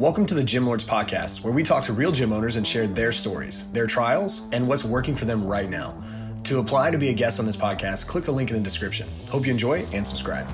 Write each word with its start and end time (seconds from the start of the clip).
Welcome 0.00 0.26
to 0.26 0.34
the 0.34 0.42
Gym 0.42 0.66
Lords 0.66 0.82
Podcast, 0.82 1.44
where 1.44 1.52
we 1.52 1.62
talk 1.62 1.84
to 1.84 1.92
real 1.92 2.10
gym 2.10 2.32
owners 2.32 2.56
and 2.56 2.66
share 2.66 2.88
their 2.88 3.12
stories, 3.12 3.70
their 3.70 3.86
trials, 3.86 4.50
and 4.52 4.66
what's 4.66 4.84
working 4.84 5.14
for 5.14 5.24
them 5.24 5.46
right 5.46 5.70
now. 5.70 6.02
To 6.42 6.58
apply 6.58 6.90
to 6.90 6.98
be 6.98 7.10
a 7.10 7.14
guest 7.14 7.38
on 7.38 7.46
this 7.46 7.56
podcast, 7.56 8.08
click 8.08 8.24
the 8.24 8.32
link 8.32 8.50
in 8.50 8.56
the 8.56 8.62
description. 8.62 9.06
Hope 9.28 9.46
you 9.46 9.52
enjoy 9.52 9.86
and 9.92 10.04
subscribe. 10.04 10.48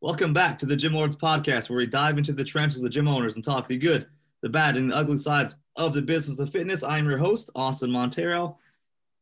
Welcome 0.00 0.32
back 0.32 0.58
to 0.58 0.66
the 0.66 0.74
Gym 0.74 0.94
Lords 0.94 1.14
Podcast, 1.14 1.70
where 1.70 1.76
we 1.76 1.86
dive 1.86 2.18
into 2.18 2.32
the 2.32 2.42
trenches 2.42 2.82
with 2.82 2.90
gym 2.90 3.06
owners 3.06 3.36
and 3.36 3.44
talk 3.44 3.68
the 3.68 3.78
good, 3.78 4.08
the 4.40 4.48
bad, 4.48 4.76
and 4.76 4.90
the 4.90 4.96
ugly 4.96 5.18
sides 5.18 5.54
of 5.76 5.94
the 5.94 6.02
business 6.02 6.40
of 6.40 6.50
fitness. 6.50 6.82
I'm 6.82 7.08
your 7.08 7.18
host, 7.18 7.50
Austin 7.54 7.92
Montero, 7.92 8.58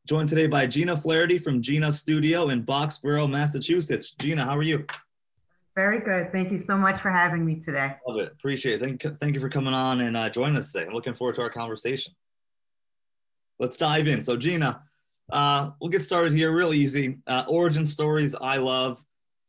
joined 0.07 0.31
today 0.31 0.47
by 0.47 0.67
Gina 0.67 0.97
Flaherty 0.97 1.37
from 1.37 1.61
Gina 1.61 1.93
Studio 1.93 2.49
in 2.49 2.65
Boxborough, 2.65 3.31
Massachusetts. 3.31 4.15
Gina, 4.19 4.47
how 4.47 4.57
are 4.57 4.63
you? 4.63 4.87
Very 5.81 6.01
good. 6.01 6.31
Thank 6.31 6.53
you 6.53 6.59
so 6.59 6.77
much 6.77 7.01
for 7.01 7.11
having 7.11 7.43
me 7.43 7.55
today. 7.55 7.97
Love 8.07 8.19
it. 8.19 8.31
Appreciate 8.33 8.83
it. 8.83 8.85
Thank, 8.85 9.19
thank 9.19 9.35
you 9.35 9.41
for 9.41 9.49
coming 9.49 9.73
on 9.73 10.03
and 10.03 10.15
uh, 10.15 10.29
joining 10.29 10.59
us 10.59 10.71
today. 10.71 10.85
I'm 10.85 10.93
looking 10.93 11.15
forward 11.15 11.37
to 11.37 11.41
our 11.41 11.49
conversation. 11.49 12.13
Let's 13.59 13.79
dive 13.79 14.07
in. 14.07 14.21
So, 14.21 14.37
Gina, 14.37 14.83
uh, 15.33 15.71
we'll 15.81 15.89
get 15.89 16.03
started 16.03 16.35
here 16.35 16.55
real 16.55 16.75
easy. 16.75 17.17
Uh, 17.27 17.45
origin 17.49 17.87
stories 17.87 18.35
I 18.39 18.59
love. 18.59 19.03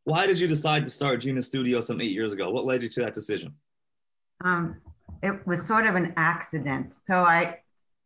Why 0.05 0.26
did 0.26 0.40
you 0.40 0.48
decide 0.48 0.85
to 0.85 0.90
start 0.90 1.20
Gina 1.20 1.41
Studio 1.41 1.81
some 1.81 1.99
eight 1.99 2.13
years 2.13 2.32
ago? 2.32 2.49
What 2.49 2.63
led 2.63 2.82
you 2.82 2.88
to 2.88 3.02
that 3.02 3.13
decision? 3.13 3.54
Um, 4.41 4.77
it 5.21 5.45
was 5.45 5.68
sort 5.68 5.85
of 5.85 5.95
an 5.95 6.13
accident. 6.16 6.93
So 6.93 7.26
I, 7.26 7.57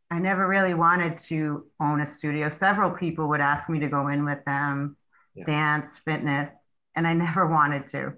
I 0.10 0.18
never 0.18 0.48
really 0.48 0.74
wanted 0.74 1.20
to 1.30 1.68
own 1.80 2.02
a 2.02 2.08
studio. 2.08 2.50
Several 2.60 2.90
people 2.90 3.28
would 3.28 3.40
ask 3.40 3.70
me 3.70 3.80
to 3.82 3.88
go 3.88 4.08
in 4.08 4.26
with 4.26 4.44
them, 4.46 4.98
yeah. 5.36 5.46
dance, 5.46 6.00
fitness 6.00 6.50
and 6.96 7.08
I 7.08 7.14
never 7.14 7.48
wanted 7.52 7.88
to. 7.90 8.14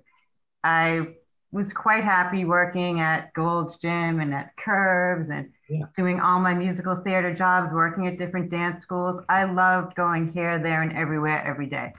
I 0.64 1.08
was 1.52 1.72
quite 1.72 2.04
happy 2.04 2.46
working 2.46 3.00
at 3.00 3.34
Gold's 3.34 3.78
Gym 3.78 4.20
and 4.20 4.34
at 4.34 4.56
Curves 4.58 5.30
and 5.30 5.50
yeah. 5.70 5.86
doing 5.96 6.20
all 6.20 6.40
my 6.40 6.54
musical 6.54 6.96
theater 6.98 7.34
jobs, 7.34 7.74
working 7.74 8.08
at 8.08 8.18
different 8.18 8.52
dance 8.52 8.82
schools. 8.82 9.22
I 9.30 9.46
loved 9.46 9.96
going 9.96 10.32
here, 10.32 10.60
there, 10.60 10.82
and 10.82 10.96
everywhere 10.96 11.44
every 11.46 11.68
day. 11.68 11.94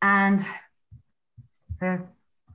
And 0.00 0.44
the 1.80 2.02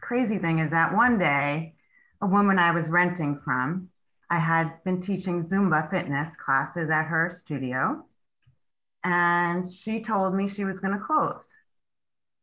crazy 0.01 0.37
thing 0.37 0.59
is 0.59 0.71
that 0.71 0.95
one 0.95 1.19
day, 1.19 1.75
a 2.21 2.27
woman 2.27 2.59
I 2.59 2.71
was 2.71 2.89
renting 2.89 3.39
from, 3.43 3.89
I 4.29 4.39
had 4.39 4.83
been 4.83 5.01
teaching 5.01 5.45
Zumba 5.45 5.89
fitness 5.89 6.35
classes 6.35 6.89
at 6.89 7.05
her 7.05 7.31
studio. 7.35 8.05
And 9.03 9.71
she 9.71 10.03
told 10.03 10.35
me 10.35 10.47
she 10.47 10.65
was 10.65 10.79
going 10.79 10.93
to 10.93 11.03
close. 11.03 11.45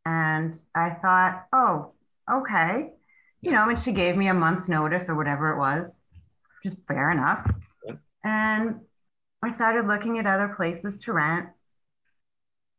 And 0.06 0.56
I 0.72 0.90
thought, 0.90 1.46
oh, 1.52 1.90
okay. 2.32 2.92
You 3.42 3.50
know, 3.50 3.68
and 3.68 3.78
she 3.78 3.90
gave 3.90 4.16
me 4.16 4.28
a 4.28 4.34
month's 4.34 4.68
notice 4.68 5.08
or 5.08 5.16
whatever 5.16 5.52
it 5.52 5.58
was, 5.58 5.90
just 6.62 6.76
fair 6.86 7.10
enough. 7.10 7.50
And 8.22 8.76
I 9.42 9.50
started 9.50 9.88
looking 9.88 10.20
at 10.20 10.26
other 10.26 10.54
places 10.56 10.98
to 11.00 11.12
rent. 11.12 11.48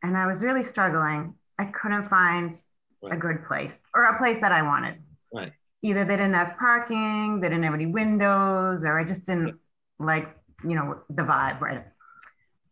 And 0.03 0.15
I 0.15 0.25
was 0.25 0.41
really 0.41 0.63
struggling. 0.63 1.33
I 1.59 1.65
couldn't 1.65 2.07
find 2.07 2.55
right. 3.03 3.13
a 3.13 3.17
good 3.17 3.45
place 3.45 3.77
or 3.93 4.03
a 4.03 4.17
place 4.17 4.37
that 4.39 4.53
I 4.53 4.61
wanted. 4.61 4.95
Right. 5.33 5.51
Either 5.81 6.05
they 6.05 6.15
didn't 6.15 6.33
have 6.33 6.57
parking, 6.57 7.41
they 7.41 7.49
didn't 7.49 7.63
have 7.63 7.73
any 7.73 7.87
windows, 7.87 8.85
or 8.85 8.97
I 8.97 9.03
just 9.03 9.25
didn't 9.25 9.59
like, 9.99 10.29
you 10.63 10.75
know, 10.75 11.01
the 11.09 11.23
vibe, 11.23 11.59
right? 11.59 11.83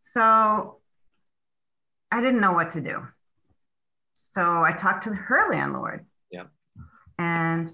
So 0.01 0.79
I 2.09 2.21
didn't 2.21 2.39
know 2.39 2.53
what 2.53 2.71
to 2.71 2.81
do. 2.81 3.05
So 4.35 4.41
I 4.41 4.73
talked 4.73 5.05
to 5.05 5.11
her 5.11 5.49
landlord. 5.49 6.05
Yeah. 6.29 6.43
And 7.17 7.71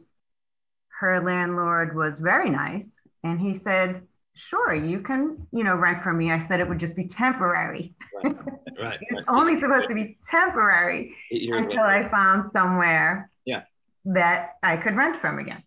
her 1.00 1.24
landlord 1.24 1.96
was 1.96 2.20
very 2.20 2.52
nice. 2.52 2.88
And 3.24 3.40
he 3.40 3.56
said, 3.56 4.04
sure, 4.36 4.76
you 4.76 5.00
can, 5.00 5.48
you 5.52 5.64
know, 5.64 5.76
rent 5.76 6.04
from 6.04 6.20
me. 6.20 6.32
I 6.32 6.38
said 6.38 6.60
it 6.60 6.70
would 6.70 6.80
just 6.80 6.96
be 6.96 7.08
temporary. 7.08 7.96
Right. 8.24 8.36
right. 8.80 9.00
it's 9.02 9.28
only 9.28 9.60
supposed 9.60 9.90
to 9.90 9.96
be 9.96 10.20
temporary 10.24 11.16
until 11.32 11.62
later. 11.62 11.82
I 11.82 12.08
found 12.10 12.52
somewhere 12.54 13.32
yeah. 13.44 13.64
that 14.06 14.58
I 14.62 14.78
could 14.78 14.96
rent 14.96 15.20
from 15.20 15.40
again. 15.40 15.64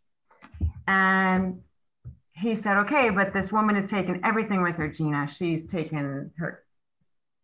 And 0.86 1.60
he 2.30 2.54
said, 2.54 2.76
okay, 2.78 3.10
but 3.10 3.32
this 3.32 3.50
woman 3.50 3.74
has 3.74 3.90
taken 3.90 4.20
everything 4.24 4.62
with 4.62 4.76
her, 4.76 4.88
Gina. 4.88 5.26
She's 5.26 5.66
taken 5.66 6.30
her 6.38 6.62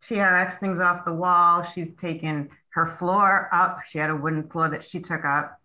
TRX 0.05 0.55
things 0.59 0.81
off 0.81 1.05
the 1.05 1.13
wall. 1.13 1.65
She's 1.65 1.93
taken 1.97 2.49
her 2.75 2.87
floor 2.87 3.49
up. 3.53 3.81
She 3.89 3.99
had 3.99 4.11
a 4.11 4.17
wooden 4.17 4.49
floor 4.49 4.69
that 4.69 4.85
she 4.85 5.01
took 5.01 5.25
up. 5.25 5.61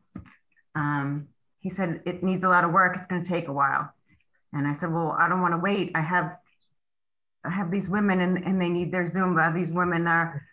Um, 0.73 1.27
he 1.59 1.69
said, 1.69 2.01
it 2.05 2.23
needs 2.23 2.43
a 2.43 2.49
lot 2.49 2.63
of 2.63 2.71
work. 2.71 2.95
It's 2.97 3.05
going 3.05 3.23
to 3.23 3.29
take 3.29 3.47
a 3.47 3.53
while. 3.53 3.91
And 4.53 4.67
I 4.67 4.73
said, 4.73 4.91
well, 4.91 5.15
I 5.17 5.27
don't 5.27 5.41
want 5.41 5.53
to 5.53 5.59
wait. 5.59 5.91
I 5.95 6.01
have, 6.01 6.37
I 7.43 7.49
have 7.49 7.71
these 7.71 7.89
women 7.89 8.21
and, 8.21 8.37
and 8.37 8.61
they 8.61 8.69
need 8.69 8.91
their 8.91 9.05
Zumba. 9.05 9.53
These 9.53 9.71
women 9.71 10.07
are, 10.07 10.43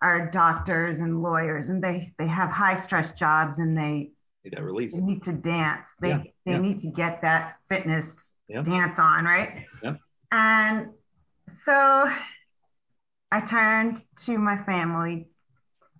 are 0.00 0.30
doctors 0.30 1.00
and 1.00 1.22
lawyers 1.22 1.68
and 1.68 1.82
they, 1.82 2.12
they 2.18 2.26
have 2.26 2.50
high 2.50 2.74
stress 2.74 3.12
jobs 3.12 3.58
and 3.58 3.76
they, 3.76 4.10
need 4.44 4.52
that 4.52 4.62
release. 4.62 4.96
They 4.96 5.04
need 5.04 5.24
to 5.24 5.32
dance. 5.32 5.90
They, 6.00 6.08
yeah. 6.08 6.22
they 6.46 6.52
yeah. 6.52 6.58
need 6.58 6.80
to 6.80 6.88
get 6.88 7.22
that 7.22 7.56
fitness 7.68 8.34
yeah. 8.48 8.62
dance 8.62 8.98
on. 8.98 9.24
Right. 9.24 9.66
And 10.32 10.88
so 11.64 12.10
I 13.30 13.40
turned 13.40 14.02
to 14.24 14.38
my 14.38 14.62
family 14.64 15.28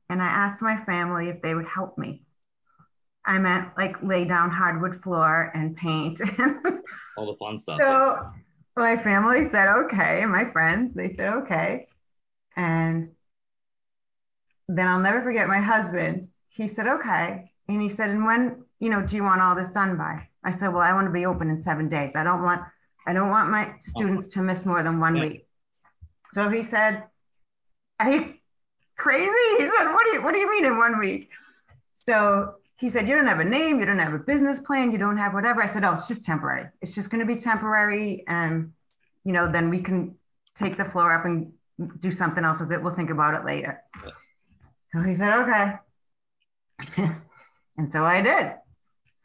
and 0.09 0.23
I 0.23 0.27
asked 0.27 0.63
my 0.63 0.83
family 0.85 1.29
if 1.29 1.43
they 1.43 1.55
would 1.55 1.67
help 1.67 1.99
me. 1.99 2.23
I 3.25 3.39
meant 3.39 3.69
like 3.77 4.03
lay 4.03 4.25
down 4.25 4.51
hardwood 4.51 5.03
floor 5.03 5.53
and 5.55 5.77
paint. 5.77 6.21
All 7.17 7.27
the 7.27 7.37
fun 7.39 7.59
stuff. 7.59 7.79
So 7.79 8.31
my 8.77 8.97
family 8.97 9.45
said, 9.45 9.69
okay. 9.69 10.25
My 10.25 10.51
friends, 10.51 10.95
they 10.95 11.15
said, 11.15 11.35
okay. 11.35 11.89
And 12.57 13.11
then 14.69 14.87
I'll 14.87 15.01
never 15.01 15.23
forget 15.23 15.47
my 15.47 15.61
husband. 15.61 16.29
He 16.49 16.69
said, 16.69 16.87
okay. 16.87 17.53
And 17.69 17.83
he 17.83 17.91
said, 17.91 18.09
and 18.11 18.25
when, 18.25 18.65
you 18.81 18.89
know, 18.89 19.03
do 19.03 19.17
you 19.17 19.25
want 19.25 19.43
all 19.43 19.55
this 19.55 19.71
done 19.71 19.99
by? 19.99 20.29
I 20.43 20.51
said, 20.51 20.69
well, 20.69 20.83
I 20.83 20.95
want 20.95 21.07
to 21.07 21.13
be 21.13 21.27
open 21.27 21.51
in 21.51 21.63
seven 21.63 21.89
days. 21.89 22.17
I 22.17 22.25
don't 22.25 22.43
want, 22.43 22.63
I 23.07 23.13
don't 23.13 23.29
want 23.29 23.51
my 23.51 23.69
oh. 23.69 23.75
students 23.81 24.33
to 24.33 24.43
miss 24.43 24.65
more 24.65 24.83
than 24.83 25.01
one 25.01 25.17
yeah. 25.17 25.23
week. 25.23 25.49
So 26.33 26.49
he 26.49 26.63
said, 26.63 27.05
you 28.07 28.35
crazy? 28.99 29.33
He 29.57 29.63
said, 29.63 29.91
what 29.93 30.05
do 30.05 30.11
you, 30.13 30.23
what 30.23 30.35
do 30.35 30.39
you 30.39 30.51
mean 30.51 30.65
in 30.67 30.77
one 30.77 30.99
week? 30.99 31.31
So 31.95 32.55
he 32.77 32.91
said, 32.91 33.09
you 33.09 33.17
don't 33.17 33.27
have 33.27 33.41
a 33.41 33.45
name, 33.45 33.81
you 33.81 33.87
don't 33.87 33.99
have 33.99 34.13
a 34.13 34.19
business 34.19 34.59
plan, 34.59 34.91
you 34.91 34.99
don't 34.99 35.17
have 35.17 35.33
whatever. 35.33 35.63
I 35.63 35.67
said, 35.67 35.85
oh, 35.85 35.95
it's 35.95 36.09
just 36.09 36.25
temporary. 36.25 36.67
It's 36.83 36.95
just 36.95 37.11
going 37.11 37.21
to 37.21 37.27
be 37.27 37.41
temporary. 37.41 38.25
And, 38.29 38.73
you 39.25 39.33
know, 39.33 39.51
then 39.51 39.71
we 39.71 39.81
can 39.81 40.15
take 40.55 40.77
the 40.77 40.85
floor 40.85 41.13
up 41.13 41.25
and 41.25 41.53
do 42.01 42.11
something 42.11 42.45
else 42.45 42.61
with 42.61 42.73
it. 42.73 42.83
We'll 42.83 42.95
think 42.95 43.11
about 43.11 43.35
it 43.35 43.45
later. 43.45 43.83
So 44.93 45.03
he 45.03 45.15
said, 45.15 45.33
okay. 45.41 45.73
and 47.77 47.93
so 47.93 48.05
I 48.05 48.21
did. 48.21 48.53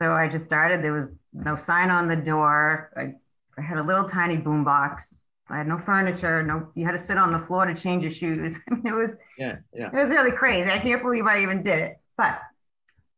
So 0.02 0.12
I 0.12 0.28
just 0.28 0.46
started. 0.46 0.84
There 0.84 0.94
was 0.94 1.08
no 1.34 1.56
sign 1.56 1.90
on 1.90 2.08
the 2.08 2.16
door. 2.16 2.92
I, 2.96 3.14
I 3.58 3.62
had 3.62 3.78
a 3.78 3.84
little 3.84 4.08
tiny 4.08 4.38
boom 4.38 4.64
box 4.64 5.23
I 5.50 5.58
had 5.58 5.68
no 5.68 5.78
furniture. 5.78 6.42
No, 6.44 6.70
you 6.76 6.86
had 6.86 6.94
to 6.94 7.00
sit 7.00 7.18
on 7.18 7.31
the 7.31 7.40
floor 7.40 7.66
to 7.66 7.76
change 7.76 8.04
your 8.04 8.12
shoes. 8.12 8.58
it 8.86 8.94
was 8.94 9.12
yeah, 9.38 9.58
yeah. 9.74 9.88
It 9.88 9.96
was 9.96 10.09
really 10.09 10.31
crazy. 10.31 10.70
I 10.70 10.80
can't 10.80 11.02
believe 11.02 11.26
I 11.26 11.42
even 11.42 11.64
did 11.64 11.80
it. 11.80 11.98
But 12.18 12.40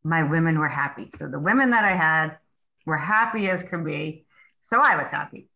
my 0.03 0.23
women 0.23 0.59
were 0.59 0.67
happy. 0.67 1.09
So 1.17 1.27
the 1.27 1.39
women 1.39 1.71
that 1.71 1.83
I 1.83 1.95
had 1.95 2.37
were 2.85 2.97
happy 2.97 3.49
as 3.49 3.63
could 3.63 3.85
be. 3.85 4.25
So 4.61 4.79
I 4.79 5.01
was 5.01 5.11
happy. 5.11 5.49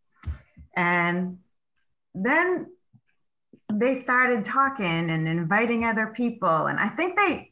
And 0.76 1.40
then 2.14 2.68
they 3.72 3.94
started 3.96 4.46
talking 4.46 5.10
and 5.10 5.28
inviting 5.28 5.86
other 5.86 6.08
people. 6.08 6.68
And 6.68 6.80
I 6.80 6.90
think 6.90 7.16
they 7.16 7.52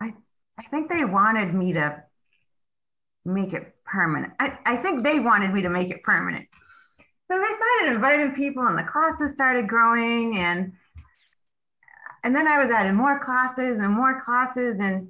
I 0.00 0.14
I 0.58 0.62
think 0.70 0.90
they 0.90 1.04
wanted 1.04 1.52
me 1.52 1.72
to 1.72 2.02
make 3.24 3.52
it 3.52 3.74
permanent. 3.84 4.32
I, 4.38 4.58
I 4.64 4.76
think 4.76 5.02
they 5.02 5.18
wanted 5.18 5.52
me 5.52 5.62
to 5.62 5.70
make 5.70 5.90
it 5.90 6.02
permanent 6.02 6.46
so 7.30 7.38
they 7.38 7.54
started 7.54 7.94
inviting 7.94 8.32
people 8.34 8.66
and 8.66 8.78
the 8.78 8.82
classes 8.82 9.32
started 9.32 9.68
growing 9.68 10.36
and 10.38 10.72
and 12.22 12.34
then 12.34 12.46
I 12.48 12.64
was 12.64 12.72
adding 12.72 12.94
more 12.94 13.18
classes 13.18 13.78
and 13.78 13.90
more 13.90 14.22
classes 14.24 14.76
and 14.80 15.08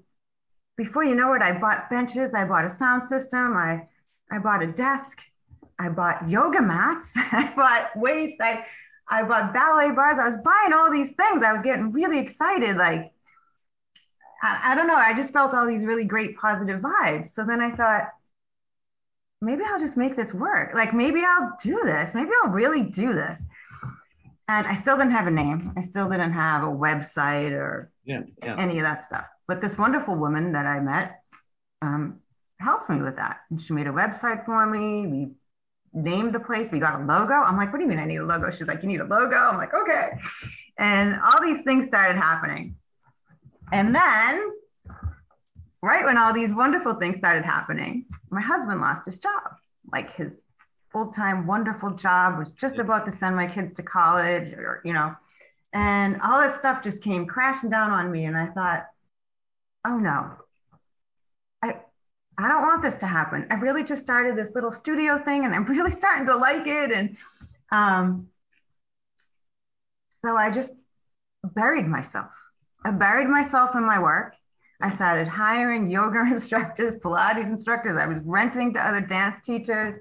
before 0.76 1.04
you 1.04 1.14
know 1.14 1.32
it, 1.34 1.42
I 1.42 1.56
bought 1.56 1.88
benches, 1.88 2.32
I 2.34 2.44
bought 2.44 2.64
a 2.64 2.76
sound 2.76 3.08
system, 3.08 3.56
I 3.56 3.86
I 4.30 4.38
bought 4.38 4.62
a 4.62 4.66
desk, 4.66 5.18
I 5.78 5.88
bought 5.88 6.28
yoga 6.28 6.60
mats, 6.60 7.12
I 7.16 7.52
bought 7.54 7.96
weights, 7.96 8.40
I 8.40 8.64
I 9.08 9.22
bought 9.22 9.52
ballet 9.52 9.90
bars. 9.90 10.18
I 10.18 10.28
was 10.28 10.40
buying 10.42 10.72
all 10.72 10.90
these 10.90 11.10
things. 11.10 11.44
I 11.44 11.52
was 11.52 11.62
getting 11.62 11.92
really 11.92 12.18
excited. 12.18 12.76
Like, 12.76 13.12
I, 14.42 14.72
I 14.72 14.74
don't 14.74 14.86
know. 14.86 14.96
I 14.96 15.14
just 15.14 15.32
felt 15.32 15.54
all 15.54 15.66
these 15.66 15.84
really 15.84 16.04
great 16.04 16.38
positive 16.38 16.80
vibes. 16.80 17.30
So 17.30 17.44
then 17.44 17.60
I 17.60 17.70
thought, 17.70 18.08
maybe 19.40 19.62
I'll 19.64 19.80
just 19.80 19.96
make 19.96 20.16
this 20.16 20.32
work. 20.32 20.74
Like 20.74 20.94
maybe 20.94 21.22
I'll 21.22 21.52
do 21.62 21.80
this. 21.84 22.12
Maybe 22.14 22.30
I'll 22.42 22.50
really 22.50 22.82
do 22.82 23.12
this. 23.12 23.42
And 24.48 24.66
I 24.66 24.74
still 24.74 24.96
didn't 24.96 25.12
have 25.12 25.26
a 25.26 25.30
name. 25.30 25.72
I 25.76 25.80
still 25.80 26.08
didn't 26.08 26.32
have 26.32 26.62
a 26.62 26.66
website 26.66 27.52
or 27.52 27.90
yeah, 28.04 28.22
yeah. 28.42 28.56
any 28.58 28.78
of 28.78 28.84
that 28.84 29.04
stuff. 29.04 29.24
But 29.48 29.60
this 29.60 29.78
wonderful 29.78 30.14
woman 30.14 30.52
that 30.52 30.66
I 30.66 30.80
met, 30.80 31.20
um, 31.80 32.20
helped 32.60 32.90
me 32.90 33.00
with 33.00 33.16
that. 33.16 33.40
And 33.50 33.60
she 33.60 33.72
made 33.72 33.86
a 33.86 33.92
website 33.92 34.44
for 34.44 34.66
me. 34.66 35.06
We 35.06 35.28
named 35.92 36.34
the 36.34 36.40
place. 36.40 36.70
We 36.70 36.80
got 36.80 37.00
a 37.00 37.04
logo. 37.04 37.34
I'm 37.34 37.56
like, 37.56 37.72
what 37.72 37.78
do 37.78 37.84
you 37.84 37.88
mean 37.88 37.98
I 37.98 38.04
need 38.04 38.16
a 38.16 38.24
logo? 38.24 38.50
She's 38.50 38.66
like, 38.66 38.82
you 38.82 38.88
need 38.88 39.00
a 39.00 39.04
logo. 39.04 39.36
I'm 39.36 39.56
like, 39.56 39.74
okay. 39.74 40.10
And 40.78 41.20
all 41.20 41.40
these 41.42 41.62
things 41.64 41.86
started 41.86 42.16
happening. 42.16 42.76
And 43.72 43.94
then, 43.94 44.50
right 45.82 46.04
when 46.04 46.18
all 46.18 46.32
these 46.32 46.52
wonderful 46.52 46.94
things 46.94 47.16
started 47.16 47.44
happening, 47.44 48.06
my 48.34 48.40
husband 48.40 48.80
lost 48.80 49.06
his 49.06 49.18
job. 49.18 49.56
Like 49.92 50.14
his 50.14 50.32
full 50.90 51.06
time, 51.06 51.46
wonderful 51.46 51.90
job 51.90 52.38
was 52.38 52.52
just 52.52 52.78
about 52.78 53.06
to 53.06 53.16
send 53.18 53.36
my 53.36 53.46
kids 53.46 53.74
to 53.76 53.82
college, 53.82 54.52
or, 54.54 54.80
you 54.84 54.92
know, 54.92 55.14
and 55.72 56.20
all 56.22 56.40
this 56.40 56.54
stuff 56.54 56.82
just 56.82 57.02
came 57.02 57.26
crashing 57.26 57.70
down 57.70 57.90
on 57.90 58.10
me. 58.10 58.24
And 58.24 58.36
I 58.36 58.46
thought, 58.46 58.86
oh 59.86 59.98
no, 59.98 60.30
I, 61.62 61.76
I 62.38 62.48
don't 62.48 62.62
want 62.62 62.82
this 62.82 62.94
to 62.96 63.06
happen. 63.06 63.46
I 63.50 63.54
really 63.54 63.84
just 63.84 64.02
started 64.02 64.36
this 64.36 64.54
little 64.54 64.72
studio 64.72 65.22
thing 65.24 65.44
and 65.44 65.54
I'm 65.54 65.64
really 65.76 65.90
starting 65.90 66.26
to 66.26 66.36
like 66.36 66.66
it. 66.66 66.92
And 66.92 67.16
um, 67.70 68.28
so 70.24 70.36
I 70.36 70.50
just 70.50 70.72
buried 71.42 71.86
myself. 71.86 72.30
I 72.84 72.90
buried 72.90 73.28
myself 73.28 73.74
in 73.74 73.84
my 73.84 73.98
work. 73.98 74.34
I 74.80 74.90
started 74.90 75.28
hiring 75.28 75.90
yoga 75.90 76.20
instructors, 76.30 77.00
Pilates 77.00 77.46
instructors. 77.46 77.96
I 77.96 78.06
was 78.06 78.18
renting 78.24 78.74
to 78.74 78.80
other 78.80 79.00
dance 79.00 79.44
teachers. 79.44 79.96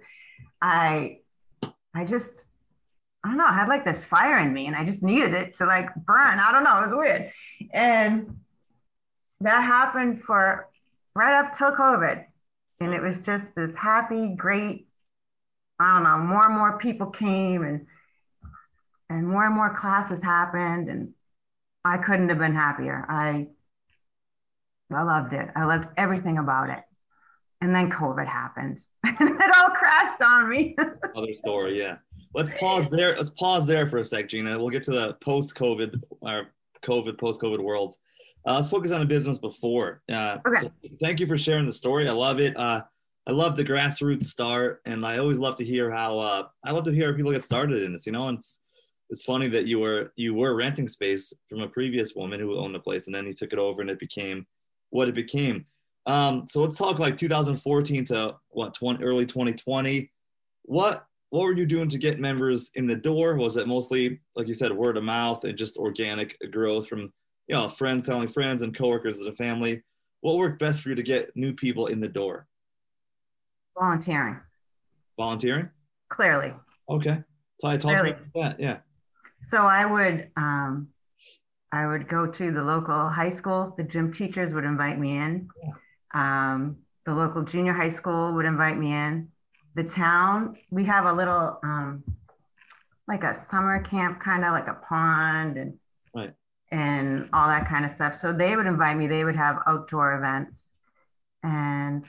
I, 0.62 1.20
I 1.94 2.06
just, 2.06 2.46
I 3.24 3.30
don't 3.30 3.38
know, 3.38 3.46
I 3.46 3.54
had 3.54 3.68
like 3.68 3.86
this 3.86 4.04
fire 4.04 4.40
in 4.40 4.54
me 4.54 4.68
and 4.68 4.76
I 4.76 4.84
just 4.84 5.04
needed 5.04 5.34
it 5.34 5.58
to 5.58 5.66
like 5.66 5.94
burn. 5.96 6.40
I 6.40 6.52
don't 6.52 6.64
know, 6.64 6.80
it 6.80 6.86
was 6.88 6.96
weird. 6.96 7.32
And 7.74 8.38
that 9.42 9.62
happened 9.62 10.24
for 10.24 10.70
right 11.16 11.40
up 11.40 11.54
till 11.58 11.72
COVID. 11.72 12.26
And 12.80 12.94
it 12.94 13.02
was 13.02 13.20
just 13.20 13.46
this 13.56 13.72
happy, 13.76 14.34
great, 14.36 14.88
I 15.80 15.94
don't 15.94 16.04
know, 16.04 16.18
more 16.18 16.46
and 16.46 16.56
more 16.56 16.78
people 16.78 17.08
came 17.08 17.64
and 17.64 17.86
and 19.10 19.28
more 19.28 19.46
and 19.46 19.56
more 19.56 19.76
classes 19.76 20.24
happened 20.24 20.90
and 20.90 21.14
I 21.86 21.98
couldn't 21.98 22.30
have 22.30 22.40
been 22.40 22.56
happier. 22.56 23.06
I 23.08 23.48
I 24.92 25.04
loved 25.04 25.34
it. 25.34 25.50
I 25.56 25.66
loved 25.66 25.88
everything 25.98 26.38
about 26.38 26.70
it. 26.70 26.84
And 27.62 27.74
then 27.74 27.90
COVID 27.90 28.28
happened. 28.28 28.80
and 29.04 29.30
it 29.30 29.52
all 29.60 29.70
crashed 29.70 30.22
on 30.22 30.50
me. 30.50 30.76
Other 31.16 31.34
story, 31.34 31.80
yeah. 31.80 31.98
Let's 32.34 32.50
pause 32.60 32.90
there. 32.90 33.16
Let's 33.16 33.30
pause 33.30 33.68
there 33.68 33.86
for 33.86 34.00
a 34.00 34.04
sec, 34.06 34.28
Gina. 34.30 34.58
We'll 34.58 34.70
get 34.70 34.84
to 34.84 34.92
the 34.92 35.14
post-COVID 35.24 36.02
or 36.22 36.48
COVID, 36.84 37.18
post-COVID 37.20 37.60
world. 37.60 37.94
Uh, 38.46 38.56
let's 38.56 38.70
focus 38.70 38.92
on 38.92 39.00
the 39.00 39.06
business 39.06 39.40
before. 39.40 40.02
Uh, 40.12 40.38
Okay. 40.46 40.68
so 40.68 40.72
thank 41.02 41.20
you 41.20 41.28
for 41.28 41.38
sharing 41.38 41.66
the 41.66 41.74
story. 41.74 42.08
I 42.08 42.12
love 42.12 42.40
it. 42.40 42.58
Uh, 42.58 42.82
I 43.26 43.32
love 43.32 43.56
the 43.56 43.64
grassroots 43.64 44.26
start, 44.26 44.82
and 44.86 45.06
I 45.06 45.18
always 45.18 45.38
love 45.38 45.56
to 45.58 45.64
hear 45.64 45.90
how. 45.90 46.20
Uh, 46.20 46.48
I 46.66 46.72
love 46.72 46.84
to 46.86 46.92
hear 46.92 47.10
how 47.12 47.16
people 47.16 47.32
get 47.32 47.44
started 47.44 47.82
in 47.82 47.94
this. 47.94 48.06
You 48.06 48.12
know, 48.12 48.28
and 48.28 48.38
it's 48.38 48.60
it's 49.10 49.24
funny 49.24 49.48
that 49.50 49.66
you 49.66 49.80
were 49.80 50.12
you 50.18 50.34
were 50.34 50.56
renting 50.56 50.90
space 50.90 51.32
from 51.48 51.62
a 51.62 51.70
previous 51.70 52.16
woman 52.16 52.42
who 52.42 52.58
owned 52.58 52.76
the 52.76 52.80
place, 52.80 53.06
and 53.08 53.16
then 53.16 53.26
you 53.26 53.34
took 53.34 53.54
it 53.54 53.60
over, 53.60 53.80
and 53.80 53.90
it 53.90 53.98
became 54.00 54.46
what 54.94 55.10
it 55.10 55.16
became. 55.16 55.66
Um, 56.06 56.46
so 56.48 56.62
let's 56.62 56.78
talk 56.78 57.00
like 57.00 57.18
2014 57.18 58.06
to 58.06 58.36
what 58.50 58.76
20, 58.76 59.04
early 59.04 59.26
2020. 59.26 60.12
What 60.64 61.06
what 61.32 61.42
were 61.46 61.54
you 61.54 61.66
doing 61.66 61.88
to 61.90 61.98
get 61.98 62.20
members 62.20 62.70
in 62.76 62.86
the 62.86 62.96
door? 62.96 63.36
Was 63.36 63.58
it 63.58 63.68
mostly 63.68 64.20
like 64.36 64.48
you 64.48 64.54
said, 64.54 64.72
word 64.72 64.98
of 64.98 65.04
mouth 65.04 65.44
and 65.46 65.58
just 65.58 65.78
organic 65.78 66.38
growth 66.52 66.88
from 66.88 67.12
you 67.48 67.56
know 67.56 67.68
friends 67.68 68.06
telling 68.06 68.28
friends 68.28 68.62
and 68.62 68.78
coworkers 68.78 69.20
of 69.20 69.26
the 69.26 69.36
family? 69.36 69.82
What 70.22 70.38
worked 70.38 70.60
best 70.60 70.82
for 70.84 70.90
you 70.90 70.96
to 70.96 71.04
get 71.04 71.36
new 71.36 71.54
people 71.54 71.88
in 71.88 72.00
the 72.00 72.08
door? 72.08 72.48
Volunteering, 73.78 74.40
Volunteering. 75.18 75.70
clearly. 76.10 76.54
Okay. 76.88 77.24
So 77.60 77.68
I 77.68 77.78
talked 77.78 78.02
Really? 78.02 78.12
about 78.12 78.34
that. 78.36 78.60
Yeah. 78.60 78.78
So 79.50 79.58
I 79.58 79.86
would 79.86 80.30
um, 80.38 80.90
I 81.74 81.88
would 81.88 82.08
go 82.08 82.28
to 82.28 82.52
the 82.52 82.62
local 82.64 83.10
high 83.10 83.32
school. 83.32 83.74
The 83.76 83.84
gym 83.84 84.14
teachers 84.14 84.54
would 84.54 84.64
invite 84.64 85.00
me 85.00 85.18
in. 85.18 85.50
Um, 86.14 86.78
the 87.06 87.14
local 87.16 87.42
junior 87.42 87.74
high 87.74 87.90
school 87.90 88.34
would 88.36 88.46
invite 88.46 88.78
me 88.78 88.94
in. 88.94 89.30
The 89.74 89.84
town, 89.84 90.56
we 90.70 90.86
have 90.86 91.06
a 91.06 91.14
little 91.14 91.60
um, 91.64 92.04
like 93.08 93.24
a 93.24 93.34
summer 93.50 93.82
camp, 93.82 94.20
kind 94.20 94.46
of 94.46 94.52
like 94.52 94.68
a 94.68 94.76
pond 94.88 95.58
and 95.58 95.74
Right. 96.16 96.34
and 96.72 97.28
all 97.34 97.48
that 97.48 97.68
kind 97.68 97.86
of 97.86 97.92
stuff. 97.94 98.20
So 98.20 98.32
they 98.32 98.56
would 98.56 98.68
invite 98.68 98.96
me. 98.96 99.08
They 99.08 99.24
would 99.24 99.36
have 99.36 99.58
outdoor 99.66 100.14
events, 100.14 100.70
and 101.42 102.06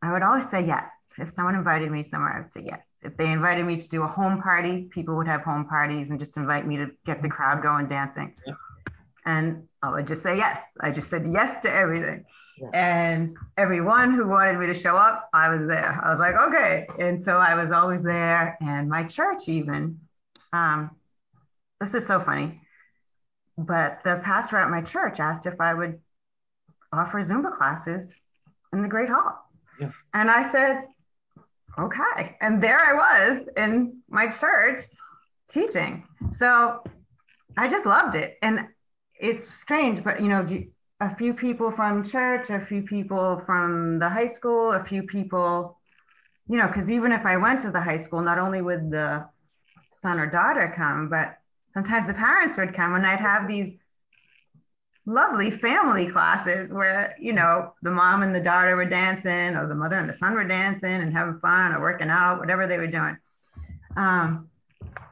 I 0.00 0.12
would 0.12 0.22
always 0.22 0.48
say 0.48 0.64
yes. 0.64 0.92
If 1.18 1.32
someone 1.34 1.56
invited 1.56 1.90
me 1.90 2.04
somewhere, 2.04 2.34
I 2.36 2.40
would 2.42 2.52
say 2.52 2.62
yes. 2.64 2.82
If 3.02 3.16
they 3.16 3.32
invited 3.32 3.66
me 3.66 3.78
to 3.78 3.88
do 3.88 4.02
a 4.04 4.06
home 4.06 4.40
party, 4.40 4.88
people 4.92 5.16
would 5.16 5.26
have 5.26 5.40
home 5.40 5.66
parties 5.66 6.08
and 6.08 6.20
just 6.20 6.36
invite 6.36 6.66
me 6.68 6.76
to 6.76 6.86
get 7.04 7.20
the 7.20 7.28
crowd 7.28 7.62
going 7.62 7.88
dancing. 7.88 8.34
Yeah. 8.46 8.54
And 9.26 9.64
I 9.82 9.90
would 9.90 10.06
just 10.06 10.22
say 10.22 10.36
yes. 10.36 10.60
I 10.80 10.90
just 10.92 11.10
said 11.10 11.28
yes 11.30 11.60
to 11.62 11.72
everything. 11.72 12.24
Yeah. 12.58 12.70
And 12.72 13.36
everyone 13.58 14.14
who 14.14 14.26
wanted 14.26 14.58
me 14.58 14.66
to 14.68 14.74
show 14.74 14.96
up, 14.96 15.28
I 15.34 15.50
was 15.54 15.66
there. 15.68 16.00
I 16.02 16.10
was 16.10 16.18
like, 16.18 16.34
okay. 16.48 16.86
And 16.98 17.22
so 17.22 17.36
I 17.36 17.54
was 17.54 17.70
always 17.72 18.02
there. 18.02 18.56
And 18.60 18.88
my 18.88 19.02
church, 19.04 19.48
even, 19.48 20.00
um, 20.52 20.92
this 21.80 21.92
is 21.92 22.06
so 22.06 22.20
funny, 22.20 22.62
but 23.58 24.00
the 24.04 24.20
pastor 24.24 24.56
at 24.56 24.70
my 24.70 24.80
church 24.80 25.20
asked 25.20 25.44
if 25.44 25.60
I 25.60 25.74
would 25.74 26.00
offer 26.92 27.22
Zumba 27.22 27.54
classes 27.54 28.14
in 28.72 28.80
the 28.80 28.88
Great 28.88 29.10
Hall. 29.10 29.38
Yeah. 29.78 29.90
And 30.14 30.30
I 30.30 30.50
said, 30.50 30.84
okay. 31.78 32.36
And 32.40 32.62
there 32.62 32.78
I 32.78 32.94
was 32.94 33.48
in 33.56 33.98
my 34.08 34.28
church 34.28 34.84
teaching. 35.50 36.04
So 36.32 36.82
I 37.56 37.68
just 37.68 37.84
loved 37.84 38.14
it. 38.14 38.38
And 38.40 38.68
it's 39.20 39.48
strange, 39.60 40.02
but 40.04 40.20
you 40.20 40.28
know, 40.28 40.46
a 41.00 41.14
few 41.16 41.34
people 41.34 41.70
from 41.70 42.08
church, 42.08 42.50
a 42.50 42.64
few 42.64 42.82
people 42.82 43.42
from 43.44 43.98
the 43.98 44.08
high 44.08 44.26
school, 44.26 44.72
a 44.72 44.84
few 44.84 45.02
people, 45.02 45.78
you 46.48 46.56
know, 46.56 46.66
because 46.66 46.90
even 46.90 47.12
if 47.12 47.26
I 47.26 47.36
went 47.36 47.60
to 47.62 47.70
the 47.70 47.80
high 47.80 47.98
school, 47.98 48.22
not 48.22 48.38
only 48.38 48.62
would 48.62 48.90
the 48.90 49.26
son 50.00 50.18
or 50.18 50.26
daughter 50.26 50.72
come, 50.74 51.08
but 51.08 51.38
sometimes 51.74 52.06
the 52.06 52.14
parents 52.14 52.56
would 52.56 52.74
come 52.74 52.94
and 52.94 53.06
I'd 53.06 53.20
have 53.20 53.48
these 53.48 53.74
lovely 55.08 55.50
family 55.50 56.10
classes 56.10 56.68
where 56.70 57.14
you 57.20 57.32
know 57.32 57.72
the 57.82 57.90
mom 57.90 58.22
and 58.22 58.34
the 58.34 58.40
daughter 58.40 58.74
were 58.74 58.84
dancing 58.84 59.54
or 59.54 59.68
the 59.68 59.74
mother 59.74 59.96
and 59.98 60.08
the 60.08 60.12
son 60.12 60.34
were 60.34 60.48
dancing 60.48 61.00
and 61.00 61.12
having 61.12 61.38
fun 61.38 61.72
or 61.72 61.80
working 61.80 62.10
out 62.10 62.40
whatever 62.40 62.66
they 62.66 62.76
were 62.76 62.88
doing. 62.88 63.16
Um, 63.96 64.50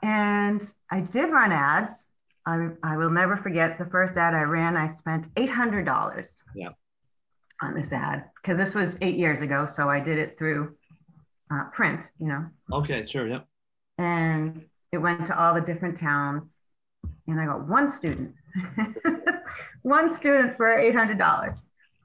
and 0.02 0.72
i 0.90 1.00
did 1.00 1.30
run 1.30 1.50
ads 1.50 2.06
I, 2.46 2.68
I 2.82 2.96
will 2.96 3.10
never 3.10 3.36
forget 3.36 3.78
the 3.78 3.86
first 3.86 4.16
ad 4.16 4.34
i 4.34 4.42
ran 4.42 4.76
i 4.76 4.86
spent 4.86 5.32
$800 5.34 6.26
Yeah. 6.54 6.68
on 7.62 7.74
this 7.74 7.92
ad 7.92 8.24
because 8.42 8.58
this 8.58 8.74
was 8.74 8.96
eight 9.00 9.16
years 9.16 9.40
ago 9.42 9.66
so 9.66 9.88
i 9.88 9.98
did 10.00 10.18
it 10.18 10.36
through 10.38 10.74
uh, 11.50 11.64
print 11.72 12.10
you 12.18 12.28
know 12.28 12.44
Okay. 12.72 13.04
Sure. 13.06 13.26
Yep. 13.26 13.46
and 13.98 14.64
it 14.92 14.98
went 14.98 15.26
to 15.26 15.38
all 15.40 15.54
the 15.54 15.60
different 15.60 15.98
towns 15.98 16.42
and 17.26 17.40
i 17.40 17.46
got 17.46 17.66
one 17.68 17.90
student 17.90 18.34
one 19.82 20.12
student 20.14 20.56
for 20.56 20.66
$800 20.66 21.58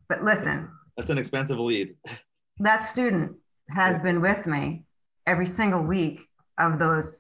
but 0.08 0.24
listen 0.24 0.70
That's 0.98 1.10
an 1.10 1.18
expensive 1.18 1.60
lead. 1.60 1.96
that 2.60 2.84
student 2.84 3.34
has 3.70 4.00
been 4.00 4.22
with 4.22 4.46
me 4.46 4.84
every 5.28 5.46
single 5.46 5.82
week 5.82 6.22
of 6.58 6.80
those 6.80 7.20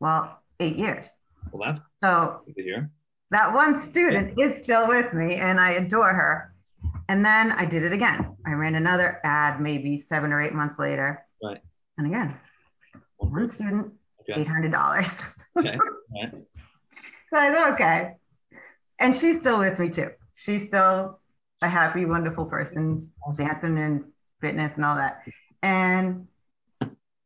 well 0.00 0.40
eight 0.60 0.76
years 0.76 1.06
Well, 1.50 1.62
that's 1.66 1.80
so 2.00 2.40
good 2.46 2.56
to 2.56 2.62
hear. 2.62 2.90
that 3.30 3.52
one 3.52 3.78
student 3.78 4.38
is 4.38 4.62
still 4.62 4.86
with 4.88 5.12
me 5.12 5.36
and 5.36 5.58
i 5.60 5.70
adore 5.72 6.12
her 6.12 6.54
and 7.08 7.24
then 7.24 7.52
i 7.52 7.64
did 7.64 7.82
it 7.84 7.92
again 7.92 8.36
i 8.46 8.52
ran 8.52 8.74
another 8.74 9.20
ad 9.24 9.60
maybe 9.60 9.98
seven 9.98 10.32
or 10.32 10.40
eight 10.42 10.52
months 10.54 10.78
later 10.78 11.24
Right. 11.42 11.60
and 11.98 12.06
again 12.06 12.36
one 13.18 13.48
student 13.48 13.92
Okay. 14.28 14.44
$800 14.44 15.24
Okay. 15.58 15.76
Right. 16.14 16.32
So 17.30 17.36
I 17.36 17.50
said, 17.52 17.72
okay. 17.72 18.14
And 19.00 19.16
she's 19.16 19.36
still 19.36 19.58
with 19.58 19.80
me 19.80 19.90
too. 19.90 20.10
She's 20.34 20.62
still 20.62 21.18
a 21.60 21.68
happy, 21.68 22.04
wonderful 22.04 22.44
person, 22.46 23.00
dancing 23.36 23.78
and 23.78 24.04
fitness 24.40 24.76
and 24.76 24.84
all 24.84 24.94
that. 24.94 25.22
And 25.60 26.28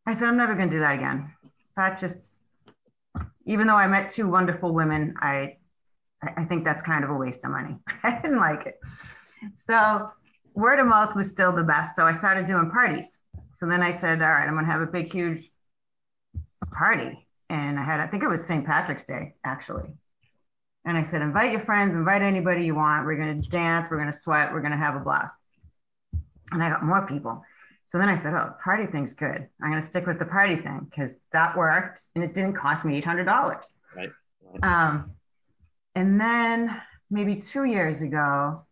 I 0.06 0.14
said, 0.14 0.28
I'm 0.28 0.38
never 0.38 0.54
going 0.54 0.70
to 0.70 0.76
do 0.76 0.80
that 0.80 0.94
again. 0.94 1.30
That 1.76 2.00
just, 2.00 2.35
even 3.46 3.66
though 3.66 3.76
I 3.76 3.86
met 3.86 4.10
two 4.10 4.28
wonderful 4.28 4.72
women, 4.72 5.14
I, 5.20 5.56
I 6.36 6.44
think 6.44 6.64
that's 6.64 6.82
kind 6.82 7.04
of 7.04 7.10
a 7.10 7.14
waste 7.14 7.44
of 7.44 7.50
money. 7.50 7.76
I 8.02 8.20
didn't 8.20 8.38
like 8.38 8.66
it. 8.66 8.80
So 9.54 10.10
word 10.54 10.78
of 10.78 10.86
mouth 10.86 11.14
was 11.14 11.28
still 11.28 11.52
the 11.52 11.62
best. 11.62 11.94
So 11.94 12.04
I 12.04 12.12
started 12.12 12.46
doing 12.46 12.70
parties. 12.70 13.18
So 13.54 13.66
then 13.66 13.82
I 13.82 13.90
said, 13.90 14.20
all 14.22 14.28
right, 14.28 14.46
I'm 14.46 14.54
going 14.54 14.64
to 14.66 14.70
have 14.70 14.80
a 14.80 14.86
big, 14.86 15.10
huge 15.10 15.50
party. 16.72 17.26
And 17.48 17.78
I 17.78 17.84
had, 17.84 18.00
I 18.00 18.06
think 18.06 18.22
it 18.22 18.28
was 18.28 18.44
St. 18.44 18.66
Patrick's 18.66 19.04
Day, 19.04 19.34
actually. 19.44 19.88
And 20.84 20.96
I 20.96 21.02
said, 21.02 21.22
invite 21.22 21.52
your 21.52 21.60
friends, 21.60 21.94
invite 21.94 22.22
anybody 22.22 22.64
you 22.64 22.74
want. 22.74 23.06
We're 23.06 23.16
going 23.16 23.40
to 23.40 23.48
dance, 23.48 23.88
we're 23.90 23.98
going 23.98 24.12
to 24.12 24.18
sweat, 24.18 24.52
we're 24.52 24.60
going 24.60 24.72
to 24.72 24.78
have 24.78 24.94
a 24.94 25.00
blast. 25.00 25.36
and 26.52 26.62
I 26.62 26.70
got 26.70 26.84
more 26.84 27.06
people. 27.06 27.44
So 27.86 27.98
then 27.98 28.08
I 28.08 28.16
said, 28.16 28.34
oh, 28.34 28.54
party 28.62 28.86
thing's 28.86 29.12
good. 29.12 29.46
I'm 29.62 29.70
going 29.70 29.80
to 29.80 29.86
stick 29.86 30.06
with 30.06 30.18
the 30.18 30.24
party 30.24 30.56
thing 30.56 30.88
because 30.90 31.12
that 31.32 31.56
worked 31.56 32.02
and 32.14 32.24
it 32.24 32.34
didn't 32.34 32.54
cost 32.54 32.84
me 32.84 33.00
$800. 33.00 33.26
Right. 33.94 34.10
right. 34.42 34.64
Um, 34.64 35.12
and 35.94 36.20
then 36.20 36.80
maybe 37.10 37.36
two 37.36 37.64
years 37.64 38.02
ago, 38.02 38.66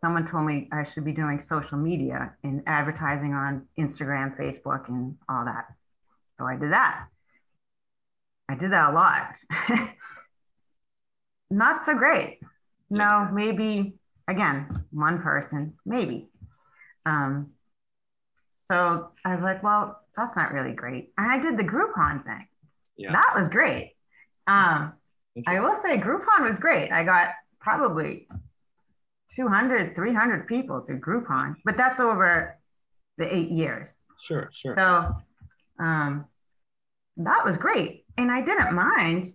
someone 0.00 0.26
told 0.26 0.46
me 0.46 0.68
I 0.72 0.84
should 0.84 1.04
be 1.04 1.12
doing 1.12 1.40
social 1.40 1.78
media 1.78 2.34
and 2.42 2.62
advertising 2.66 3.34
on 3.34 3.66
Instagram, 3.78 4.36
Facebook, 4.36 4.88
and 4.88 5.16
all 5.28 5.44
that. 5.44 5.66
So 6.38 6.46
I 6.46 6.56
did 6.56 6.72
that. 6.72 7.06
I 8.48 8.54
did 8.54 8.72
that 8.72 8.90
a 8.90 8.92
lot. 8.92 9.34
Not 11.50 11.84
so 11.84 11.94
great. 11.94 12.40
No, 12.90 13.28
maybe 13.32 13.94
again, 14.26 14.84
one 14.90 15.22
person, 15.22 15.74
maybe. 15.84 16.28
Um, 17.06 17.50
so 18.70 19.10
I 19.24 19.34
was 19.34 19.42
like, 19.42 19.62
well, 19.62 20.00
that's 20.16 20.36
not 20.36 20.52
really 20.52 20.74
great. 20.74 21.12
And 21.18 21.30
I 21.30 21.38
did 21.38 21.58
the 21.58 21.64
Groupon 21.64 22.24
thing. 22.24 22.46
Yeah. 22.96 23.12
That 23.12 23.32
was 23.36 23.48
great. 23.48 23.94
Um, 24.46 24.92
I 25.46 25.62
will 25.62 25.76
say 25.76 25.98
Groupon 25.98 26.48
was 26.48 26.58
great. 26.58 26.92
I 26.92 27.04
got 27.04 27.30
probably 27.60 28.28
200, 29.34 29.94
300 29.94 30.46
people 30.46 30.80
through 30.80 31.00
Groupon, 31.00 31.56
but 31.64 31.76
that's 31.76 32.00
over 32.00 32.58
the 33.18 33.34
eight 33.34 33.50
years. 33.50 33.90
Sure, 34.22 34.50
sure. 34.52 34.74
So 34.76 35.14
um, 35.78 36.26
that 37.16 37.44
was 37.44 37.56
great. 37.56 38.04
And 38.18 38.30
I 38.30 38.42
didn't 38.42 38.74
mind 38.74 39.28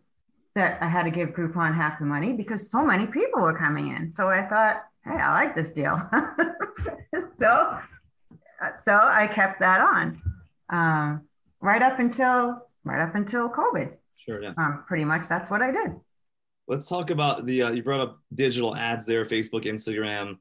that 0.55 0.81
I 0.81 0.89
had 0.89 1.03
to 1.03 1.11
give 1.11 1.29
Groupon 1.29 1.75
half 1.75 1.99
the 1.99 2.05
money 2.05 2.33
because 2.33 2.71
so 2.71 2.83
many 2.83 3.05
people 3.05 3.41
were 3.41 3.57
coming 3.57 3.95
in. 3.95 4.11
So 4.11 4.27
I 4.29 4.47
thought, 4.47 4.83
hey, 5.07 5.17
I 5.17 5.33
like 5.33 5.55
this 5.55 5.71
deal. 5.71 6.01
so, 7.39 7.79
so 8.83 8.99
I 9.03 9.27
kept 9.27 9.59
that 9.59 9.81
on 9.81 10.21
um, 10.69 11.27
right 11.61 11.81
up 11.81 11.99
until 11.99 12.67
right 12.83 13.01
up 13.01 13.15
until 13.15 13.49
COVID. 13.49 13.93
Sure, 14.17 14.41
yeah. 14.41 14.53
Um, 14.57 14.83
pretty 14.87 15.05
much 15.05 15.27
that's 15.27 15.49
what 15.49 15.61
I 15.61 15.71
did. 15.71 15.95
Let's 16.67 16.87
talk 16.87 17.09
about 17.09 17.45
the. 17.45 17.63
Uh, 17.63 17.71
you 17.71 17.83
brought 17.83 18.01
up 18.01 18.19
digital 18.35 18.75
ads 18.75 19.05
there, 19.05 19.23
Facebook, 19.23 19.63
Instagram. 19.63 20.37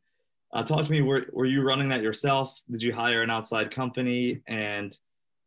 Uh, 0.53 0.63
talk 0.63 0.85
to 0.85 0.91
me. 0.91 1.03
Were 1.03 1.27
were 1.33 1.47
you 1.47 1.63
running 1.63 1.89
that 1.91 2.03
yourself? 2.03 2.61
Did 2.71 2.83
you 2.83 2.93
hire 2.93 3.23
an 3.23 3.31
outside 3.31 3.71
company? 3.71 4.41
And 4.49 4.97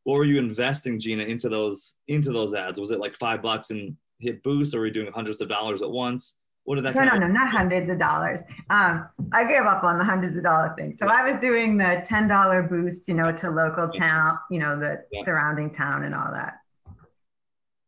what 0.03 0.17
were 0.17 0.25
you 0.25 0.38
investing, 0.38 0.99
Gina, 0.99 1.23
into 1.23 1.49
those 1.49 1.95
into 2.07 2.31
those 2.31 2.53
ads? 2.53 2.79
Was 2.79 2.91
it 2.91 2.99
like 2.99 3.15
five 3.17 3.41
bucks 3.41 3.71
and 3.71 3.95
hit 4.19 4.41
boost, 4.43 4.73
or 4.73 4.79
were 4.79 4.88
you 4.88 4.93
doing 4.93 5.11
hundreds 5.13 5.41
of 5.41 5.49
dollars 5.49 5.81
at 5.81 5.89
once? 5.89 6.38
What 6.69 6.75
did 6.75 6.85
that? 6.85 6.93
No, 6.93 7.03
no, 7.03 7.13
of- 7.13 7.19
no, 7.21 7.27
not 7.27 7.49
hundreds 7.49 7.89
of 7.89 7.97
dollars. 7.97 8.41
Um, 8.69 9.09
I 9.31 9.43
gave 9.43 9.63
up 9.63 9.83
on 9.83 9.97
the 9.97 10.03
hundreds 10.03 10.38
of 10.38 10.43
dollar 10.43 10.71
thing. 10.77 10.95
So 10.95 11.07
I 11.07 11.27
was 11.27 11.41
doing 11.41 11.77
the 11.77 12.03
ten 12.05 12.27
dollar 12.27 12.61
boost, 12.61 13.07
you 13.07 13.15
know, 13.15 13.31
to 13.31 13.49
local 13.49 13.89
town, 13.89 14.38
you 14.51 14.59
know, 14.59 14.79
the 14.79 15.03
Yeah. 15.11 15.23
surrounding 15.23 15.73
town 15.73 16.03
and 16.03 16.13
all 16.13 16.31
that. 16.31 16.59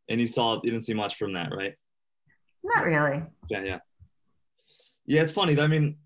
And 0.09 0.19
you 0.19 0.25
saw 0.25 0.55
you 0.55 0.71
didn't 0.71 0.81
see 0.81 0.95
much 0.95 1.13
from 1.15 1.33
that, 1.33 1.53
right? 1.55 1.75
Not 2.63 2.83
really. 2.83 3.21
Yeah, 3.51 3.61
yeah. 3.63 3.77
Yeah, 5.05 5.21
it's 5.21 5.29
funny. 5.31 5.59
I 5.61 5.67
mean, 5.67 5.97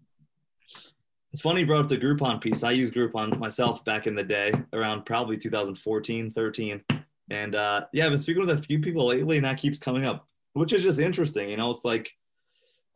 it's 1.31 1.41
funny 1.41 1.61
you 1.61 1.67
brought 1.67 1.79
up 1.79 1.87
the 1.87 1.97
Groupon 1.97 2.41
piece. 2.41 2.65
I 2.65 2.71
used 2.71 2.93
Groupon 2.93 3.39
myself 3.39 3.85
back 3.85 4.05
in 4.05 4.15
the 4.15 4.23
day, 4.23 4.51
around 4.73 5.05
probably 5.05 5.37
2014, 5.37 6.33
13. 6.33 6.83
And 7.29 7.55
uh, 7.55 7.85
yeah, 7.93 8.03
I've 8.03 8.11
been 8.11 8.19
speaking 8.19 8.45
with 8.45 8.59
a 8.59 8.61
few 8.61 8.81
people 8.81 9.05
lately, 9.07 9.37
and 9.37 9.45
that 9.45 9.59
keeps 9.59 9.79
coming 9.79 10.05
up, 10.05 10.27
which 10.51 10.73
is 10.73 10.83
just 10.83 10.99
interesting. 10.99 11.49
You 11.49 11.55
know, 11.55 11.71
it's 11.71 11.85
like 11.85 12.11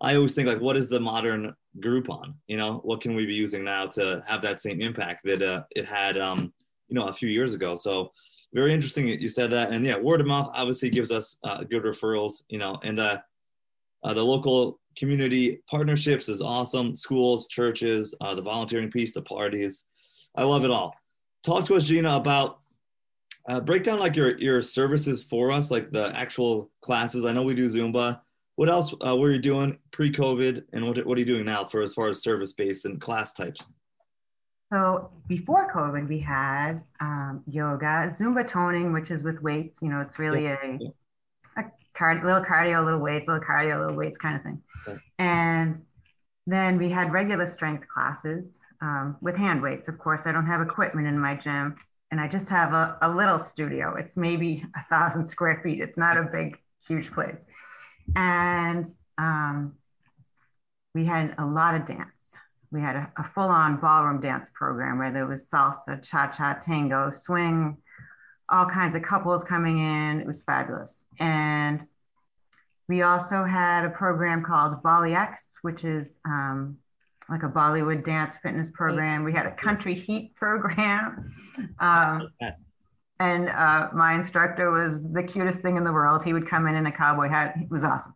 I 0.01 0.15
always 0.15 0.34
think 0.34 0.48
like, 0.48 0.62
what 0.62 0.77
is 0.77 0.89
the 0.89 1.00
modern 1.00 1.56
Groupon? 1.79 2.36
You 2.48 2.58
know, 2.58 2.79
what 2.84 3.01
can 3.01 3.15
we 3.15 3.25
be 3.25 3.34
using 3.34 3.63
now 3.63 3.86
to 3.88 4.24
have 4.25 4.41
that 4.41 4.60
same 4.60 4.82
impact 4.82 5.25
that 5.25 5.41
uh, 5.41 5.63
it 5.72 5.86
had, 5.86 6.18
um, 6.18 6.53
you 6.88 6.96
know, 6.96 7.08
a 7.08 7.13
few 7.13 7.27
years 7.29 7.53
ago? 7.53 7.75
So 7.75 8.12
very 8.53 8.74
interesting 8.74 9.08
you 9.08 9.27
said 9.27 9.51
that. 9.51 9.72
And 9.72 9.86
yeah, 9.86 9.98
word 9.98 10.22
of 10.22 10.27
mouth 10.27 10.50
obviously 10.53 10.89
gives 10.89 11.12
us 11.12 11.38
uh, 11.44 11.63
good 11.63 11.84
referrals. 11.84 12.44
You 12.50 12.60
know, 12.60 12.79
and 12.84 13.00
uh, 13.00 13.18
uh, 14.03 14.13
the 14.13 14.24
local 14.24 14.79
community 14.98 15.62
partnerships 15.70 16.29
is 16.29 16.41
awesome. 16.41 16.94
Schools, 16.94 17.48
churches, 17.48 18.15
uh, 18.22 18.34
the 18.34 18.41
volunteering 18.41 18.89
piece, 18.89 19.13
the 19.13 19.22
parties. 19.22 19.86
I 20.36 20.44
love 20.44 20.63
it 20.63 20.72
all. 20.72 20.96
Talk 21.44 21.65
to 21.65 21.75
us, 21.75 21.88
Gina, 21.88 22.15
about 22.15 22.60
uh, 23.48 23.60
break 23.60 23.84
down 23.84 24.00
like 24.00 24.15
your 24.15 24.38
your 24.38 24.62
services 24.62 25.24
for 25.24 25.51
us, 25.51 25.72
like 25.72 25.91
the 25.91 26.15
actual 26.15 26.70
classes. 26.82 27.25
I 27.25 27.32
know 27.32 27.44
we 27.44 27.53
do 27.53 27.65
Zumba. 27.65 28.22
What 28.59 28.67
else 28.67 28.93
uh, 29.07 29.15
were 29.15 29.31
you 29.31 29.39
doing 29.39 29.77
pre-COVID, 29.91 30.63
and 30.73 30.85
what 30.85 31.05
what 31.05 31.15
are 31.15 31.21
you 31.21 31.25
doing 31.25 31.45
now 31.45 31.63
for 31.63 31.81
as 31.81 31.93
far 31.93 32.09
as 32.09 32.21
service 32.21 32.51
based 32.51 32.83
and 32.85 32.99
class 32.99 33.33
types? 33.33 33.71
So 34.69 35.11
before 35.29 35.71
COVID, 35.73 36.09
we 36.09 36.19
had 36.19 36.83
um, 36.99 37.41
yoga, 37.47 38.13
Zumba 38.19 38.45
toning, 38.45 38.91
which 38.91 39.11
is 39.11 39.23
with 39.23 39.41
weights. 39.41 39.79
You 39.81 39.87
know, 39.87 40.01
it's 40.01 40.19
really 40.19 40.43
Yeah, 40.43 40.57
a, 40.61 40.77
yeah. 40.77 40.89
a 41.57 41.63
card, 41.97 42.21
little 42.25 42.43
cardio, 42.43 42.83
little 42.83 42.99
weights, 42.99 43.29
little 43.29 43.41
cardio, 43.41 43.79
little 43.79 43.95
weights 43.95 44.17
kind 44.17 44.35
of 44.35 44.43
thing. 44.43 44.61
Okay. 44.85 44.97
And 45.19 45.81
then 46.45 46.77
we 46.77 46.89
had 46.89 47.13
regular 47.13 47.47
strength 47.47 47.87
classes 47.87 48.43
um, 48.81 49.15
with 49.21 49.37
hand 49.37 49.61
weights. 49.61 49.87
Of 49.87 49.97
course, 49.99 50.23
I 50.25 50.33
don't 50.33 50.47
have 50.47 50.59
equipment 50.59 51.07
in 51.07 51.17
my 51.17 51.35
gym, 51.35 51.77
and 52.11 52.19
I 52.19 52.27
just 52.27 52.49
have 52.49 52.73
a, 52.73 52.97
a 53.03 53.09
little 53.09 53.39
studio. 53.39 53.95
It's 53.95 54.17
maybe 54.17 54.65
a 54.75 54.83
thousand 54.89 55.27
square 55.33 55.61
feet. 55.63 55.79
It's 55.79 55.97
not 55.97 56.17
a 56.17 56.23
big, 56.23 56.59
huge 56.85 57.09
place. 57.13 57.45
And 58.15 58.93
um, 59.17 59.75
we 60.93 61.05
had 61.05 61.35
a 61.37 61.45
lot 61.45 61.75
of 61.75 61.85
dance. 61.85 62.35
We 62.71 62.81
had 62.81 62.95
a, 62.95 63.11
a 63.17 63.23
full 63.33 63.43
on 63.43 63.77
ballroom 63.77 64.21
dance 64.21 64.49
program 64.53 64.99
where 64.99 65.11
there 65.11 65.25
was 65.25 65.43
salsa, 65.49 66.03
cha 66.03 66.27
cha, 66.27 66.59
tango, 66.63 67.11
swing, 67.11 67.77
all 68.47 68.65
kinds 68.65 68.95
of 68.95 69.01
couples 69.01 69.43
coming 69.43 69.79
in. 69.79 70.19
It 70.19 70.27
was 70.27 70.43
fabulous. 70.43 71.03
And 71.19 71.85
we 72.87 73.01
also 73.03 73.43
had 73.43 73.85
a 73.85 73.89
program 73.89 74.43
called 74.43 74.81
BollyX, 74.83 75.37
which 75.61 75.83
is 75.83 76.07
um, 76.25 76.77
like 77.29 77.43
a 77.43 77.49
Bollywood 77.49 78.03
dance 78.03 78.35
fitness 78.41 78.69
program. 78.73 79.23
We 79.23 79.33
had 79.33 79.45
a 79.45 79.51
country 79.51 79.93
heat 79.93 80.35
program. 80.35 81.31
Um, 81.79 82.29
and 83.19 83.49
uh, 83.49 83.89
my 83.93 84.13
instructor 84.15 84.71
was 84.71 85.01
the 85.01 85.23
cutest 85.23 85.59
thing 85.59 85.75
in 85.77 85.83
the 85.83 85.91
world. 85.91 86.23
He 86.23 86.33
would 86.33 86.47
come 86.47 86.67
in 86.67 86.75
in 86.75 86.85
a 86.85 86.91
cowboy 86.91 87.27
hat. 87.29 87.55
It 87.61 87.69
was 87.69 87.83
awesome. 87.83 88.13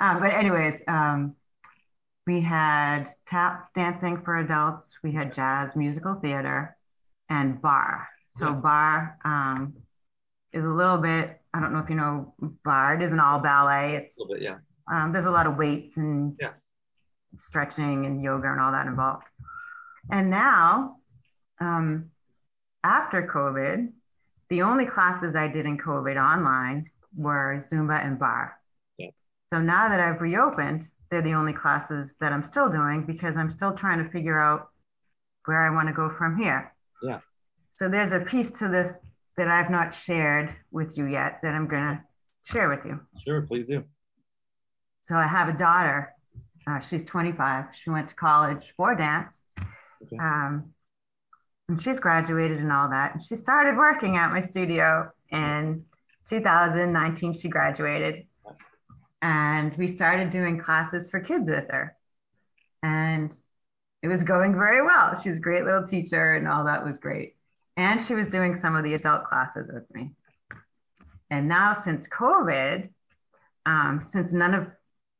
Um, 0.00 0.20
but 0.20 0.32
anyways, 0.32 0.80
um, 0.88 1.34
we 2.26 2.40
had 2.40 3.04
tap 3.26 3.72
dancing 3.74 4.22
for 4.24 4.36
adults. 4.38 4.90
We 5.02 5.12
had 5.12 5.34
jazz, 5.34 5.70
musical 5.76 6.14
theater, 6.14 6.76
and 7.28 7.60
barre. 7.60 8.06
So 8.38 8.52
barre 8.52 9.16
um, 9.24 9.74
is 10.52 10.64
a 10.64 10.68
little 10.68 10.98
bit. 10.98 11.40
I 11.52 11.60
don't 11.60 11.72
know 11.72 11.78
if 11.80 11.88
you 11.90 11.96
know 11.96 12.34
barre. 12.64 12.96
It 13.00 13.04
isn't 13.04 13.20
all 13.20 13.40
ballet. 13.40 13.96
It's 13.96 14.16
A 14.18 14.22
little 14.22 14.36
bit, 14.36 14.42
yeah. 14.42 14.56
um, 14.90 15.12
there's 15.12 15.26
a 15.26 15.30
lot 15.30 15.46
of 15.46 15.56
weights 15.56 15.96
and 15.96 16.36
Yeah. 16.40 16.52
stretching 17.42 18.06
and 18.06 18.22
yoga 18.22 18.50
and 18.50 18.60
all 18.60 18.72
that 18.72 18.86
involved. 18.86 19.24
And 20.10 20.30
now, 20.30 20.96
um, 21.60 22.10
after 22.82 23.26
COVID, 23.26 23.92
the 24.48 24.62
only 24.62 24.86
classes 24.86 25.34
I 25.34 25.48
did 25.48 25.66
in 25.66 25.78
COVID 25.78 26.16
online 26.16 26.90
were 27.16 27.66
Zumba 27.70 28.04
and 28.04 28.18
barre. 28.18 28.52
Yeah. 28.98 29.10
So 29.52 29.60
now 29.60 29.88
that 29.88 30.00
I've 30.00 30.20
reopened, 30.20 30.88
they're 31.10 31.22
the 31.22 31.34
only 31.34 31.52
classes 31.52 32.16
that 32.20 32.32
I'm 32.32 32.42
still 32.42 32.68
doing 32.68 33.04
because 33.06 33.36
I'm 33.36 33.50
still 33.50 33.72
trying 33.72 34.02
to 34.02 34.10
figure 34.10 34.38
out 34.38 34.68
where 35.44 35.64
I 35.64 35.70
want 35.70 35.88
to 35.88 35.94
go 35.94 36.10
from 36.10 36.38
here. 36.38 36.74
Yeah. 37.02 37.20
So 37.76 37.88
there's 37.88 38.12
a 38.12 38.20
piece 38.20 38.50
to 38.58 38.68
this 38.68 38.92
that 39.36 39.48
I've 39.48 39.70
not 39.70 39.94
shared 39.94 40.54
with 40.70 40.96
you 40.96 41.06
yet 41.06 41.40
that 41.42 41.54
I'm 41.54 41.66
going 41.66 41.82
to 41.82 42.02
share 42.44 42.68
with 42.68 42.84
you. 42.84 43.00
Sure, 43.24 43.42
please 43.42 43.68
do. 43.68 43.84
So 45.06 45.14
I 45.16 45.26
have 45.26 45.48
a 45.48 45.58
daughter. 45.58 46.12
Uh, 46.66 46.80
she's 46.80 47.02
25. 47.04 47.66
She 47.82 47.90
went 47.90 48.08
to 48.08 48.14
college 48.14 48.72
for 48.76 48.94
dance. 48.94 49.40
Okay. 49.58 50.16
Um, 50.18 50.73
and 51.68 51.80
she's 51.80 52.00
graduated 52.00 52.58
and 52.58 52.72
all 52.72 52.90
that. 52.90 53.22
She 53.26 53.36
started 53.36 53.76
working 53.76 54.16
at 54.16 54.30
my 54.30 54.40
studio 54.40 55.10
in 55.30 55.84
2019. 56.28 57.38
She 57.38 57.48
graduated. 57.48 58.26
And 59.22 59.74
we 59.76 59.88
started 59.88 60.30
doing 60.30 60.60
classes 60.60 61.08
for 61.08 61.20
kids 61.20 61.48
with 61.48 61.70
her. 61.70 61.96
And 62.82 63.34
it 64.02 64.08
was 64.08 64.22
going 64.22 64.52
very 64.52 64.82
well. 64.82 65.18
She 65.18 65.30
was 65.30 65.38
a 65.38 65.42
great 65.42 65.64
little 65.64 65.86
teacher, 65.86 66.34
and 66.34 66.46
all 66.46 66.64
that 66.64 66.84
was 66.84 66.98
great. 66.98 67.36
And 67.78 68.04
she 68.04 68.14
was 68.14 68.26
doing 68.26 68.58
some 68.58 68.76
of 68.76 68.84
the 68.84 68.92
adult 68.92 69.24
classes 69.24 69.70
with 69.72 69.84
me. 69.94 70.12
And 71.30 71.48
now, 71.48 71.72
since 71.72 72.06
COVID, 72.08 72.90
um, 73.64 74.06
since 74.12 74.30
none 74.30 74.52
of 74.52 74.68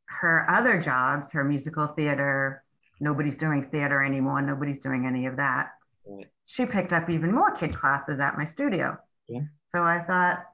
her 0.05 0.47
other 0.51 0.83
jobs, 0.83 1.33
her 1.33 1.43
musical 1.43 1.87
theater, 1.87 2.63
nobody's 3.01 3.37
doing 3.37 3.71
theater 3.71 4.05
anymore, 4.05 4.43
nobody's 4.43 4.81
doing 4.81 5.07
any 5.07 5.25
of 5.25 5.37
that. 5.37 5.71
Right. 6.07 6.27
She 6.47 6.67
picked 6.67 6.93
up 6.93 7.09
even 7.09 7.33
more 7.33 7.51
kid 7.53 7.79
classes 7.79 8.21
at 8.21 8.37
my 8.37 8.45
studio. 8.45 8.97
Yeah. 9.29 9.41
So 9.75 9.83
I 9.83 10.01
thought, 10.07 10.45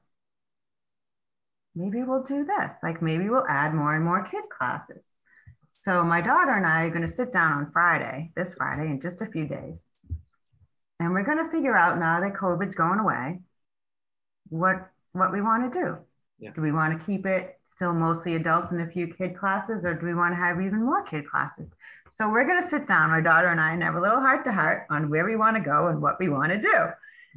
maybe 1.75 2.03
we'll 2.03 2.23
do 2.25 2.45
this. 2.45 2.71
Like 2.83 3.03
maybe 3.03 3.29
we'll 3.29 3.47
add 3.49 3.75
more 3.75 3.95
and 3.95 4.05
more 4.05 4.25
kid 4.31 4.45
classes. 4.57 5.11
so 5.75 6.03
my 6.05 6.21
daughter 6.21 6.53
and 6.53 6.67
I 6.67 6.83
are 6.85 6.91
going 6.91 7.07
to 7.07 7.15
sit 7.15 7.33
down 7.33 7.53
on 7.53 7.73
Friday, 7.73 8.33
this 8.37 8.55
Friday, 8.55 8.91
in 8.91 9.01
just 9.01 9.21
a 9.21 9.27
few 9.27 9.47
days, 9.47 9.85
and 10.99 11.13
we're 11.13 11.25
going 11.25 11.39
to 11.45 11.51
figure 11.51 11.77
out 11.77 11.99
now 11.99 12.21
that 12.21 12.35
COVID's 12.35 12.75
going 12.75 13.01
away, 13.01 13.41
what 14.49 14.91
what 15.13 15.33
we 15.33 15.41
want 15.41 15.73
to 15.73 15.81
do. 15.81 15.97
Yeah. 16.39 16.51
Do 16.55 16.61
we 16.61 16.73
want 16.73 16.99
to 16.99 17.05
keep 17.05 17.27
it 17.27 17.59
still 17.75 17.93
mostly 17.93 18.37
adults 18.37 18.73
and 18.73 18.83
a 18.83 18.91
few 18.91 19.07
kid 19.09 19.37
classes, 19.37 19.85
or 19.85 19.95
do 19.95 20.07
we 20.07 20.15
want 20.15 20.33
to 20.33 20.37
have 20.37 20.61
even 20.61 20.85
more 20.85 21.03
kid 21.03 21.27
classes? 21.29 21.69
So 22.15 22.29
we're 22.29 22.45
going 22.45 22.63
to 22.63 22.69
sit 22.69 22.87
down, 22.87 23.11
my 23.11 23.21
daughter 23.21 23.49
and 23.49 23.61
I, 23.61 23.73
and 23.73 23.83
have 23.83 23.95
a 23.95 24.01
little 24.01 24.21
heart 24.21 24.45
to 24.45 24.53
heart 24.53 24.87
on 24.91 25.09
where 25.09 25.25
we 25.25 25.37
want 25.37 25.57
to 25.57 25.63
go 25.63 25.89
and 25.89 26.03
what 26.03 26.17
we 26.21 26.29
want 26.29 26.53
to 26.53 26.61
do. 26.61 26.75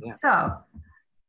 Yeah. 0.04 0.12
So 0.14 0.54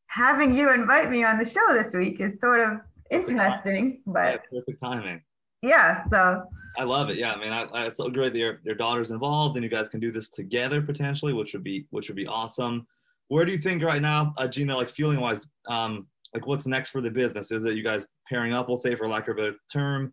having 0.06 0.54
you 0.56 0.72
invite 0.72 1.10
me 1.10 1.24
on 1.24 1.38
the 1.38 1.44
show 1.44 1.72
this 1.72 1.92
week 1.92 2.20
is 2.20 2.38
sort 2.40 2.60
of 2.60 2.80
interesting, 3.10 4.00
Yeah, 4.06 4.12
but 4.12 4.40
perfect 4.50 4.80
timing. 4.82 5.22
yeah, 5.62 6.04
so 6.08 6.44
I 6.76 6.84
love 6.84 7.10
it. 7.10 7.16
Yeah, 7.18 7.32
I 7.32 7.38
mean, 7.38 7.52
I, 7.52 7.62
I, 7.64 7.84
it's 7.86 7.98
so 7.98 8.08
great 8.08 8.32
that 8.32 8.38
your, 8.38 8.60
your 8.64 8.74
daughter's 8.74 9.12
involved 9.12 9.56
and 9.56 9.62
you 9.62 9.70
guys 9.70 9.88
can 9.88 10.00
do 10.00 10.10
this 10.10 10.28
together 10.28 10.82
potentially, 10.82 11.32
which 11.32 11.52
would 11.52 11.62
be 11.62 11.86
which 11.90 12.08
would 12.08 12.16
be 12.16 12.26
awesome. 12.26 12.86
Where 13.28 13.44
do 13.44 13.52
you 13.52 13.58
think 13.58 13.82
right 13.82 14.02
now, 14.02 14.34
uh, 14.38 14.46
Gina, 14.48 14.76
like 14.76 14.90
feeling 14.90 15.20
wise, 15.20 15.46
um, 15.68 16.06
like 16.34 16.46
what's 16.46 16.66
next 16.66 16.88
for 16.90 17.00
the 17.00 17.10
business? 17.10 17.50
Is 17.52 17.64
it 17.64 17.76
you 17.76 17.84
guys 17.84 18.06
pairing 18.28 18.52
up, 18.52 18.66
we'll 18.68 18.76
say, 18.76 18.94
for 18.96 19.08
lack 19.08 19.28
of 19.28 19.36
a 19.36 19.40
better 19.40 19.54
term, 19.72 20.12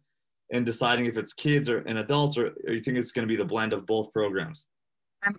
and 0.51 0.65
deciding 0.65 1.05
if 1.05 1.17
it's 1.17 1.33
kids 1.33 1.69
or 1.69 1.79
and 1.79 1.97
adults, 1.97 2.37
or, 2.37 2.47
or 2.67 2.73
you 2.73 2.81
think 2.81 2.97
it's 2.97 3.11
going 3.11 3.27
to 3.27 3.31
be 3.31 3.37
the 3.37 3.45
blend 3.45 3.73
of 3.73 3.85
both 3.85 4.11
programs? 4.13 4.67
I'm 5.23 5.35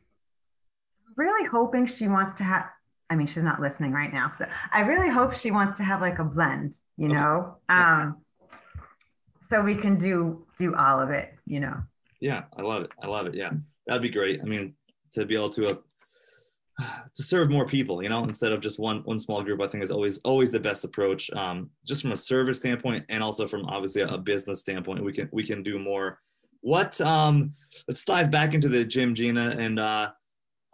really 1.17 1.47
hoping 1.47 1.87
she 1.87 2.09
wants 2.09 2.35
to 2.37 2.45
have 2.45 2.65
I 3.11 3.17
mean 3.17 3.27
she's 3.27 3.43
not 3.43 3.61
listening 3.61 3.93
right 3.93 4.13
now. 4.13 4.33
So 4.39 4.47
I 4.73 4.81
really 4.81 5.11
hope 5.11 5.35
she 5.35 5.51
wants 5.51 5.77
to 5.79 5.85
have 5.85 6.01
like 6.01 6.19
a 6.19 6.25
blend, 6.25 6.77
you 6.97 7.09
Okay. 7.09 7.17
know. 7.17 7.57
Um 7.69 8.17
so 9.51 9.61
we 9.61 9.75
can 9.75 9.99
do 9.99 10.47
do 10.59 10.75
all 10.75 11.01
of 11.01 11.11
it, 11.11 11.35
you 11.47 11.61
know. 11.61 11.77
Yeah, 12.21 12.45
I 12.57 12.63
love 12.63 12.85
it. 12.85 12.91
I 13.03 13.07
love 13.07 13.27
it. 13.27 13.35
Yeah, 13.35 13.51
that'd 13.87 14.01
be 14.01 14.09
great. 14.09 14.41
I 14.41 14.45
mean, 14.45 14.75
to 15.13 15.27
be 15.27 15.35
able 15.35 15.51
to 15.51 15.71
uh, 15.71 15.75
to 17.15 17.23
serve 17.23 17.51
more 17.51 17.67
people, 17.67 18.03
you 18.03 18.09
know, 18.09 18.25
instead 18.25 18.53
of 18.53 18.61
just 18.61 18.79
one 18.79 19.03
one 19.05 19.19
small 19.19 19.43
group, 19.43 19.61
I 19.61 19.69
think 19.69 19.85
is 19.85 19.91
always 19.91 20.19
always 20.21 20.51
the 20.51 20.61
best 20.61 20.85
approach. 20.85 21.31
Um, 21.33 21.71
just 21.87 22.03
from 22.03 22.13
a 22.13 22.17
service 22.17 22.59
standpoint, 22.59 23.05
and 23.09 23.23
also 23.23 23.47
from 23.47 23.67
obviously 23.67 24.03
a, 24.03 24.09
a 24.09 24.19
business 24.19 24.61
standpoint, 24.61 25.05
we 25.05 25.13
can 25.13 25.29
we 25.33 25.45
can 25.45 25.63
do 25.63 25.79
more. 25.79 26.19
What? 26.61 27.01
Um, 27.01 27.55
let's 27.89 28.05
dive 28.05 28.31
back 28.31 28.55
into 28.55 28.69
the 28.69 28.85
gym, 28.85 29.15
Gina, 29.15 29.55
and 29.59 29.81
uh, 29.81 30.11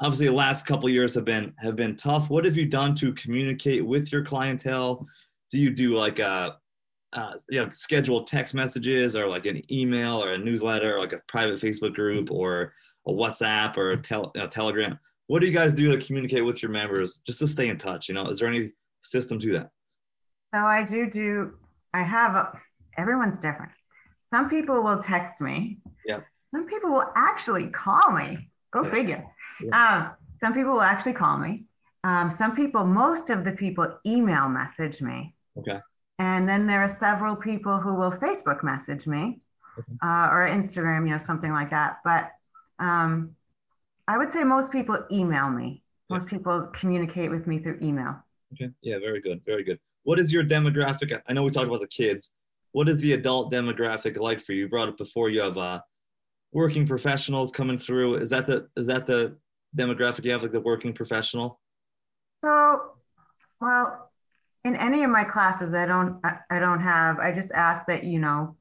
obviously 0.01 0.27
the 0.27 0.33
last 0.33 0.67
couple 0.67 0.89
years 0.89 1.15
have 1.15 1.25
been 1.25 1.53
have 1.59 1.77
been 1.77 1.97
tough. 1.97 2.31
What 2.31 2.45
have 2.45 2.57
you 2.57 2.67
done 2.67 2.95
to 2.97 3.13
communicate 3.15 3.85
with 3.85 4.13
your 4.13 4.25
clientele? 4.25 5.07
Do 5.51 5.59
you 5.59 5.71
do 5.71 5.97
like 5.97 6.19
a 6.19 6.59
uh, 7.15 7.35
you 7.49 7.59
know, 7.59 7.71
schedule 7.71 8.25
text 8.25 8.55
messages 8.55 9.17
or 9.17 9.29
like 9.29 9.47
an 9.47 9.63
email 9.73 10.23
or 10.23 10.33
a 10.33 10.39
newsletter 10.39 10.97
or 10.97 11.01
like 11.01 11.13
a 11.13 11.21
private 11.27 11.55
Facebook 11.55 11.95
group 11.95 12.31
or 12.31 12.75
a 13.07 13.13
WhatsApp 13.13 13.77
or 13.77 13.93
a 13.93 13.97
tel- 13.97 14.33
know, 14.37 14.47
Telegram. 14.47 14.99
What 15.29 15.41
do 15.43 15.47
you 15.47 15.53
guys 15.53 15.73
do 15.75 15.95
to 15.97 16.05
communicate 16.05 16.45
with 16.45 16.63
your 16.63 16.73
members 16.73 17.19
just 17.19 17.39
to 17.41 17.47
stay 17.47 17.69
in 17.69 17.77
touch? 17.79 18.09
You 18.09 18.15
know, 18.15 18.29
is 18.29 18.39
there 18.41 18.49
any 18.49 18.73
system 19.01 19.39
to 19.39 19.53
that? 19.53 19.71
So 20.55 20.59
I 20.61 20.83
do 20.83 21.09
do 21.11 21.55
I 21.95 22.03
have 22.03 22.35
a, 22.35 22.53
everyone's 22.97 23.37
different. 23.37 23.73
Some 24.31 24.49
people 24.51 24.83
will 24.83 25.03
text 25.03 25.41
me. 25.41 25.79
Yeah. 26.07 26.21
Some 26.51 26.67
people 26.67 26.91
will 26.91 27.13
actually 27.15 27.67
call 27.69 28.11
me. 28.13 28.51
Go 28.73 28.83
Yeah. 28.85 28.91
figure. 28.91 29.25
Um, 29.73 30.11
some 30.41 30.55
people 30.55 30.73
will 30.73 30.83
actually 30.83 31.15
call 31.15 31.37
me. 31.39 31.65
Um, 32.05 32.31
some 32.31 32.55
people, 32.55 32.85
most 32.85 33.29
of 33.29 33.45
the 33.45 33.53
people 33.53 33.99
email 34.07 34.49
message 34.49 35.01
me. 35.03 35.35
Okay. 35.59 35.79
And 36.19 36.49
then 36.49 36.67
there 36.67 36.83
are 36.83 36.89
several 36.89 37.37
people 37.37 37.79
who 37.79 37.93
will 37.95 38.13
Facebook 38.13 38.63
message 38.63 39.07
me 39.07 39.41
Okay. 39.79 39.93
uh, 40.03 40.29
or 40.33 40.49
Instagram, 40.49 41.05
you 41.07 41.11
know, 41.17 41.23
something 41.25 41.53
like 41.53 41.71
that. 41.71 41.99
But 42.05 42.31
um, 42.79 43.35
I 44.09 44.19
would 44.19 44.33
say 44.33 44.43
most 44.43 44.73
people 44.73 44.99
email 45.13 45.51
me. 45.51 45.83
Yeah. 46.09 46.17
Most 46.17 46.29
people 46.29 46.69
communicate 46.75 47.31
with 47.31 47.47
me 47.47 47.59
through 47.59 47.79
email. 47.81 48.17
Okay. 48.55 48.71
Yeah, 48.81 48.99
very 48.99 49.21
good. 49.21 49.43
Very 49.47 49.63
good. 49.63 49.79
What 50.03 50.19
is 50.19 50.33
your 50.33 50.43
demographic? 50.43 51.17
I 51.29 51.33
know 51.35 51.43
we 51.43 51.51
talked 51.51 51.69
about 51.69 51.83
the 51.83 51.87
kids. 51.87 52.33
What 52.73 52.89
is 52.89 53.01
the 53.01 53.13
adult 53.13 53.53
demographic 53.53 54.17
like 54.17 54.41
for 54.41 54.55
you? 54.55 54.61
You 54.61 54.69
brought 54.69 54.89
it 54.89 54.97
before. 54.97 55.29
You 55.29 55.43
have 55.43 55.59
uh, 55.59 55.81
working 56.53 56.87
professionals 56.87 57.53
coming 57.53 57.79
through. 57.79 58.17
Is 58.17 58.31
that 58.31 58.47
the 58.47 58.69
is 58.77 58.87
that 58.87 59.07
the 59.07 59.37
demographic 59.77 60.25
you 60.25 60.33
have, 60.33 60.43
like 60.43 60.53
the 60.53 60.61
working 60.61 60.95
professional? 60.95 61.61
So, 62.43 62.93
well, 63.61 64.11
in 64.65 64.77
any 64.77 65.05
of 65.05 65.11
my 65.11 65.25
classes, 65.25 65.75
I 65.75 65.87
don't, 65.87 66.21
I, 66.25 66.39
I 66.51 66.59
don't 66.59 66.81
have, 66.81 67.19
I 67.19 67.33
just 67.33 67.51
ask 67.53 67.87
that, 67.87 68.05
you 68.05 68.19
know, 68.19 68.57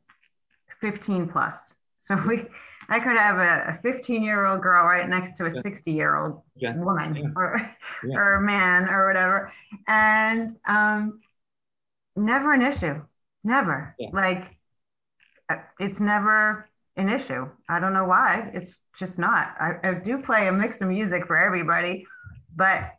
15 0.82 1.28
plus. 1.30 1.58
So 2.02 2.15
we, 2.28 2.45
I 2.89 3.00
could 3.00 3.17
have 3.17 3.38
a 3.38 3.80
15 3.82 4.23
year 4.23 4.45
old 4.45 4.62
girl 4.62 4.86
right 4.86 5.08
next 5.08 5.36
to 5.38 5.45
a 5.45 5.54
Yeah. 5.54 5.62
60 5.62 5.91
year 5.91 6.15
old 6.15 6.41
Yeah. 6.56 6.76
woman 6.78 7.15
Yeah. 7.15 7.28
or, 7.36 7.62
Yeah. 8.04 8.17
or 8.17 8.39
man 8.41 8.88
or 8.89 9.08
whatever. 9.08 9.52
And 9.88 10.56
um, 10.65 11.21
never 12.15 12.54
an 12.54 12.62
issue. 12.62 13.02
Never. 13.43 13.95
Like, 14.13 14.56
uh, 15.50 15.58
it's 15.80 16.00
never 16.00 16.67
an 16.95 17.10
issue. 17.10 17.47
I 17.69 17.80
don't 17.80 17.93
know 17.93 18.06
why. 18.06 18.52
It's 18.54 18.78
just 18.97 19.19
not. 19.19 19.56
I, 19.60 19.76
I 19.84 19.93
do 19.93 20.17
play 20.21 20.47
a 20.47 20.52
mix 20.52 20.82
of 20.82 20.88
music 20.89 21.28
for 21.28 21.38
everybody, 21.38 22.06
but 22.56 22.93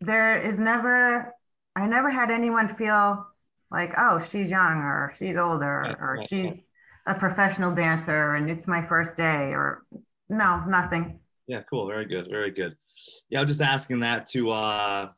there 0.00 0.38
is 0.40 0.58
never, 0.58 1.34
I 1.74 1.86
never 1.86 2.10
had 2.10 2.30
anyone 2.30 2.74
feel 2.76 3.26
like, 3.70 3.94
oh, 3.98 4.20
she's 4.30 4.48
young 4.50 4.78
or 4.78 5.12
she's 5.18 5.36
older 5.36 5.80
Right, 5.86 5.96
or 6.00 6.16
right, 6.18 6.28
she's. 6.28 6.54
A 7.08 7.14
professional 7.14 7.74
dancer 7.74 8.34
and 8.34 8.50
it's 8.50 8.66
my 8.68 8.86
first 8.86 9.16
day 9.16 9.52
or 9.52 9.84
no, 10.28 10.62
nothing. 10.68 11.18
Yeah, 11.46 11.62
cool. 11.70 11.86
Very 11.86 12.04
good. 12.04 12.28
Very 12.28 12.50
good. 12.50 12.76
Yeah, 13.30 13.40
I'm 13.40 13.46
just 13.46 13.62
asking 13.62 14.00
that 14.00 14.26
to 14.30 14.50
uh, 14.50 15.08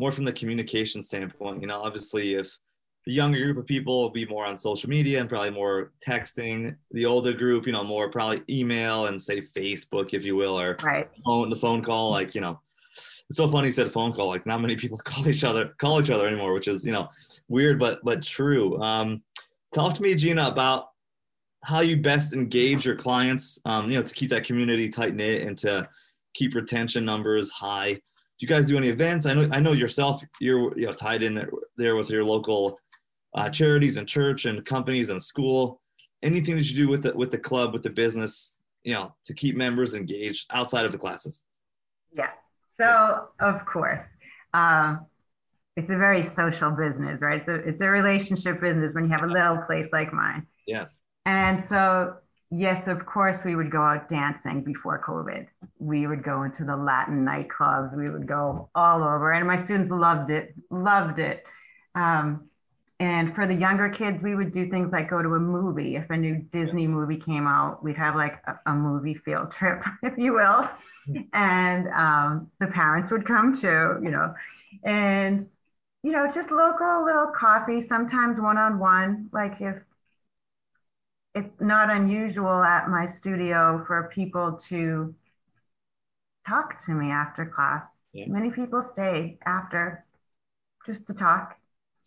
more 0.00 0.10
from 0.10 0.24
the 0.24 0.32
communication 0.32 1.00
standpoint. 1.00 1.60
You 1.60 1.68
know, 1.68 1.80
obviously, 1.80 2.34
if 2.34 2.58
the 3.04 3.12
younger 3.12 3.38
group 3.40 3.56
of 3.58 3.66
people 3.66 4.02
will 4.02 4.10
be 4.10 4.26
more 4.26 4.44
on 4.44 4.56
social 4.56 4.90
media 4.90 5.20
and 5.20 5.28
probably 5.28 5.50
more 5.50 5.92
texting, 6.04 6.74
the 6.90 7.06
older 7.06 7.32
group, 7.32 7.64
you 7.66 7.72
know, 7.72 7.84
more 7.84 8.10
probably 8.10 8.40
email 8.50 9.06
and 9.06 9.22
say 9.22 9.40
Facebook, 9.40 10.12
if 10.12 10.24
you 10.24 10.34
will, 10.34 10.58
or 10.58 10.76
Right. 10.82 11.08
phone 11.24 11.48
the 11.50 11.56
phone 11.56 11.82
call. 11.82 12.10
Like, 12.10 12.34
you 12.34 12.40
know, 12.40 12.58
it's 13.30 13.36
so 13.38 13.46
funny 13.48 13.68
you 13.68 13.72
said 13.72 13.92
phone 13.92 14.12
call. 14.12 14.26
Like, 14.26 14.44
not 14.46 14.60
many 14.60 14.74
people 14.74 14.98
call 15.04 15.28
each 15.28 15.44
other 15.44 15.74
call 15.78 16.00
each 16.00 16.10
other 16.10 16.26
anymore, 16.26 16.52
which 16.52 16.66
is 16.66 16.84
you 16.84 16.90
know 16.92 17.08
weird 17.46 17.78
but 17.78 18.00
but 18.02 18.24
true. 18.24 18.82
Um, 18.82 19.22
talk 19.72 19.94
to 19.94 20.02
me, 20.02 20.16
Gina, 20.16 20.48
about 20.48 20.88
how 21.66 21.80
you 21.80 21.96
best 21.96 22.32
engage 22.32 22.86
your 22.86 22.94
clients, 22.94 23.58
um, 23.64 23.90
you 23.90 23.96
know, 23.96 24.02
to 24.02 24.14
keep 24.14 24.30
that 24.30 24.44
community 24.44 24.88
tight 24.88 25.16
knit 25.16 25.42
and 25.42 25.58
to 25.58 25.88
keep 26.32 26.54
retention 26.54 27.04
numbers 27.04 27.50
high. 27.50 27.92
Do 27.94 28.00
you 28.38 28.46
guys 28.46 28.66
do 28.66 28.76
any 28.78 28.88
events? 28.88 29.26
I 29.26 29.34
know, 29.34 29.48
I 29.50 29.58
know 29.58 29.72
yourself, 29.72 30.22
you're 30.38 30.78
you 30.78 30.86
know 30.86 30.92
tied 30.92 31.24
in 31.24 31.44
there 31.76 31.96
with 31.96 32.08
your 32.08 32.24
local 32.24 32.78
uh, 33.34 33.50
charities 33.50 33.96
and 33.96 34.06
church 34.06 34.44
and 34.44 34.64
companies 34.64 35.10
and 35.10 35.20
school. 35.20 35.80
Anything 36.22 36.56
that 36.56 36.70
you 36.70 36.76
do 36.76 36.88
with 36.88 37.02
the 37.02 37.16
with 37.16 37.32
the 37.32 37.38
club, 37.38 37.72
with 37.72 37.82
the 37.82 37.90
business, 37.90 38.54
you 38.84 38.94
know, 38.94 39.16
to 39.24 39.34
keep 39.34 39.56
members 39.56 39.94
engaged 39.94 40.46
outside 40.52 40.84
of 40.84 40.92
the 40.92 40.98
classes. 40.98 41.42
Yes. 42.12 42.34
So, 42.68 43.26
of 43.40 43.66
course, 43.66 44.04
um, 44.54 45.06
it's 45.76 45.90
a 45.90 45.96
very 45.96 46.22
social 46.22 46.70
business, 46.70 47.20
right? 47.20 47.44
So 47.44 47.60
it's 47.66 47.80
a 47.80 47.88
relationship 47.88 48.60
business 48.60 48.94
when 48.94 49.06
you 49.06 49.10
have 49.10 49.24
a 49.24 49.26
little 49.26 49.58
place 49.66 49.88
like 49.92 50.12
mine. 50.12 50.46
Yes. 50.68 51.00
And 51.26 51.62
so, 51.62 52.16
yes, 52.50 52.88
of 52.88 53.04
course, 53.04 53.44
we 53.44 53.56
would 53.56 53.70
go 53.70 53.82
out 53.82 54.08
dancing 54.08 54.62
before 54.62 55.02
COVID. 55.04 55.48
We 55.78 56.06
would 56.06 56.22
go 56.22 56.44
into 56.44 56.64
the 56.64 56.76
Latin 56.76 57.24
nightclubs. 57.26 57.94
We 57.96 58.08
would 58.08 58.26
go 58.26 58.70
all 58.74 59.02
over, 59.02 59.32
and 59.32 59.46
my 59.46 59.62
students 59.62 59.90
loved 59.90 60.30
it, 60.30 60.54
loved 60.70 61.18
it. 61.18 61.44
Um, 61.94 62.48
and 62.98 63.34
for 63.34 63.46
the 63.46 63.54
younger 63.54 63.90
kids, 63.90 64.22
we 64.22 64.34
would 64.34 64.52
do 64.52 64.70
things 64.70 64.90
like 64.90 65.10
go 65.10 65.20
to 65.20 65.34
a 65.34 65.40
movie. 65.40 65.96
If 65.96 66.08
a 66.08 66.16
new 66.16 66.36
Disney 66.36 66.86
movie 66.86 67.18
came 67.18 67.46
out, 67.46 67.84
we'd 67.84 67.96
have 67.96 68.16
like 68.16 68.40
a, 68.46 68.58
a 68.70 68.74
movie 68.74 69.14
field 69.14 69.50
trip, 69.58 69.84
if 70.02 70.16
you 70.16 70.32
will. 70.34 70.68
And 71.32 71.86
um, 71.88 72.50
the 72.58 72.66
parents 72.66 73.12
would 73.12 73.26
come 73.26 73.54
too, 73.54 74.00
you 74.02 74.10
know. 74.10 74.34
And, 74.82 75.48
you 76.02 76.10
know, 76.10 76.30
just 76.32 76.50
local 76.50 77.04
little 77.04 77.28
coffee, 77.28 77.80
sometimes 77.80 78.40
one 78.40 78.58
on 78.58 78.80
one. 78.80 79.28
Like 79.32 79.60
if 79.60 79.76
it's 81.36 81.60
not 81.60 81.90
unusual 81.90 82.62
at 82.64 82.88
my 82.88 83.04
studio 83.04 83.84
for 83.86 84.10
people 84.12 84.58
to 84.68 85.14
talk 86.48 86.82
to 86.86 86.92
me 86.92 87.10
after 87.10 87.44
class. 87.44 87.86
Yeah. 88.14 88.24
Many 88.28 88.50
people 88.50 88.82
stay 88.90 89.38
after 89.44 90.06
just 90.86 91.06
to 91.08 91.14
talk, 91.14 91.56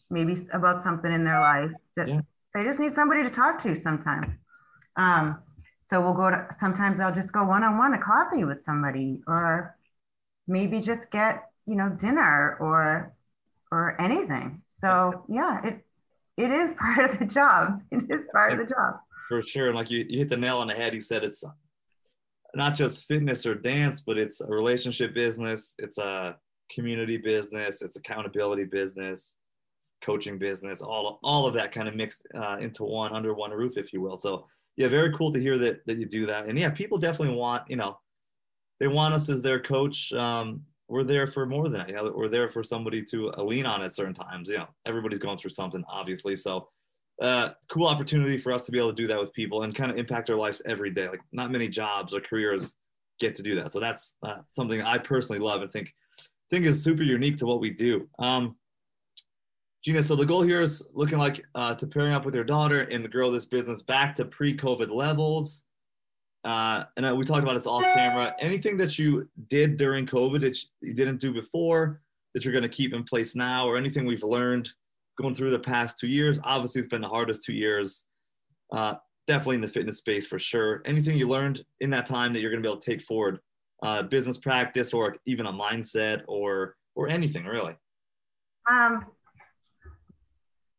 maybe 0.09 0.35
about 0.51 0.83
something 0.83 1.11
in 1.11 1.23
their 1.23 1.39
life 1.39 1.71
that 1.95 2.07
Yeah. 2.07 2.21
they 2.55 2.63
just 2.63 2.79
need 2.79 2.95
somebody 2.95 3.21
to 3.21 3.29
talk 3.29 3.61
to 3.63 3.75
sometimes. 3.75 4.33
Um, 4.95 5.37
so 5.87 6.01
we'll 6.01 6.15
go 6.15 6.31
to, 6.31 6.47
sometimes 6.59 6.99
I'll 6.99 7.13
just 7.13 7.31
go 7.31 7.43
one 7.43 7.63
on 7.63 7.77
one 7.77 7.93
a 7.93 7.99
coffee 8.01 8.45
with 8.45 8.63
somebody 8.63 9.21
or 9.27 9.75
maybe 10.47 10.81
just 10.81 11.11
get, 11.11 11.51
you 11.67 11.75
know, 11.75 11.89
dinner 11.89 12.57
or, 12.59 13.13
or 13.71 14.01
anything. 14.01 14.63
So 14.81 15.25
yeah, 15.29 15.63
it, 15.63 15.85
it 16.35 16.49
is 16.49 16.73
part 16.79 17.11
of 17.11 17.19
the 17.19 17.25
job. 17.25 17.83
It 17.91 18.09
is 18.09 18.23
part 18.31 18.53
of 18.53 18.57
the 18.57 18.65
job. 18.65 19.01
For 19.29 19.43
sure. 19.43 19.67
And 19.67 19.75
like 19.75 19.91
you, 19.91 20.05
you 20.09 20.17
hit 20.19 20.29
the 20.29 20.37
nail 20.37 20.57
on 20.57 20.67
the 20.67 20.73
head. 20.73 20.95
You 20.95 21.01
said 21.01 21.23
it's 21.23 21.43
not 22.55 22.75
just 22.75 23.05
fitness 23.05 23.45
or 23.45 23.53
dance, 23.53 24.01
but 24.01 24.17
it's 24.17 24.41
a 24.41 24.47
relationship 24.47 25.13
business. 25.13 25.75
It's 25.77 25.99
a 25.99 26.35
community 26.73 27.17
business. 27.17 27.83
It's 27.83 27.95
accountability 27.95 28.65
business, 28.65 29.37
coaching 30.01 30.39
business, 30.39 30.81
all, 30.81 31.19
all 31.23 31.45
of 31.45 31.53
that 31.53 31.71
kind 31.71 31.87
of 31.87 31.95
mixed 31.95 32.27
uh, 32.35 32.57
into 32.57 32.83
one 32.83 33.13
under 33.13 33.35
one 33.35 33.51
roof, 33.51 33.77
if 33.77 33.93
you 33.93 34.01
will. 34.01 34.17
So 34.17 34.47
yeah, 34.77 34.87
very 34.87 35.13
cool 35.13 35.31
to 35.31 35.39
hear 35.39 35.59
that, 35.59 35.85
that 35.85 35.99
you 35.99 36.07
do 36.07 36.25
that. 36.25 36.49
And 36.49 36.57
yeah, 36.57 36.71
people 36.71 36.97
definitely 36.97 37.35
want, 37.35 37.63
you 37.69 37.75
know, 37.75 37.99
they 38.79 38.87
want 38.87 39.13
us 39.13 39.29
as 39.29 39.43
their 39.43 39.59
coach. 39.59 40.11
Um, 40.13 40.63
we're 40.87 41.03
there 41.03 41.27
for 41.27 41.45
more 41.45 41.65
than 41.65 41.73
that. 41.73 41.89
You 41.89 41.95
know, 41.95 42.11
we're 42.15 42.29
there 42.29 42.49
for 42.49 42.63
somebody 42.63 43.03
to 43.11 43.31
uh, 43.33 43.43
lean 43.43 43.67
on 43.67 43.83
at 43.83 43.91
certain 43.91 44.15
times. 44.15 44.49
You 44.49 44.57
know, 44.57 44.67
everybody's 44.87 45.19
going 45.19 45.37
through 45.37 45.51
something, 45.51 45.83
obviously. 45.87 46.35
So 46.35 46.69
uh, 47.21 47.49
cool 47.69 47.87
opportunity 47.87 48.37
for 48.37 48.53
us 48.53 48.65
to 48.65 48.71
be 48.71 48.77
able 48.77 48.89
to 48.89 48.95
do 48.95 49.07
that 49.07 49.19
with 49.19 49.33
people 49.33 49.63
and 49.63 49.75
kind 49.75 49.91
of 49.91 49.97
impact 49.97 50.27
their 50.27 50.37
lives 50.37 50.61
every 50.65 50.89
day. 50.89 51.09
Like 51.09 51.21
not 51.31 51.51
many 51.51 51.67
jobs 51.67 52.13
or 52.13 52.21
careers 52.21 52.75
get 53.19 53.35
to 53.35 53.43
do 53.43 53.55
that. 53.55 53.71
So 53.71 53.79
that's 53.79 54.15
uh, 54.25 54.37
something 54.47 54.81
I 54.81 54.97
personally 54.97 55.39
love 55.39 55.61
and 55.61 55.71
think 55.71 55.93
think 56.49 56.65
is 56.65 56.83
super 56.83 57.03
unique 57.03 57.37
to 57.37 57.45
what 57.45 57.59
we 57.59 57.69
do. 57.69 58.09
Um, 58.17 58.55
Gina, 59.83 60.01
so 60.03 60.15
the 60.15 60.25
goal 60.25 60.41
here 60.41 60.61
is 60.61 60.85
looking 60.93 61.19
like 61.19 61.45
uh, 61.55 61.75
to 61.75 61.87
pairing 61.87 62.13
up 62.13 62.25
with 62.25 62.35
your 62.35 62.43
daughter 62.43 62.81
and 62.81 63.03
the 63.03 63.07
grow 63.07 63.31
this 63.31 63.45
business 63.45 63.81
back 63.81 64.15
to 64.15 64.25
pre-COVID 64.25 64.89
levels. 64.91 65.63
Uh, 66.43 66.83
and 66.97 67.05
uh, 67.05 67.15
we 67.15 67.23
talked 67.23 67.43
about 67.43 67.53
this 67.53 67.67
off 67.67 67.83
camera. 67.83 68.33
Anything 68.39 68.77
that 68.77 68.97
you 68.97 69.29
did 69.47 69.77
during 69.77 70.05
COVID 70.05 70.41
that 70.41 70.57
you 70.81 70.93
didn't 70.93 71.19
do 71.19 71.31
before 71.31 72.01
that 72.33 72.43
you're 72.43 72.53
going 72.53 72.63
to 72.63 72.69
keep 72.69 72.93
in 72.93 73.03
place 73.03 73.35
now, 73.35 73.67
or 73.67 73.77
anything 73.77 74.05
we've 74.05 74.23
learned 74.23 74.69
going 75.19 75.33
through 75.33 75.51
the 75.51 75.59
past 75.59 75.97
two 75.97 76.07
years. 76.07 76.39
Obviously, 76.43 76.79
it's 76.79 76.87
been 76.87 77.01
the 77.01 77.07
hardest 77.07 77.43
two 77.43 77.53
years, 77.53 78.05
uh, 78.71 78.95
definitely 79.27 79.55
in 79.55 79.61
the 79.61 79.67
fitness 79.67 79.97
space 79.97 80.25
for 80.25 80.39
sure. 80.39 80.81
Anything 80.85 81.17
you 81.17 81.27
learned 81.27 81.63
in 81.81 81.89
that 81.91 82.05
time 82.05 82.33
that 82.33 82.41
you're 82.41 82.51
going 82.51 82.63
to 82.63 82.67
be 82.67 82.71
able 82.71 82.81
to 82.81 82.91
take 82.91 83.01
forward, 83.01 83.39
uh, 83.83 84.03
business 84.03 84.37
practice 84.37 84.93
or 84.93 85.17
even 85.25 85.45
a 85.45 85.53
mindset 85.53 86.21
or 86.27 86.75
or 86.95 87.09
anything 87.09 87.45
really? 87.45 87.75
Um, 88.69 89.05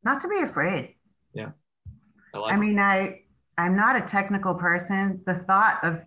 not 0.03 0.23
to 0.23 0.29
be 0.29 0.41
afraid. 0.41 0.95
Yeah, 1.35 1.51
I, 2.35 2.39
like 2.39 2.55
I 2.55 2.57
mean, 2.57 2.79
I 2.79 3.23
I'm 3.59 3.77
not 3.77 3.97
a 3.97 4.03
technical 4.03 4.55
person. 4.55 5.21
The 5.27 5.35
thought 5.47 5.81
of 5.83 6.01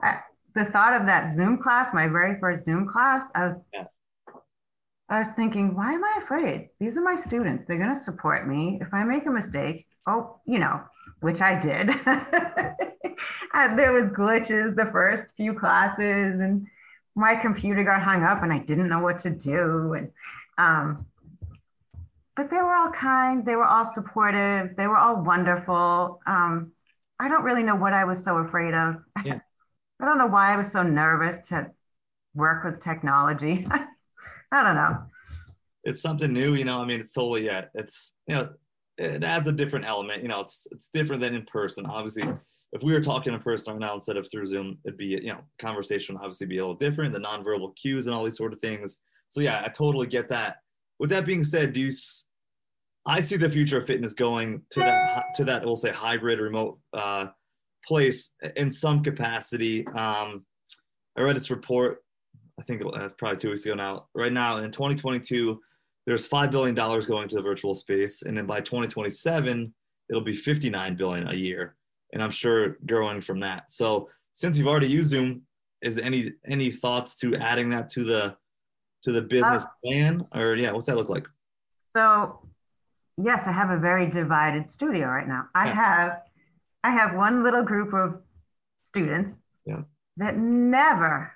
the 0.54 0.64
thought 0.66 1.00
of 1.00 1.06
that 1.06 1.34
Zoom 1.36 1.58
class, 1.58 1.94
my 1.94 2.08
very 2.08 2.38
first 2.40 2.64
Zoom 2.64 2.88
class, 2.88 3.22
I 3.34 3.48
was 3.48 3.56
yeah. 3.72 3.84
I 5.12 5.18
was 5.18 5.28
thinking, 5.36 5.74
why 5.74 5.92
am 5.92 6.02
I 6.02 6.20
afraid? 6.22 6.70
These 6.80 6.96
are 6.96 7.02
my 7.02 7.16
students. 7.16 7.64
They're 7.68 7.76
going 7.76 7.94
to 7.94 8.02
support 8.02 8.48
me. 8.48 8.78
If 8.80 8.94
I 8.94 9.04
make 9.04 9.26
a 9.26 9.30
mistake, 9.30 9.86
oh, 10.06 10.40
you 10.46 10.58
know, 10.58 10.80
which 11.20 11.42
I 11.42 11.60
did. 11.60 11.88
there 13.76 13.92
was 13.92 14.04
glitches 14.04 14.74
the 14.74 14.88
first 14.90 15.24
few 15.36 15.52
classes 15.52 16.40
and 16.40 16.66
my 17.14 17.36
computer 17.36 17.84
got 17.84 18.02
hung 18.02 18.22
up 18.22 18.42
and 18.42 18.50
I 18.50 18.60
didn't 18.60 18.88
know 18.88 19.00
what 19.00 19.18
to 19.18 19.28
do. 19.28 19.92
And, 19.92 20.10
um, 20.56 21.04
but 22.34 22.48
they 22.48 22.56
were 22.56 22.74
all 22.74 22.90
kind. 22.90 23.44
They 23.44 23.56
were 23.56 23.66
all 23.66 23.92
supportive. 23.92 24.74
They 24.78 24.86
were 24.86 24.96
all 24.96 25.22
wonderful. 25.22 26.22
Um, 26.26 26.72
I 27.20 27.28
don't 27.28 27.44
really 27.44 27.62
know 27.62 27.76
what 27.76 27.92
I 27.92 28.04
was 28.04 28.24
so 28.24 28.38
afraid 28.38 28.72
of. 28.72 28.96
Yeah. 29.26 29.40
I 30.00 30.06
don't 30.06 30.16
know 30.16 30.26
why 30.26 30.54
I 30.54 30.56
was 30.56 30.72
so 30.72 30.82
nervous 30.82 31.48
to 31.48 31.70
work 32.34 32.64
with 32.64 32.82
technology. 32.82 33.68
I 34.52 34.62
don't 34.62 34.76
know. 34.76 34.98
It's 35.84 36.02
something 36.02 36.32
new, 36.32 36.54
you 36.54 36.64
know. 36.64 36.80
I 36.80 36.84
mean, 36.84 37.00
it's 37.00 37.12
totally 37.12 37.46
yeah. 37.46 37.64
It's 37.74 38.12
you 38.28 38.36
know, 38.36 38.50
it 38.98 39.24
adds 39.24 39.48
a 39.48 39.52
different 39.52 39.86
element. 39.86 40.22
You 40.22 40.28
know, 40.28 40.40
it's 40.40 40.68
it's 40.70 40.90
different 40.90 41.22
than 41.22 41.34
in 41.34 41.44
person. 41.46 41.86
Obviously, 41.86 42.24
if 42.72 42.82
we 42.82 42.92
were 42.92 43.00
talking 43.00 43.32
in 43.32 43.40
person 43.40 43.72
right 43.72 43.80
now 43.80 43.94
instead 43.94 44.16
of 44.16 44.30
through 44.30 44.46
Zoom, 44.46 44.78
it'd 44.84 44.98
be 44.98 45.06
you 45.06 45.32
know, 45.32 45.40
conversation 45.58 46.14
would 46.14 46.22
obviously 46.22 46.46
be 46.46 46.58
a 46.58 46.60
little 46.60 46.76
different. 46.76 47.12
The 47.12 47.20
nonverbal 47.20 47.74
cues 47.76 48.06
and 48.06 48.14
all 48.14 48.24
these 48.24 48.36
sort 48.36 48.52
of 48.52 48.60
things. 48.60 48.98
So 49.30 49.40
yeah, 49.40 49.62
I 49.64 49.68
totally 49.68 50.06
get 50.06 50.28
that. 50.28 50.58
With 50.98 51.10
that 51.10 51.24
being 51.24 51.42
said, 51.42 51.72
do 51.72 51.80
you? 51.80 51.92
I 53.04 53.18
see 53.20 53.36
the 53.36 53.50
future 53.50 53.78
of 53.78 53.86
fitness 53.86 54.12
going 54.12 54.62
to 54.70 54.80
that 54.80 55.34
to 55.36 55.44
that 55.44 55.64
we'll 55.64 55.74
say 55.74 55.90
hybrid 55.90 56.38
remote 56.38 56.78
uh, 56.92 57.26
place 57.84 58.34
in 58.54 58.70
some 58.70 59.02
capacity. 59.02 59.86
Um, 59.88 60.44
I 61.16 61.22
read 61.22 61.34
this 61.34 61.50
report 61.50 62.01
I 62.62 62.64
think 62.64 62.80
that's 62.94 63.12
probably 63.12 63.38
two 63.38 63.48
weeks 63.48 63.66
ago 63.66 63.74
now. 63.74 64.06
Right 64.14 64.32
now 64.32 64.58
in 64.58 64.70
2022, 64.70 65.60
there's 66.06 66.28
five 66.28 66.52
billion 66.52 66.76
dollars 66.76 67.08
going 67.08 67.28
to 67.28 67.36
the 67.36 67.42
virtual 67.42 67.74
space, 67.74 68.22
and 68.22 68.36
then 68.36 68.46
by 68.46 68.60
2027, 68.60 69.74
it'll 70.08 70.22
be 70.22 70.32
59 70.32 70.94
billion 70.94 71.26
a 71.26 71.34
year, 71.34 71.74
and 72.12 72.22
I'm 72.22 72.30
sure 72.30 72.76
growing 72.86 73.20
from 73.20 73.40
that. 73.40 73.72
So 73.72 74.08
since 74.32 74.56
you've 74.56 74.68
already 74.68 74.86
used 74.86 75.10
Zoom, 75.10 75.42
is 75.80 75.98
any 75.98 76.34
any 76.46 76.70
thoughts 76.70 77.16
to 77.16 77.34
adding 77.34 77.70
that 77.70 77.88
to 77.90 78.04
the 78.04 78.36
to 79.02 79.10
the 79.10 79.22
business 79.22 79.64
uh, 79.64 79.68
plan, 79.84 80.24
or 80.32 80.54
yeah, 80.54 80.70
what's 80.70 80.86
that 80.86 80.96
look 80.96 81.08
like? 81.08 81.26
So 81.96 82.48
yes, 83.20 83.42
I 83.44 83.50
have 83.50 83.70
a 83.70 83.78
very 83.78 84.08
divided 84.08 84.70
studio 84.70 85.08
right 85.08 85.26
now. 85.26 85.48
I 85.52 85.66
yeah. 85.66 85.74
have 85.74 86.22
I 86.84 86.90
have 86.92 87.16
one 87.16 87.42
little 87.42 87.64
group 87.64 87.92
of 87.92 88.20
students 88.84 89.34
yeah. 89.66 89.80
that 90.18 90.36
never 90.36 91.32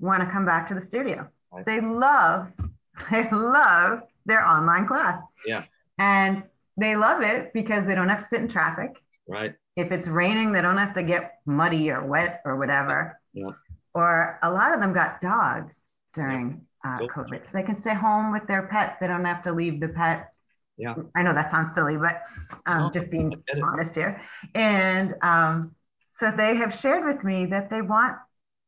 want 0.00 0.22
to 0.22 0.30
come 0.30 0.44
back 0.44 0.68
to 0.68 0.74
the 0.74 0.80
studio. 0.80 1.28
Right. 1.52 1.64
They 1.64 1.80
love, 1.80 2.48
they 3.10 3.28
love 3.30 4.00
their 4.26 4.46
online 4.46 4.86
class. 4.86 5.20
Yeah. 5.46 5.64
And 5.98 6.44
they 6.76 6.94
love 6.96 7.22
it 7.22 7.52
because 7.52 7.86
they 7.86 7.94
don't 7.94 8.08
have 8.08 8.20
to 8.20 8.28
sit 8.28 8.40
in 8.40 8.48
traffic. 8.48 8.90
Right. 9.26 9.54
If 9.76 9.92
it's 9.92 10.08
raining, 10.08 10.52
they 10.52 10.60
don't 10.60 10.78
have 10.78 10.94
to 10.94 11.02
get 11.02 11.40
muddy 11.46 11.90
or 11.90 12.04
wet 12.06 12.40
or 12.44 12.56
whatever. 12.56 13.20
Yeah. 13.32 13.50
Or 13.94 14.38
a 14.42 14.50
lot 14.50 14.72
of 14.72 14.80
them 14.80 14.92
got 14.92 15.20
dogs 15.20 15.74
during 16.14 16.62
uh, 16.84 16.98
COVID. 16.98 17.44
So 17.44 17.50
they 17.52 17.62
can 17.62 17.80
stay 17.80 17.94
home 17.94 18.32
with 18.32 18.46
their 18.46 18.66
pet. 18.68 18.98
They 19.00 19.06
don't 19.06 19.24
have 19.24 19.42
to 19.44 19.52
leave 19.52 19.80
the 19.80 19.88
pet. 19.88 20.32
Yeah. 20.76 20.94
I 21.16 21.22
know 21.22 21.34
that 21.34 21.50
sounds 21.50 21.74
silly, 21.74 21.96
but 21.96 22.22
um, 22.66 22.82
no, 22.82 22.90
just 22.90 23.10
being 23.10 23.42
honest 23.62 23.94
here. 23.94 24.20
And 24.54 25.14
um, 25.22 25.74
so 26.12 26.30
they 26.30 26.54
have 26.56 26.72
shared 26.74 27.04
with 27.04 27.24
me 27.24 27.46
that 27.46 27.68
they 27.70 27.82
want 27.82 28.16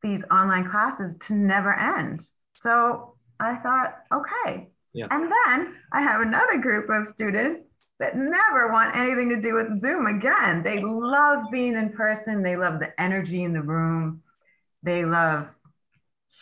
these 0.03 0.25
online 0.31 0.69
classes 0.69 1.15
to 1.27 1.35
never 1.35 1.75
end. 1.75 2.23
So 2.55 3.15
I 3.39 3.57
thought, 3.57 3.97
okay. 4.13 4.69
Yeah. 4.93 5.07
And 5.11 5.25
then 5.25 5.77
I 5.93 6.03
have 6.03 6.21
another 6.21 6.59
group 6.59 6.89
of 6.91 7.09
students 7.09 7.63
that 7.99 8.17
never 8.17 8.73
want 8.73 8.97
anything 8.97 9.29
to 9.29 9.41
do 9.41 9.55
with 9.55 9.81
Zoom 9.81 10.07
again. 10.07 10.63
They 10.63 10.81
love 10.83 11.45
being 11.53 11.75
in 11.77 11.91
person, 11.91 12.43
they 12.43 12.57
love 12.57 12.81
the 12.81 12.99
energy 13.01 13.45
in 13.45 13.53
the 13.53 13.63
room, 13.63 14.23
they 14.83 15.05
love 15.05 15.49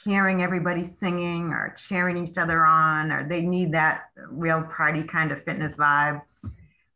hearing 0.04 0.42
everybody 0.42 0.84
singing 0.84 1.48
or 1.48 1.74
cheering 1.76 2.26
each 2.26 2.38
other 2.38 2.64
on, 2.64 3.10
or 3.10 3.28
they 3.28 3.40
need 3.40 3.72
that 3.72 4.02
real 4.30 4.62
party 4.62 5.02
kind 5.02 5.32
of 5.32 5.42
fitness 5.44 5.72
vibe. 5.72 6.22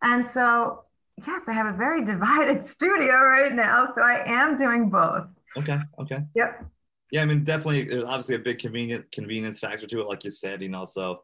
And 0.03 0.29
so, 0.29 0.85
yes, 1.27 1.42
I 1.48 1.53
have 1.53 1.66
a 1.66 1.77
very 1.77 2.05
divided 2.05 2.66
studio 2.66 3.14
right 3.14 3.53
now. 3.53 3.88
So 3.94 4.03
I 4.03 4.22
am 4.27 4.57
doing 4.57 4.90
both. 4.90 5.27
Okay. 5.58 5.78
Okay. 6.00 6.18
Yep. 6.34 6.66
Yeah, 7.10 7.22
I 7.22 7.24
mean, 7.26 7.44
definitely. 7.44 7.84
There's 7.84 8.04
obviously 8.04 8.36
a 8.36 8.40
big 8.40 8.58
convenient 8.58 9.10
convenience 9.12 9.58
factor 9.58 9.86
to 9.86 10.00
it, 10.00 10.08
like 10.08 10.24
you 10.24 10.30
said. 10.30 10.62
You 10.62 10.70
know, 10.70 10.84
so 10.86 11.22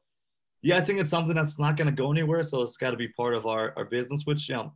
yeah, 0.63 0.77
I 0.77 0.81
think 0.83 1.01
it's 1.01 1.11
something 1.11 1.35
that's 1.35 1.59
not 1.59 1.77
going 1.77 1.87
to 1.87 1.93
go 1.93 2.13
anywhere. 2.13 2.43
So 2.43 2.61
it's 2.63 2.77
got 2.77 2.91
to 2.91 2.97
be 2.97 3.09
part 3.09 3.35
of 3.35 3.47
our 3.47 3.73
our 3.77 3.87
business, 3.87 4.27
which 4.27 4.49
you 4.49 4.57
know, 4.57 4.73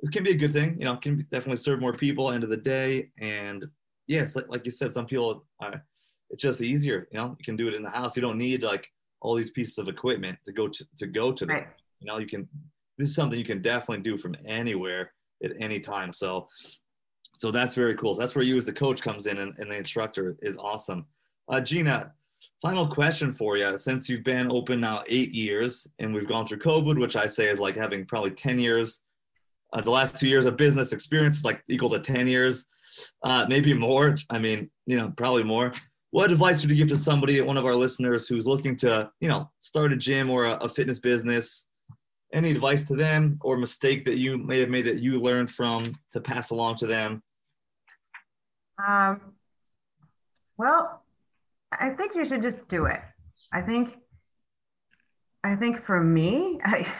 it 0.00 0.10
can 0.10 0.24
be 0.24 0.32
a 0.32 0.36
good 0.36 0.52
thing. 0.52 0.76
You 0.78 0.84
know, 0.84 0.96
can 0.96 1.26
definitely 1.30 1.58
serve 1.58 1.80
more 1.80 1.92
people 1.92 2.32
end 2.32 2.42
of 2.42 2.50
the 2.50 2.56
day. 2.56 3.10
And 3.20 3.64
yes, 4.08 4.34
like, 4.34 4.48
like 4.48 4.64
you 4.64 4.72
said, 4.72 4.92
some 4.92 5.06
people 5.06 5.46
are. 5.60 5.84
It's 6.30 6.42
just 6.42 6.60
easier. 6.60 7.06
You 7.12 7.18
know, 7.20 7.36
you 7.38 7.44
can 7.44 7.54
do 7.54 7.68
it 7.68 7.74
in 7.74 7.84
the 7.84 7.90
house. 7.90 8.16
You 8.16 8.22
don't 8.22 8.36
need 8.36 8.64
like 8.64 8.88
all 9.20 9.36
these 9.36 9.52
pieces 9.52 9.78
of 9.78 9.86
equipment 9.86 10.36
to 10.44 10.52
go 10.52 10.66
to 10.66 10.86
to 10.98 11.06
go 11.06 11.30
to 11.30 11.46
them. 11.46 11.56
Right. 11.56 11.68
You 12.00 12.08
know, 12.08 12.18
you 12.18 12.26
can. 12.26 12.48
This 12.98 13.10
is 13.10 13.14
something 13.14 13.38
you 13.38 13.44
can 13.44 13.62
definitely 13.62 14.02
do 14.02 14.18
from 14.18 14.34
anywhere 14.44 15.12
at 15.44 15.52
any 15.60 15.78
time. 15.78 16.12
So 16.12 16.48
so 17.36 17.50
that's 17.50 17.74
very 17.74 17.94
cool. 17.94 18.14
So 18.14 18.20
that's 18.20 18.34
where 18.34 18.44
you 18.44 18.56
as 18.56 18.64
the 18.64 18.72
coach 18.72 19.02
comes 19.02 19.26
in 19.26 19.38
and, 19.38 19.56
and 19.58 19.70
the 19.70 19.76
instructor 19.76 20.36
is 20.40 20.56
awesome. 20.56 21.04
Uh, 21.48 21.60
Gina, 21.60 22.12
final 22.62 22.86
question 22.86 23.34
for 23.34 23.58
you. 23.58 23.76
Since 23.76 24.08
you've 24.08 24.24
been 24.24 24.50
open 24.50 24.80
now 24.80 25.02
eight 25.06 25.34
years 25.34 25.86
and 25.98 26.14
we've 26.14 26.26
gone 26.26 26.46
through 26.46 26.60
COVID, 26.60 26.98
which 26.98 27.14
I 27.14 27.26
say 27.26 27.48
is 27.48 27.60
like 27.60 27.76
having 27.76 28.06
probably 28.06 28.30
10 28.30 28.58
years, 28.58 29.02
uh, 29.74 29.82
the 29.82 29.90
last 29.90 30.18
two 30.18 30.28
years 30.28 30.46
of 30.46 30.56
business 30.56 30.94
experience 30.94 31.38
is 31.38 31.44
like 31.44 31.62
equal 31.68 31.90
to 31.90 31.98
10 31.98 32.26
years, 32.26 32.64
uh, 33.22 33.44
maybe 33.48 33.74
more. 33.74 34.16
I 34.30 34.38
mean, 34.38 34.70
you 34.86 34.96
know, 34.96 35.12
probably 35.14 35.44
more. 35.44 35.74
What 36.12 36.32
advice 36.32 36.62
would 36.62 36.70
you 36.70 36.76
give 36.76 36.88
to 36.88 36.96
somebody, 36.96 37.42
one 37.42 37.58
of 37.58 37.66
our 37.66 37.76
listeners 37.76 38.26
who's 38.26 38.46
looking 38.46 38.76
to, 38.76 39.10
you 39.20 39.28
know, 39.28 39.50
start 39.58 39.92
a 39.92 39.96
gym 39.96 40.30
or 40.30 40.46
a, 40.46 40.54
a 40.54 40.68
fitness 40.68 41.00
business 41.00 41.68
any 42.32 42.50
advice 42.50 42.86
to 42.88 42.94
them 42.94 43.38
or 43.42 43.56
mistake 43.56 44.04
that 44.04 44.18
you 44.18 44.38
may 44.38 44.60
have 44.60 44.68
made 44.68 44.86
that 44.86 45.00
you 45.00 45.20
learned 45.20 45.50
from 45.50 45.82
to 46.12 46.20
pass 46.20 46.50
along 46.50 46.76
to 46.76 46.86
them? 46.86 47.22
Um, 48.84 49.20
well, 50.58 51.02
I 51.72 51.90
think 51.90 52.14
you 52.14 52.24
should 52.24 52.42
just 52.42 52.66
do 52.68 52.86
it. 52.86 53.00
I 53.52 53.62
think, 53.62 53.96
I 55.44 55.56
think 55.56 55.84
for 55.84 56.02
me, 56.02 56.60
I, 56.64 56.92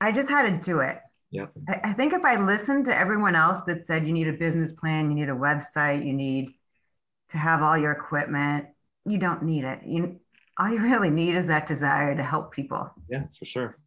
I 0.00 0.12
just 0.12 0.28
had 0.28 0.42
to 0.42 0.64
do 0.64 0.80
it. 0.80 0.98
Yeah. 1.30 1.46
I, 1.68 1.90
I 1.90 1.92
think 1.92 2.12
if 2.12 2.24
I 2.24 2.36
listened 2.36 2.84
to 2.86 2.96
everyone 2.96 3.36
else 3.36 3.60
that 3.66 3.86
said 3.86 4.06
you 4.06 4.12
need 4.12 4.28
a 4.28 4.32
business 4.32 4.72
plan, 4.72 5.10
you 5.10 5.16
need 5.16 5.28
a 5.28 5.34
website, 5.34 6.06
you 6.06 6.12
need 6.12 6.50
to 7.30 7.38
have 7.38 7.62
all 7.62 7.76
your 7.76 7.92
equipment, 7.92 8.66
you 9.04 9.18
don't 9.18 9.42
need 9.42 9.64
it. 9.64 9.80
You 9.84 10.20
all 10.58 10.70
you 10.70 10.78
really 10.82 11.10
need 11.10 11.36
is 11.36 11.46
that 11.46 11.66
desire 11.66 12.14
to 12.16 12.22
help 12.22 12.52
people. 12.52 12.90
Yeah, 13.08 13.24
for 13.38 13.44
sure. 13.44 13.78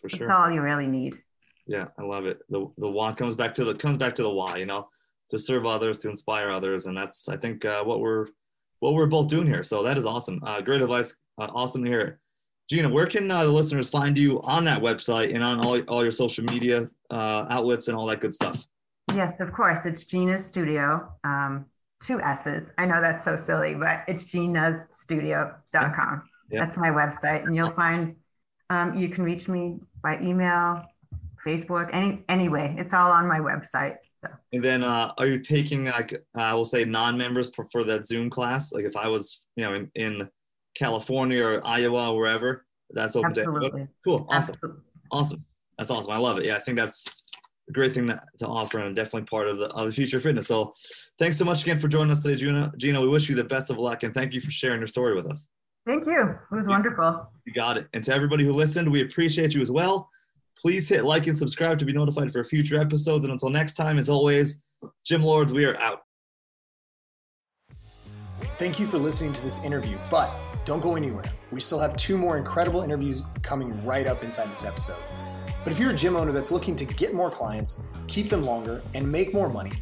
For 0.00 0.08
sure. 0.08 0.28
That's 0.28 0.36
all 0.36 0.50
you 0.50 0.60
really 0.60 0.86
need. 0.86 1.18
Yeah, 1.66 1.86
I 1.98 2.02
love 2.02 2.26
it. 2.26 2.40
The 2.48 2.66
the 2.78 2.88
why 2.88 3.12
comes 3.12 3.36
back 3.36 3.54
to 3.54 3.64
the 3.64 3.74
comes 3.74 3.98
back 3.98 4.14
to 4.16 4.22
the 4.22 4.30
why, 4.30 4.56
you 4.56 4.66
know, 4.66 4.88
to 5.30 5.38
serve 5.38 5.66
others, 5.66 6.00
to 6.00 6.08
inspire 6.08 6.50
others, 6.50 6.86
and 6.86 6.96
that's 6.96 7.28
I 7.28 7.36
think 7.36 7.64
uh, 7.64 7.84
what 7.84 8.00
we're 8.00 8.26
what 8.80 8.94
we're 8.94 9.06
both 9.06 9.28
doing 9.28 9.46
here. 9.46 9.62
So 9.62 9.82
that 9.82 9.98
is 9.98 10.06
awesome. 10.06 10.40
Uh, 10.44 10.60
great 10.60 10.82
advice. 10.82 11.16
Uh, 11.38 11.48
awesome 11.54 11.84
to 11.84 11.90
hear. 11.90 12.20
Gina, 12.70 12.88
where 12.88 13.06
can 13.06 13.30
uh, 13.30 13.44
the 13.44 13.50
listeners 13.50 13.88
find 13.88 14.16
you 14.18 14.42
on 14.42 14.64
that 14.64 14.82
website 14.82 15.34
and 15.34 15.42
on 15.42 15.64
all, 15.64 15.80
all 15.82 16.02
your 16.02 16.12
social 16.12 16.44
media 16.44 16.84
uh, 17.10 17.46
outlets 17.48 17.88
and 17.88 17.96
all 17.96 18.06
that 18.06 18.20
good 18.20 18.34
stuff? 18.34 18.66
Yes, 19.14 19.32
of 19.40 19.52
course. 19.52 19.78
It's 19.86 20.04
Gina's 20.04 20.44
Studio. 20.44 21.10
Um, 21.24 21.64
two 22.04 22.20
S's. 22.20 22.68
I 22.76 22.84
know 22.84 23.00
that's 23.00 23.24
so 23.24 23.42
silly, 23.46 23.74
but 23.74 24.04
it's 24.06 24.24
ginasstudio.com. 24.24 26.22
Yeah. 26.50 26.64
That's 26.64 26.76
my 26.76 26.90
website. 26.90 27.44
And 27.44 27.56
you'll 27.56 27.72
find 27.72 28.16
um, 28.70 28.98
you 28.98 29.08
can 29.08 29.24
reach 29.24 29.48
me 29.48 29.78
by 30.02 30.20
email, 30.20 30.84
Facebook, 31.46 31.88
any 31.92 32.22
anyway. 32.28 32.74
It's 32.78 32.92
all 32.92 33.10
on 33.10 33.26
my 33.26 33.38
website. 33.38 33.96
So. 34.24 34.32
And 34.52 34.64
then, 34.64 34.82
uh, 34.82 35.12
are 35.18 35.26
you 35.26 35.38
taking 35.38 35.84
like 35.84 36.24
I 36.34 36.54
will 36.54 36.64
say 36.64 36.84
non-members 36.84 37.54
for, 37.54 37.68
for 37.70 37.84
that 37.84 38.06
Zoom 38.06 38.30
class? 38.30 38.72
Like 38.72 38.84
if 38.84 38.96
I 38.96 39.08
was, 39.08 39.44
you 39.56 39.64
know, 39.64 39.74
in, 39.74 39.90
in 39.94 40.28
California 40.76 41.44
or 41.44 41.66
Iowa 41.66 42.10
or 42.10 42.18
wherever, 42.18 42.66
that's 42.90 43.16
open 43.16 43.30
Absolutely. 43.30 43.82
to 43.82 43.88
Cool, 44.04 44.26
awesome, 44.28 44.54
Absolutely. 44.54 44.82
awesome. 45.12 45.44
That's 45.78 45.90
awesome. 45.90 46.12
I 46.12 46.16
love 46.16 46.38
it. 46.38 46.46
Yeah, 46.46 46.56
I 46.56 46.60
think 46.60 46.78
that's 46.78 47.06
a 47.68 47.72
great 47.72 47.94
thing 47.94 48.08
to, 48.08 48.20
to 48.40 48.46
offer 48.48 48.80
and 48.80 48.96
definitely 48.96 49.26
part 49.26 49.46
of 49.46 49.58
the, 49.58 49.66
of 49.68 49.86
the 49.86 49.92
future 49.92 50.16
of 50.16 50.22
fitness. 50.24 50.48
So, 50.48 50.74
thanks 51.18 51.36
so 51.36 51.44
much 51.44 51.62
again 51.62 51.78
for 51.78 51.86
joining 51.86 52.10
us 52.10 52.22
today, 52.22 52.36
Gina. 52.36 52.72
Gina, 52.76 53.00
we 53.00 53.08
wish 53.08 53.28
you 53.28 53.36
the 53.36 53.44
best 53.44 53.70
of 53.70 53.78
luck 53.78 54.02
and 54.02 54.12
thank 54.12 54.34
you 54.34 54.40
for 54.40 54.50
sharing 54.50 54.80
your 54.80 54.88
story 54.88 55.14
with 55.14 55.26
us. 55.26 55.48
Thank 55.86 56.06
you. 56.06 56.20
It 56.20 56.54
was 56.54 56.66
wonderful. 56.66 57.30
You 57.46 57.52
got 57.52 57.78
it. 57.78 57.86
And 57.94 58.02
to 58.04 58.14
everybody 58.14 58.44
who 58.44 58.52
listened, 58.52 58.90
we 58.90 59.02
appreciate 59.02 59.54
you 59.54 59.62
as 59.62 59.70
well. 59.70 60.10
Please 60.60 60.88
hit 60.88 61.04
like 61.04 61.26
and 61.26 61.38
subscribe 61.38 61.78
to 61.78 61.84
be 61.84 61.92
notified 61.92 62.32
for 62.32 62.42
future 62.44 62.80
episodes. 62.80 63.24
And 63.24 63.32
until 63.32 63.50
next 63.50 63.74
time, 63.74 63.98
as 63.98 64.08
always, 64.08 64.60
Gym 65.04 65.22
Lords, 65.22 65.52
we 65.52 65.64
are 65.64 65.78
out. 65.78 66.00
Thank 68.56 68.80
you 68.80 68.86
for 68.86 68.98
listening 68.98 69.32
to 69.34 69.42
this 69.42 69.62
interview, 69.64 69.96
but 70.10 70.32
don't 70.64 70.80
go 70.80 70.96
anywhere. 70.96 71.24
We 71.52 71.60
still 71.60 71.78
have 71.78 71.96
two 71.96 72.18
more 72.18 72.36
incredible 72.36 72.82
interviews 72.82 73.22
coming 73.42 73.84
right 73.84 74.06
up 74.08 74.22
inside 74.22 74.50
this 74.50 74.64
episode. 74.64 74.96
But 75.64 75.72
if 75.72 75.78
you're 75.78 75.90
a 75.90 75.94
gym 75.94 76.16
owner 76.16 76.32
that's 76.32 76.50
looking 76.50 76.74
to 76.76 76.84
get 76.84 77.14
more 77.14 77.30
clients, 77.30 77.82
keep 78.06 78.28
them 78.28 78.44
longer, 78.44 78.82
and 78.94 79.10
make 79.10 79.32
more 79.32 79.48
money, 79.48 79.72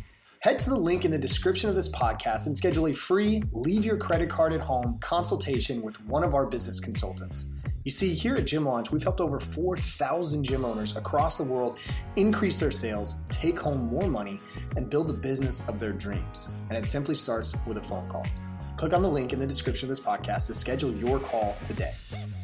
head 0.41 0.59
to 0.61 0.71
the 0.71 0.77
link 0.77 1.05
in 1.05 1.11
the 1.11 1.19
description 1.19 1.69
of 1.69 1.75
this 1.75 1.89
podcast 1.89 2.47
and 2.47 2.57
schedule 2.57 2.89
a 2.89 2.93
free 2.93 3.43
leave 3.53 3.85
your 3.85 3.97
credit 3.97 4.29
card 4.29 4.53
at 4.53 4.61
home 4.61 4.99
consultation 5.01 5.83
with 5.83 6.03
one 6.05 6.23
of 6.23 6.35
our 6.35 6.47
business 6.47 6.81
consultants. 6.81 7.47
You 7.87 7.93
see, 7.93 8.15
here 8.15 8.35
at 8.35 8.47
Gym 8.47 8.65
Launch, 8.65 8.91
we've 8.91 9.05
helped 9.05 9.21
over 9.21 9.39
4,000 9.39 10.43
gym 10.43 10.65
owners 10.65 10.97
across 10.97 11.39
the 11.39 11.45
world 11.45 11.79
increase 12.17 12.59
their 12.59 12.73
sales, 12.73 13.15
take 13.29 13.61
home 13.61 13.87
more 13.87 14.09
money, 14.09 14.41
and 14.77 14.91
build 14.91 15.07
the 15.07 15.15
business 15.15 15.65
of 15.69 15.79
their 15.79 15.93
dreams. 15.93 16.53
And 16.69 16.77
it 16.77 16.85
simply 16.85 17.15
starts 17.15 17.55
with 17.65 17.77
a 17.77 17.81
phone 17.81 18.09
call. 18.09 18.27
Click 18.77 18.93
on 18.93 19.03
the 19.03 19.09
link 19.09 19.33
in 19.33 19.39
the 19.39 19.47
description 19.47 19.87
of 19.87 19.91
this 19.91 20.05
podcast 20.05 20.49
to 20.49 20.55
schedule 20.55 20.93
your 20.97 21.21
call 21.21 21.57
today. 21.63 21.93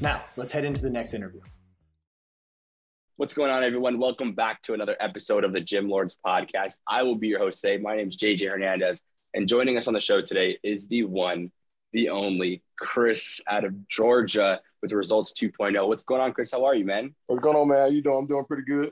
Now, 0.00 0.22
let's 0.37 0.52
head 0.52 0.64
into 0.64 0.81
the 0.81 0.90
next 0.90 1.12
interview. 1.12 1.40
What's 3.16 3.35
going 3.35 3.50
on, 3.50 3.64
everyone? 3.64 3.98
Welcome 3.98 4.37
back 4.37 4.62
to 4.62 4.74
another 4.74 4.94
episode 5.00 5.42
of 5.42 5.52
the 5.52 5.61
Gym 5.61 5.88
Lords 5.88 6.16
podcast. 6.24 6.78
I 6.87 7.02
will 7.02 7.16
be 7.16 7.26
your 7.26 7.40
host 7.40 7.61
today. 7.62 7.78
My 7.78 7.96
name 7.96 8.07
is 8.07 8.16
JJ 8.16 8.48
Hernandez, 8.48 9.02
and 9.35 9.48
joining 9.48 9.76
us 9.76 9.88
on 9.88 9.94
the 9.94 10.00
show 10.00 10.22
today 10.22 10.61
is 10.62 10.87
the 10.87 11.02
one, 11.02 11.50
the 11.92 12.11
only 12.11 12.62
Chris 12.78 13.40
out 13.48 13.64
of 13.64 13.88
Georgia 13.88 14.61
with 14.82 14.92
Results 14.92 15.32
2.0. 15.32 15.86
What's 15.86 16.02
going 16.02 16.20
on, 16.20 16.32
Chris? 16.32 16.50
How 16.50 16.64
are 16.64 16.74
you, 16.74 16.84
man? 16.84 17.14
What's 17.28 17.42
going 17.42 17.56
on, 17.56 17.68
man? 17.68 17.78
How 17.78 17.86
you 17.86 18.02
doing? 18.02 18.18
I'm 18.18 18.26
doing 18.26 18.44
pretty 18.44 18.64
good. 18.64 18.90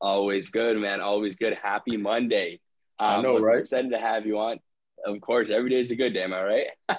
Always 0.00 0.50
good, 0.50 0.76
man. 0.76 1.00
Always 1.00 1.36
good. 1.36 1.54
Happy 1.54 1.96
Monday. 1.96 2.60
Um, 2.98 3.08
I 3.08 3.22
know, 3.22 3.38
right? 3.38 3.60
Excited 3.60 3.92
to 3.92 3.98
have 3.98 4.26
you 4.26 4.38
on. 4.38 4.58
Of 5.04 5.20
course, 5.20 5.50
every 5.50 5.70
day 5.70 5.80
is 5.80 5.90
a 5.92 5.96
good 5.96 6.12
day, 6.12 6.24
am 6.24 6.34
I 6.34 6.42
right? 6.42 6.66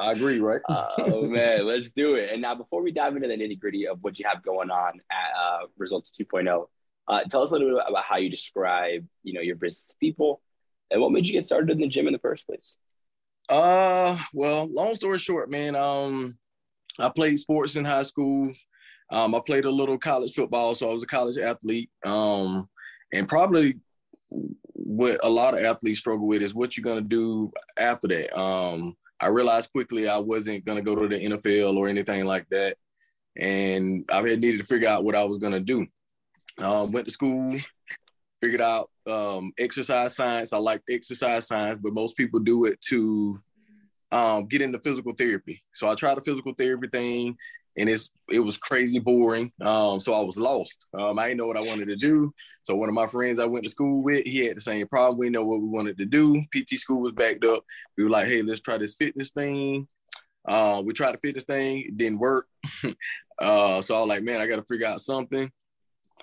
I 0.00 0.12
agree, 0.12 0.38
right? 0.38 0.60
oh 0.68 1.26
man, 1.26 1.66
let's 1.66 1.90
do 1.90 2.14
it. 2.14 2.30
And 2.30 2.40
now, 2.40 2.54
before 2.54 2.82
we 2.82 2.92
dive 2.92 3.16
into 3.16 3.26
the 3.26 3.36
nitty 3.36 3.58
gritty 3.58 3.88
of 3.88 3.98
what 4.02 4.18
you 4.18 4.26
have 4.28 4.42
going 4.42 4.70
on 4.70 5.00
at 5.10 5.30
uh, 5.36 5.66
Results 5.76 6.12
2.0, 6.12 6.66
uh, 7.08 7.24
tell 7.24 7.42
us 7.42 7.50
a 7.50 7.54
little 7.54 7.76
bit 7.76 7.84
about 7.88 8.04
how 8.04 8.18
you 8.18 8.30
describe, 8.30 9.04
you 9.24 9.32
know, 9.32 9.40
your 9.40 9.56
business 9.56 9.86
to 9.86 9.94
people, 9.98 10.40
and 10.90 11.00
what 11.00 11.10
made 11.10 11.26
you 11.26 11.32
get 11.32 11.44
started 11.44 11.70
in 11.70 11.80
the 11.80 11.88
gym 11.88 12.06
in 12.06 12.12
the 12.12 12.18
first 12.20 12.46
place. 12.46 12.76
Uh, 13.48 14.16
well, 14.32 14.66
long 14.70 14.94
story 14.94 15.18
short, 15.18 15.50
man. 15.50 15.74
Um, 15.74 16.38
I 16.98 17.08
played 17.08 17.38
sports 17.38 17.76
in 17.76 17.84
high 17.84 18.02
school. 18.02 18.52
Um, 19.10 19.34
I 19.34 19.40
played 19.44 19.64
a 19.64 19.70
little 19.70 19.98
college 19.98 20.34
football, 20.34 20.74
so 20.74 20.90
I 20.90 20.92
was 20.92 21.02
a 21.02 21.06
college 21.06 21.38
athlete. 21.38 21.90
Um, 22.04 22.68
and 23.12 23.26
probably 23.26 23.74
what 24.74 25.18
a 25.24 25.28
lot 25.28 25.54
of 25.54 25.64
athletes 25.64 25.98
struggle 25.98 26.26
with 26.26 26.42
is 26.42 26.54
what 26.54 26.76
you're 26.76 26.84
gonna 26.84 27.00
do 27.00 27.50
after 27.78 28.08
that. 28.08 28.38
Um, 28.38 28.94
I 29.20 29.28
realized 29.28 29.72
quickly 29.72 30.08
I 30.08 30.18
wasn't 30.18 30.64
gonna 30.64 30.82
go 30.82 30.94
to 30.94 31.08
the 31.08 31.24
NFL 31.24 31.76
or 31.76 31.88
anything 31.88 32.24
like 32.26 32.46
that, 32.50 32.76
and 33.36 34.04
I 34.12 34.16
had 34.16 34.40
needed 34.40 34.58
to 34.58 34.66
figure 34.66 34.88
out 34.88 35.04
what 35.04 35.14
I 35.14 35.24
was 35.24 35.38
gonna 35.38 35.60
do. 35.60 35.86
Um, 36.58 36.92
went 36.92 37.06
to 37.06 37.12
school, 37.12 37.54
figured 38.42 38.60
out 38.60 38.90
um, 39.06 39.52
exercise 39.58 40.14
science. 40.14 40.52
I 40.52 40.58
like 40.58 40.82
exercise 40.90 41.46
science, 41.46 41.78
but 41.78 41.94
most 41.94 42.16
people 42.16 42.40
do 42.40 42.66
it 42.66 42.80
to 42.88 43.40
um, 44.12 44.46
get 44.46 44.62
into 44.62 44.78
physical 44.78 45.12
therapy. 45.12 45.60
So 45.74 45.88
I 45.88 45.94
tried 45.94 46.16
the 46.16 46.22
physical 46.22 46.54
therapy 46.56 46.88
thing, 46.88 47.36
and 47.76 47.88
it's 47.88 48.10
it 48.30 48.40
was 48.40 48.56
crazy 48.56 48.98
boring. 48.98 49.52
Um, 49.60 50.00
so 50.00 50.14
I 50.14 50.20
was 50.20 50.38
lost. 50.38 50.86
Um, 50.94 51.18
I 51.18 51.28
didn't 51.28 51.38
know 51.38 51.46
what 51.46 51.56
I 51.56 51.62
wanted 51.62 51.88
to 51.88 51.96
do. 51.96 52.32
So 52.62 52.74
one 52.76 52.88
of 52.88 52.94
my 52.94 53.06
friends 53.06 53.38
I 53.38 53.46
went 53.46 53.64
to 53.64 53.70
school 53.70 54.02
with, 54.02 54.24
he 54.24 54.46
had 54.46 54.56
the 54.56 54.60
same 54.60 54.86
problem. 54.88 55.18
We 55.18 55.30
know 55.30 55.44
what 55.44 55.60
we 55.60 55.68
wanted 55.68 55.98
to 55.98 56.06
do. 56.06 56.42
PT 56.54 56.70
school 56.70 57.00
was 57.00 57.12
backed 57.12 57.44
up. 57.44 57.64
We 57.96 58.04
were 58.04 58.10
like, 58.10 58.26
hey, 58.26 58.42
let's 58.42 58.60
try 58.60 58.78
this 58.78 58.94
fitness 58.94 59.30
thing. 59.30 59.86
Uh, 60.46 60.82
we 60.84 60.94
tried 60.94 61.14
the 61.14 61.18
fitness 61.18 61.44
thing, 61.44 61.84
it 61.86 61.98
didn't 61.98 62.18
work. 62.18 62.46
uh, 63.38 63.80
so 63.82 63.94
I 63.94 64.00
was 64.00 64.08
like, 64.08 64.22
man, 64.22 64.40
I 64.40 64.46
got 64.46 64.56
to 64.56 64.62
figure 64.62 64.86
out 64.86 65.00
something. 65.00 65.50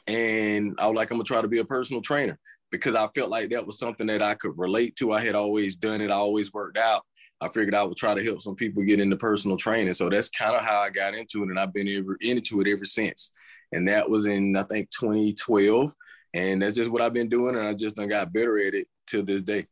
And 0.08 0.76
I 0.80 0.88
was 0.88 0.96
like, 0.96 1.12
I'm 1.12 1.18
gonna 1.18 1.26
try 1.26 1.42
to 1.42 1.48
be 1.48 1.60
a 1.60 1.66
personal 1.66 2.02
trainer 2.02 2.38
because 2.72 2.96
I 2.96 3.08
felt 3.16 3.30
like 3.30 3.50
that 3.50 3.66
was 3.66 3.80
something 3.80 4.08
that 4.08 4.22
I 4.22 4.36
could 4.36 4.58
relate 4.58 4.96
to. 4.98 5.14
I 5.14 5.22
had 5.22 5.36
always 5.36 5.76
done 5.76 6.02
it. 6.02 6.12
I 6.12 6.16
always 6.16 6.54
worked 6.54 6.78
out. 6.78 7.04
I 7.42 7.48
figured 7.50 7.76
I 7.76 7.84
would 7.84 7.98
try 7.98 8.16
to 8.16 8.24
help 8.24 8.42
some 8.42 8.56
people 8.56 8.84
get 8.84 9.00
into 9.00 9.18
personal 9.18 9.58
training. 9.58 9.94
So 9.94 10.10
that's 10.10 10.30
kind 10.30 10.56
of 10.56 10.62
how 10.62 10.80
I 10.80 10.90
got 10.90 11.14
into 11.14 11.44
it, 11.44 11.50
and 11.50 11.60
I've 11.60 11.74
been 11.74 11.88
ever, 11.90 12.18
into 12.22 12.62
it 12.62 12.68
ever 12.68 12.86
since. 12.86 13.32
And 13.72 13.88
that 13.88 14.10
was 14.10 14.26
in 14.26 14.56
I 14.56 14.64
think 14.64 14.90
2012, 14.92 15.94
and 16.34 16.62
that's 16.62 16.76
just 16.76 16.92
what 16.92 17.02
I've 17.02 17.14
been 17.14 17.30
doing, 17.30 17.56
and 17.56 17.68
I 17.68 17.74
just 17.74 17.98
done 17.98 18.08
got 18.08 18.34
better 18.34 18.58
at 18.60 18.74
it 18.74 18.88
till 19.06 19.24
this 19.24 19.44
day. 19.44 19.66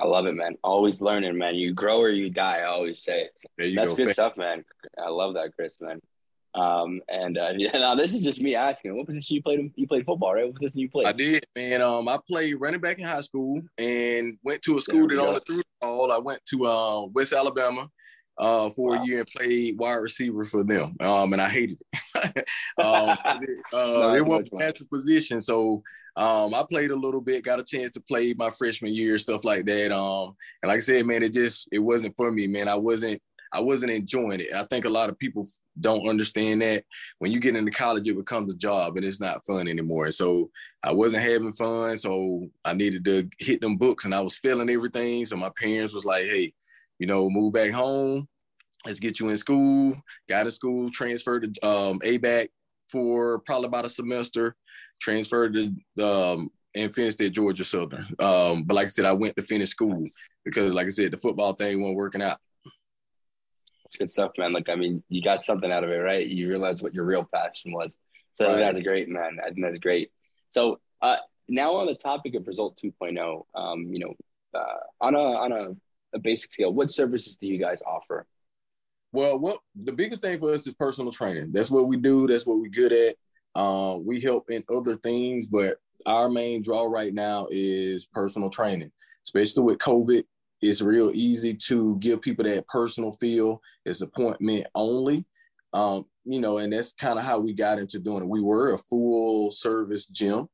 I 0.00 0.06
love 0.06 0.26
it, 0.26 0.34
man. 0.34 0.56
Always 0.64 1.00
learning, 1.00 1.36
man. 1.36 1.56
You 1.56 1.74
grow 1.74 2.00
or 2.00 2.08
you 2.08 2.30
die. 2.30 2.60
I 2.60 2.64
always 2.64 3.02
say. 3.02 3.28
There 3.58 3.70
That's 3.74 3.92
go. 3.92 4.04
good 4.04 4.12
stuff, 4.12 4.36
man. 4.36 4.64
I 4.98 5.10
love 5.10 5.34
that, 5.34 5.54
Chris, 5.54 5.74
man. 5.80 6.00
Um, 6.54 7.00
and 7.08 7.38
uh, 7.38 7.52
yeah, 7.56 7.70
now 7.74 7.94
this 7.94 8.14
is 8.14 8.22
just 8.22 8.40
me 8.40 8.54
asking. 8.54 8.96
What 8.96 9.06
position 9.06 9.36
you 9.36 9.42
played? 9.42 9.72
You 9.76 9.86
played 9.86 10.04
football, 10.04 10.34
right? 10.34 10.46
What 10.46 10.56
position 10.56 10.78
you 10.78 10.90
played? 10.90 11.06
I 11.06 11.12
did, 11.12 11.44
man. 11.56 11.82
Um, 11.82 12.08
I 12.08 12.18
played 12.28 12.54
running 12.54 12.80
back 12.80 12.98
in 12.98 13.04
high 13.04 13.20
school 13.20 13.60
and 13.78 14.38
went 14.42 14.62
to 14.62 14.76
a 14.76 14.80
school 14.80 15.08
that 15.08 15.18
only 15.18 15.40
threw 15.46 15.58
the 15.58 15.64
ball. 15.80 16.12
I 16.12 16.18
went 16.18 16.44
to 16.50 16.66
uh, 16.66 17.06
West 17.06 17.32
Alabama 17.32 17.88
uh, 18.40 18.70
for 18.70 18.96
wow. 18.96 19.02
a 19.02 19.06
year 19.06 19.18
and 19.20 19.28
played 19.28 19.78
wide 19.78 19.94
receiver 19.94 20.44
for 20.44 20.64
them. 20.64 20.96
Um, 21.00 21.32
and 21.32 21.42
I 21.42 21.48
hated 21.48 21.80
it. 21.92 22.48
um, 22.82 23.16
it, 23.42 23.60
uh, 23.72 23.76
no, 23.76 24.14
it 24.14 24.24
wasn't 24.24 24.48
a 24.52 24.56
natural 24.56 24.88
position, 24.90 25.40
so 25.40 25.82
um, 26.16 26.54
I 26.54 26.64
played 26.68 26.90
a 26.90 26.96
little 26.96 27.20
bit. 27.20 27.44
Got 27.44 27.60
a 27.60 27.64
chance 27.64 27.92
to 27.92 28.00
play 28.00 28.34
my 28.34 28.50
freshman 28.50 28.94
year, 28.94 29.18
stuff 29.18 29.44
like 29.44 29.66
that. 29.66 29.92
Um, 29.92 30.34
and 30.62 30.68
like 30.68 30.78
I 30.78 30.80
said, 30.80 31.06
man, 31.06 31.22
it 31.22 31.32
just 31.32 31.68
it 31.70 31.78
wasn't 31.78 32.16
for 32.16 32.32
me, 32.32 32.46
man. 32.46 32.68
I 32.68 32.74
wasn't 32.74 33.22
I 33.52 33.60
wasn't 33.60 33.92
enjoying 33.92 34.40
it. 34.40 34.54
I 34.54 34.62
think 34.64 34.84
a 34.84 34.90
lot 34.90 35.08
of 35.08 35.18
people 35.18 35.46
don't 35.80 36.08
understand 36.08 36.62
that 36.62 36.84
when 37.18 37.32
you 37.32 37.40
get 37.40 37.56
into 37.56 37.70
college, 37.70 38.06
it 38.06 38.16
becomes 38.16 38.52
a 38.52 38.56
job 38.56 38.96
and 38.96 39.04
it's 39.04 39.20
not 39.20 39.44
fun 39.44 39.66
anymore. 39.66 40.10
So 40.10 40.50
I 40.84 40.92
wasn't 40.92 41.24
having 41.24 41.52
fun. 41.52 41.96
So 41.96 42.40
I 42.64 42.74
needed 42.74 43.04
to 43.06 43.28
hit 43.38 43.60
them 43.60 43.76
books 43.76 44.04
and 44.04 44.14
I 44.14 44.20
was 44.20 44.38
feeling 44.38 44.70
everything. 44.70 45.24
So 45.24 45.36
my 45.36 45.50
parents 45.56 45.94
was 45.94 46.04
like, 46.04 46.24
hey, 46.24 46.52
you 46.98 47.06
know, 47.06 47.28
move 47.28 47.52
back 47.52 47.72
home. 47.72 48.28
Let's 48.86 49.00
get 49.00 49.20
you 49.20 49.28
in 49.28 49.36
school. 49.36 49.94
Got 50.28 50.46
in 50.46 50.52
school, 50.52 50.90
transferred 50.90 51.54
to 51.54 51.66
um, 51.66 51.98
ABAC 52.00 52.48
for 52.90 53.40
probably 53.40 53.66
about 53.66 53.84
a 53.84 53.88
semester, 53.88 54.56
transferred 55.00 55.54
to 55.54 56.04
um, 56.04 56.50
and 56.74 56.94
finished 56.94 57.20
at 57.20 57.32
Georgia 57.32 57.64
Southern. 57.64 58.06
Um, 58.18 58.64
but 58.64 58.74
like 58.74 58.86
I 58.86 58.88
said, 58.88 59.04
I 59.04 59.12
went 59.12 59.36
to 59.36 59.42
finish 59.42 59.70
school 59.70 60.06
because, 60.44 60.72
like 60.72 60.86
I 60.86 60.90
said, 60.90 61.10
the 61.10 61.18
football 61.18 61.52
thing 61.52 61.80
wasn't 61.80 61.96
working 61.96 62.22
out. 62.22 62.38
It's 63.90 63.96
good 63.96 64.10
stuff, 64.12 64.30
man. 64.38 64.52
Like, 64.52 64.68
I 64.68 64.76
mean, 64.76 65.02
you 65.08 65.20
got 65.20 65.42
something 65.42 65.72
out 65.72 65.82
of 65.82 65.90
it, 65.90 65.96
right? 65.96 66.24
You 66.24 66.48
realize 66.48 66.80
what 66.80 66.94
your 66.94 67.04
real 67.04 67.28
passion 67.34 67.72
was. 67.72 67.92
So 68.34 68.46
right. 68.46 68.58
that's 68.58 68.78
great, 68.78 69.08
man. 69.08 69.38
I 69.44 69.50
think 69.50 69.66
that's 69.66 69.80
great. 69.80 70.12
So 70.50 70.78
uh, 71.02 71.16
now 71.48 71.74
on 71.74 71.86
the 71.86 71.96
topic 71.96 72.36
of 72.36 72.46
Result 72.46 72.78
2.0, 72.80 73.42
um, 73.56 73.92
you 73.92 73.98
know, 73.98 74.14
uh, 74.54 74.78
on 75.00 75.16
a 75.16 75.18
on 75.18 75.50
a, 75.50 75.76
a 76.14 76.20
basic 76.20 76.52
scale, 76.52 76.72
what 76.72 76.88
services 76.88 77.34
do 77.34 77.48
you 77.48 77.58
guys 77.58 77.78
offer? 77.84 78.28
Well, 79.12 79.40
what 79.40 79.58
the 79.74 79.92
biggest 79.92 80.22
thing 80.22 80.38
for 80.38 80.54
us 80.54 80.68
is 80.68 80.74
personal 80.74 81.10
training. 81.10 81.50
That's 81.50 81.70
what 81.70 81.88
we 81.88 81.96
do. 81.96 82.28
That's 82.28 82.46
what 82.46 82.60
we're 82.60 82.68
good 82.68 82.92
at. 82.92 83.16
Uh, 83.56 83.98
we 84.00 84.20
help 84.20 84.50
in 84.50 84.62
other 84.72 84.98
things, 84.98 85.46
but 85.46 85.78
our 86.06 86.28
main 86.28 86.62
draw 86.62 86.84
right 86.84 87.12
now 87.12 87.48
is 87.50 88.06
personal 88.06 88.50
training, 88.50 88.92
especially 89.24 89.64
with 89.64 89.78
COVID. 89.78 90.22
It's 90.62 90.82
real 90.82 91.10
easy 91.14 91.54
to 91.68 91.96
give 92.00 92.20
people 92.20 92.44
that 92.44 92.68
personal 92.68 93.12
feel. 93.12 93.60
It's 93.84 94.02
appointment 94.02 94.66
only. 94.74 95.24
Um, 95.72 96.06
you 96.24 96.40
know, 96.40 96.58
and 96.58 96.72
that's 96.72 96.92
kind 96.92 97.18
of 97.18 97.24
how 97.24 97.38
we 97.38 97.54
got 97.54 97.78
into 97.78 97.98
doing 97.98 98.22
it. 98.22 98.28
We 98.28 98.42
were 98.42 98.72
a 98.72 98.78
full 98.78 99.50
service 99.50 100.06
gym, 100.06 100.48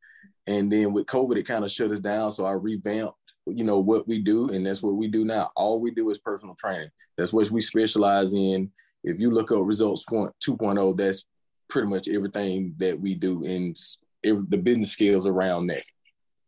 and 0.47 0.71
then 0.71 0.93
with 0.93 1.07
COVID, 1.07 1.37
it 1.37 1.47
kind 1.47 1.65
of 1.65 1.71
shut 1.71 1.91
us 1.91 2.01
down. 2.01 2.31
So 2.31 2.45
I 2.45 2.53
revamped, 2.53 3.17
you 3.47 3.65
know, 3.65 3.79
what 3.79 4.07
we 4.07 4.21
do, 4.21 4.49
and 4.51 4.65
that's 4.65 4.83
what 4.83 4.95
we 4.95 5.09
do 5.09 5.25
now. 5.25 5.51
All 5.57 5.81
we 5.81 5.91
do 5.91 6.11
is 6.11 6.19
personal 6.19 6.55
training. 6.55 6.91
That's 7.17 7.33
what 7.33 7.51
we 7.51 7.61
specialize 7.61 8.33
in. 8.33 8.71
If 9.03 9.21
you 9.21 9.31
look 9.31 9.53
up 9.53 9.61
results 9.63 10.05
point 10.05 10.33
2.0, 10.47 10.97
that's 10.97 11.27
pretty 11.69 11.89
much 11.89 12.09
everything 12.09 12.75
that 12.79 12.99
we 12.99 13.15
do 13.15 13.45
in 13.45 13.75
the 14.23 14.59
business 14.59 14.91
skills 14.91 15.27
around 15.27 15.69
that. 15.69 15.83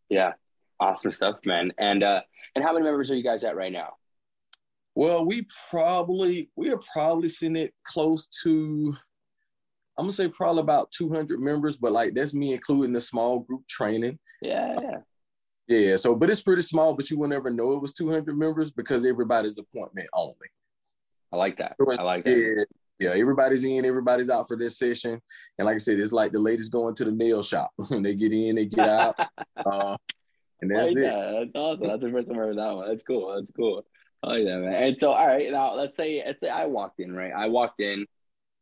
Yeah, 0.08 0.32
awesome 0.80 1.12
stuff, 1.12 1.36
man. 1.44 1.72
And 1.78 2.02
uh, 2.02 2.20
and 2.54 2.64
how 2.64 2.72
many 2.72 2.84
members 2.84 3.10
are 3.10 3.16
you 3.16 3.22
guys 3.22 3.44
at 3.44 3.56
right 3.56 3.72
now? 3.72 3.94
Well, 4.94 5.24
we 5.24 5.46
probably 5.70 6.50
we 6.56 6.70
are 6.70 6.80
probably 6.92 7.28
seeing 7.28 7.56
it 7.56 7.72
close 7.84 8.26
to 8.42 8.96
I'm 9.98 10.04
gonna 10.04 10.12
say 10.12 10.28
probably 10.28 10.60
about 10.60 10.92
200 10.92 11.40
members, 11.40 11.76
but 11.76 11.92
like 11.92 12.14
that's 12.14 12.32
me 12.32 12.52
including 12.52 12.92
the 12.92 13.00
small 13.00 13.40
group 13.40 13.66
training. 13.68 14.18
Yeah, 14.40 14.78
yeah. 14.80 14.96
Yeah, 15.66 15.96
so 15.96 16.14
but 16.14 16.30
it's 16.30 16.40
pretty 16.40 16.62
small, 16.62 16.94
but 16.94 17.10
you 17.10 17.18
will 17.18 17.28
never 17.28 17.50
know 17.50 17.72
it 17.72 17.82
was 17.82 17.92
200 17.92 18.36
members 18.36 18.70
because 18.70 19.04
everybody's 19.04 19.58
appointment 19.58 20.08
only. 20.14 20.34
I 21.30 21.36
like 21.36 21.58
that. 21.58 21.76
I 21.98 22.02
like 22.02 22.24
that. 22.24 22.64
Yeah, 22.98 23.10
yeah, 23.10 23.20
everybody's 23.20 23.64
in, 23.64 23.84
everybody's 23.84 24.30
out 24.30 24.48
for 24.48 24.56
this 24.56 24.78
session. 24.78 25.20
And 25.58 25.66
like 25.66 25.74
I 25.74 25.78
said, 25.78 26.00
it's 26.00 26.12
like 26.12 26.32
the 26.32 26.40
ladies 26.40 26.68
going 26.68 26.94
to 26.94 27.04
the 27.04 27.12
nail 27.12 27.42
shop. 27.42 27.70
When 27.88 28.02
they 28.02 28.14
get 28.14 28.32
in, 28.32 28.56
they 28.56 28.64
get 28.64 28.88
out. 28.88 29.14
uh, 29.66 29.96
and 30.60 30.70
that's 30.70 30.88
like 30.90 30.98
it. 30.98 31.00
That. 31.02 31.32
That's 31.32 31.50
awesome. 31.54 31.86
That's 31.86 32.02
the 32.02 32.10
first 32.10 32.28
time 32.28 32.36
I 32.36 32.40
heard 32.40 32.58
that 32.58 32.76
one. 32.76 32.88
That's 32.88 33.02
cool. 33.02 33.34
That's 33.34 33.50
cool. 33.50 33.84
Oh 34.22 34.34
yeah, 34.34 34.58
man. 34.58 34.74
And 34.74 34.98
so, 34.98 35.12
all 35.12 35.26
right, 35.26 35.50
now 35.50 35.74
let's 35.74 35.96
say, 35.96 36.22
let's 36.24 36.40
say 36.40 36.48
I 36.48 36.66
walked 36.66 37.00
in, 37.00 37.14
right? 37.14 37.32
I 37.32 37.46
walked 37.46 37.80
in, 37.80 38.06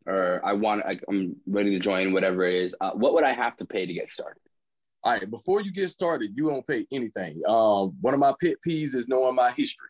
or 0.06 0.40
I 0.44 0.52
want, 0.52 0.84
I, 0.84 0.98
am 1.08 1.36
ready 1.46 1.70
to 1.70 1.78
join, 1.78 2.12
whatever 2.12 2.44
it 2.44 2.54
is. 2.54 2.76
Uh, 2.80 2.90
what 2.90 3.14
would 3.14 3.24
I 3.24 3.32
have 3.32 3.56
to 3.56 3.64
pay 3.64 3.86
to 3.86 3.92
get 3.92 4.12
started? 4.12 4.40
All 5.02 5.12
right, 5.12 5.30
before 5.30 5.62
you 5.62 5.72
get 5.72 5.88
started, 5.88 6.32
you 6.34 6.48
don't 6.48 6.66
pay 6.66 6.84
anything. 6.92 7.40
Um, 7.48 7.96
one 8.00 8.12
of 8.12 8.20
my 8.20 8.34
pet 8.42 8.56
peeves 8.66 8.94
is 8.94 9.08
knowing 9.08 9.36
my 9.36 9.50
history. 9.56 9.88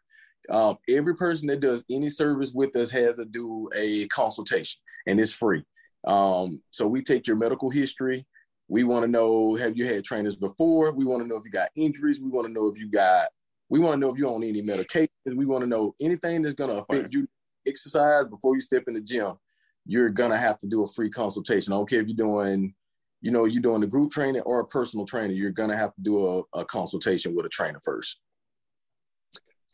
Um, 0.50 0.76
every 0.88 1.16
person 1.16 1.48
that 1.48 1.60
does 1.60 1.84
any 1.90 2.08
service 2.08 2.52
with 2.54 2.76
us 2.76 2.90
has 2.90 3.16
to 3.16 3.24
do 3.24 3.68
a 3.74 4.06
consultation, 4.08 4.80
and 5.06 5.18
it's 5.18 5.32
free. 5.32 5.64
Um, 6.06 6.62
so 6.70 6.86
we 6.86 7.02
take 7.02 7.26
your 7.26 7.36
medical 7.36 7.70
history. 7.70 8.26
We 8.68 8.84
want 8.84 9.04
to 9.04 9.10
know 9.10 9.54
have 9.56 9.76
you 9.76 9.86
had 9.86 10.04
trainers 10.04 10.36
before? 10.36 10.92
We 10.92 11.04
want 11.04 11.22
to 11.22 11.28
know 11.28 11.36
if 11.36 11.44
you 11.44 11.50
got 11.50 11.68
injuries. 11.76 12.20
We 12.20 12.30
want 12.30 12.46
to 12.46 12.52
know 12.52 12.66
if 12.66 12.78
you 12.78 12.90
got. 12.90 13.28
We 13.68 13.80
want 13.80 13.94
to 13.94 14.00
know 14.00 14.12
if 14.12 14.18
you're 14.18 14.32
on 14.32 14.44
any 14.44 14.62
medications. 14.62 15.08
We 15.26 15.46
want 15.46 15.62
to 15.62 15.68
know 15.68 15.94
anything 16.00 16.42
that's 16.42 16.54
going 16.54 16.70
to 16.70 16.78
affect 16.78 17.14
you. 17.14 17.26
Exercise 17.66 18.26
before 18.26 18.54
you 18.54 18.60
step 18.60 18.84
in 18.86 18.94
the 18.94 19.00
gym. 19.00 19.34
You're 19.86 20.10
gonna 20.10 20.38
have 20.38 20.58
to 20.60 20.66
do 20.66 20.82
a 20.82 20.86
free 20.86 21.10
consultation. 21.10 21.72
I 21.72 21.76
don't 21.76 21.88
care 21.88 22.00
if 22.00 22.08
you're 22.08 22.16
doing, 22.16 22.74
you 23.20 23.30
know, 23.30 23.44
you're 23.44 23.62
doing 23.62 23.80
the 23.80 23.86
group 23.86 24.10
training 24.10 24.42
or 24.42 24.60
a 24.60 24.66
personal 24.66 25.06
training. 25.06 25.36
You're 25.36 25.52
gonna 25.52 25.76
have 25.76 25.94
to 25.94 26.02
do 26.02 26.44
a, 26.54 26.60
a 26.60 26.64
consultation 26.64 27.36
with 27.36 27.46
a 27.46 27.48
trainer 27.48 27.78
first. 27.80 28.20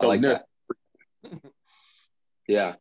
I 0.00 0.06
like 0.06 0.20
that 0.22 0.44
yeah. 2.48 2.74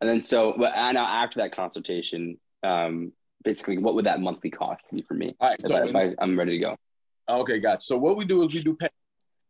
And 0.00 0.08
then 0.08 0.22
so, 0.22 0.54
but 0.56 0.72
now 0.92 1.06
after 1.06 1.40
that 1.40 1.54
consultation, 1.54 2.38
um, 2.62 3.12
basically, 3.44 3.78
what 3.78 3.94
would 3.94 4.06
that 4.06 4.20
monthly 4.20 4.50
cost 4.50 4.92
be 4.92 5.02
for 5.02 5.14
me? 5.14 5.34
All 5.40 5.50
right, 5.50 5.62
so 5.62 5.76
if, 5.76 5.94
I, 5.94 6.14
am 6.20 6.38
ready 6.38 6.58
to 6.58 6.64
go. 6.64 6.76
Okay, 7.28 7.58
gotcha. 7.58 7.82
So 7.82 7.96
what 7.96 8.16
we 8.16 8.24
do 8.24 8.42
is 8.44 8.54
we 8.54 8.62
do 8.62 8.74
pay. 8.74 8.88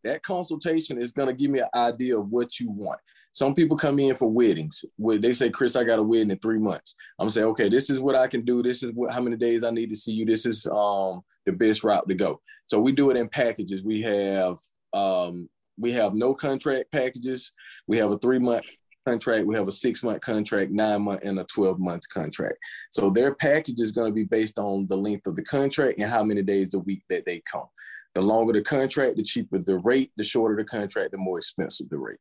That 0.05 0.23
consultation 0.23 0.99
is 0.99 1.11
going 1.11 1.29
to 1.29 1.35
give 1.35 1.51
me 1.51 1.59
an 1.59 1.69
idea 1.75 2.19
of 2.19 2.29
what 2.31 2.61
you 2.61 2.71
want. 2.71 3.01
Some 3.33 3.55
people 3.55 3.77
come 3.77 3.99
in 3.99 4.15
for 4.15 4.29
weddings. 4.29 4.85
Where 4.97 5.19
they 5.19 5.33
say, 5.33 5.51
"Chris, 5.51 5.77
I 5.77 5.85
got 5.85 5.99
a 5.99 6.03
wedding 6.03 6.31
in 6.31 6.39
three 6.39 6.59
months." 6.59 6.95
I'm 7.19 7.25
gonna 7.25 7.31
say, 7.31 7.43
"Okay, 7.43 7.69
this 7.69 7.91
is 7.91 8.01
what 8.01 8.15
I 8.15 8.27
can 8.27 8.45
do. 8.45 8.63
This 8.63 8.83
is 8.83 8.93
what 8.93 9.13
how 9.13 9.21
many 9.21 9.37
days 9.37 9.65
I 9.65 9.71
need 9.71 9.91
to 9.91 9.97
see 9.97 10.13
you. 10.13 10.25
This 10.25 10.47
is 10.47 10.67
um 10.67 11.23
the 11.47 11.53
best 11.53 11.85
route 11.85 12.09
to 12.09 12.15
go." 12.15 12.41
So 12.67 12.81
we 12.81 12.93
do 12.93 13.11
it 13.11 13.17
in 13.17 13.29
packages. 13.29 13.85
We 13.85 14.03
have 14.03 14.59
um 14.93 15.49
we 15.79 15.93
have 15.93 16.15
no 16.15 16.35
contract 16.35 16.91
packages. 16.91 17.53
We 17.87 17.99
have 17.99 18.11
a 18.11 18.19
three 18.19 18.39
month 18.39 18.67
contract. 19.11 19.47
We 19.47 19.55
have 19.55 19.69
a 19.69 19.73
six 19.73 20.03
month 20.03 20.21
contract, 20.21 20.71
nine 20.71 21.03
month, 21.03 21.21
and 21.25 21.39
a 21.39 21.45
12 21.45 21.79
month 21.79 22.03
contract. 22.13 22.57
So 22.91 23.11
their 23.11 23.35
package 23.35 23.81
is 23.81 23.93
going 23.93 24.11
to 24.11 24.15
be 24.15 24.25
based 24.25 24.59
on 24.59 24.87
the 24.89 24.97
length 24.97 25.27
of 25.27 25.37
the 25.37 25.45
contract 25.45 25.99
and 25.99 26.11
how 26.11 26.23
many 26.23 26.43
days 26.43 26.75
a 26.75 26.79
week 26.79 27.03
that 27.09 27.25
they 27.27 27.43
come. 27.51 27.67
The 28.15 28.23
longer 28.23 28.53
the 28.53 28.63
contract, 28.63 29.17
the 29.17 29.23
cheaper 29.23 29.59
the 29.59 29.79
rate. 29.79 30.11
The 30.17 30.25
shorter 30.25 30.57
the 30.57 30.65
contract, 30.65 31.13
the 31.13 31.19
more 31.19 31.39
expensive 31.39 31.89
the 31.89 31.99
rate. 31.99 32.19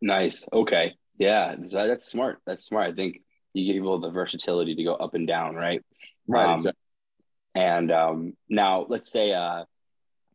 Nice. 0.00 0.44
Okay. 0.52 0.94
Yeah, 1.18 1.54
that's 1.58 2.06
smart. 2.06 2.38
That's 2.46 2.64
smart. 2.64 2.90
I 2.90 2.94
think 2.94 3.20
you 3.54 3.66
give 3.66 3.80
people 3.80 4.00
the 4.00 4.10
versatility 4.10 4.74
to 4.74 4.84
go 4.84 4.94
up 4.94 5.14
and 5.14 5.26
down, 5.26 5.54
right? 5.54 5.82
Right. 6.26 6.46
Um, 6.46 6.54
exactly. 6.54 6.78
And 7.54 7.92
um, 7.92 8.36
now 8.48 8.86
let's 8.88 9.12
say 9.12 9.32
uh, 9.32 9.64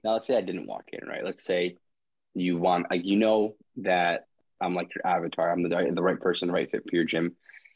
now, 0.03 0.13
let's 0.13 0.27
say 0.27 0.37
I 0.37 0.41
didn't 0.41 0.67
walk 0.67 0.85
in, 0.93 1.07
right? 1.07 1.23
Let's 1.23 1.43
say 1.43 1.77
you 2.33 2.57
want, 2.57 2.89
like, 2.89 3.03
you 3.03 3.17
know 3.17 3.55
that 3.77 4.26
I'm 4.61 4.75
like 4.75 4.89
your 4.95 5.05
avatar. 5.05 5.51
I'm 5.51 5.61
the 5.61 5.91
the 5.93 6.01
right 6.01 6.19
person, 6.19 6.47
the 6.47 6.53
right 6.53 6.69
fit 6.69 6.83
for 6.89 6.95
your 6.95 7.05
gym. 7.05 7.35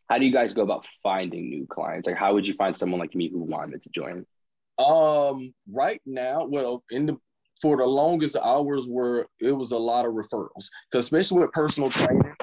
How 0.10 0.18
do 0.18 0.26
you 0.26 0.34
guys 0.34 0.54
go 0.54 0.64
about 0.64 0.86
finding 1.02 1.50
new 1.50 1.66
clients? 1.68 2.08
Like, 2.08 2.18
how 2.18 2.34
would 2.34 2.46
you 2.46 2.54
find 2.54 2.76
someone 2.76 3.00
like 3.00 3.16
me 3.16 3.30
who 3.30 3.40
wanted 3.40 3.82
to 3.84 3.90
join? 3.90 4.26
Um, 4.78 5.54
right 5.72 6.02
now, 6.06 6.46
well, 6.46 6.84
in 6.92 7.06
the 7.06 7.18
for 7.62 7.78
the 7.78 7.86
longest 7.86 8.36
hours 8.36 8.88
were 8.90 9.28
it 9.40 9.52
was 9.52 9.72
a 9.72 9.78
lot 9.78 10.06
of 10.06 10.14
referrals, 10.14 10.68
because 10.90 11.06
especially 11.06 11.40
with 11.40 11.52
personal 11.52 11.90
training, 11.90 12.34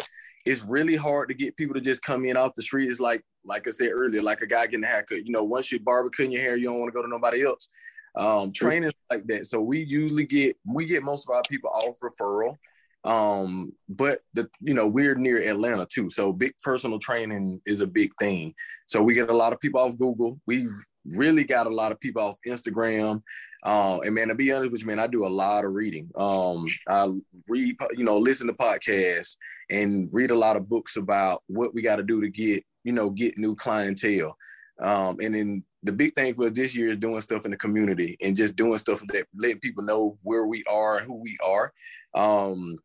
it's 0.46 0.64
really 0.64 0.96
hard 0.96 1.28
to 1.28 1.34
get 1.34 1.56
people 1.56 1.74
to 1.74 1.80
just 1.80 2.02
come 2.02 2.24
in 2.24 2.36
off 2.36 2.54
the 2.54 2.62
street. 2.62 2.88
It's 2.88 3.00
like, 3.00 3.22
like 3.44 3.66
I 3.66 3.70
said 3.70 3.90
earlier, 3.92 4.22
like 4.22 4.40
a 4.40 4.46
guy 4.46 4.66
getting 4.66 4.84
a 4.84 4.86
haircut. 4.86 5.26
You 5.26 5.32
know, 5.32 5.42
once 5.42 5.72
you're 5.72 5.80
barbecuing 5.80 6.32
your 6.32 6.42
hair, 6.42 6.56
you 6.56 6.66
don't 6.66 6.78
want 6.78 6.88
to 6.88 6.94
go 6.94 7.02
to 7.02 7.08
nobody 7.08 7.44
else 7.44 7.68
um, 8.16 8.52
training 8.52 8.92
like 9.10 9.26
that. 9.26 9.46
So 9.46 9.60
we 9.60 9.86
usually 9.88 10.24
get 10.24 10.56
we 10.64 10.86
get 10.86 11.02
most 11.02 11.28
of 11.28 11.34
our 11.34 11.42
people 11.48 11.70
off 11.70 11.96
referral. 12.02 12.56
Um, 13.04 13.72
but 13.88 14.18
the 14.34 14.48
you 14.60 14.74
know 14.74 14.86
we're 14.86 15.14
near 15.14 15.38
Atlanta 15.48 15.86
too, 15.86 16.10
so 16.10 16.32
big 16.32 16.52
personal 16.62 16.98
training 16.98 17.60
is 17.64 17.80
a 17.80 17.86
big 17.86 18.10
thing. 18.18 18.54
So 18.86 19.02
we 19.02 19.14
get 19.14 19.30
a 19.30 19.36
lot 19.36 19.52
of 19.52 19.60
people 19.60 19.80
off 19.80 19.96
Google. 19.96 20.40
We've 20.46 20.72
really 21.16 21.44
got 21.44 21.66
a 21.66 21.74
lot 21.74 21.92
of 21.92 22.00
people 22.00 22.22
off 22.22 22.36
Instagram. 22.46 23.22
Uh, 23.64 23.98
and 24.00 24.14
man, 24.14 24.28
to 24.28 24.34
be 24.34 24.52
honest 24.52 24.72
with 24.72 24.80
you, 24.82 24.86
man, 24.86 24.98
I 24.98 25.06
do 25.06 25.26
a 25.26 25.28
lot 25.28 25.64
of 25.64 25.72
reading. 25.72 26.10
Um, 26.16 26.66
I 26.88 27.08
read, 27.48 27.76
you 27.96 28.04
know, 28.04 28.18
listen 28.18 28.46
to 28.46 28.52
podcasts 28.52 29.36
and 29.70 30.08
read 30.12 30.30
a 30.30 30.38
lot 30.38 30.56
of 30.56 30.68
books 30.68 30.96
about 30.96 31.42
what 31.46 31.74
we 31.74 31.82
got 31.82 31.96
to 31.96 32.02
do 32.02 32.20
to 32.20 32.28
get, 32.28 32.64
you 32.84 32.92
know, 32.92 33.10
get 33.10 33.38
new 33.38 33.54
clientele. 33.54 34.36
Um, 34.80 35.16
and 35.20 35.34
then 35.34 35.64
the 35.82 35.92
big 35.92 36.14
thing 36.14 36.34
for 36.34 36.50
this 36.50 36.76
year 36.76 36.88
is 36.88 36.96
doing 36.96 37.20
stuff 37.20 37.44
in 37.44 37.50
the 37.50 37.56
community 37.56 38.16
and 38.22 38.36
just 38.36 38.56
doing 38.56 38.78
stuff 38.78 39.02
that 39.08 39.26
letting 39.36 39.60
people 39.60 39.84
know 39.84 40.16
where 40.22 40.46
we 40.46 40.62
are 40.70 41.00
who 41.00 41.16
we 41.16 41.36
are. 41.44 41.72
Um, 42.14 42.76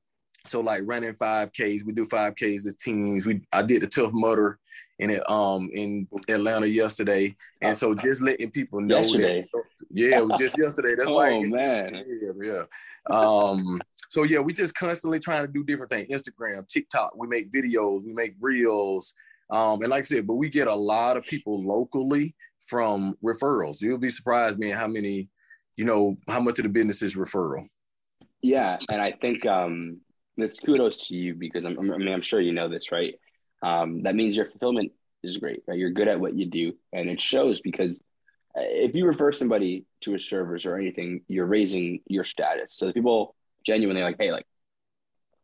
so 0.45 0.59
like 0.59 0.81
running 0.85 1.13
5Ks, 1.13 1.85
we 1.85 1.93
do 1.93 2.05
5Ks 2.05 2.65
as 2.67 2.75
teams. 2.75 3.25
We 3.25 3.39
I 3.51 3.61
did 3.61 3.81
the 3.81 3.87
Tough 3.87 4.11
Mudder 4.13 4.59
in 4.99 5.09
it 5.09 5.29
um 5.29 5.69
in 5.73 6.07
Atlanta 6.29 6.65
yesterday. 6.65 7.35
And 7.61 7.75
so 7.75 7.95
just 7.95 8.21
letting 8.23 8.51
people 8.51 8.81
know 8.81 8.99
yesterday. 8.99 9.47
that 9.53 9.63
yeah, 9.91 10.17
it 10.17 10.27
was 10.27 10.39
just 10.39 10.57
yesterday. 10.57 10.95
That's 10.97 11.09
oh, 11.11 11.13
why 11.13 11.39
man. 11.39 12.03
Yeah, 12.21 12.31
yeah. 12.41 12.63
Um 13.09 13.81
so 14.09 14.23
yeah, 14.23 14.39
we 14.39 14.53
just 14.53 14.75
constantly 14.75 15.19
trying 15.19 15.45
to 15.45 15.51
do 15.51 15.63
different 15.63 15.91
things. 15.91 16.09
Instagram, 16.09 16.67
TikTok, 16.67 17.13
we 17.15 17.27
make 17.27 17.51
videos, 17.51 18.05
we 18.05 18.13
make 18.13 18.35
reels. 18.39 19.13
Um, 19.49 19.81
and 19.81 19.89
like 19.89 19.99
I 19.99 20.03
said, 20.03 20.27
but 20.27 20.35
we 20.35 20.49
get 20.49 20.67
a 20.67 20.75
lot 20.75 21.17
of 21.17 21.25
people 21.25 21.63
locally 21.63 22.35
from 22.59 23.15
referrals. 23.23 23.81
You'll 23.81 23.97
be 23.97 24.09
surprised, 24.09 24.59
man, 24.59 24.77
how 24.77 24.87
many, 24.87 25.29
you 25.77 25.85
know, 25.85 26.17
how 26.29 26.39
much 26.39 26.59
of 26.59 26.63
the 26.63 26.69
business 26.69 27.01
is 27.01 27.15
referral. 27.15 27.63
Yeah, 28.43 28.77
and 28.91 29.01
I 29.01 29.13
think 29.13 29.45
um, 29.45 30.01
it's 30.37 30.59
kudos 30.59 31.07
to 31.07 31.15
you 31.15 31.35
because 31.35 31.63
I'm, 31.63 31.79
I 31.79 31.97
mean 31.97 32.13
I'm 32.13 32.21
sure 32.21 32.41
you 32.41 32.53
know 32.53 32.69
this, 32.69 32.91
right? 32.91 33.15
Um, 33.61 34.03
that 34.03 34.15
means 34.15 34.35
your 34.35 34.45
fulfillment 34.45 34.91
is 35.23 35.37
great. 35.37 35.63
Right? 35.67 35.77
You're 35.77 35.91
good 35.91 36.07
at 36.07 36.19
what 36.19 36.35
you 36.35 36.45
do, 36.45 36.73
and 36.91 37.09
it 37.09 37.21
shows 37.21 37.61
because 37.61 37.97
uh, 38.57 38.61
if 38.61 38.95
you 38.95 39.05
refer 39.05 39.31
somebody 39.31 39.85
to 40.01 40.15
a 40.15 40.19
service 40.19 40.65
or 40.65 40.77
anything, 40.77 41.21
you're 41.27 41.45
raising 41.45 42.01
your 42.07 42.23
status. 42.23 42.75
So 42.75 42.91
people 42.91 43.35
genuinely 43.65 44.03
like, 44.03 44.17
hey, 44.19 44.31
like 44.31 44.47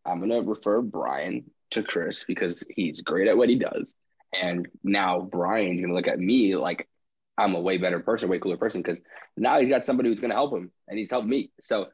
I'm 0.06 0.20
gonna 0.20 0.42
refer 0.42 0.82
Brian 0.82 1.52
to 1.72 1.84
Chris 1.84 2.24
because 2.28 2.66
he's 2.70 3.02
great 3.02 3.28
at 3.28 3.38
what 3.38 3.50
he 3.50 3.56
does, 3.56 3.94
and 4.34 4.68
now 4.84 5.22
Brian's 5.22 5.82
gonna 5.82 5.94
look 5.94 6.08
at 6.08 6.20
me 6.20 6.56
like 6.56 6.88
I'm 7.40 7.56
a 7.56 7.62
way 7.62 7.78
better 7.78 8.02
person, 8.02 8.30
way 8.30 8.40
cooler 8.40 8.58
person 8.58 8.82
because 8.82 9.00
now 9.38 9.60
he's 9.60 9.70
got 9.70 9.86
somebody 9.86 10.10
who's 10.10 10.20
going 10.20 10.32
to 10.32 10.36
help 10.36 10.54
him 10.54 10.72
and 10.88 11.00
he's 11.00 11.10
helped 11.10 11.28
me. 11.28 11.52
So 11.62 11.88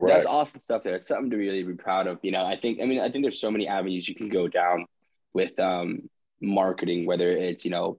Right. 0.00 0.14
that's 0.14 0.26
awesome 0.26 0.60
stuff 0.60 0.84
there. 0.84 0.94
It's 0.94 1.08
something 1.08 1.30
to 1.30 1.36
really 1.36 1.62
be 1.64 1.74
proud 1.74 2.06
of. 2.06 2.18
You 2.22 2.30
know, 2.30 2.44
I 2.44 2.56
think, 2.56 2.80
I 2.80 2.86
mean, 2.86 3.00
I 3.00 3.10
think 3.10 3.24
there's 3.24 3.40
so 3.40 3.50
many 3.50 3.66
avenues 3.66 4.08
you 4.08 4.14
can 4.14 4.28
go 4.28 4.46
down 4.46 4.86
with 5.32 5.58
um, 5.58 6.08
marketing, 6.40 7.04
whether 7.06 7.30
it's, 7.30 7.64
you 7.64 7.70
know, 7.70 7.98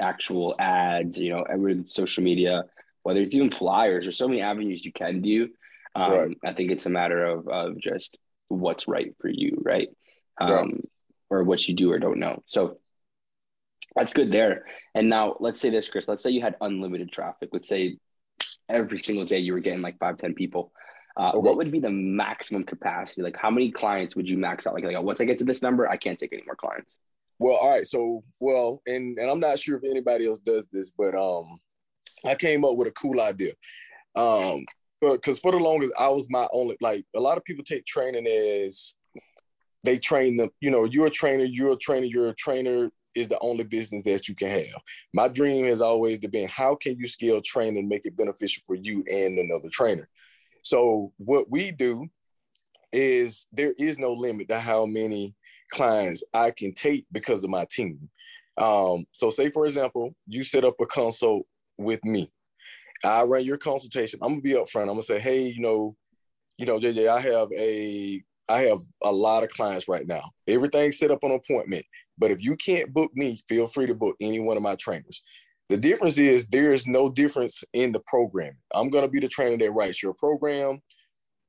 actual 0.00 0.54
ads, 0.58 1.18
you 1.18 1.30
know, 1.30 1.42
every 1.42 1.84
social 1.86 2.22
media, 2.22 2.64
whether 3.02 3.20
it's 3.20 3.34
even 3.34 3.50
flyers, 3.50 4.04
there's 4.04 4.18
so 4.18 4.28
many 4.28 4.42
avenues 4.42 4.84
you 4.84 4.92
can 4.92 5.22
do. 5.22 5.48
Um, 5.94 6.12
Right. 6.12 6.38
I 6.44 6.52
think 6.52 6.70
it's 6.70 6.86
a 6.86 6.90
matter 6.90 7.24
of, 7.24 7.48
of 7.48 7.78
just 7.78 8.18
what's 8.48 8.88
right 8.88 9.14
for 9.20 9.28
you, 9.28 9.62
right? 9.62 9.88
Um, 10.38 10.50
Right. 10.50 10.74
Or 11.30 11.42
what 11.42 11.66
you 11.66 11.74
do 11.74 11.90
or 11.90 11.98
don't 11.98 12.20
know. 12.20 12.42
So 12.46 12.78
that's 13.96 14.12
good 14.12 14.30
there. 14.30 14.66
And 14.94 15.08
now 15.08 15.36
let's 15.40 15.60
say 15.60 15.70
this, 15.70 15.88
Chris, 15.88 16.06
let's 16.06 16.22
say 16.22 16.30
you 16.30 16.42
had 16.42 16.56
unlimited 16.60 17.10
traffic. 17.10 17.48
Let's 17.52 17.66
say 17.66 17.98
every 18.68 18.98
single 18.98 19.24
day 19.24 19.38
you 19.38 19.52
were 19.52 19.60
getting 19.60 19.82
like 19.82 19.98
five, 19.98 20.18
10 20.18 20.34
people. 20.34 20.72
Uh, 21.16 21.28
Okay. 21.28 21.38
What 21.38 21.56
would 21.56 21.70
be 21.70 21.80
the 21.80 21.90
maximum 21.90 22.64
capacity? 22.64 23.22
Like 23.22 23.36
how 23.36 23.50
many 23.50 23.70
clients 23.70 24.16
would 24.16 24.28
you 24.28 24.36
max 24.36 24.66
out? 24.66 24.74
Like, 24.74 24.84
like 24.84 25.00
once 25.02 25.20
I 25.20 25.24
get 25.24 25.38
to 25.38 25.44
this 25.44 25.62
number, 25.62 25.88
I 25.88 25.96
can't 25.96 26.18
take 26.18 26.32
any 26.32 26.42
more 26.44 26.56
clients. 26.56 26.96
Well, 27.38 27.56
all 27.56 27.70
right. 27.70 27.86
So, 27.86 28.22
well, 28.40 28.80
and 28.86 29.18
and 29.18 29.30
I'm 29.30 29.40
not 29.40 29.58
sure 29.58 29.76
if 29.76 29.84
anybody 29.84 30.26
else 30.26 30.38
does 30.38 30.64
this, 30.72 30.92
but 30.92 31.14
um, 31.14 31.58
I 32.24 32.34
came 32.34 32.64
up 32.64 32.76
with 32.76 32.88
a 32.88 32.92
cool 32.92 33.20
idea. 33.20 33.52
Um, 34.16 34.64
because 35.00 35.38
for 35.38 35.52
the 35.52 35.58
longest, 35.58 35.92
I 35.98 36.08
was 36.08 36.26
my 36.30 36.46
only 36.52 36.76
like 36.80 37.04
a 37.14 37.20
lot 37.20 37.36
of 37.36 37.44
people 37.44 37.64
take 37.64 37.84
training 37.84 38.26
as 38.26 38.94
they 39.82 39.98
train 39.98 40.36
them. 40.36 40.50
You 40.60 40.70
know, 40.70 40.84
you're 40.84 41.06
a 41.06 41.10
trainer, 41.10 41.44
you're 41.44 41.72
a 41.72 41.76
trainer, 41.76 42.06
you're 42.06 42.30
a 42.30 42.34
trainer 42.34 42.90
is 43.14 43.28
the 43.28 43.38
only 43.40 43.64
business 43.64 44.02
that 44.04 44.28
you 44.28 44.34
can 44.34 44.48
have. 44.48 44.82
My 45.12 45.28
dream 45.28 45.66
has 45.66 45.80
always 45.80 46.18
been 46.18 46.48
how 46.48 46.74
can 46.74 46.96
you 46.98 47.06
scale 47.06 47.40
training 47.40 47.78
and 47.78 47.88
make 47.88 48.06
it 48.06 48.16
beneficial 48.16 48.62
for 48.66 48.74
you 48.74 49.04
and 49.10 49.38
another 49.38 49.68
trainer. 49.70 50.08
So 50.62 51.12
what 51.18 51.50
we 51.50 51.70
do 51.70 52.06
is 52.92 53.46
there 53.52 53.74
is 53.78 53.98
no 53.98 54.12
limit 54.12 54.48
to 54.48 54.58
how 54.58 54.86
many 54.86 55.34
clients 55.70 56.22
I 56.32 56.52
can 56.52 56.72
take 56.72 57.06
because 57.12 57.44
of 57.44 57.50
my 57.50 57.66
team. 57.70 58.08
Um, 58.56 59.06
so 59.12 59.30
say 59.30 59.50
for 59.50 59.64
example, 59.64 60.14
you 60.26 60.44
set 60.44 60.64
up 60.64 60.74
a 60.80 60.86
consult 60.86 61.46
with 61.78 62.04
me. 62.04 62.30
I 63.04 63.24
run 63.24 63.44
your 63.44 63.58
consultation. 63.58 64.20
I'm 64.22 64.30
gonna 64.32 64.40
be 64.40 64.52
upfront. 64.52 64.82
I'm 64.82 64.88
gonna 64.88 65.02
say, 65.02 65.20
hey, 65.20 65.48
you 65.48 65.60
know, 65.60 65.96
you 66.56 66.66
know, 66.66 66.78
JJ, 66.78 67.08
I 67.08 67.20
have 67.20 67.48
a 67.52 68.22
I 68.48 68.60
have 68.62 68.78
a 69.02 69.12
lot 69.12 69.42
of 69.42 69.50
clients 69.50 69.88
right 69.88 70.06
now. 70.06 70.30
Everything's 70.46 70.98
set 70.98 71.10
up 71.10 71.24
on 71.24 71.32
appointment. 71.32 71.84
But 72.18 72.30
if 72.30 72.42
you 72.42 72.56
can't 72.56 72.92
book 72.92 73.10
me, 73.14 73.40
feel 73.48 73.66
free 73.66 73.86
to 73.86 73.94
book 73.94 74.16
any 74.20 74.40
one 74.40 74.56
of 74.56 74.62
my 74.62 74.76
trainers. 74.76 75.22
The 75.68 75.76
difference 75.76 76.18
is 76.18 76.46
there 76.48 76.72
is 76.72 76.86
no 76.86 77.08
difference 77.08 77.64
in 77.72 77.92
the 77.92 78.00
program. 78.00 78.54
I'm 78.74 78.90
gonna 78.90 79.08
be 79.08 79.20
the 79.20 79.28
trainer 79.28 79.56
that 79.56 79.72
writes 79.72 80.02
your 80.02 80.14
program. 80.14 80.80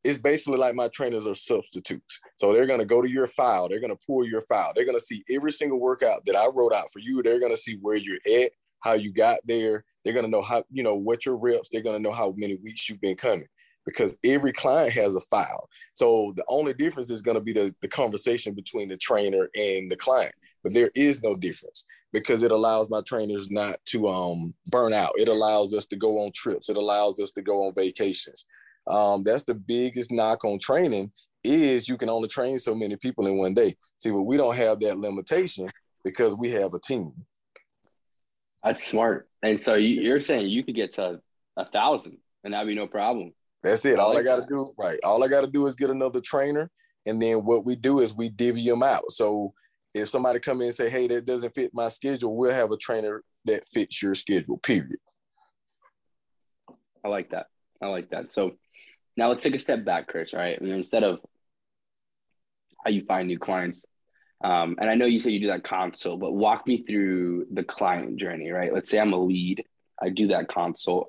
It's 0.03 0.17
basically 0.19 0.57
like 0.57 0.75
my 0.75 0.87
trainers 0.89 1.27
are 1.27 1.35
substitutes. 1.35 2.19
So 2.37 2.53
they're 2.53 2.67
gonna 2.67 2.85
go 2.85 3.01
to 3.01 3.09
your 3.09 3.27
file, 3.27 3.67
they're 3.67 3.81
gonna 3.81 3.97
pull 4.07 4.25
your 4.25 4.41
file, 4.41 4.71
they're 4.75 4.85
gonna 4.85 4.99
see 4.99 5.23
every 5.29 5.51
single 5.51 5.79
workout 5.79 6.25
that 6.25 6.35
I 6.35 6.47
wrote 6.47 6.73
out 6.73 6.91
for 6.91 6.99
you. 6.99 7.21
They're 7.21 7.39
gonna 7.39 7.57
see 7.57 7.77
where 7.81 7.97
you're 7.97 8.19
at, 8.41 8.51
how 8.81 8.93
you 8.93 9.11
got 9.11 9.39
there. 9.45 9.83
They're 10.03 10.13
gonna 10.13 10.29
know 10.29 10.41
how, 10.41 10.63
you 10.71 10.83
know, 10.83 10.95
what 10.95 11.25
your 11.25 11.35
reps, 11.35 11.69
they're 11.69 11.81
gonna 11.81 11.99
know 11.99 12.13
how 12.13 12.33
many 12.37 12.55
weeks 12.55 12.87
you've 12.87 13.01
been 13.01 13.17
coming 13.17 13.47
because 13.85 14.17
every 14.23 14.51
client 14.51 14.91
has 14.93 15.15
a 15.15 15.21
file. 15.21 15.69
So 15.93 16.33
the 16.35 16.43
only 16.47 16.73
difference 16.73 17.11
is 17.11 17.21
going 17.21 17.35
to 17.35 17.41
be 17.41 17.53
the, 17.53 17.73
the 17.81 17.87
conversation 17.87 18.53
between 18.53 18.89
the 18.89 18.97
trainer 18.97 19.49
and 19.55 19.89
the 19.89 19.95
client. 19.95 20.33
But 20.65 20.73
there 20.73 20.89
is 20.95 21.21
no 21.21 21.35
difference 21.35 21.85
because 22.11 22.41
it 22.41 22.51
allows 22.51 22.89
my 22.89 23.01
trainers 23.01 23.51
not 23.51 23.79
to 23.85 24.07
um, 24.07 24.55
burn 24.65 24.93
out. 24.93 25.11
It 25.15 25.27
allows 25.27 25.75
us 25.75 25.85
to 25.85 25.95
go 25.95 26.17
on 26.25 26.31
trips. 26.33 26.69
It 26.69 26.75
allows 26.75 27.19
us 27.19 27.29
to 27.33 27.43
go 27.43 27.67
on 27.67 27.75
vacations. 27.75 28.47
Um, 28.87 29.23
that's 29.23 29.43
the 29.43 29.53
biggest 29.53 30.11
knock 30.11 30.43
on 30.43 30.57
training 30.57 31.11
is 31.43 31.87
you 31.87 31.97
can 31.97 32.09
only 32.09 32.27
train 32.27 32.57
so 32.57 32.73
many 32.73 32.95
people 32.95 33.27
in 33.27 33.37
one 33.37 33.53
day. 33.53 33.75
See, 33.99 34.09
but 34.09 34.23
we 34.23 34.37
don't 34.37 34.55
have 34.55 34.79
that 34.79 34.97
limitation 34.97 35.69
because 36.03 36.35
we 36.35 36.49
have 36.53 36.73
a 36.73 36.79
team. 36.79 37.13
That's 38.63 38.83
smart. 38.83 39.29
And 39.43 39.61
so 39.61 39.75
you, 39.75 40.01
you're 40.01 40.19
saying 40.19 40.47
you 40.47 40.63
could 40.63 40.73
get 40.73 40.93
to 40.93 41.21
a 41.57 41.65
thousand 41.69 42.17
and 42.43 42.55
that'd 42.55 42.67
be 42.67 42.73
no 42.73 42.87
problem. 42.87 43.33
That's 43.61 43.85
it. 43.85 43.99
I 43.99 44.01
All 44.01 44.13
I 44.13 44.15
like 44.15 44.25
got 44.25 44.37
to 44.37 44.45
do, 44.49 44.73
right? 44.79 44.97
All 45.03 45.23
I 45.23 45.27
got 45.27 45.41
to 45.41 45.47
do 45.47 45.67
is 45.67 45.75
get 45.75 45.91
another 45.91 46.21
trainer, 46.21 46.71
and 47.05 47.21
then 47.21 47.45
what 47.45 47.65
we 47.65 47.75
do 47.75 47.99
is 47.99 48.15
we 48.15 48.29
divvy 48.29 48.67
them 48.67 48.81
out. 48.81 49.11
So 49.11 49.53
if 49.95 50.09
somebody 50.09 50.39
come 50.39 50.61
in 50.61 50.67
and 50.67 50.75
say, 50.75 50.89
"Hey, 50.89 51.07
that 51.07 51.25
doesn't 51.25 51.55
fit 51.55 51.73
my 51.73 51.87
schedule," 51.87 52.35
we'll 52.35 52.51
have 52.51 52.71
a 52.71 52.77
trainer 52.77 53.23
that 53.45 53.65
fits 53.65 54.03
your 54.03 54.13
schedule. 54.13 54.57
Period. 54.57 54.99
I 57.03 57.07
like 57.07 57.29
that. 57.29 57.47
I 57.81 57.87
like 57.87 58.09
that. 58.09 58.31
So 58.31 58.57
now 59.15 59.29
let's 59.29 59.43
take 59.43 59.55
a 59.55 59.59
step 59.59 59.85
back, 59.85 60.07
Chris. 60.07 60.33
All 60.33 60.39
right. 60.39 60.57
I 60.59 60.63
mean, 60.63 60.73
instead 60.73 61.03
of 61.03 61.19
how 62.83 62.91
you 62.91 63.05
find 63.05 63.27
new 63.27 63.39
clients, 63.39 63.85
um, 64.43 64.75
and 64.79 64.89
I 64.89 64.95
know 64.95 65.05
you 65.05 65.19
said 65.19 65.31
you 65.31 65.39
do 65.39 65.51
that 65.51 65.63
consult, 65.63 66.19
but 66.19 66.33
walk 66.33 66.67
me 66.67 66.83
through 66.83 67.47
the 67.51 67.63
client 67.63 68.17
journey, 68.17 68.51
right? 68.51 68.73
Let's 68.73 68.89
say 68.89 68.99
I'm 68.99 69.13
a 69.13 69.17
lead, 69.17 69.63
I 70.01 70.09
do 70.09 70.27
that 70.27 70.49
consult. 70.49 71.07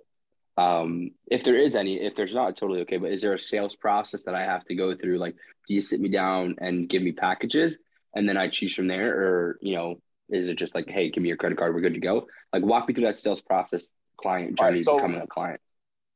Um, 0.57 1.11
if 1.31 1.45
there 1.45 1.57
is 1.57 1.77
any, 1.77 2.01
if 2.01 2.15
there's 2.15 2.35
not, 2.35 2.57
totally 2.57 2.81
okay. 2.83 2.99
But 2.99 3.13
is 3.13 3.21
there 3.23 3.35
a 3.35 3.39
sales 3.39 3.75
process 3.75 4.23
that 4.25 4.35
I 4.35 4.45
have 4.45 4.65
to 4.67 4.75
go 4.75 4.95
through? 4.95 5.19
Like, 5.19 5.35
do 5.67 5.75
you 5.75 5.81
sit 5.81 6.01
me 6.01 6.09
down 6.09 6.57
and 6.59 6.89
give 6.89 7.03
me 7.03 7.13
packages, 7.13 7.79
and 8.17 8.29
then 8.29 8.37
I 8.37 8.49
choose 8.49 8.75
from 8.75 8.89
there, 8.89 9.15
or 9.15 9.59
you 9.61 9.77
know, 9.77 10.01
is 10.31 10.49
it 10.49 10.57
just 10.57 10.75
like, 10.75 10.89
hey, 10.89 11.11
give 11.11 11.23
me 11.23 11.29
your 11.29 11.37
credit 11.37 11.59
card, 11.59 11.75
we're 11.75 11.83
good 11.83 11.95
to 11.95 12.01
go? 12.01 12.27
Like, 12.53 12.65
walk 12.65 12.89
me 12.89 12.95
through 12.95 13.05
that 13.05 13.21
sales 13.21 13.43
process, 13.43 13.89
client 14.17 14.59
All 14.59 14.65
right, 14.67 14.73
journey, 14.73 14.83
so- 14.83 14.97
becoming 14.97 15.21
a 15.21 15.27
client. 15.27 15.61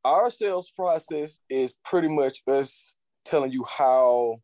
Our 0.02 0.30
sales 0.30 0.70
process 0.70 1.40
is 1.50 1.74
pretty 1.84 2.08
much 2.08 2.38
us 2.48 2.96
telling 3.26 3.52
you 3.52 3.64
how 3.68 4.40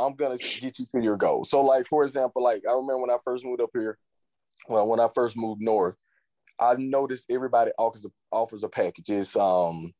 I'm 0.00 0.16
gonna 0.16 0.38
get 0.38 0.78
you 0.80 0.86
to 0.90 1.00
your 1.00 1.16
goal. 1.16 1.44
So, 1.44 1.62
like 1.62 1.86
for 1.88 2.02
example, 2.02 2.42
like 2.42 2.62
I 2.68 2.72
remember 2.72 2.98
when 2.98 3.10
I 3.10 3.18
first 3.24 3.44
moved 3.44 3.62
up 3.62 3.70
here. 3.72 3.96
Well, 4.68 4.88
when 4.88 4.98
I 4.98 5.06
first 5.14 5.36
moved 5.36 5.62
north, 5.62 5.96
I 6.60 6.74
noticed 6.76 7.30
everybody 7.30 7.70
offers 7.78 8.04
a, 8.04 8.10
offers 8.30 8.64
a 8.64 8.68
package. 8.68 9.08
It's 9.08 9.36
um, 9.36 9.92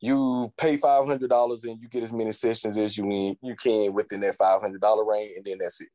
you 0.00 0.52
pay 0.56 0.76
five 0.76 1.06
hundred 1.06 1.30
dollars 1.30 1.64
and 1.64 1.80
you 1.80 1.88
get 1.88 2.02
as 2.02 2.12
many 2.12 2.32
sessions 2.32 2.78
as 2.78 2.96
you 2.96 3.04
in, 3.04 3.36
you 3.42 3.54
can 3.54 3.92
within 3.92 4.20
that 4.20 4.36
five 4.36 4.60
hundred 4.60 4.80
dollar 4.80 5.04
range, 5.04 5.32
and 5.36 5.44
then 5.44 5.58
that's 5.58 5.80
it. 5.80 5.88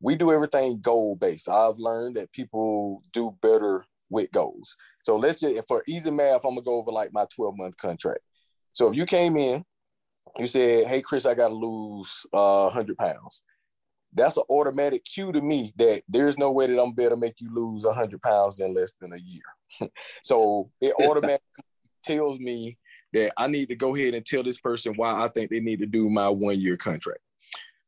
We 0.00 0.16
do 0.16 0.32
everything 0.32 0.80
goal 0.80 1.16
based. 1.16 1.48
I've 1.48 1.78
learned 1.78 2.16
that 2.16 2.32
people 2.32 3.02
do 3.12 3.36
better 3.42 3.84
with 4.10 4.30
goals. 4.30 4.76
So 5.02 5.16
let's 5.16 5.40
just 5.40 5.66
for 5.66 5.82
easy 5.88 6.10
math, 6.10 6.44
I'm 6.44 6.52
gonna 6.52 6.62
go 6.62 6.76
over 6.76 6.92
like 6.92 7.12
my 7.12 7.26
12 7.34 7.56
month 7.56 7.76
contract. 7.76 8.20
So 8.72 8.88
if 8.88 8.96
you 8.96 9.06
came 9.06 9.36
in, 9.36 9.64
you 10.38 10.46
said, 10.46 10.86
"Hey 10.86 11.02
Chris, 11.02 11.26
I 11.26 11.34
got 11.34 11.48
to 11.48 11.54
lose 11.54 12.26
uh, 12.32 12.64
100 12.64 12.96
pounds." 12.96 13.42
That's 14.14 14.36
an 14.36 14.44
automatic 14.50 15.04
cue 15.04 15.32
to 15.32 15.40
me 15.40 15.72
that 15.76 16.02
there's 16.06 16.36
no 16.36 16.52
way 16.52 16.66
that 16.66 16.80
I'm 16.80 16.92
better 16.92 17.16
make 17.16 17.40
you 17.40 17.52
lose 17.52 17.86
100 17.86 18.20
pounds 18.20 18.60
in 18.60 18.74
less 18.74 18.92
than 19.00 19.12
a 19.12 19.16
year. 19.16 19.90
so 20.22 20.70
it 20.80 20.94
automatically 21.00 21.64
tells 22.02 22.38
me 22.38 22.76
that 23.12 23.32
I 23.36 23.46
need 23.46 23.68
to 23.68 23.76
go 23.76 23.94
ahead 23.94 24.14
and 24.14 24.24
tell 24.24 24.42
this 24.42 24.60
person 24.60 24.94
why 24.96 25.24
I 25.24 25.28
think 25.28 25.50
they 25.50 25.60
need 25.60 25.80
to 25.80 25.86
do 25.86 26.08
my 26.10 26.28
one 26.28 26.60
year 26.60 26.76
contract. 26.76 27.20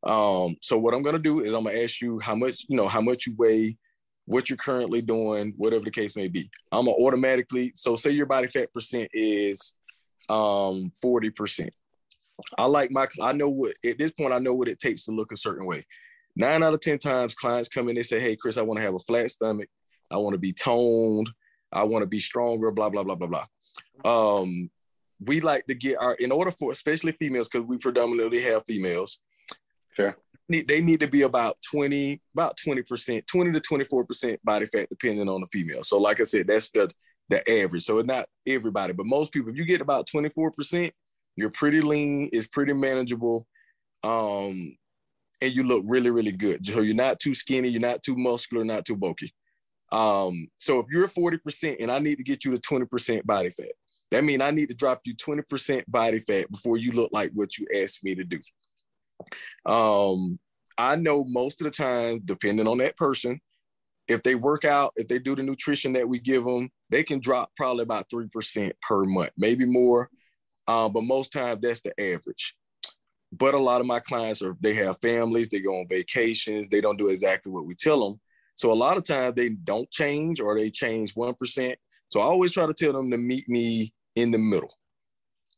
Um, 0.05 0.57
so 0.61 0.79
what 0.79 0.95
I'm 0.95 1.03
gonna 1.03 1.19
do 1.19 1.41
is 1.41 1.53
I'm 1.53 1.65
gonna 1.65 1.79
ask 1.79 2.01
you 2.01 2.21
how 2.21 2.35
much 2.35 2.67
you 2.69 2.77
know 2.77 2.89
how 2.89 3.01
much 3.01 3.27
you 3.27 3.35
weigh, 3.37 3.79
what 4.27 4.51
you're 4.51 4.57
currently 4.57 5.01
doing, 5.01 5.55
whatever 5.57 5.85
the 5.85 5.91
case 5.91 6.15
may 6.15 6.29
be. 6.29 6.51
I'm 6.73 6.85
gonna 6.85 6.97
automatically. 6.97 7.73
So 7.75 7.97
say 7.97 8.11
your 8.11 8.27
body 8.27 8.49
fat 8.49 8.73
percent 8.73 9.09
is 9.13 9.75
um 10.29 10.93
40 11.01 11.31
percent. 11.31 11.75
I 12.59 12.67
like 12.67 12.91
my. 12.91 13.07
I 13.23 13.33
know 13.33 13.49
what 13.49 13.75
at 13.85 13.99
this 13.99 14.11
point 14.11 14.33
I 14.33 14.39
know 14.39 14.55
what 14.55 14.69
it 14.69 14.79
takes 14.79 15.05
to 15.05 15.13
look 15.13 15.33
a 15.33 15.37
certain 15.37 15.67
way. 15.67 15.85
Nine 16.37 16.63
out 16.63 16.75
of 16.75 16.81
ten 16.81 16.99
times, 16.99 17.35
clients 17.35 17.69
come 17.69 17.89
in. 17.89 17.95
They 17.95 18.03
say, 18.03 18.21
"Hey, 18.21 18.37
Chris, 18.37 18.57
I 18.57 18.63
want 18.63 18.79
to 18.79 18.85
have 18.85 18.95
a 18.95 18.99
flat 18.99 19.31
stomach. 19.31 19.69
I 20.11 20.17
want 20.17 20.35
to 20.35 20.39
be 20.39 20.53
toned. 20.53 21.31
I 21.73 21.85
want 21.85 22.03
to 22.03 22.09
be 22.09 22.19
stronger." 22.19 22.73
Blah 22.73 22.91
blah 22.91 23.05
blah 23.05 23.15
blah 23.15 23.29
blah. 23.29 24.41
Um, 24.41 24.71
we 25.21 25.41
like 25.41 25.67
to 25.67 25.75
get 25.75 25.97
our 25.99 26.15
in 26.15 26.33
order 26.33 26.51
for 26.51 26.73
especially 26.73 27.13
females 27.13 27.49
because 27.49 27.67
we 27.67 27.79
predominantly 27.79 28.41
have 28.43 28.63
females 28.67 29.21
Sure. 29.95 30.17
need, 30.49 30.69
they 30.69 30.81
need 30.81 31.01
to 31.01 31.09
be 31.09 31.23
about 31.23 31.57
20, 31.71 32.21
about 32.35 32.59
20%, 32.59 33.27
20 33.27 33.53
to 33.53 33.61
24% 33.61 34.39
body 34.43 34.67
fat, 34.67 34.89
depending 34.89 35.29
on 35.29 35.41
the 35.41 35.47
female. 35.53 35.83
So, 35.83 35.99
like 35.99 36.21
I 36.21 36.25
said, 36.25 36.49
that's 36.49 36.71
the 36.71 36.91
the 37.31 37.49
average. 37.51 37.83
So 37.83 37.99
it's 37.99 38.07
not 38.07 38.27
everybody, 38.47 38.93
but 38.93 39.07
most 39.07 39.33
people, 39.33 39.51
if 39.51 39.57
you 39.57 39.65
get 39.65 39.81
about 39.81 40.07
24%, 40.15 40.93
you're 41.37 41.51
pretty 41.51 41.81
lean, 41.81 42.29
it's 42.33 42.49
pretty 42.49 42.75
manageable. 42.75 43.47
Um, 44.03 44.77
and 45.41 45.57
you 45.57 45.63
look 45.63 45.85
really, 45.87 46.11
really 46.11 46.33
good. 46.33 46.67
So 46.67 46.81
you're 46.81 46.95
not 46.95 47.19
too 47.19 47.33
skinny, 47.33 47.69
you're 47.69 47.81
not 47.81 48.03
too 48.03 48.15
muscular, 48.17 48.63
not 48.63 48.85
too 48.85 48.97
bulky. 48.97 49.33
Um, 49.91 50.49
so 50.55 50.81
if 50.81 50.87
you're 50.91 51.07
40% 51.07 51.77
and 51.81 51.91
I 51.91 51.99
need 51.99 52.17
to 52.17 52.25
get 52.25 52.45
you 52.45 52.55
to 52.55 52.61
20% 52.61 53.25
body 53.25 53.51
fat, 53.51 53.73
that 54.15 54.23
means 54.23 54.43
I 54.43 54.53
need 54.53 54.69
to 54.69 54.75
drop 54.75 55.01
you 55.05 55.15
20% 55.17 55.83
body 55.89 56.21
fat 56.21 56.49
before 56.53 56.77
you 56.77 56.93
look 56.93 57.11
like 57.13 57.33
what 57.35 57.59
you 57.59 57.67
asked 57.83 58.05
me 58.05 58.15
to 58.15 58.23
do. 58.23 58.39
Um, 59.67 60.39
I 60.79 60.95
know 60.95 61.25
most 61.27 61.61
of 61.61 61.65
the 61.65 61.73
time, 61.73 62.21
depending 62.25 62.69
on 62.69 62.79
that 62.79 62.97
person, 62.97 63.41
if 64.07 64.23
they 64.23 64.37
work 64.37 64.65
out, 64.65 64.93
if 64.95 65.09
they 65.09 65.19
do 65.19 65.35
the 65.35 65.43
nutrition 65.43 65.95
that 65.95 66.09
we 66.09 66.21
give 66.21 66.45
them, 66.45 66.69
they 66.91 67.03
can 67.03 67.19
drop 67.19 67.51
probably 67.57 67.83
about 67.83 68.09
3% 68.09 68.71
per 68.83 69.03
month, 69.03 69.31
maybe 69.37 69.67
more. 69.67 70.09
Um, 70.69 70.93
but 70.93 71.03
most 71.03 71.33
times 71.33 71.59
that's 71.61 71.81
the 71.81 71.99
average. 72.01 72.55
But 73.33 73.55
a 73.55 73.59
lot 73.59 73.81
of 73.81 73.89
my 73.89 73.99
clients 73.99 74.43
are, 74.43 74.57
they 74.61 74.75
have 74.75 75.01
families, 75.01 75.49
they 75.49 75.59
go 75.59 75.81
on 75.81 75.89
vacations, 75.89 76.69
they 76.69 76.81
don't 76.81 76.99
do 76.99 77.09
exactly 77.09 77.51
what 77.51 77.67
we 77.67 77.75
tell 77.75 78.09
them. 78.09 78.21
So 78.55 78.71
a 78.71 78.75
lot 78.75 78.97
of 78.97 79.03
times 79.03 79.35
they 79.35 79.49
don't 79.49 79.91
change 79.91 80.41
or 80.41 80.55
they 80.55 80.71
change 80.71 81.17
1%. 81.17 81.75
So 82.11 82.21
I 82.21 82.25
always 82.27 82.53
try 82.53 82.67
to 82.67 82.73
tell 82.73 82.93
them 82.93 83.11
to 83.11 83.19
meet 83.19 83.49
me 83.49 83.93
in 84.17 84.31
the 84.31 84.39
middle. 84.39 84.73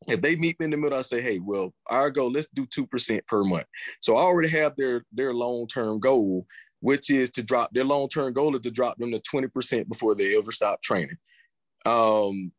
If 0.07 0.21
they 0.21 0.35
meet 0.35 0.59
me 0.59 0.65
in 0.65 0.71
the 0.71 0.77
middle, 0.77 0.97
I 0.97 1.01
say, 1.01 1.21
hey, 1.21 1.39
well, 1.39 1.73
our 1.87 2.11
goal, 2.11 2.31
let's 2.31 2.49
do 2.49 2.65
2% 2.67 3.25
per 3.25 3.43
month. 3.43 3.65
So 3.99 4.15
I 4.15 4.21
already 4.21 4.49
have 4.49 4.75
their, 4.75 5.03
their 5.11 5.33
long-term 5.33 5.99
goal, 5.99 6.45
which 6.81 7.09
is 7.09 7.31
to 7.31 7.43
drop 7.43 7.73
their 7.73 7.83
long-term 7.83 8.33
goal 8.33 8.55
is 8.55 8.61
to 8.61 8.71
drop 8.71 8.97
them 8.97 9.11
to 9.11 9.19
20% 9.19 9.87
before 9.89 10.13
they 10.13 10.37
ever 10.37 10.51
stop 10.51 10.81
training. 10.81 11.17
Um, 11.85 12.51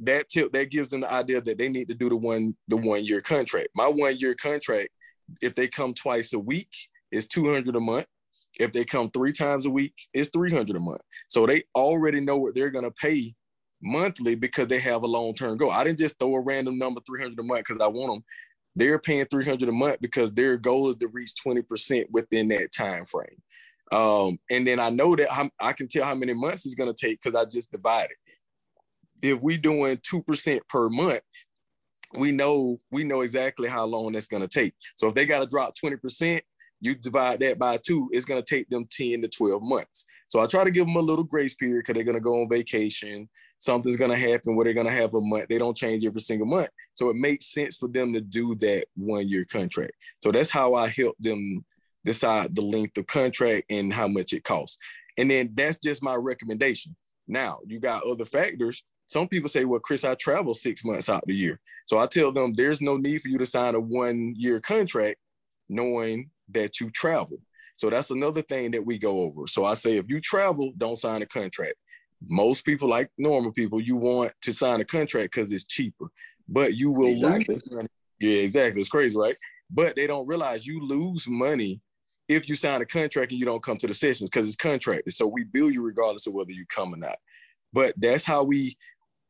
that 0.00 0.28
tip 0.28 0.52
that 0.52 0.70
gives 0.70 0.88
them 0.88 1.02
the 1.02 1.12
idea 1.12 1.40
that 1.40 1.58
they 1.58 1.68
need 1.68 1.88
to 1.88 1.94
do 1.94 2.08
the 2.08 2.16
one 2.16 2.54
the 2.68 2.76
one 2.76 3.04
year 3.04 3.20
contract. 3.20 3.68
My 3.74 3.86
one 3.86 4.16
year 4.16 4.34
contract, 4.34 4.88
if 5.42 5.54
they 5.54 5.68
come 5.68 5.94
twice 5.94 6.32
a 6.32 6.38
week, 6.38 6.70
is 7.12 7.28
200 7.28 7.76
a 7.76 7.80
month. 7.80 8.06
If 8.58 8.72
they 8.72 8.84
come 8.84 9.10
three 9.10 9.32
times 9.32 9.66
a 9.66 9.70
week, 9.70 9.94
it's 10.12 10.30
300 10.30 10.74
a 10.74 10.80
month. 10.80 11.02
So 11.28 11.46
they 11.46 11.62
already 11.74 12.20
know 12.20 12.38
what 12.38 12.54
they're 12.54 12.70
gonna 12.70 12.90
pay 12.90 13.34
monthly 13.82 14.34
because 14.34 14.68
they 14.68 14.78
have 14.78 15.02
a 15.02 15.06
long 15.06 15.34
term 15.34 15.56
goal. 15.56 15.70
I 15.70 15.84
didn't 15.84 15.98
just 15.98 16.18
throw 16.18 16.34
a 16.34 16.40
random 16.40 16.78
number 16.78 17.00
300 17.06 17.38
a 17.38 17.42
month 17.42 17.64
because 17.66 17.82
I 17.82 17.88
want 17.88 18.12
them. 18.12 18.24
They're 18.76 18.98
paying 18.98 19.26
300 19.26 19.68
a 19.68 19.72
month 19.72 19.98
because 20.00 20.32
their 20.32 20.56
goal 20.56 20.88
is 20.90 20.96
to 20.96 21.08
reach 21.08 21.32
20% 21.44 22.04
within 22.10 22.48
that 22.48 22.72
time 22.72 23.04
frame. 23.04 23.42
Um, 23.92 24.38
and 24.50 24.66
then 24.66 24.78
I 24.78 24.90
know 24.90 25.16
that 25.16 25.32
I'm, 25.32 25.50
i 25.58 25.72
can 25.72 25.88
tell 25.88 26.04
how 26.04 26.14
many 26.14 26.32
months 26.32 26.64
it's 26.64 26.76
going 26.76 26.92
to 26.92 27.06
take 27.06 27.20
because 27.20 27.34
I 27.34 27.44
just 27.44 27.72
divided. 27.72 28.16
If 29.22 29.42
we 29.42 29.56
doing 29.56 29.96
2% 29.96 30.60
per 30.68 30.88
month, 30.88 31.20
we 32.16 32.32
know 32.32 32.78
we 32.90 33.04
know 33.04 33.20
exactly 33.20 33.68
how 33.68 33.84
long 33.84 34.12
that's 34.12 34.26
going 34.26 34.42
to 34.42 34.48
take. 34.48 34.74
So 34.96 35.08
if 35.08 35.14
they 35.14 35.26
got 35.26 35.40
to 35.40 35.46
drop 35.46 35.74
20%, 35.82 36.40
you 36.80 36.94
divide 36.94 37.40
that 37.40 37.58
by 37.58 37.78
two, 37.84 38.08
it's 38.12 38.24
going 38.24 38.42
to 38.42 38.54
take 38.54 38.68
them 38.68 38.86
10 38.90 39.22
to 39.22 39.28
12 39.28 39.62
months. 39.62 40.06
So 40.28 40.40
I 40.40 40.46
try 40.46 40.64
to 40.64 40.70
give 40.70 40.86
them 40.86 40.96
a 40.96 41.00
little 41.00 41.24
grace 41.24 41.54
period 41.54 41.82
because 41.82 41.94
they're 41.94 42.04
going 42.04 42.14
to 42.14 42.20
go 42.20 42.40
on 42.40 42.48
vacation 42.48 43.28
something's 43.60 43.96
going 43.96 44.10
to 44.10 44.16
happen 44.16 44.56
where 44.56 44.64
they're 44.64 44.74
going 44.74 44.86
to 44.86 44.92
have 44.92 45.14
a 45.14 45.20
month. 45.20 45.46
They 45.48 45.58
don't 45.58 45.76
change 45.76 46.04
every 46.04 46.20
single 46.20 46.46
month. 46.46 46.70
So 46.94 47.08
it 47.10 47.16
makes 47.16 47.52
sense 47.52 47.76
for 47.76 47.88
them 47.88 48.12
to 48.14 48.20
do 48.20 48.56
that 48.56 48.86
one 48.96 49.28
year 49.28 49.44
contract. 49.44 49.92
So 50.22 50.32
that's 50.32 50.50
how 50.50 50.74
I 50.74 50.88
help 50.88 51.16
them 51.20 51.64
decide 52.04 52.54
the 52.54 52.62
length 52.62 52.98
of 52.98 53.06
contract 53.06 53.64
and 53.70 53.92
how 53.92 54.08
much 54.08 54.32
it 54.32 54.44
costs. 54.44 54.78
And 55.18 55.30
then 55.30 55.50
that's 55.54 55.78
just 55.78 56.02
my 56.02 56.14
recommendation. 56.14 56.96
Now, 57.28 57.58
you 57.66 57.78
got 57.78 58.04
other 58.04 58.24
factors. 58.24 58.82
Some 59.06 59.28
people 59.28 59.48
say, 59.48 59.64
well, 59.64 59.80
Chris, 59.80 60.04
I 60.04 60.14
travel 60.14 60.54
six 60.54 60.84
months 60.84 61.08
out 61.08 61.22
the 61.26 61.34
year. 61.34 61.60
So 61.86 61.98
I 61.98 62.06
tell 62.06 62.32
them 62.32 62.54
there's 62.54 62.80
no 62.80 62.96
need 62.96 63.20
for 63.20 63.28
you 63.28 63.38
to 63.38 63.46
sign 63.46 63.74
a 63.74 63.80
one 63.80 64.34
year 64.36 64.60
contract 64.60 65.16
knowing 65.68 66.30
that 66.48 66.80
you 66.80 66.88
travel. 66.90 67.38
So 67.76 67.90
that's 67.90 68.10
another 68.10 68.42
thing 68.42 68.70
that 68.72 68.84
we 68.84 68.98
go 68.98 69.20
over. 69.20 69.46
So 69.46 69.64
I 69.64 69.74
say, 69.74 69.98
if 69.98 70.06
you 70.08 70.20
travel, 70.20 70.72
don't 70.76 70.98
sign 70.98 71.22
a 71.22 71.26
contract 71.26 71.74
most 72.28 72.64
people, 72.64 72.88
like 72.88 73.10
normal 73.18 73.52
people, 73.52 73.80
you 73.80 73.96
want 73.96 74.32
to 74.42 74.52
sign 74.52 74.80
a 74.80 74.84
contract 74.84 75.32
because 75.32 75.50
it's 75.52 75.64
cheaper, 75.64 76.06
but 76.48 76.74
you 76.74 76.90
will 76.90 77.12
exactly. 77.12 77.54
lose 77.54 77.62
money. 77.70 77.88
Yeah, 78.20 78.42
exactly. 78.42 78.80
It's 78.80 78.90
crazy, 78.90 79.16
right? 79.16 79.36
But 79.70 79.96
they 79.96 80.06
don't 80.06 80.26
realize 80.26 80.66
you 80.66 80.82
lose 80.82 81.26
money 81.28 81.80
if 82.28 82.48
you 82.48 82.54
sign 82.54 82.80
a 82.80 82.86
contract 82.86 83.32
and 83.32 83.40
you 83.40 83.46
don't 83.46 83.62
come 83.62 83.76
to 83.78 83.86
the 83.86 83.94
sessions 83.94 84.28
because 84.28 84.46
it's 84.46 84.56
contracted. 84.56 85.12
So 85.12 85.26
we 85.26 85.44
bill 85.44 85.70
you 85.70 85.82
regardless 85.82 86.26
of 86.26 86.34
whether 86.34 86.52
you 86.52 86.64
come 86.68 86.92
or 86.94 86.98
not. 86.98 87.18
But 87.72 87.94
that's 87.96 88.24
how 88.24 88.42
we 88.42 88.76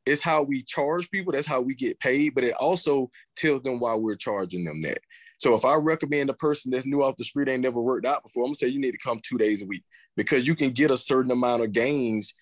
it's 0.06 0.22
how 0.22 0.42
we 0.42 0.62
charge 0.62 1.10
people. 1.10 1.32
That's 1.32 1.46
how 1.46 1.60
we 1.60 1.74
get 1.74 2.00
paid. 2.00 2.34
But 2.34 2.44
it 2.44 2.54
also 2.54 3.10
tells 3.36 3.62
them 3.62 3.80
why 3.80 3.94
we're 3.94 4.16
charging 4.16 4.64
them 4.64 4.80
that. 4.82 4.98
So 5.38 5.54
if 5.54 5.64
I 5.64 5.74
recommend 5.74 6.30
a 6.30 6.34
person 6.34 6.70
that's 6.70 6.86
new 6.86 7.02
off 7.02 7.16
the 7.16 7.24
street 7.24 7.48
ain't 7.48 7.62
never 7.62 7.80
worked 7.80 8.06
out 8.06 8.22
before, 8.22 8.42
I'm 8.42 8.48
gonna 8.48 8.56
say 8.56 8.68
you 8.68 8.80
need 8.80 8.92
to 8.92 8.98
come 8.98 9.20
two 9.22 9.38
days 9.38 9.62
a 9.62 9.66
week 9.66 9.84
because 10.16 10.46
you 10.46 10.54
can 10.54 10.70
get 10.70 10.90
a 10.90 10.96
certain 10.96 11.30
amount 11.30 11.62
of 11.62 11.72
gains 11.72 12.34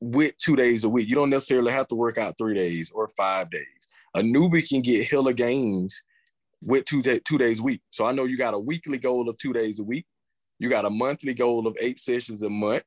with 0.00 0.36
two 0.36 0.56
days 0.56 0.84
a 0.84 0.88
week. 0.88 1.08
You 1.08 1.14
don't 1.14 1.30
necessarily 1.30 1.72
have 1.72 1.88
to 1.88 1.94
work 1.94 2.18
out 2.18 2.34
three 2.38 2.54
days 2.54 2.90
or 2.94 3.08
five 3.16 3.50
days. 3.50 3.88
A 4.14 4.20
newbie 4.20 4.66
can 4.66 4.82
get 4.82 5.08
hella 5.08 5.32
gains 5.32 6.02
with 6.66 6.84
two, 6.84 7.02
day, 7.02 7.20
two 7.24 7.38
days 7.38 7.60
a 7.60 7.62
week. 7.62 7.82
So 7.90 8.06
I 8.06 8.12
know 8.12 8.24
you 8.24 8.36
got 8.36 8.54
a 8.54 8.58
weekly 8.58 8.98
goal 8.98 9.28
of 9.28 9.36
two 9.38 9.52
days 9.52 9.78
a 9.78 9.84
week. 9.84 10.06
You 10.58 10.70
got 10.70 10.86
a 10.86 10.90
monthly 10.90 11.34
goal 11.34 11.66
of 11.66 11.76
eight 11.80 11.98
sessions 11.98 12.42
a 12.42 12.50
month. 12.50 12.82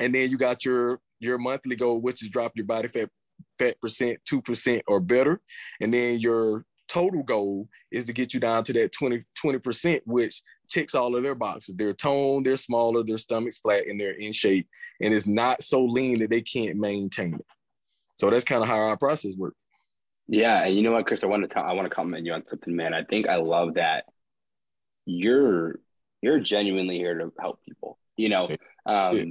And 0.00 0.14
then 0.14 0.30
you 0.30 0.38
got 0.38 0.64
your, 0.64 1.00
your 1.18 1.38
monthly 1.38 1.76
goal, 1.76 2.00
which 2.00 2.22
is 2.22 2.28
drop 2.28 2.52
your 2.54 2.66
body 2.66 2.88
fat, 2.88 3.08
fat 3.58 3.80
percent, 3.80 4.18
2% 4.30 4.82
or 4.86 5.00
better. 5.00 5.40
And 5.80 5.92
then 5.92 6.20
your 6.20 6.64
total 6.88 7.22
goal 7.22 7.68
is 7.90 8.04
to 8.06 8.12
get 8.12 8.34
you 8.34 8.40
down 8.40 8.64
to 8.64 8.72
that 8.74 8.92
20, 8.92 9.22
20%, 9.42 10.00
which 10.06 10.42
checks 10.70 10.94
all 10.94 11.16
of 11.16 11.22
their 11.22 11.34
boxes. 11.34 11.74
They're 11.74 11.92
toned, 11.92 12.46
they're 12.46 12.56
smaller, 12.56 13.02
their 13.02 13.18
stomach's 13.18 13.58
flat, 13.58 13.86
and 13.86 14.00
they're 14.00 14.12
in 14.12 14.32
shape. 14.32 14.66
And 15.02 15.12
it's 15.12 15.26
not 15.26 15.62
so 15.62 15.84
lean 15.84 16.20
that 16.20 16.30
they 16.30 16.42
can't 16.42 16.78
maintain 16.78 17.34
it. 17.34 17.46
So 18.16 18.30
that's 18.30 18.44
kind 18.44 18.62
of 18.62 18.68
how 18.68 18.76
our 18.76 18.96
process 18.96 19.34
works. 19.36 19.56
Yeah, 20.28 20.62
and 20.64 20.76
you 20.76 20.82
know 20.82 20.92
what, 20.92 21.06
Chris, 21.06 21.24
I 21.24 21.26
want 21.26 21.42
to 21.42 21.48
tell, 21.48 21.64
I 21.64 21.72
want 21.72 21.88
to 21.88 21.94
compliment 21.94 22.24
you 22.24 22.32
on 22.32 22.46
something, 22.46 22.74
man. 22.74 22.94
I 22.94 23.02
think 23.02 23.28
I 23.28 23.36
love 23.36 23.74
that 23.74 24.04
you're 25.04 25.80
you're 26.22 26.38
genuinely 26.38 26.98
here 26.98 27.18
to 27.18 27.32
help 27.40 27.60
people. 27.64 27.98
You 28.16 28.28
know, 28.28 28.48
um, 28.86 29.16
yeah. 29.16 29.24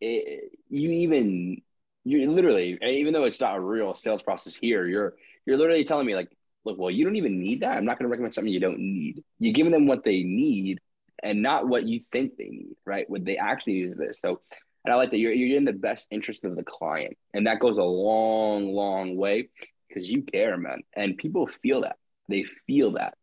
it, 0.00 0.52
you 0.70 0.90
even 0.90 1.60
you 2.04 2.30
literally, 2.30 2.78
even 2.82 3.12
though 3.12 3.24
it's 3.24 3.40
not 3.40 3.56
a 3.56 3.60
real 3.60 3.94
sales 3.96 4.22
process 4.22 4.54
here, 4.54 4.86
you're 4.86 5.14
you're 5.44 5.58
literally 5.58 5.84
telling 5.84 6.06
me 6.06 6.14
like 6.14 6.30
look, 6.64 6.78
well, 6.78 6.90
you 6.90 7.04
don't 7.04 7.16
even 7.16 7.40
need 7.40 7.60
that. 7.60 7.76
I'm 7.76 7.84
not 7.84 7.98
going 7.98 8.04
to 8.04 8.10
recommend 8.10 8.34
something 8.34 8.52
you 8.52 8.60
don't 8.60 8.78
need. 8.78 9.24
You're 9.38 9.52
giving 9.52 9.72
them 9.72 9.86
what 9.86 10.04
they 10.04 10.22
need 10.22 10.80
and 11.22 11.42
not 11.42 11.66
what 11.66 11.84
you 11.84 12.00
think 12.00 12.36
they 12.36 12.48
need, 12.48 12.76
right? 12.84 13.08
What 13.08 13.24
they 13.24 13.36
actually 13.36 13.74
use 13.74 13.96
this. 13.96 14.20
So, 14.20 14.40
and 14.84 14.92
I 14.92 14.96
like 14.96 15.10
that 15.10 15.18
you're, 15.18 15.32
you're 15.32 15.56
in 15.56 15.64
the 15.64 15.72
best 15.72 16.06
interest 16.10 16.44
of 16.44 16.56
the 16.56 16.62
client. 16.62 17.16
And 17.34 17.46
that 17.46 17.60
goes 17.60 17.78
a 17.78 17.84
long, 17.84 18.72
long 18.72 19.16
way 19.16 19.48
because 19.88 20.10
you 20.10 20.22
care, 20.22 20.56
man. 20.56 20.80
And 20.94 21.16
people 21.16 21.46
feel 21.46 21.82
that. 21.82 21.96
They 22.28 22.44
feel 22.66 22.92
that. 22.92 23.14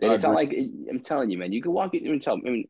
And 0.00 0.12
it's 0.12 0.24
not 0.24 0.34
like, 0.34 0.54
I'm 0.90 1.00
telling 1.00 1.30
you, 1.30 1.38
man, 1.38 1.52
you 1.52 1.62
can 1.62 1.72
walk 1.72 1.94
in 1.94 2.06
and 2.06 2.22
tell, 2.22 2.34
I 2.34 2.50
mean, 2.50 2.68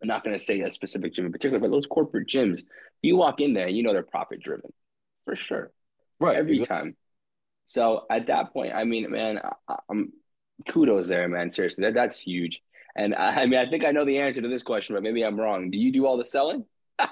I'm 0.00 0.08
not 0.08 0.24
going 0.24 0.36
to 0.36 0.44
say 0.44 0.60
a 0.60 0.70
specific 0.70 1.14
gym 1.14 1.26
in 1.26 1.32
particular, 1.32 1.60
but 1.60 1.70
those 1.70 1.86
corporate 1.86 2.26
gyms, 2.28 2.62
you 3.02 3.16
walk 3.16 3.40
in 3.40 3.54
there, 3.54 3.68
and 3.68 3.76
you 3.76 3.84
know 3.84 3.92
they're 3.92 4.02
profit 4.02 4.42
driven 4.42 4.72
for 5.24 5.36
sure. 5.36 5.70
Right. 6.20 6.36
Every 6.36 6.52
exactly. 6.54 6.76
time. 6.76 6.96
So 7.72 8.04
at 8.10 8.26
that 8.26 8.52
point, 8.52 8.74
I 8.74 8.84
mean, 8.84 9.10
man, 9.10 9.40
I, 9.66 9.76
am 9.90 10.12
kudos 10.68 11.08
there, 11.08 11.26
man. 11.26 11.50
Seriously, 11.50 11.84
that 11.84 11.94
that's 11.94 12.20
huge. 12.20 12.60
And 12.94 13.14
I, 13.14 13.42
I 13.42 13.46
mean, 13.46 13.58
I 13.58 13.70
think 13.70 13.82
I 13.82 13.92
know 13.92 14.04
the 14.04 14.18
answer 14.18 14.42
to 14.42 14.48
this 14.48 14.62
question, 14.62 14.94
but 14.94 15.02
maybe 15.02 15.22
I'm 15.22 15.40
wrong. 15.40 15.70
Do 15.70 15.78
you 15.78 15.90
do 15.90 16.04
all 16.04 16.18
the 16.18 16.26
selling? 16.26 16.66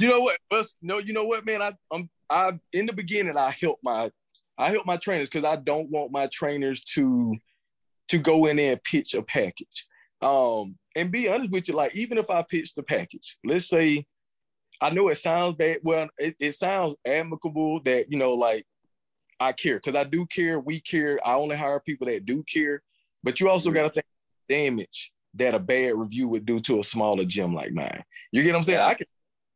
you 0.00 0.08
know 0.08 0.18
what? 0.18 0.38
no, 0.82 0.98
you 0.98 1.12
know 1.12 1.22
what, 1.22 1.46
man. 1.46 1.62
I, 1.62 1.72
I'm 1.92 2.10
I 2.28 2.58
in 2.72 2.86
the 2.86 2.92
beginning, 2.92 3.38
I 3.38 3.54
help 3.60 3.78
my 3.84 4.10
I 4.58 4.70
help 4.70 4.86
my 4.86 4.96
trainers 4.96 5.30
because 5.30 5.44
I 5.44 5.54
don't 5.54 5.88
want 5.88 6.10
my 6.10 6.28
trainers 6.32 6.82
to 6.94 7.36
to 8.08 8.18
go 8.18 8.46
in 8.46 8.56
there 8.56 8.72
and 8.72 8.82
pitch 8.82 9.14
a 9.14 9.22
package. 9.22 9.86
Um, 10.20 10.78
and 10.96 11.12
be 11.12 11.28
honest 11.28 11.52
with 11.52 11.68
you, 11.68 11.74
like 11.74 11.94
even 11.94 12.18
if 12.18 12.28
I 12.28 12.42
pitch 12.42 12.74
the 12.74 12.82
package, 12.82 13.38
let's 13.44 13.68
say 13.68 14.04
I 14.80 14.90
know 14.90 15.10
it 15.10 15.18
sounds 15.18 15.54
bad. 15.54 15.78
Well, 15.84 16.08
it, 16.18 16.34
it 16.40 16.52
sounds 16.54 16.96
amicable 17.06 17.80
that 17.84 18.10
you 18.10 18.18
know, 18.18 18.34
like 18.34 18.66
I 19.40 19.52
care 19.52 19.76
because 19.76 19.94
I 19.94 20.04
do 20.04 20.26
care. 20.26 20.60
We 20.60 20.80
care. 20.80 21.18
I 21.24 21.34
only 21.34 21.56
hire 21.56 21.80
people 21.80 22.06
that 22.06 22.26
do 22.26 22.44
care. 22.44 22.82
But 23.24 23.40
you 23.40 23.48
also 23.48 23.70
got 23.70 23.82
to 23.82 23.90
think 23.90 24.06
damage 24.48 25.12
that 25.34 25.54
a 25.54 25.58
bad 25.58 25.94
review 25.94 26.28
would 26.28 26.44
do 26.44 26.60
to 26.60 26.80
a 26.80 26.84
smaller 26.84 27.24
gym 27.24 27.54
like 27.54 27.72
mine. 27.72 28.04
You 28.32 28.42
get 28.42 28.52
what 28.52 28.58
I'm 28.58 28.62
saying? 28.64 28.80
I 28.80 28.94
can 28.94 29.06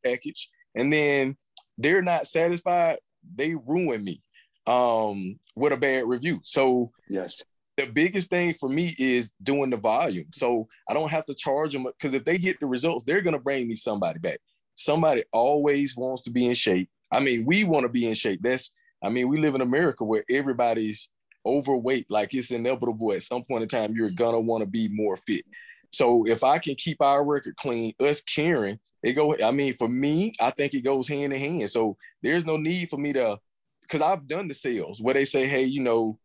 package, 0.05 0.49
and 0.75 0.93
then 0.93 1.37
they're 1.79 2.03
not 2.03 2.27
satisfied. 2.27 2.99
They 3.35 3.55
ruin 3.55 4.05
me 4.05 4.23
um, 4.67 5.39
with 5.55 5.73
a 5.73 5.77
bad 5.77 6.05
review. 6.07 6.41
So 6.45 6.91
yes, 7.09 7.43
the 7.77 7.87
biggest 7.87 8.31
thing 8.31 8.55
for 8.55 8.69
me 8.69 8.95
is 8.99 9.33
doing 9.43 9.71
the 9.71 9.77
volume. 9.77 10.29
So 10.33 10.69
I 10.89 10.95
don't 10.95 11.11
have 11.11 11.27
to 11.27 11.35
charge 11.35 11.73
them 11.73 11.85
because 11.85 12.15
if 12.15 12.25
they 12.25 12.39
get 12.39 12.61
the 12.61 12.67
results, 12.67 13.05
they're 13.05 13.23
gonna 13.23 13.41
bring 13.41 13.69
me 13.69 13.75
somebody 13.75 14.19
back. 14.19 14.39
Somebody 14.75 15.25
always 15.33 15.97
wants 15.97 16.23
to 16.25 16.31
be 16.31 16.47
in 16.47 16.55
shape. 16.55 16.89
I 17.11 17.21
mean, 17.21 17.45
we 17.45 17.65
want 17.65 17.85
to 17.85 17.89
be 17.89 18.09
in 18.09 18.15
shape. 18.15 18.41
That's 18.43 18.73
I 19.05 19.11
mean, 19.11 19.29
we 19.29 19.39
live 19.39 19.55
in 19.55 19.61
America 19.61 20.05
where 20.05 20.25
everybody's 20.31 21.11
overweight. 21.47 22.11
Like 22.11 22.35
it's 22.35 22.51
inevitable 22.51 23.13
at 23.13 23.23
some 23.23 23.45
point 23.45 23.63
in 23.63 23.69
time, 23.69 23.95
you're 23.95 24.11
gonna 24.11 24.41
want 24.41 24.63
to 24.63 24.69
be 24.69 24.89
more 24.89 25.17
fit. 25.17 25.45
So 25.93 26.27
if 26.27 26.43
I 26.43 26.59
can 26.59 26.75
keep 26.75 27.01
our 27.01 27.25
record 27.25 27.57
clean, 27.57 27.93
us 28.01 28.23
caring, 28.23 28.79
it 29.03 29.13
go. 29.13 29.37
I 29.45 29.51
mean, 29.51 29.75
for 29.75 29.89
me, 29.89 30.33
I 30.41 30.51
think 30.51 30.75
it 30.75 30.83
goes 30.83 31.07
hand 31.07 31.33
in 31.33 31.39
hand. 31.39 31.71
So 31.71 31.97
there's 32.23 32.45
no 32.45 32.57
need 32.57 32.89
for 32.89 32.99
me 32.99 33.13
to, 33.13 33.39
because 33.83 34.01
I've 34.01 34.27
done 34.27 34.49
the 34.49 34.55
sales 34.55 35.01
where 35.01 35.15
they 35.15 35.25
say, 35.25 35.47
hey, 35.47 35.65
you 35.65 35.83
know, 35.83 36.19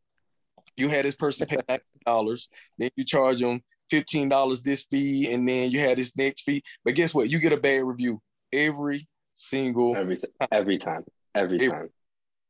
you 0.77 0.87
had 0.87 1.05
this 1.05 1.15
person 1.15 1.47
pay 1.47 1.79
dollars, 2.05 2.47
then 2.77 2.89
you 2.95 3.03
charge 3.03 3.41
them 3.41 3.61
$15 3.91 4.63
this 4.63 4.85
fee, 4.85 5.31
and 5.31 5.47
then 5.47 5.71
you 5.71 5.79
had 5.79 5.97
this 5.97 6.15
next 6.15 6.43
fee. 6.43 6.63
But 6.85 6.95
guess 6.95 7.13
what? 7.13 7.29
You 7.29 7.39
get 7.39 7.53
a 7.53 7.57
bad 7.57 7.83
review 7.83 8.21
every 8.53 9.07
single 9.33 9.95
every 9.95 10.17
every 10.51 10.77
time. 10.77 11.03
Every, 11.35 11.57
every 11.57 11.69
time. 11.69 11.89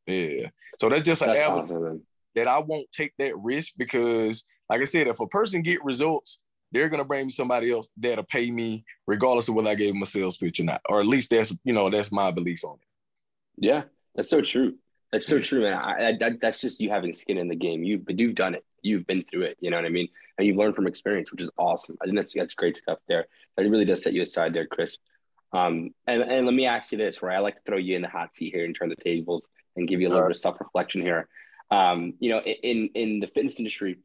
Yeah. 0.10 0.50
So 0.80 0.90
that's 0.90 1.04
just 1.04 1.22
an 1.22 1.34
that's 1.34 1.50
awesome, 1.50 2.04
that 2.36 2.48
I 2.48 2.60
won't 2.60 2.92
take 2.92 3.14
that 3.20 3.38
risk 3.38 3.74
because, 3.78 4.46
like 4.70 4.82
I 4.82 4.86
said, 4.86 5.08
if 5.08 5.20
a 5.20 5.28
person 5.28 5.62
get 5.62 5.84
results, 5.84 6.42
they're 6.72 6.90
gonna 6.90 7.06
bring 7.06 7.26
me 7.26 7.32
somebody 7.32 7.72
else 7.72 7.90
that'll 7.98 8.24
pay 8.24 8.50
me 8.52 8.86
regardless 9.08 9.50
of 9.50 9.56
whether 9.56 9.70
I 9.70 9.76
gave 9.76 9.94
them 9.94 10.02
a 10.02 10.06
sales 10.06 10.38
pitch 10.38 10.60
or 10.60 10.64
not, 10.64 10.82
or 10.88 11.00
at 11.00 11.08
least 11.08 11.32
that's 11.32 11.56
you 11.64 11.74
know 11.74 11.90
that's 11.90 12.12
my 12.12 12.32
belief 12.32 12.64
on 12.64 12.76
it. 12.76 13.66
Yeah, 13.66 13.84
that's 14.16 14.30
so 14.30 14.42
true. 14.42 14.76
That's 15.12 15.28
so 15.28 15.40
true, 15.40 15.62
man. 15.62 15.74
I, 15.74 16.10
I, 16.10 16.32
that's 16.40 16.62
just 16.62 16.80
you 16.80 16.92
having 16.92 17.14
skin 17.14 17.40
in 17.40 17.48
the 17.48 17.56
game. 17.56 17.84
You've 17.84 18.06
but 18.06 18.20
you've 18.20 18.36
done 18.36 18.54
it. 18.54 18.64
You've 18.82 19.08
been 19.08 19.24
through 19.24 19.44
it. 19.44 19.58
You 19.60 19.72
know 19.72 19.78
what 19.78 19.86
I 19.86 19.90
mean? 19.90 20.08
And 20.38 20.48
you've 20.48 20.58
learned 20.58 20.76
from 20.76 20.88
experience, 20.88 21.32
which 21.32 21.42
is 21.42 21.52
awesome. 21.58 21.98
I 22.02 22.06
think 22.06 22.16
that's 22.16 22.34
that's 22.34 22.54
great 22.54 22.78
stuff 22.78 23.00
there. 23.08 23.26
That 23.58 23.70
really 23.70 23.86
does 23.86 24.04
set 24.04 24.14
you 24.14 24.24
aside 24.24 24.54
there, 24.54 24.68
Chris. 24.68 24.98
Um, 25.52 25.96
and, 26.06 26.22
and 26.22 26.46
let 26.46 26.54
me 26.54 26.68
ask 26.68 26.92
you 26.92 27.00
this, 27.00 27.22
where 27.22 27.32
I 27.32 27.40
like 27.40 27.56
to 27.56 27.62
throw 27.66 27.78
you 27.78 27.96
in 27.96 28.04
the 28.04 28.08
hot 28.08 28.36
seat 28.36 28.54
here 28.54 28.66
and 28.66 28.76
turn 28.76 28.90
the 28.90 28.96
tables 28.96 29.50
and 29.80 29.88
give 29.88 30.02
you 30.02 30.08
a 30.08 30.10
little 30.10 30.26
bit 30.26 30.36
of 30.36 30.42
self 30.42 30.60
reflection 30.60 31.02
here. 31.02 31.28
Um, 31.72 32.14
you 32.20 32.30
know, 32.30 32.40
in 32.42 32.90
in 32.94 33.20
the 33.20 33.28
fitness 33.28 33.60
industry, 33.60 33.98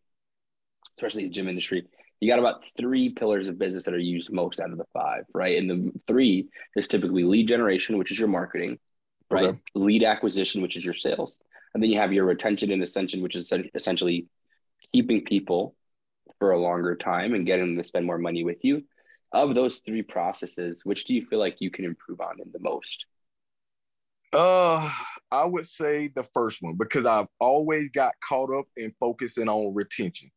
especially 0.96 1.24
the 1.24 1.30
gym 1.30 1.48
industry, 1.48 1.86
you 2.20 2.28
got 2.28 2.38
about 2.38 2.62
three 2.76 3.10
pillars 3.10 3.48
of 3.48 3.58
business 3.58 3.84
that 3.84 3.94
are 3.94 3.98
used 3.98 4.32
most 4.32 4.60
out 4.60 4.70
of 4.70 4.78
the 4.78 4.86
five, 4.92 5.24
right? 5.34 5.58
And 5.58 5.68
the 5.68 5.92
three 6.06 6.48
is 6.76 6.88
typically 6.88 7.24
lead 7.24 7.48
generation, 7.48 7.98
which 7.98 8.10
is 8.10 8.18
your 8.18 8.28
marketing, 8.28 8.78
right? 9.30 9.44
Okay. 9.46 9.58
Lead 9.74 10.04
acquisition, 10.04 10.62
which 10.62 10.76
is 10.76 10.84
your 10.84 10.94
sales. 10.94 11.38
And 11.74 11.82
then 11.82 11.90
you 11.90 11.98
have 11.98 12.12
your 12.12 12.24
retention 12.24 12.70
and 12.70 12.82
ascension, 12.82 13.20
which 13.20 13.36
is 13.36 13.52
essentially 13.74 14.26
keeping 14.92 15.24
people 15.24 15.74
for 16.38 16.52
a 16.52 16.60
longer 16.60 16.94
time 16.94 17.34
and 17.34 17.46
getting 17.46 17.66
them 17.66 17.82
to 17.82 17.88
spend 17.88 18.06
more 18.06 18.18
money 18.18 18.44
with 18.44 18.64
you. 18.64 18.84
Of 19.32 19.54
those 19.54 19.80
three 19.80 20.02
processes, 20.02 20.84
which 20.84 21.06
do 21.06 21.14
you 21.14 21.26
feel 21.26 21.40
like 21.40 21.60
you 21.60 21.70
can 21.70 21.84
improve 21.84 22.20
on 22.20 22.40
in 22.40 22.52
the 22.52 22.60
most? 22.60 23.06
Uh, 24.34 24.90
I 25.30 25.44
would 25.44 25.64
say 25.64 26.08
the 26.08 26.24
first 26.34 26.58
one 26.60 26.74
because 26.76 27.06
I've 27.06 27.28
always 27.38 27.88
got 27.90 28.14
caught 28.28 28.52
up 28.52 28.66
in 28.76 28.92
focusing 28.98 29.48
on 29.48 29.74
retention. 29.74 30.30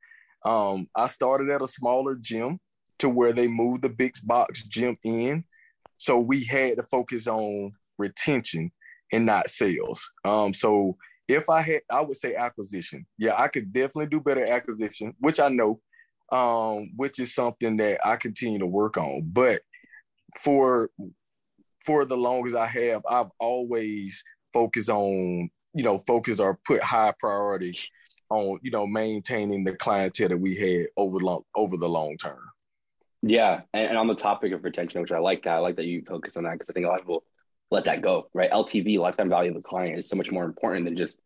Um, 0.45 0.87
I 0.95 1.07
started 1.07 1.49
at 1.49 1.63
a 1.63 1.67
smaller 1.67 2.15
gym 2.15 2.59
to 2.99 3.09
where 3.09 3.33
they 3.33 3.47
moved 3.47 3.81
the 3.81 3.89
big 3.89 4.13
box 4.25 4.63
gym 4.63 4.97
in. 5.03 5.45
So 5.97 6.19
we 6.19 6.43
had 6.43 6.77
to 6.77 6.83
focus 6.83 7.27
on 7.27 7.71
retention 7.97 8.71
and 9.11 9.25
not 9.25 9.49
sales. 9.49 10.07
Um, 10.23 10.53
so 10.53 10.97
if 11.27 11.49
I 11.49 11.61
had, 11.61 11.81
I 11.91 12.01
would 12.01 12.17
say 12.17 12.35
acquisition. 12.35 13.05
Yeah, 13.17 13.33
I 13.35 13.47
could 13.47 13.73
definitely 13.73 14.07
do 14.07 14.21
better 14.21 14.47
acquisition, 14.47 15.15
which 15.19 15.39
I 15.39 15.49
know, 15.49 15.81
um, 16.31 16.91
which 16.95 17.19
is 17.19 17.33
something 17.33 17.77
that 17.77 18.05
I 18.05 18.15
continue 18.17 18.59
to 18.59 18.67
work 18.67 18.97
on. 18.97 19.23
But 19.33 19.61
for 20.39 20.91
for 21.87 22.03
the 22.03 22.17
longest 22.17 22.55
I 22.55 22.67
have, 22.67 23.01
I've 23.09 23.31
always 23.39 24.23
focused 24.53 24.89
on, 24.89 25.49
you 25.73 25.83
know, 25.83 25.97
focus 25.99 26.39
or 26.41 26.59
put 26.67 26.83
high 26.83 27.13
priority 27.17 27.73
on, 28.29 28.59
you 28.61 28.71
know, 28.71 28.85
maintaining 28.85 29.63
the 29.63 29.73
clientele 29.73 30.29
that 30.29 30.37
we 30.37 30.55
had 30.55 30.87
over 30.97 31.17
long 31.17 31.43
over 31.55 31.77
the 31.77 31.87
long 31.87 32.17
term. 32.17 32.41
Yeah, 33.23 33.61
and, 33.73 33.87
and 33.89 33.97
on 33.97 34.07
the 34.07 34.15
topic 34.15 34.51
of 34.51 34.63
retention, 34.63 35.01
which 35.01 35.13
I 35.13 35.19
like 35.19 35.43
that, 35.43 35.55
I 35.55 35.59
like 35.59 35.77
that 35.77 35.85
you 35.85 36.03
focus 36.05 36.37
on 36.37 36.43
that 36.43 36.53
because 36.53 36.69
I 36.69 36.73
think 36.73 36.85
a 36.85 36.89
lot 36.89 36.99
of 36.99 37.05
people 37.05 37.23
let 37.71 37.85
that 37.85 38.01
go, 38.01 38.29
right? 38.33 38.51
LTV, 38.51 38.99
lifetime 38.99 39.29
value 39.29 39.51
of 39.51 39.55
the 39.55 39.67
client, 39.67 39.97
is 39.97 40.09
so 40.09 40.17
much 40.17 40.31
more 40.31 40.43
important 40.43 40.85
than 40.85 40.97
just 40.97 41.17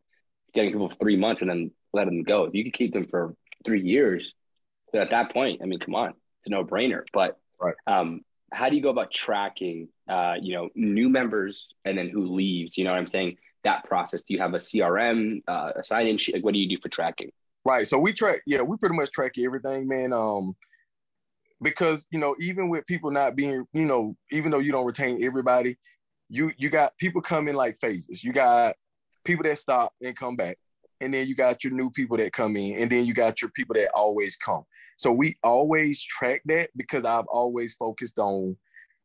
getting 0.54 0.72
people 0.72 0.90
for 0.90 0.96
three 0.96 1.18
months 1.18 1.42
and 1.42 1.50
then 1.50 1.72
letting 1.92 2.18
them 2.18 2.24
go. 2.24 2.46
If 2.46 2.54
you 2.54 2.64
could 2.64 2.74
keep 2.74 2.94
them 2.94 3.08
for 3.08 3.36
three 3.66 3.82
years, 3.82 4.36
then 4.94 5.02
at 5.02 5.10
that 5.10 5.34
point, 5.34 5.62
I 5.62 5.66
mean, 5.66 5.80
come 5.80 5.96
on, 5.96 6.10
it's 6.10 6.48
a 6.48 6.50
no 6.52 6.64
brainer. 6.64 7.04
But 7.12 7.40
right. 7.60 7.76
um, 7.88 8.22
how 8.52 8.70
do 8.70 8.76
you 8.76 8.82
go 8.82 8.90
about 8.90 9.12
tracking, 9.12 9.88
uh, 10.10 10.36
you 10.42 10.56
know, 10.56 10.70
new 10.76 11.10
members 11.10 11.70
and 11.86 11.98
then 11.98 12.10
who 12.10 12.26
leaves? 12.26 12.78
You 12.78 12.84
know 12.84 12.92
what 12.92 13.00
I'm 13.00 13.08
saying? 13.08 13.38
That 13.64 13.86
process. 13.86 14.24
Do 14.24 14.34
you 14.34 14.40
have 14.40 14.54
a 14.54 14.60
CRM, 14.60 15.42
uh, 15.48 15.72
a 15.76 15.84
sign 15.84 16.08
in 16.08 16.18
sheet? 16.18 16.36
Like, 16.36 16.44
what 16.44 16.54
do 16.54 16.60
you 16.60 16.70
do 16.70 16.82
for 16.82 16.90
tracking? 16.90 17.32
Right. 17.64 17.86
So 17.86 17.98
we 18.00 18.12
track, 18.12 18.42
yeah, 18.46 18.62
we 18.62 18.78
pretty 18.78 18.96
much 18.96 19.12
track 19.12 19.34
everything, 19.38 19.88
man. 19.88 20.14
Um, 20.14 20.56
because 21.62 22.08
you 22.10 22.20
know, 22.20 22.36
even 22.40 22.70
with 22.70 22.86
people 22.88 23.12
not 23.12 23.36
being, 23.36 23.66
you 23.74 23.86
know, 23.86 24.16
even 24.32 24.52
though 24.52 24.60
you 24.60 24.72
don't 24.72 24.86
retain 24.86 25.24
everybody, 25.24 25.78
you 26.28 26.52
you 26.58 26.70
got 26.70 26.98
people 26.98 27.22
come 27.22 27.48
in 27.48 27.56
like 27.56 27.78
phases. 27.78 28.24
You 28.24 28.34
got 28.34 28.76
people 29.24 29.44
that 29.44 29.58
stop 29.58 29.94
and 30.02 30.16
come 30.16 30.36
back, 30.36 30.58
and 31.00 31.14
then 31.14 31.28
you 31.28 31.36
got 31.36 31.64
your 31.64 31.74
new 31.74 31.92
people 31.92 32.18
that 32.18 32.34
come 32.34 32.58
in, 32.58 32.82
and 32.82 32.90
then 32.90 33.06
you 33.06 33.14
got 33.14 33.42
your 33.42 33.52
people 33.52 33.76
that 33.76 33.92
always 33.94 34.36
come. 34.38 34.64
So 35.02 35.12
we 35.12 35.36
always 35.44 36.04
track 36.04 36.44
that 36.46 36.70
because 36.76 37.06
I've 37.06 37.26
always 37.26 37.74
focused 37.74 38.20
on 38.20 38.56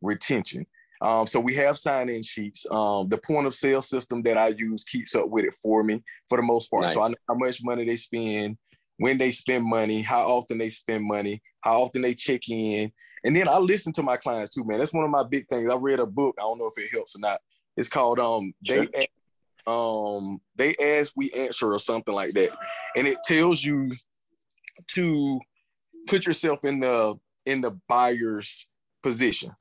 retention. 0.03 0.67
Um, 1.01 1.27
so 1.27 1.41
we 1.41 1.55
have 1.55 1.79
sign-in 1.79 2.23
sheets. 2.23 2.67
Um, 2.71 3.09
the 3.09 3.17
point 3.17 3.47
of 3.47 3.55
sale 3.55 3.81
system 3.81 4.23
that 4.25 4.37
I 4.37 4.49
use 4.59 4.85
keeps 4.85 5.15
up 5.15 5.31
with 5.31 5.47
it 5.47 5.55
for 5.55 5.83
me 5.83 6.03
for 6.29 6.37
the 6.37 6.43
most 6.43 6.71
part. 6.71 6.83
Nice. 6.83 6.95
So 6.95 7.03
I 7.03 7.09
know 7.09 7.15
how 7.27 7.35
much 7.35 7.65
money 7.65 7.87
they 7.87 7.97
spend, 7.97 8.59
when 8.99 9.17
they 9.17 9.31
spend 9.31 9.65
money, 9.65 10.03
how 10.03 10.27
often 10.27 10.59
they 10.59 10.69
spend 10.69 11.03
money, 11.03 11.41
how 11.63 11.81
often 11.81 12.03
they 12.03 12.13
check 12.13 12.43
in, 12.51 12.93
and 13.25 13.35
then 13.35 13.49
I 13.49 13.57
listen 13.57 13.95
to 13.95 14.03
my 14.03 14.19
clients 14.19 14.55
too, 14.55 14.65
man. 14.67 14.79
That's 14.81 14.93
one 14.93 15.05
of 15.05 15.11
my 15.11 15.25
big 15.25 15.47
things. 15.49 15.71
I 15.71 15.77
read 15.77 15.99
a 15.99 16.07
book. 16.07 16.35
I 16.39 16.43
don't 16.43 16.59
know 16.59 16.67
if 16.67 16.83
it 16.83 16.91
helps 16.93 17.17
or 17.17 17.21
not. 17.21 17.41
It's 17.79 17.89
called 17.89 18.21
um 18.21 18.53
sure. 18.67 18.85
they 18.93 19.09
um 19.67 20.41
they 20.57 20.75
ask 20.77 21.15
we 21.17 21.31
answer 21.33 21.73
or 21.73 21.79
something 21.79 22.15
like 22.15 22.35
that, 22.35 22.51
and 22.97 23.07
it 23.07 23.17
tells 23.25 23.65
you 23.65 23.93
to 24.89 25.41
put 26.07 26.27
yourself 26.27 26.61
in 26.65 26.81
the 26.81 27.17
in 27.45 27.61
the 27.61 27.79
buyer's 27.89 28.67
position. 29.03 29.53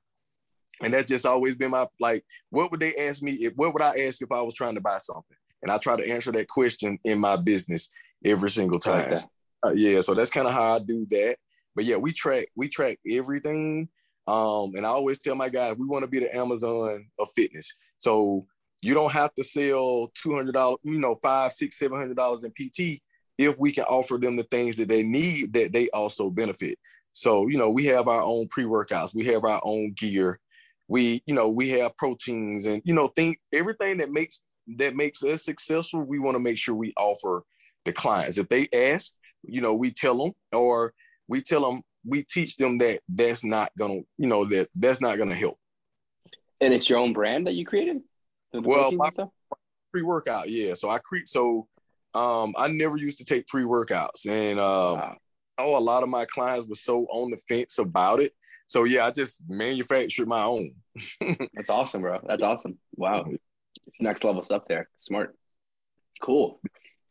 And 0.82 0.94
that's 0.94 1.10
just 1.10 1.26
always 1.26 1.56
been 1.56 1.72
my 1.72 1.88
like, 2.00 2.26
what 2.50 2.72
would 2.72 2.80
they 2.80 2.96
ask 2.96 3.22
me? 3.22 3.34
If, 3.34 3.54
what 3.56 3.74
would 3.74 3.82
I 3.82 3.98
ask 4.02 4.22
if 4.22 4.32
I 4.32 4.42
was 4.42 4.54
trying 4.54 4.76
to 4.76 4.82
buy 4.82 4.98
something? 4.98 5.38
And 5.62 5.72
I 5.72 5.78
try 5.78 5.96
to 5.96 6.12
answer 6.12 6.32
that 6.34 6.48
question 6.48 6.98
in 7.04 7.20
my 7.20 7.38
business 7.38 7.90
every 8.26 8.50
single 8.50 8.80
time. 8.80 9.14
Okay. 9.14 9.22
Uh, 9.66 9.72
yeah, 9.72 10.02
so 10.02 10.14
that's 10.14 10.32
kind 10.32 10.48
of 10.48 10.54
how 10.54 10.76
I 10.76 10.80
do 10.80 11.08
that. 11.10 11.38
But 11.76 11.86
yeah, 11.86 11.96
we 11.98 12.12
track 12.12 12.48
we 12.56 12.70
track 12.70 13.00
everything. 13.10 13.90
Um, 14.28 14.72
and 14.76 14.86
I 14.86 14.90
always 14.90 15.20
tell 15.20 15.36
my 15.36 15.50
guys 15.50 15.76
we 15.78 15.86
want 15.86 16.04
to 16.04 16.10
be 16.10 16.20
the 16.20 16.36
Amazon 16.36 17.08
of 17.20 17.28
fitness. 17.36 17.74
So 17.98 18.42
you 18.82 18.94
don't 18.94 19.12
have 19.12 19.34
to 19.36 19.44
sell 19.44 20.12
two 20.14 20.36
hundred 20.36 20.54
dollars, 20.54 20.80
you 20.84 21.00
know, 21.00 21.16
five, 21.24 21.52
six, 21.52 21.80
seven 21.80 21.98
hundred 21.98 22.18
dollars 22.18 22.44
in 22.44 22.52
PT 22.52 23.02
if 23.38 23.58
we 23.58 23.72
can 23.72 23.84
offer 23.86 24.18
them 24.18 24.36
the 24.36 24.44
things 24.44 24.76
that 24.78 24.88
they 24.88 25.04
need 25.04 25.54
that 25.54 25.74
they 25.74 25.90
also 25.90 26.30
benefit. 26.30 26.78
So 27.14 27.48
you 27.48 27.58
know, 27.58 27.70
we 27.70 27.86
have 27.86 28.08
our 28.08 28.22
own 28.22 28.48
pre 28.48 28.66
workouts, 28.66 29.16
we 29.16 29.26
have 29.26 29.44
our 29.44 29.62
own 29.64 29.94
gear, 29.96 30.40
we 30.88 31.22
you 31.26 31.34
know 31.34 31.50
we 31.50 31.70
have 31.70 31.96
proteins 31.98 32.66
and 32.66 32.82
you 32.86 32.94
know 32.94 33.08
think 33.08 33.40
everything 33.54 33.98
that 33.98 34.12
makes 34.12 34.44
that 34.78 34.96
makes 34.96 35.24
us 35.24 35.44
successful. 35.44 36.02
We 36.02 36.20
want 36.20 36.36
to 36.36 36.40
make 36.40 36.58
sure 36.58 36.76
we 36.76 36.94
offer 36.98 37.44
the 37.86 37.94
clients. 37.94 38.38
If 38.38 38.50
they 38.50 38.68
ask, 38.74 39.14
you 39.44 39.62
know, 39.62 39.76
we 39.76 39.92
tell 39.92 40.18
them 40.18 40.32
or 40.52 40.94
we 41.28 41.42
tell 41.42 41.62
them 41.62 41.82
we 42.06 42.24
teach 42.24 42.56
them 42.58 42.78
that 42.78 43.02
that's 43.10 43.44
not 43.44 43.72
gonna 43.78 44.02
you 44.18 44.28
know 44.28 44.46
that 44.46 44.70
that's 44.76 45.02
not 45.02 45.18
gonna 45.18 45.36
help 45.36 45.58
and 46.62 46.74
it's 46.74 46.90
your 46.90 47.00
own 47.00 47.14
brand 47.14 47.48
that 47.48 47.54
you 47.54 47.66
created 47.66 48.02
well 48.54 48.92
pre-workout 49.92 50.50
yeah 50.50 50.74
so 50.74 50.90
i 50.90 51.00
create 51.00 51.28
so 51.28 51.68
um 52.16 52.54
i 52.58 52.68
never 52.68 52.98
used 52.98 53.18
to 53.18 53.26
take 53.26 53.48
pre-workouts 53.48 54.28
and 54.28 54.60
uh 54.60 54.96
wow. 54.98 55.16
oh 55.58 55.78
a 55.78 55.80
lot 55.80 56.04
of 56.04 56.10
my 56.10 56.26
clients 56.26 56.68
were 56.68 56.76
so 56.76 57.06
on 57.12 57.32
the 57.32 57.38
fence 57.48 57.78
about 57.78 58.20
it 58.20 58.34
so 58.68 58.84
yeah 58.84 59.06
i 59.06 59.12
just 59.12 59.42
manufactured 59.48 60.28
my 60.28 60.44
own 60.44 60.72
that's 61.54 61.70
awesome 61.70 62.02
bro 62.02 62.20
that's 62.26 62.44
awesome 62.44 62.78
wow 62.96 63.26
it's 63.88 64.02
next 64.02 64.24
level 64.24 64.44
stuff 64.44 64.64
there 64.68 64.88
smart 64.98 65.36
cool 66.22 66.60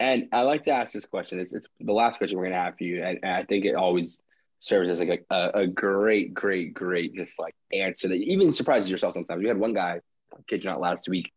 and 0.00 0.28
I 0.32 0.42
like 0.42 0.64
to 0.64 0.72
ask 0.72 0.92
this 0.92 1.07
question. 1.07 1.38
It's, 1.38 1.55
it's 1.55 1.68
the 1.80 1.92
last 1.92 2.18
question 2.18 2.36
we're 2.36 2.44
going 2.44 2.55
to 2.55 2.61
have 2.61 2.76
for 2.76 2.84
you. 2.84 3.02
And, 3.02 3.20
and, 3.22 3.32
I 3.32 3.44
think 3.44 3.64
it 3.64 3.74
always 3.74 4.18
serves 4.61 4.90
as 4.90 5.00
like 5.00 5.24
a, 5.30 5.50
a, 5.55 5.66
great, 5.66 6.34
great, 6.34 6.74
great, 6.74 7.14
just 7.14 7.38
like 7.38 7.55
answer 7.72 8.09
that 8.09 8.14
even 8.14 8.52
surprises 8.52 8.90
yourself 8.90 9.14
sometimes. 9.14 9.40
We 9.40 9.48
had 9.48 9.59
one 9.59 9.72
guy, 9.72 10.00
kid 10.48 10.64
you 10.64 10.70
not, 10.70 10.80
last 10.80 11.09
week. 11.09 11.32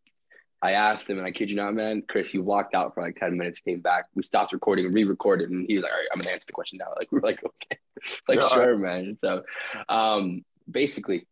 I 0.60 0.72
asked 0.72 1.08
him, 1.08 1.18
and 1.18 1.26
I 1.26 1.30
kid 1.30 1.50
you 1.50 1.56
not, 1.56 1.74
man, 1.74 2.02
Chris, 2.08 2.30
he 2.30 2.38
walked 2.38 2.74
out 2.74 2.94
for 2.94 3.02
like 3.02 3.16
10 3.16 3.36
minutes, 3.36 3.60
came 3.60 3.80
back. 3.80 4.06
We 4.14 4.24
stopped 4.24 4.52
recording 4.52 4.86
and 4.86 4.94
re 4.94 5.04
recorded. 5.04 5.50
And 5.50 5.66
he 5.68 5.76
was 5.76 5.84
like, 5.84 5.92
all 5.92 5.98
right, 5.98 6.08
I'm 6.12 6.18
going 6.18 6.26
to 6.26 6.32
answer 6.32 6.46
the 6.46 6.52
question 6.52 6.78
now. 6.78 6.92
Like, 6.96 7.12
we're 7.12 7.20
like, 7.20 7.40
okay. 7.44 7.78
like, 8.28 8.40
yeah, 8.40 8.48
sure, 8.48 8.76
man. 8.76 9.16
So 9.20 9.44
um, 9.88 10.44
basically, 10.68 11.26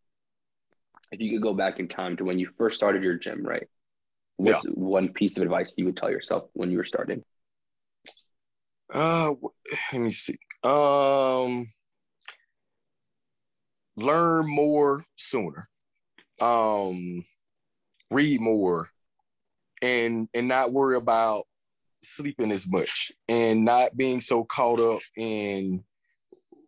if 1.11 1.20
you 1.20 1.33
could 1.33 1.43
go 1.43 1.55
back 1.55 1.81
in 1.81 1.89
time 1.89 2.16
to 2.18 2.24
when 2.24 2.39
you 2.39 2.49
first 2.57 2.77
started 2.77 3.03
your 3.03 3.16
gym, 3.16 3.45
right? 3.45 3.66
What's 4.37 4.64
yeah. 4.64 4.72
one 4.72 5.09
piece 5.12 5.37
of 5.37 5.43
advice 5.43 5.74
you 5.77 5.87
would 5.87 5.97
tell 5.97 6.11
yourself 6.11 6.45
when 6.53 6.70
you 6.70 6.77
were 6.77 6.85
starting? 6.85 7.24
Uh, 8.93 9.33
let 9.93 10.01
me 10.01 10.11
see. 10.11 10.39
Um, 10.62 11.66
learn 13.97 14.47
more 14.49 15.05
sooner. 15.16 15.68
Um, 16.41 17.24
read 18.11 18.41
more, 18.41 18.91
and 19.83 20.29
and 20.35 20.49
not 20.49 20.72
worry 20.72 20.97
about 20.97 21.45
sleeping 22.03 22.53
as 22.53 22.68
much, 22.68 23.12
and 23.29 23.64
not 23.64 23.97
being 23.97 24.20
so 24.20 24.45
caught 24.45 24.81
up 24.81 25.01
in 25.16 25.85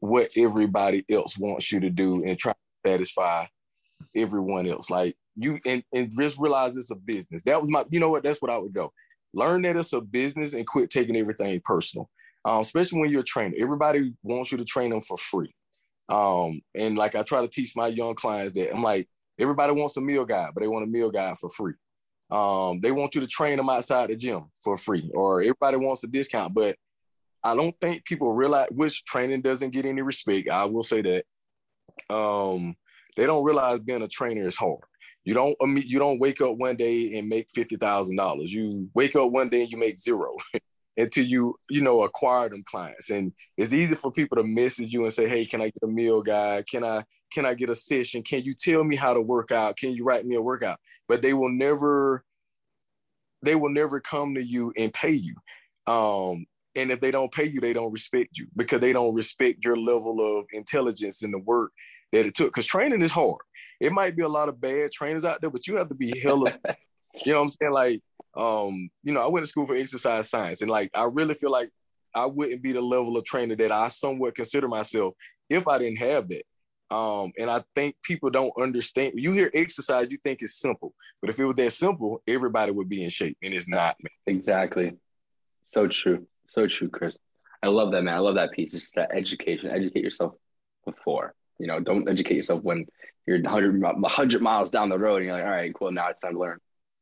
what 0.00 0.28
everybody 0.36 1.04
else 1.10 1.38
wants 1.38 1.72
you 1.72 1.80
to 1.80 1.90
do 1.90 2.22
and 2.24 2.38
try 2.38 2.52
to 2.52 2.90
satisfy 2.90 3.46
everyone 4.16 4.66
else. 4.66 4.90
Like 4.90 5.16
you 5.36 5.58
and, 5.66 5.82
and 5.92 6.10
just 6.18 6.38
realize 6.38 6.76
it's 6.76 6.90
a 6.90 6.96
business. 6.96 7.42
That 7.44 7.60
was 7.60 7.70
my, 7.70 7.84
you 7.90 8.00
know 8.00 8.10
what, 8.10 8.22
that's 8.22 8.42
what 8.42 8.50
I 8.50 8.58
would 8.58 8.72
go. 8.72 8.92
Learn 9.34 9.62
that 9.62 9.76
it's 9.76 9.92
a 9.92 10.00
business 10.00 10.54
and 10.54 10.66
quit 10.66 10.90
taking 10.90 11.16
everything 11.16 11.60
personal. 11.64 12.08
Um, 12.44 12.60
especially 12.60 13.00
when 13.00 13.10
you're 13.10 13.20
a 13.20 13.24
trainer. 13.24 13.54
Everybody 13.58 14.14
wants 14.22 14.52
you 14.52 14.58
to 14.58 14.64
train 14.64 14.90
them 14.90 15.02
for 15.02 15.16
free. 15.16 15.52
Um, 16.08 16.60
and 16.74 16.96
like 16.96 17.14
I 17.14 17.22
try 17.22 17.42
to 17.42 17.48
teach 17.48 17.76
my 17.76 17.88
young 17.88 18.14
clients 18.14 18.54
that 18.54 18.74
I'm 18.74 18.82
like, 18.82 19.08
everybody 19.38 19.72
wants 19.72 19.96
a 19.96 20.00
meal 20.00 20.24
guide, 20.24 20.50
but 20.54 20.62
they 20.62 20.68
want 20.68 20.84
a 20.84 20.88
meal 20.88 21.10
guide 21.10 21.36
for 21.36 21.50
free. 21.50 21.74
Um, 22.30 22.80
they 22.80 22.92
want 22.92 23.14
you 23.14 23.20
to 23.22 23.26
train 23.26 23.56
them 23.56 23.70
outside 23.70 24.10
the 24.10 24.16
gym 24.16 24.44
for 24.62 24.76
free, 24.76 25.10
or 25.14 25.40
everybody 25.40 25.78
wants 25.78 26.04
a 26.04 26.08
discount, 26.08 26.54
but 26.54 26.76
I 27.42 27.54
don't 27.54 27.74
think 27.80 28.04
people 28.04 28.34
realize 28.34 28.68
which 28.72 29.04
training 29.04 29.42
doesn't 29.42 29.72
get 29.72 29.86
any 29.86 30.02
respect. 30.02 30.48
I 30.48 30.64
will 30.64 30.82
say 30.82 31.02
that. 31.02 31.24
Um, 32.14 32.74
they 33.16 33.26
don't 33.26 33.44
realize 33.44 33.80
being 33.80 34.02
a 34.02 34.08
trainer 34.08 34.46
is 34.46 34.56
hard. 34.56 34.80
You 35.24 35.34
don't 35.34 35.56
you 35.60 35.98
don't 35.98 36.20
wake 36.20 36.40
up 36.40 36.56
one 36.56 36.76
day 36.76 37.18
and 37.18 37.28
make 37.28 37.48
fifty 37.50 37.76
thousand 37.76 38.16
dollars. 38.16 38.52
You 38.52 38.88
wake 38.94 39.16
up 39.16 39.30
one 39.30 39.48
day 39.48 39.62
and 39.62 39.70
you 39.70 39.78
make 39.78 39.98
zero 39.98 40.36
until 40.96 41.26
you 41.26 41.56
you 41.68 41.82
know 41.82 42.02
acquire 42.02 42.48
them 42.48 42.62
clients. 42.64 43.10
And 43.10 43.32
it's 43.56 43.72
easy 43.72 43.94
for 43.94 44.12
people 44.12 44.36
to 44.36 44.44
message 44.44 44.92
you 44.92 45.02
and 45.02 45.12
say, 45.12 45.28
"Hey, 45.28 45.44
can 45.44 45.60
I 45.60 45.66
get 45.66 45.82
a 45.82 45.86
meal 45.86 46.22
guy? 46.22 46.62
Can 46.68 46.84
I 46.84 47.04
can 47.32 47.46
I 47.46 47.54
get 47.54 47.70
a 47.70 47.74
session? 47.74 48.22
Can 48.22 48.42
you 48.42 48.54
tell 48.54 48.84
me 48.84 48.96
how 48.96 49.14
to 49.14 49.20
work 49.20 49.50
out? 49.50 49.76
Can 49.76 49.92
you 49.92 50.04
write 50.04 50.26
me 50.26 50.36
a 50.36 50.42
workout?" 50.42 50.78
But 51.08 51.22
they 51.22 51.34
will 51.34 51.50
never 51.50 52.24
they 53.42 53.54
will 53.54 53.70
never 53.70 54.00
come 54.00 54.34
to 54.34 54.42
you 54.42 54.72
and 54.76 54.92
pay 54.92 55.12
you. 55.12 55.36
Um, 55.86 56.46
and 56.74 56.90
if 56.90 57.00
they 57.00 57.10
don't 57.10 57.32
pay 57.32 57.44
you, 57.44 57.60
they 57.60 57.72
don't 57.72 57.92
respect 57.92 58.38
you 58.38 58.46
because 58.56 58.80
they 58.80 58.92
don't 58.92 59.14
respect 59.14 59.64
your 59.64 59.76
level 59.76 60.38
of 60.38 60.46
intelligence 60.52 61.22
in 61.22 61.30
the 61.30 61.38
work 61.38 61.72
that 62.12 62.26
it 62.26 62.34
took. 62.34 62.48
Because 62.48 62.66
training 62.66 63.02
is 63.02 63.10
hard. 63.10 63.40
It 63.80 63.92
might 63.92 64.16
be 64.16 64.22
a 64.22 64.28
lot 64.28 64.48
of 64.48 64.60
bad 64.60 64.92
trainers 64.92 65.24
out 65.24 65.40
there, 65.40 65.50
but 65.50 65.66
you 65.66 65.76
have 65.76 65.88
to 65.88 65.94
be 65.94 66.18
hella, 66.20 66.50
you 67.24 67.32
know 67.32 67.38
what 67.38 67.42
I'm 67.42 67.48
saying? 67.48 67.72
Like, 67.72 68.00
um, 68.36 68.90
you 69.02 69.12
know, 69.12 69.22
I 69.22 69.26
went 69.28 69.44
to 69.44 69.48
school 69.48 69.66
for 69.66 69.74
exercise 69.74 70.28
science, 70.30 70.62
and 70.62 70.70
like 70.70 70.90
I 70.94 71.04
really 71.04 71.34
feel 71.34 71.50
like 71.50 71.70
I 72.14 72.26
wouldn't 72.26 72.62
be 72.62 72.72
the 72.72 72.80
level 72.80 73.16
of 73.16 73.24
trainer 73.24 73.56
that 73.56 73.72
I 73.72 73.88
somewhat 73.88 74.34
consider 74.34 74.68
myself 74.68 75.14
if 75.50 75.66
I 75.66 75.78
didn't 75.78 75.98
have 75.98 76.28
that. 76.28 76.42
Um, 76.90 77.32
and 77.38 77.50
I 77.50 77.62
think 77.74 77.96
people 78.02 78.30
don't 78.30 78.52
understand. 78.60 79.12
You 79.16 79.32
hear 79.32 79.50
exercise, 79.52 80.08
you 80.10 80.18
think 80.18 80.40
it's 80.42 80.58
simple, 80.58 80.94
but 81.20 81.30
if 81.30 81.38
it 81.38 81.44
was 81.44 81.56
that 81.56 81.72
simple, 81.72 82.22
everybody 82.26 82.72
would 82.72 82.88
be 82.88 83.04
in 83.04 83.10
shape, 83.10 83.36
and 83.42 83.52
it's 83.52 83.68
not. 83.68 83.96
Man. 84.02 84.10
Exactly. 84.36 84.94
So 85.64 85.86
true. 85.86 86.26
So 86.48 86.66
true, 86.66 86.88
Chris. 86.88 87.18
I 87.62 87.68
love 87.68 87.92
that, 87.92 88.02
man. 88.02 88.14
I 88.14 88.18
love 88.18 88.36
that 88.36 88.52
piece. 88.52 88.74
It's 88.74 88.92
that 88.92 89.10
education. 89.12 89.70
Educate 89.70 90.02
yourself 90.02 90.34
before. 90.84 91.34
You 91.58 91.66
know, 91.66 91.80
don't 91.80 92.08
educate 92.08 92.36
yourself 92.36 92.62
when 92.62 92.86
you're 93.26 93.40
100, 93.42 93.80
100 93.82 94.42
miles 94.42 94.70
down 94.70 94.88
the 94.88 94.98
road 94.98 95.16
and 95.16 95.26
you're 95.26 95.34
like, 95.34 95.44
all 95.44 95.50
right, 95.50 95.74
cool. 95.74 95.92
Now 95.92 96.08
it's 96.08 96.22
time 96.22 96.34
to 96.34 96.38
learn. 96.38 96.58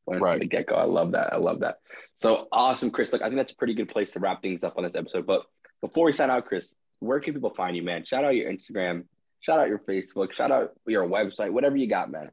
Learn 0.06 0.20
right. 0.20 0.32
from 0.32 0.40
the 0.40 0.46
get 0.46 0.66
go. 0.66 0.76
I 0.76 0.84
love 0.84 1.12
that. 1.12 1.32
I 1.32 1.36
love 1.36 1.60
that. 1.60 1.78
So 2.16 2.48
awesome, 2.50 2.90
Chris. 2.90 3.12
Look, 3.12 3.22
I 3.22 3.26
think 3.26 3.36
that's 3.36 3.52
a 3.52 3.56
pretty 3.56 3.74
good 3.74 3.88
place 3.88 4.12
to 4.12 4.20
wrap 4.20 4.40
things 4.40 4.64
up 4.64 4.74
on 4.76 4.84
this 4.84 4.96
episode. 4.96 5.26
But 5.26 5.42
before 5.80 6.06
we 6.06 6.12
sign 6.12 6.30
out, 6.30 6.46
Chris, 6.46 6.74
where 7.00 7.20
can 7.20 7.34
people 7.34 7.50
find 7.50 7.76
you, 7.76 7.82
man? 7.82 8.04
Shout 8.04 8.24
out 8.24 8.34
your 8.34 8.50
Instagram, 8.50 9.04
shout 9.40 9.60
out 9.60 9.68
your 9.68 9.80
Facebook, 9.80 10.32
shout 10.32 10.50
out 10.50 10.72
your 10.86 11.08
website, 11.08 11.50
whatever 11.50 11.76
you 11.76 11.88
got, 11.88 12.10
man. 12.10 12.30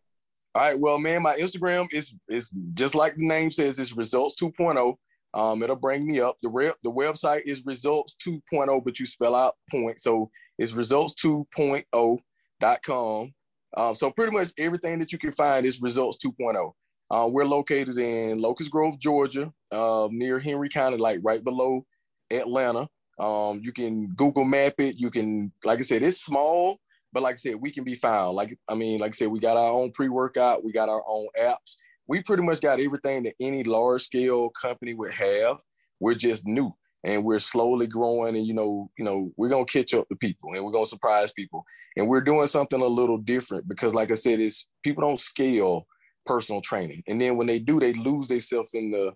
All 0.56 0.62
right. 0.62 0.80
Well, 0.80 1.00
man, 1.00 1.24
my 1.24 1.36
Instagram 1.36 1.88
is 1.92 2.16
is 2.30 2.56
just 2.74 2.94
like 2.94 3.16
the 3.16 3.28
name 3.28 3.50
says, 3.50 3.80
it's 3.80 3.98
results 3.98 4.40
2.0. 4.40 4.94
Um, 5.34 5.64
it'll 5.64 5.76
bring 5.76 6.06
me 6.06 6.22
up. 6.22 6.38
The 6.44 6.50
re- 6.50 6.74
the 6.84 6.92
website 6.92 7.42
is 7.46 7.66
results 7.66 8.16
2.0, 8.26 8.86
but 8.86 9.00
you 9.00 9.08
spell 9.08 9.36
out 9.36 9.56
point. 9.72 10.00
So 10.00 10.30
it's 10.60 10.74
results 10.74 11.16
2.0.com. 11.24 13.34
Um, 13.76 13.96
so 13.96 14.12
pretty 14.12 14.32
much 14.32 14.52
everything 14.60 15.00
that 15.00 15.12
you 15.12 15.18
can 15.18 15.32
find 15.32 15.66
is 15.66 15.82
results 15.82 16.20
2.0. 16.24 16.72
Uh, 17.10 17.28
we're 17.28 17.46
located 17.46 17.98
in 17.98 18.38
Locust 18.40 18.70
Grove, 18.70 19.00
Georgia, 19.00 19.52
uh, 19.72 20.08
near 20.12 20.38
Henry 20.40 20.70
County, 20.70 20.98
like 20.98 21.20
right 21.24 21.44
below 21.44 21.84
Atlanta. 22.32 22.88
Um, 23.20 23.60
you 23.64 23.72
can 23.72 24.10
Google 24.16 24.44
map 24.44 24.74
it. 24.78 24.98
You 24.98 25.10
can, 25.10 25.52
like 25.64 25.80
I 25.80 25.82
said, 25.82 26.04
it's 26.04 26.22
small, 26.22 26.78
but 27.14 27.24
like 27.24 27.34
I 27.34 27.38
said, 27.38 27.56
we 27.56 27.72
can 27.72 27.84
be 27.84 27.96
found. 27.96 28.36
Like, 28.36 28.58
I 28.68 28.74
mean, 28.74 29.00
like 29.00 29.12
I 29.12 29.14
said, 29.14 29.28
we 29.30 29.40
got 29.40 29.58
our 29.58 29.72
own 29.72 29.92
pre-workout, 29.92 30.64
we 30.64 30.72
got 30.72 30.90
our 30.90 31.04
own 31.08 31.28
apps. 31.40 31.78
We 32.08 32.22
pretty 32.22 32.44
much 32.44 32.60
got 32.60 32.82
everything 32.82 33.24
that 33.24 33.36
any 33.40 33.64
large 33.64 34.02
scale 34.02 34.50
company 34.50 34.94
would 34.94 35.12
have. 35.12 35.62
We're 36.00 36.16
just 36.16 36.46
new 36.46 36.76
and 37.06 37.24
we're 37.24 37.40
slowly 37.40 37.88
growing 37.88 38.36
and 38.36 38.48
you 38.48 38.54
know 38.54 38.90
you 38.98 39.04
know 39.04 39.32
we're 39.36 39.50
to 39.50 39.66
catch 39.66 39.94
up 39.94 40.08
to 40.08 40.16
people 40.16 40.54
and 40.54 40.64
we're 40.64 40.72
to 40.72 40.86
surprise 40.86 41.32
people. 41.32 41.66
And 41.96 42.08
we're 42.08 42.22
doing 42.22 42.48
something 42.48 42.82
a 42.82 42.86
little 42.86 43.18
different 43.18 43.68
because 43.68 43.94
like 43.94 44.12
i 44.12 44.16
said 44.16 44.40
it's 44.40 44.68
people 44.84 45.04
don't 45.04 45.20
scale 45.20 45.88
personal 46.26 46.62
training. 46.62 47.04
And 47.08 47.20
then 47.20 47.38
when 47.38 47.48
they 47.48 47.60
do 47.60 47.80
they 47.80 47.94
lose 47.94 48.28
themselves 48.28 48.74
in 48.74 48.92
the 48.92 49.14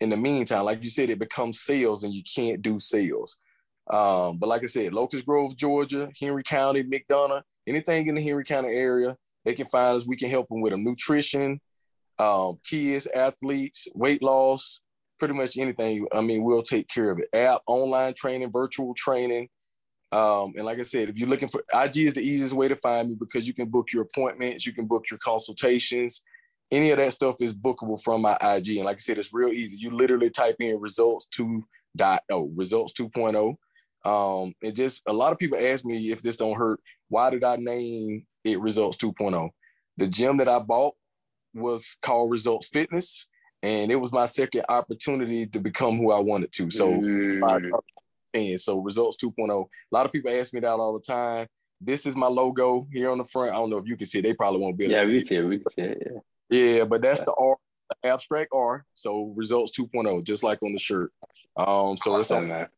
in 0.00 0.08
the 0.08 0.16
meantime. 0.16 0.64
Like 0.64 0.82
you 0.82 0.90
said 0.90 1.10
it 1.10 1.18
becomes 1.18 1.60
sales 1.60 2.04
and 2.04 2.14
you 2.14 2.22
can't 2.34 2.62
do 2.62 2.78
sales 2.78 3.36
um, 3.92 4.38
but 4.38 4.48
like 4.48 4.62
i 4.62 4.66
said 4.66 4.92
locust 4.92 5.26
grove 5.26 5.56
georgia 5.56 6.08
henry 6.20 6.42
county 6.42 6.82
mcdonough 6.82 7.42
anything 7.66 8.06
in 8.06 8.14
the 8.14 8.22
henry 8.22 8.44
county 8.44 8.72
area 8.72 9.16
they 9.44 9.54
can 9.54 9.66
find 9.66 9.96
us 9.96 10.06
we 10.06 10.16
can 10.16 10.30
help 10.30 10.48
them 10.48 10.60
with 10.60 10.72
a 10.72 10.76
nutrition 10.76 11.60
um, 12.20 12.58
kids, 12.68 13.08
athletes, 13.14 13.88
weight 13.94 14.22
loss, 14.22 14.82
pretty 15.18 15.34
much 15.34 15.56
anything. 15.56 16.06
I 16.12 16.20
mean, 16.20 16.44
we'll 16.44 16.62
take 16.62 16.86
care 16.88 17.10
of 17.10 17.18
it. 17.18 17.28
App, 17.34 17.62
online 17.66 18.14
training, 18.14 18.52
virtual 18.52 18.94
training. 18.94 19.48
Um, 20.12 20.52
and 20.56 20.66
like 20.66 20.78
I 20.78 20.82
said, 20.82 21.08
if 21.08 21.16
you're 21.16 21.28
looking 21.28 21.48
for 21.48 21.62
IG 21.72 21.98
is 21.98 22.14
the 22.14 22.20
easiest 22.20 22.52
way 22.52 22.68
to 22.68 22.76
find 22.76 23.08
me 23.08 23.16
because 23.18 23.46
you 23.46 23.54
can 23.54 23.68
book 23.68 23.92
your 23.92 24.02
appointments, 24.02 24.66
you 24.66 24.72
can 24.72 24.86
book 24.86 25.04
your 25.10 25.18
consultations. 25.18 26.22
Any 26.70 26.90
of 26.90 26.98
that 26.98 27.12
stuff 27.12 27.36
is 27.40 27.54
bookable 27.54 28.00
from 28.02 28.22
my 28.22 28.36
IG. 28.42 28.76
And 28.76 28.84
like 28.84 28.96
I 28.96 29.00
said, 29.00 29.18
it's 29.18 29.32
real 29.32 29.48
easy. 29.48 29.78
You 29.80 29.90
literally 29.90 30.30
type 30.30 30.56
in 30.60 30.78
results 30.80 31.28
2.0, 31.36 32.50
results 32.56 32.92
2.0. 32.92 33.54
Um, 34.04 34.54
and 34.62 34.74
just 34.74 35.02
a 35.06 35.12
lot 35.12 35.32
of 35.32 35.38
people 35.38 35.58
ask 35.58 35.84
me 35.84 36.10
if 36.10 36.22
this 36.22 36.36
don't 36.36 36.56
hurt, 36.56 36.80
why 37.08 37.30
did 37.30 37.44
I 37.44 37.56
name 37.56 38.26
it 38.44 38.60
results 38.60 38.96
2.0? 38.96 39.50
The 39.96 40.08
gym 40.08 40.38
that 40.38 40.48
I 40.48 40.58
bought 40.58 40.94
was 41.54 41.96
called 42.00 42.30
Results 42.30 42.68
Fitness, 42.68 43.26
and 43.62 43.90
it 43.90 43.96
was 43.96 44.12
my 44.12 44.26
second 44.26 44.64
opportunity 44.68 45.46
to 45.48 45.60
become 45.60 45.96
who 45.96 46.12
I 46.12 46.20
wanted 46.20 46.52
to. 46.52 46.70
So, 46.70 46.88
mm. 46.88 47.70
and 48.32 48.60
so 48.60 48.78
Results 48.78 49.22
2.0. 49.22 49.50
A 49.50 49.94
lot 49.94 50.06
of 50.06 50.12
people 50.12 50.30
ask 50.30 50.54
me 50.54 50.60
that 50.60 50.68
all 50.68 50.94
the 50.94 51.00
time. 51.00 51.46
This 51.82 52.06
is 52.06 52.14
my 52.14 52.26
logo 52.26 52.86
here 52.92 53.10
on 53.10 53.18
the 53.18 53.24
front. 53.24 53.52
I 53.52 53.54
don't 53.54 53.70
know 53.70 53.78
if 53.78 53.86
you 53.86 53.96
can 53.96 54.06
see 54.06 54.18
it. 54.18 54.22
They 54.22 54.34
probably 54.34 54.60
won't 54.60 54.76
be 54.76 54.84
able 54.84 54.94
yeah, 54.94 55.04
to 55.04 55.24
see 55.24 55.38
we 55.38 55.40
can 55.40 55.48
We 55.48 55.58
can 55.58 55.70
see 55.70 55.82
it. 55.82 56.02
Yeah. 56.06 56.20
Yeah, 56.50 56.84
but 56.84 57.00
that's 57.00 57.24
the 57.24 57.32
R, 57.32 57.56
abstract 58.04 58.50
R. 58.52 58.84
So 58.94 59.32
Results 59.36 59.78
2.0, 59.78 60.24
just 60.24 60.42
like 60.42 60.62
on 60.62 60.72
the 60.72 60.78
shirt. 60.78 61.12
Um, 61.56 61.96
so 61.96 62.14
awesome, 62.14 62.20
it's 62.20 62.30
on 62.32 62.48
that. 62.48 62.70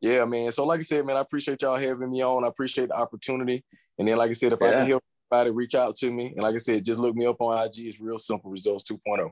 Yeah, 0.00 0.24
man. 0.24 0.50
So 0.52 0.64
like 0.64 0.78
I 0.78 0.82
said, 0.82 1.04
man, 1.04 1.16
I 1.16 1.20
appreciate 1.20 1.62
y'all 1.62 1.76
having 1.76 2.10
me 2.10 2.22
on. 2.22 2.44
I 2.44 2.48
appreciate 2.48 2.88
the 2.88 2.96
opportunity. 2.96 3.64
And 3.98 4.06
then, 4.06 4.16
like 4.16 4.30
I 4.30 4.34
said, 4.34 4.52
if 4.52 4.58
yeah. 4.60 4.68
I 4.68 4.72
can 4.72 4.86
help 4.86 5.02
anybody 5.32 5.50
reach 5.50 5.74
out 5.74 5.96
to 5.96 6.10
me. 6.10 6.28
And 6.28 6.42
like 6.42 6.54
I 6.54 6.58
said, 6.58 6.84
just 6.84 7.00
look 7.00 7.16
me 7.16 7.26
up 7.26 7.40
on 7.40 7.66
IG. 7.66 7.78
It's 7.78 8.00
real 8.00 8.18
simple. 8.18 8.50
Results 8.50 8.84
2.0. 8.90 9.30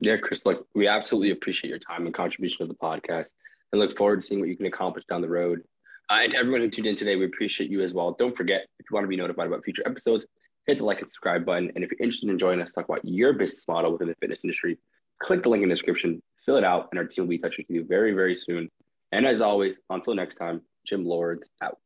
Yeah, 0.00 0.16
Chris, 0.16 0.44
look, 0.44 0.66
we 0.74 0.88
absolutely 0.88 1.30
appreciate 1.30 1.70
your 1.70 1.78
time 1.78 2.06
and 2.06 2.14
contribution 2.14 2.58
to 2.58 2.66
the 2.66 2.74
podcast 2.74 3.28
and 3.72 3.80
look 3.80 3.96
forward 3.96 4.22
to 4.22 4.26
seeing 4.26 4.40
what 4.40 4.48
you 4.48 4.56
can 4.56 4.66
accomplish 4.66 5.04
down 5.08 5.20
the 5.20 5.28
road. 5.28 5.62
Uh, 6.10 6.18
and 6.22 6.32
to 6.32 6.38
everyone 6.38 6.60
who 6.60 6.70
tuned 6.70 6.86
in 6.86 6.96
today, 6.96 7.16
we 7.16 7.24
appreciate 7.24 7.70
you 7.70 7.82
as 7.82 7.92
well. 7.92 8.16
Don't 8.18 8.36
forget, 8.36 8.66
if 8.80 8.86
you 8.90 8.94
want 8.94 9.04
to 9.04 9.08
be 9.08 9.16
notified 9.16 9.46
about 9.46 9.64
future 9.64 9.82
episodes, 9.86 10.26
hit 10.66 10.78
the 10.78 10.84
like 10.84 11.00
and 11.00 11.08
subscribe 11.08 11.44
button. 11.44 11.70
And 11.74 11.84
if 11.84 11.90
you're 11.90 12.02
interested 12.02 12.30
in 12.30 12.38
joining 12.38 12.60
us 12.60 12.72
talk 12.72 12.86
about 12.86 13.04
your 13.04 13.32
business 13.32 13.64
model 13.68 13.92
within 13.92 14.08
the 14.08 14.14
fitness 14.16 14.40
industry, 14.42 14.78
click 15.20 15.42
the 15.42 15.48
link 15.48 15.62
in 15.62 15.68
the 15.68 15.74
description, 15.74 16.20
fill 16.44 16.56
it 16.56 16.64
out, 16.64 16.88
and 16.90 16.98
our 16.98 17.06
team 17.06 17.24
will 17.24 17.30
be 17.30 17.38
touching 17.38 17.64
with 17.68 17.74
you 17.74 17.84
very, 17.84 18.12
very 18.12 18.36
soon. 18.36 18.68
And 19.12 19.26
as 19.26 19.42
always, 19.42 19.74
until 19.90 20.14
next 20.14 20.36
time, 20.36 20.62
Gym 20.86 21.04
Lords 21.04 21.48
out. 21.62 21.78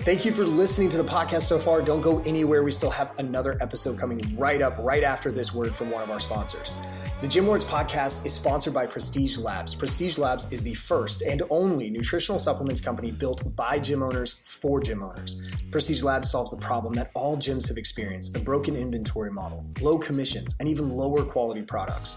Thank 0.00 0.24
you 0.24 0.30
for 0.30 0.44
listening 0.44 0.88
to 0.90 0.98
the 0.98 1.04
podcast 1.04 1.42
so 1.42 1.58
far. 1.58 1.82
Don't 1.82 2.02
go 2.02 2.20
anywhere. 2.20 2.62
We 2.62 2.70
still 2.70 2.90
have 2.90 3.18
another 3.18 3.56
episode 3.60 3.98
coming 3.98 4.20
right 4.36 4.62
up, 4.62 4.76
right 4.78 5.02
after 5.02 5.32
this 5.32 5.52
word 5.52 5.74
from 5.74 5.90
one 5.90 6.02
of 6.02 6.10
our 6.10 6.20
sponsors. 6.20 6.76
The 7.22 7.26
Gym 7.26 7.46
Lords 7.46 7.64
podcast 7.64 8.24
is 8.24 8.34
sponsored 8.34 8.74
by 8.74 8.86
Prestige 8.86 9.38
Labs. 9.38 9.74
Prestige 9.74 10.18
Labs 10.18 10.52
is 10.52 10.62
the 10.62 10.74
first 10.74 11.22
and 11.22 11.42
only 11.50 11.90
nutritional 11.90 12.38
supplements 12.38 12.80
company 12.80 13.10
built 13.10 13.56
by 13.56 13.78
gym 13.78 14.02
owners 14.02 14.34
for 14.44 14.80
gym 14.80 15.02
owners. 15.02 15.40
Prestige 15.72 16.02
Labs 16.02 16.30
solves 16.30 16.50
the 16.50 16.58
problem 16.58 16.92
that 16.92 17.10
all 17.14 17.36
gyms 17.36 17.66
have 17.66 17.78
experienced 17.78 18.34
the 18.34 18.40
broken 18.40 18.76
inventory 18.76 19.32
model, 19.32 19.64
low 19.80 19.98
commissions, 19.98 20.54
and 20.60 20.68
even 20.68 20.90
lower 20.90 21.24
quality 21.24 21.62
products. 21.62 22.16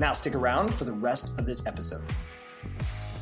Now, 0.00 0.14
stick 0.14 0.34
around 0.34 0.72
for 0.72 0.84
the 0.84 0.94
rest 0.94 1.38
of 1.38 1.44
this 1.44 1.66
episode. 1.66 2.02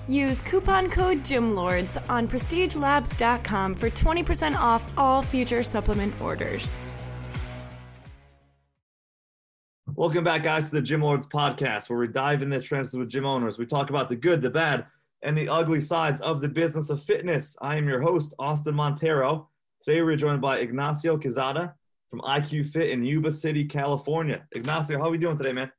Use 0.07 0.41
coupon 0.43 0.89
code 0.89 1.25
GYMLORDS 1.25 1.99
on 2.09 2.29
prestigelabs.com 2.29 3.75
for 3.75 3.91
20% 3.91 4.55
off 4.55 4.89
all 4.97 5.21
future 5.21 5.65
supplement 5.65 6.19
orders. 6.21 6.73
Welcome 9.97 10.23
back, 10.23 10.45
guys, 10.45 10.71
to 10.71 10.77
the 10.77 10.83
Gym 10.83 11.03
Lords 11.03 11.27
podcast, 11.27 11.91
where 11.91 11.99
we 11.99 12.07
dive 12.07 12.43
into 12.43 12.63
trends 12.63 12.97
with 12.97 13.09
gym 13.09 13.27
owners. 13.27 13.59
We 13.59 13.67
talk 13.67 13.91
about 13.91 14.09
the 14.09 14.15
good, 14.15 14.41
the 14.41 14.49
bad, 14.49 14.87
and 15.23 15.37
the 15.37 15.49
ugly 15.49 15.81
sides 15.81 16.21
of 16.21 16.41
the 16.41 16.49
business 16.49 16.91
of 16.91 17.03
fitness. 17.03 17.57
I 17.61 17.77
am 17.77 17.89
your 17.89 18.01
host, 18.01 18.37
Austin 18.39 18.77
Montero. 18.77 19.49
Today, 19.83 20.01
we're 20.03 20.15
joined 20.15 20.41
by 20.41 20.59
Ignacio 20.59 21.19
Quezada 21.19 21.73
from 22.09 22.21
IQ 22.21 22.67
Fit 22.67 22.91
in 22.91 23.03
Yuba 23.03 23.33
City, 23.33 23.65
California. 23.65 24.47
Ignacio, 24.53 24.99
how 24.99 25.07
are 25.07 25.11
we 25.11 25.19
doing 25.19 25.37
today, 25.37 25.53
man? 25.53 25.73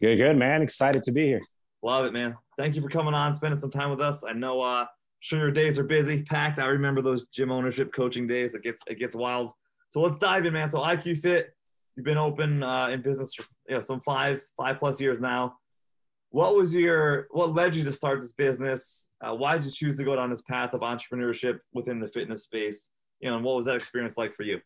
Good, 0.00 0.16
good, 0.16 0.36
man. 0.36 0.62
Excited 0.62 1.02
to 1.04 1.12
be 1.12 1.26
here. 1.26 1.42
Love 1.82 2.04
it, 2.04 2.12
man. 2.12 2.36
Thank 2.56 2.76
you 2.76 2.82
for 2.82 2.88
coming 2.88 3.14
on, 3.14 3.34
spending 3.34 3.58
some 3.58 3.70
time 3.70 3.90
with 3.90 4.00
us. 4.00 4.24
I 4.24 4.32
know, 4.32 4.60
uh, 4.60 4.86
sure 5.20 5.40
your 5.40 5.50
days 5.50 5.78
are 5.78 5.84
busy, 5.84 6.22
packed. 6.22 6.60
I 6.60 6.66
remember 6.66 7.02
those 7.02 7.26
gym 7.28 7.50
ownership 7.50 7.92
coaching 7.92 8.26
days. 8.26 8.54
It 8.54 8.62
gets 8.62 8.82
it 8.86 8.98
gets 8.98 9.16
wild. 9.16 9.52
So 9.90 10.00
let's 10.00 10.18
dive 10.18 10.44
in, 10.44 10.52
man. 10.52 10.68
So 10.68 10.80
IQ 10.80 11.18
Fit, 11.18 11.54
you've 11.96 12.04
been 12.04 12.18
open 12.18 12.62
uh, 12.62 12.88
in 12.88 13.02
business 13.02 13.34
for 13.34 13.44
you 13.68 13.74
know 13.76 13.80
some 13.80 14.00
five 14.00 14.40
five 14.56 14.78
plus 14.78 15.00
years 15.00 15.20
now. 15.20 15.56
What 16.30 16.54
was 16.54 16.74
your 16.74 17.26
what 17.30 17.54
led 17.54 17.74
you 17.74 17.82
to 17.84 17.92
start 17.92 18.20
this 18.20 18.32
business? 18.32 19.08
Uh, 19.20 19.34
why 19.34 19.56
did 19.56 19.66
you 19.66 19.72
choose 19.72 19.96
to 19.96 20.04
go 20.04 20.14
down 20.14 20.30
this 20.30 20.42
path 20.42 20.74
of 20.74 20.82
entrepreneurship 20.82 21.58
within 21.72 21.98
the 21.98 22.08
fitness 22.08 22.44
space? 22.44 22.90
You 23.20 23.30
know, 23.30 23.36
and 23.36 23.44
what 23.44 23.56
was 23.56 23.66
that 23.66 23.76
experience 23.76 24.16
like 24.16 24.32
for 24.32 24.44
you? 24.44 24.60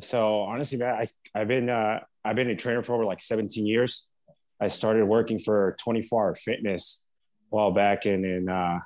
So 0.00 0.40
honestly, 0.40 0.78
man, 0.78 0.94
I 0.94 1.06
I've 1.38 1.48
been 1.48 1.68
uh, 1.68 2.00
I've 2.26 2.36
been 2.36 2.50
a 2.50 2.56
trainer 2.56 2.82
for 2.82 2.94
over 2.94 3.04
like 3.04 3.20
17 3.20 3.64
years. 3.64 4.08
I 4.60 4.68
started 4.68 5.04
working 5.06 5.38
for 5.38 5.76
24 5.80 6.24
Hour 6.24 6.34
Fitness 6.34 7.08
a 7.52 7.54
while 7.54 7.70
back, 7.70 8.04
and 8.06 8.24
then 8.24 8.48
uh, 8.48 8.80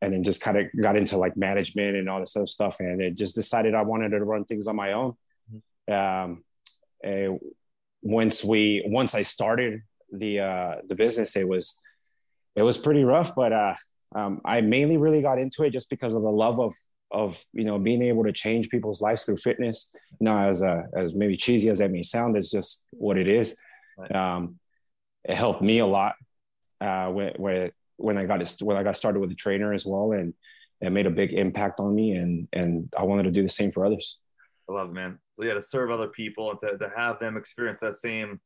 and 0.00 0.12
then 0.12 0.24
just 0.24 0.42
kind 0.42 0.56
of 0.56 0.66
got 0.80 0.96
into 0.96 1.18
like 1.18 1.36
management 1.36 1.96
and 1.96 2.08
all 2.08 2.20
this 2.20 2.36
other 2.36 2.46
stuff, 2.46 2.80
and 2.80 3.02
it 3.02 3.16
just 3.16 3.34
decided 3.34 3.74
I 3.74 3.82
wanted 3.82 4.10
to 4.10 4.24
run 4.24 4.44
things 4.44 4.66
on 4.66 4.76
my 4.76 4.92
own. 4.92 5.14
Um, 5.88 6.44
and 7.02 7.38
once 8.02 8.44
we 8.44 8.82
once 8.86 9.14
I 9.14 9.22
started 9.22 9.82
the 10.10 10.40
uh, 10.40 10.74
the 10.86 10.94
business, 10.94 11.36
it 11.36 11.46
was 11.46 11.80
it 12.54 12.62
was 12.62 12.78
pretty 12.78 13.04
rough, 13.04 13.34
but 13.34 13.52
uh, 13.52 13.74
um, 14.14 14.40
I 14.44 14.62
mainly 14.62 14.96
really 14.96 15.20
got 15.20 15.38
into 15.38 15.64
it 15.64 15.70
just 15.70 15.90
because 15.90 16.14
of 16.14 16.22
the 16.22 16.30
love 16.30 16.58
of 16.58 16.74
of 17.10 17.42
you 17.52 17.64
know 17.64 17.78
being 17.78 18.02
able 18.02 18.24
to 18.24 18.32
change 18.32 18.68
people's 18.68 19.00
lives 19.00 19.24
through 19.24 19.36
fitness. 19.38 19.94
You 20.20 20.24
know, 20.24 20.36
as 20.48 20.62
uh, 20.62 20.82
as 20.94 21.14
maybe 21.14 21.36
cheesy 21.36 21.68
as 21.70 21.78
that 21.78 21.90
may 21.90 22.02
sound, 22.02 22.36
it's 22.36 22.50
just 22.50 22.86
what 22.90 23.16
it 23.18 23.28
is. 23.28 23.58
Right. 23.98 24.14
Um, 24.14 24.58
it 25.24 25.34
helped 25.34 25.62
me 25.62 25.78
a 25.78 25.86
lot 25.86 26.14
uh, 26.80 27.10
when 27.10 27.32
when 27.36 27.70
when 27.96 28.18
I 28.18 28.26
got 28.26 28.46
when 28.60 28.76
I 28.76 28.82
got 28.82 28.96
started 28.96 29.20
with 29.20 29.30
a 29.30 29.34
trainer 29.34 29.72
as 29.72 29.86
well, 29.86 30.12
and 30.12 30.34
it 30.80 30.92
made 30.92 31.06
a 31.06 31.10
big 31.10 31.32
impact 31.32 31.80
on 31.80 31.94
me, 31.94 32.12
and 32.12 32.48
and 32.52 32.92
I 32.96 33.04
wanted 33.04 33.24
to 33.24 33.30
do 33.30 33.42
the 33.42 33.48
same 33.48 33.72
for 33.72 33.84
others. 33.86 34.20
I 34.68 34.72
love 34.72 34.90
it, 34.90 34.94
man. 34.94 35.18
So 35.32 35.44
yeah, 35.44 35.54
to 35.54 35.60
serve 35.60 35.90
other 35.90 36.08
people 36.08 36.50
and 36.50 36.58
to, 36.60 36.76
to 36.76 36.90
have 36.96 37.20
them 37.20 37.36
experience 37.36 37.80
that 37.80 37.94
same 37.94 38.40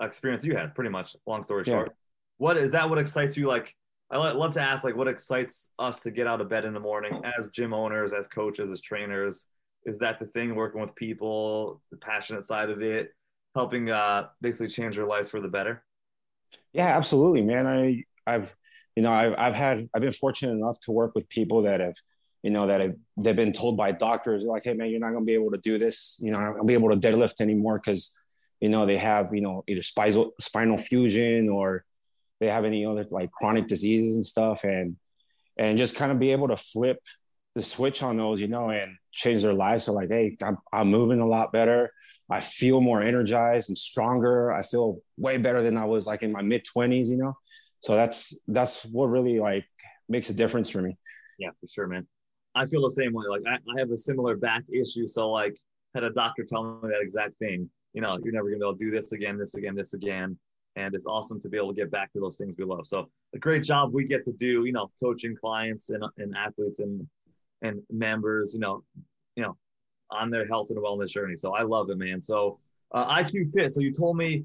experience 0.00 0.44
you 0.44 0.56
had, 0.56 0.74
pretty 0.74 0.90
much. 0.90 1.14
Long 1.26 1.44
story 1.44 1.62
Yeah. 1.66 1.74
short, 1.74 1.92
what 2.38 2.56
is 2.56 2.72
that? 2.72 2.90
What 2.90 2.98
excites 2.98 3.36
you? 3.36 3.46
Like, 3.46 3.74
I 4.10 4.18
love 4.18 4.54
to 4.54 4.60
ask, 4.60 4.84
like, 4.84 4.96
what 4.96 5.08
excites 5.08 5.70
us 5.78 6.02
to 6.02 6.10
get 6.10 6.26
out 6.26 6.40
of 6.40 6.48
bed 6.48 6.64
in 6.64 6.74
the 6.74 6.80
morning 6.80 7.22
as 7.38 7.50
gym 7.50 7.72
owners, 7.72 8.12
as 8.12 8.26
coaches, 8.26 8.70
as 8.70 8.80
trainers? 8.80 9.46
Is 9.86 9.98
that 9.98 10.18
the 10.18 10.26
thing? 10.26 10.54
Working 10.54 10.80
with 10.80 10.94
people, 10.94 11.82
the 11.90 11.96
passionate 11.96 12.44
side 12.44 12.70
of 12.70 12.82
it, 12.82 13.10
helping 13.54 13.90
uh, 13.90 14.28
basically 14.40 14.68
change 14.68 14.96
their 14.96 15.06
lives 15.06 15.30
for 15.30 15.40
the 15.40 15.48
better. 15.48 15.84
Yeah, 16.72 16.96
absolutely, 16.96 17.42
man. 17.42 17.66
I 17.66 18.04
I've 18.26 18.54
you 18.96 19.02
know 19.02 19.10
I've 19.10 19.34
I've 19.36 19.54
had 19.54 19.88
I've 19.94 20.02
been 20.02 20.12
fortunate 20.12 20.52
enough 20.52 20.78
to 20.80 20.92
work 20.92 21.14
with 21.14 21.28
people 21.28 21.62
that 21.62 21.80
have 21.80 21.94
you 22.42 22.50
know 22.50 22.66
that 22.66 22.80
have 22.80 22.94
they've 23.16 23.36
been 23.36 23.52
told 23.52 23.76
by 23.76 23.92
doctors 23.92 24.44
like, 24.44 24.64
hey 24.64 24.74
man, 24.74 24.90
you're 24.90 25.00
not 25.00 25.12
gonna 25.12 25.24
be 25.24 25.34
able 25.34 25.50
to 25.50 25.58
do 25.58 25.78
this. 25.78 26.18
You 26.22 26.32
know, 26.32 26.38
I'm 26.38 26.52
gonna 26.52 26.64
be 26.64 26.74
able 26.74 26.90
to 26.90 26.96
deadlift 26.96 27.40
anymore 27.40 27.80
because 27.82 28.16
you 28.60 28.68
know 28.68 28.86
they 28.86 28.98
have 28.98 29.34
you 29.34 29.40
know 29.40 29.64
either 29.66 29.82
spinal 29.82 30.32
spinal 30.40 30.78
fusion 30.78 31.48
or 31.48 31.84
they 32.44 32.50
have 32.50 32.64
any 32.64 32.84
other 32.86 33.04
like 33.10 33.30
chronic 33.32 33.66
diseases 33.66 34.16
and 34.16 34.26
stuff 34.26 34.64
and 34.64 34.96
and 35.56 35.78
just 35.78 35.96
kind 35.96 36.10
of 36.12 36.18
be 36.18 36.32
able 36.32 36.48
to 36.48 36.56
flip 36.56 36.98
the 37.54 37.62
switch 37.62 38.02
on 38.02 38.16
those 38.16 38.40
you 38.40 38.48
know 38.48 38.70
and 38.70 38.96
change 39.12 39.42
their 39.42 39.54
lives 39.54 39.84
so 39.84 39.92
like 39.92 40.08
hey 40.10 40.36
I'm, 40.42 40.58
I'm 40.72 40.88
moving 40.88 41.20
a 41.20 41.26
lot 41.26 41.52
better 41.52 41.92
i 42.30 42.40
feel 42.40 42.80
more 42.80 43.02
energized 43.02 43.70
and 43.70 43.78
stronger 43.78 44.52
i 44.52 44.62
feel 44.62 44.98
way 45.16 45.38
better 45.38 45.62
than 45.62 45.76
i 45.76 45.84
was 45.84 46.06
like 46.06 46.22
in 46.22 46.32
my 46.32 46.42
mid 46.42 46.64
20s 46.64 47.08
you 47.08 47.16
know 47.16 47.36
so 47.80 47.94
that's 47.94 48.42
that's 48.48 48.84
what 48.86 49.06
really 49.06 49.38
like 49.38 49.66
makes 50.08 50.30
a 50.30 50.34
difference 50.34 50.70
for 50.70 50.82
me 50.82 50.96
Yeah, 51.38 51.50
for 51.60 51.68
sure, 51.68 51.86
man. 51.86 52.06
I 52.54 52.66
feel 52.66 52.82
the 52.82 52.90
same 52.90 53.12
way. 53.12 53.24
Like 53.28 53.42
I, 53.46 53.56
I 53.56 53.78
have 53.78 53.90
a 53.90 53.96
similar 53.96 54.36
back 54.36 54.62
issue. 54.72 55.06
So 55.06 55.30
like 55.30 55.56
had 55.94 56.04
a 56.04 56.10
doctor 56.10 56.44
tell 56.44 56.64
me 56.64 56.88
that 56.90 57.00
exact 57.00 57.34
thing. 57.38 57.68
You 57.92 58.00
know, 58.00 58.18
you're 58.22 58.32
never 58.32 58.48
gonna 58.48 58.58
be 58.58 58.64
able 58.64 58.76
to 58.76 58.84
do 58.84 58.90
this 58.90 59.12
again, 59.12 59.38
this 59.38 59.54
again, 59.54 59.74
this 59.74 59.94
again. 59.94 60.38
And 60.76 60.94
it's 60.94 61.06
awesome 61.06 61.40
to 61.40 61.48
be 61.48 61.56
able 61.56 61.68
to 61.68 61.74
get 61.74 61.90
back 61.90 62.10
to 62.12 62.20
those 62.20 62.36
things 62.36 62.56
we 62.58 62.64
love. 62.64 62.86
So 62.86 63.08
a 63.34 63.38
great 63.38 63.62
job 63.62 63.94
we 63.94 64.04
get 64.04 64.24
to 64.24 64.32
do, 64.32 64.64
you 64.64 64.72
know, 64.72 64.90
coaching 65.02 65.36
clients 65.36 65.90
and, 65.90 66.04
and 66.18 66.34
athletes 66.36 66.80
and 66.80 67.06
and 67.62 67.80
members, 67.90 68.54
you 68.54 68.60
know, 68.60 68.84
you 69.36 69.42
know, 69.42 69.56
on 70.10 70.30
their 70.30 70.46
health 70.46 70.70
and 70.70 70.78
wellness 70.78 71.08
journey. 71.08 71.34
So 71.34 71.54
I 71.54 71.62
love 71.62 71.90
it, 71.90 71.96
man. 71.96 72.20
So 72.20 72.58
uh, 72.92 73.16
IQ 73.16 73.52
Fit. 73.52 73.72
So 73.72 73.80
you 73.80 73.92
told 73.92 74.16
me, 74.16 74.44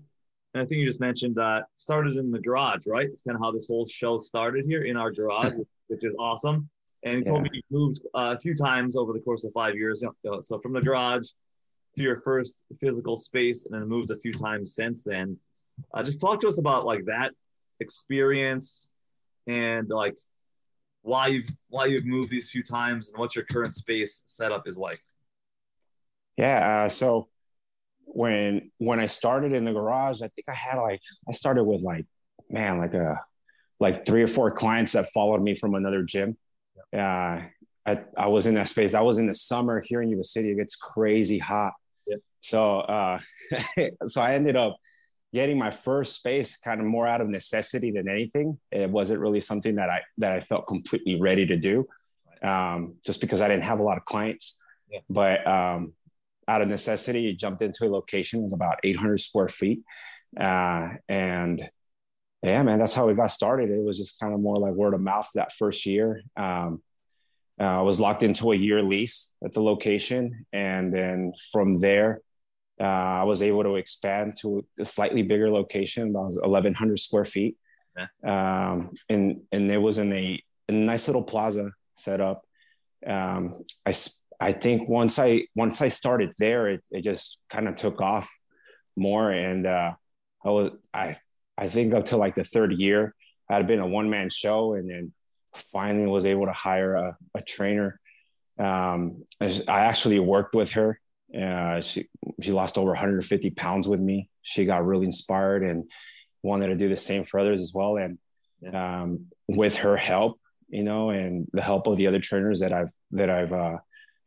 and 0.54 0.64
I 0.64 0.66
think 0.66 0.80
you 0.80 0.86
just 0.86 1.00
mentioned 1.00 1.38
uh, 1.38 1.62
started 1.76 2.18
in 2.18 2.32
the 2.32 2.40
garage, 2.40 2.88
right? 2.88 3.06
It's 3.06 3.22
kind 3.22 3.36
of 3.36 3.42
how 3.42 3.52
this 3.52 3.68
whole 3.68 3.86
show 3.86 4.18
started 4.18 4.66
here 4.66 4.84
in 4.84 4.98
our 4.98 5.12
garage, 5.12 5.54
which 5.88 6.04
is 6.04 6.16
awesome. 6.20 6.70
And 7.04 7.20
you 7.20 7.24
told 7.24 7.44
me 7.44 7.50
you 7.54 7.62
moved 7.70 8.02
uh, 8.14 8.36
a 8.36 8.40
few 8.40 8.54
times 8.54 8.98
over 8.98 9.14
the 9.14 9.20
course 9.20 9.44
of 9.46 9.54
five 9.54 9.76
years. 9.76 10.02
You 10.02 10.14
know, 10.24 10.42
So 10.42 10.60
from 10.60 10.74
the 10.74 10.82
garage 10.82 11.30
to 11.96 12.04
your 12.04 12.18
first 12.18 12.66
physical 12.80 13.16
space, 13.16 13.66
and 13.66 13.74
then 13.74 13.88
moved 13.88 14.12
a 14.12 14.18
few 14.18 14.34
times 14.34 14.76
since 14.76 15.04
then. 15.04 15.38
Uh, 15.94 16.04
just 16.04 16.22
talk 16.22 16.42
to 16.42 16.48
us 16.48 16.60
about 16.60 16.86
like 16.86 17.06
that 17.06 17.34
experience 17.80 18.90
and 19.48 19.90
like 19.90 20.18
why 21.02 21.28
you've 21.28 21.50
why 21.70 21.86
you've 21.86 22.06
moved 22.06 22.32
these 22.32 22.50
few 22.50 22.64
times 22.64 23.10
and 23.10 23.20
what 23.20 23.36
your 23.36 23.46
current 23.46 23.74
space 23.74 24.24
setup 24.26 24.68
is 24.68 24.78
like. 24.78 25.02
Yeah. 26.38 26.84
Uh, 26.86 26.90
so 26.90 27.28
when 28.06 28.72
when 28.78 29.00
I 29.00 29.06
started 29.06 29.54
in 29.54 29.66
the 29.66 29.74
garage, 29.74 30.22
I 30.22 30.28
think 30.28 30.48
I 30.50 30.54
had 30.54 30.78
like 30.78 31.02
I 31.28 31.32
started 31.32 31.64
with 31.64 31.82
like 31.82 32.06
man 32.50 32.80
like 32.80 32.94
a 32.94 33.20
like 33.80 34.06
three 34.06 34.24
or 34.24 34.28
four 34.28 34.52
clients 34.52 34.92
that 34.94 35.08
followed 35.14 35.42
me 35.42 35.56
from 35.56 35.76
another 35.76 36.04
gym. 36.04 36.38
Uh, 36.94 37.42
I 37.86 38.04
I 38.18 38.28
was 38.28 38.48
in 38.48 38.56
that 38.56 38.68
space. 38.68 38.94
I 38.94 39.02
was 39.02 39.18
in 39.18 39.28
the 39.28 39.34
summer 39.34 39.82
here 39.86 40.02
in 40.02 40.10
Yuba 40.10 40.24
City. 40.24 40.52
It 40.52 40.58
gets 40.58 40.76
crazy 40.76 41.38
hot. 41.38 41.74
Yep. 42.08 42.20
So 42.42 42.80
uh, 42.80 43.20
so 44.06 44.22
I 44.22 44.34
ended 44.34 44.56
up 44.56 44.78
getting 45.34 45.58
my 45.58 45.70
first 45.70 46.16
space 46.16 46.58
kind 46.58 46.80
of 46.80 46.88
more 46.88 47.08
out 47.08 47.22
of 47.22 47.30
necessity 47.30 47.92
than 47.92 48.10
anything. 48.10 48.58
It 48.72 48.90
wasn't 48.90 49.22
really 49.22 49.42
something 49.42 49.76
that 49.76 49.90
I 49.90 50.02
that 50.18 50.34
I 50.34 50.40
felt 50.40 50.68
completely 50.68 51.20
ready 51.20 51.46
to 51.48 51.58
do, 51.58 51.88
um, 52.42 52.96
just 53.06 53.22
because 53.22 53.42
I 53.42 53.48
didn't 53.48 53.66
have 53.66 53.80
a 53.80 53.84
lot 53.84 53.98
of 53.98 54.06
clients. 54.06 54.62
Yeah. 54.90 55.00
But 55.10 55.46
um, 55.46 55.94
out 56.48 56.62
of 56.62 56.68
necessity, 56.68 57.34
jumped 57.36 57.62
into 57.62 57.86
a 57.86 57.90
location. 57.90 58.42
It 58.42 58.44
was 58.44 58.54
about 58.54 58.80
800 58.84 59.20
square 59.20 59.50
feet, 59.50 59.82
uh, 60.40 60.90
and 61.08 61.70
yeah, 62.42 62.64
man, 62.64 62.80
that's 62.80 62.96
how 62.96 63.08
we 63.08 63.14
got 63.14 63.32
started. 63.32 63.70
It 63.70 63.84
was 63.84 63.98
just 63.98 64.20
kind 64.20 64.34
of 64.34 64.40
more 64.40 64.56
like 64.56 64.74
word 64.74 64.94
of 64.94 65.02
mouth 65.02 65.30
that 65.36 65.52
first 65.54 65.86
year. 65.86 66.22
Um, 66.38 66.82
uh, 67.60 67.80
I 67.80 67.82
was 67.82 68.00
locked 68.00 68.24
into 68.24 68.54
a 68.54 68.56
year 68.56 68.82
lease 68.82 69.36
at 69.44 69.52
the 69.52 69.62
location, 69.62 70.46
and 70.54 70.94
then 70.94 71.34
from 71.52 71.80
there, 71.80 72.22
uh, 72.80 73.22
I 73.22 73.24
was 73.24 73.42
able 73.42 73.64
to 73.64 73.76
expand 73.76 74.34
to 74.42 74.66
a 74.80 74.86
slightly 74.86 75.22
bigger 75.22 75.50
location, 75.50 76.10
about 76.10 76.32
1,100 76.32 77.00
square 77.00 77.26
feet, 77.26 77.58
um, 78.24 78.92
and 79.10 79.42
and 79.52 79.72
it 79.72 79.78
was 79.78 79.98
in 79.98 80.14
a, 80.14 80.42
a 80.70 80.72
nice 80.72 81.08
little 81.08 81.24
plaza 81.24 81.72
set 81.96 82.22
up. 82.22 82.46
Um, 83.06 83.54
I 83.86 83.94
I 84.40 84.54
think 84.54 84.90
once 84.90 85.20
I 85.20 85.46
once 85.56 85.82
I 85.82 85.90
started 85.90 86.34
there, 86.40 86.70
it, 86.70 86.88
it 86.92 87.02
just 87.02 87.42
kind 87.50 87.68
of 87.68 87.76
took 87.76 88.02
off 88.02 88.32
more, 88.96 89.32
and 89.32 89.68
uh, 89.68 89.94
I 90.46 90.50
was 90.50 90.72
I 90.94 91.16
I 91.58 91.68
think 91.68 91.94
up 91.94 92.06
to 92.06 92.18
like 92.18 92.36
the 92.36 92.46
third 92.46 92.72
year, 92.74 93.14
I 93.50 93.58
had 93.58 93.68
been 93.68 93.80
a 93.80 93.88
one 93.88 94.10
man 94.10 94.30
show, 94.30 94.74
and 94.74 94.90
then 94.90 95.14
finally 95.54 96.08
was 96.08 96.26
able 96.26 96.46
to 96.46 96.54
hire 96.54 96.96
a, 96.96 97.18
a 97.36 97.42
trainer. 97.42 98.00
Um, 98.58 99.24
I 99.42 99.82
actually 99.86 100.20
worked 100.20 100.56
with 100.56 100.72
her. 100.72 101.00
Uh, 101.36 101.82
she 101.82 102.08
she 102.42 102.52
lost 102.52 102.78
over 102.78 102.90
150 102.90 103.52
pounds 103.52 103.88
with 103.88 104.00
me. 104.00 104.30
She 104.42 104.66
got 104.66 104.86
really 104.86 105.06
inspired 105.06 105.64
and 105.64 105.90
wanted 106.42 106.68
to 106.68 106.76
do 106.76 106.90
the 106.90 106.96
same 106.96 107.24
for 107.24 107.40
others 107.40 107.62
as 107.62 107.74
well. 107.74 107.98
And 107.98 108.18
um, 108.74 109.26
with 109.48 109.78
her 109.78 109.96
help, 109.96 110.38
you 110.70 110.84
know, 110.84 111.10
and 111.12 111.48
the 111.54 111.62
help 111.62 111.88
of 111.88 111.98
the 111.98 112.08
other 112.08 112.20
trainers 112.20 112.62
that 112.62 112.74
I've 112.74 112.92
that 113.12 113.30
I've 113.30 113.54
uh, 113.54 113.78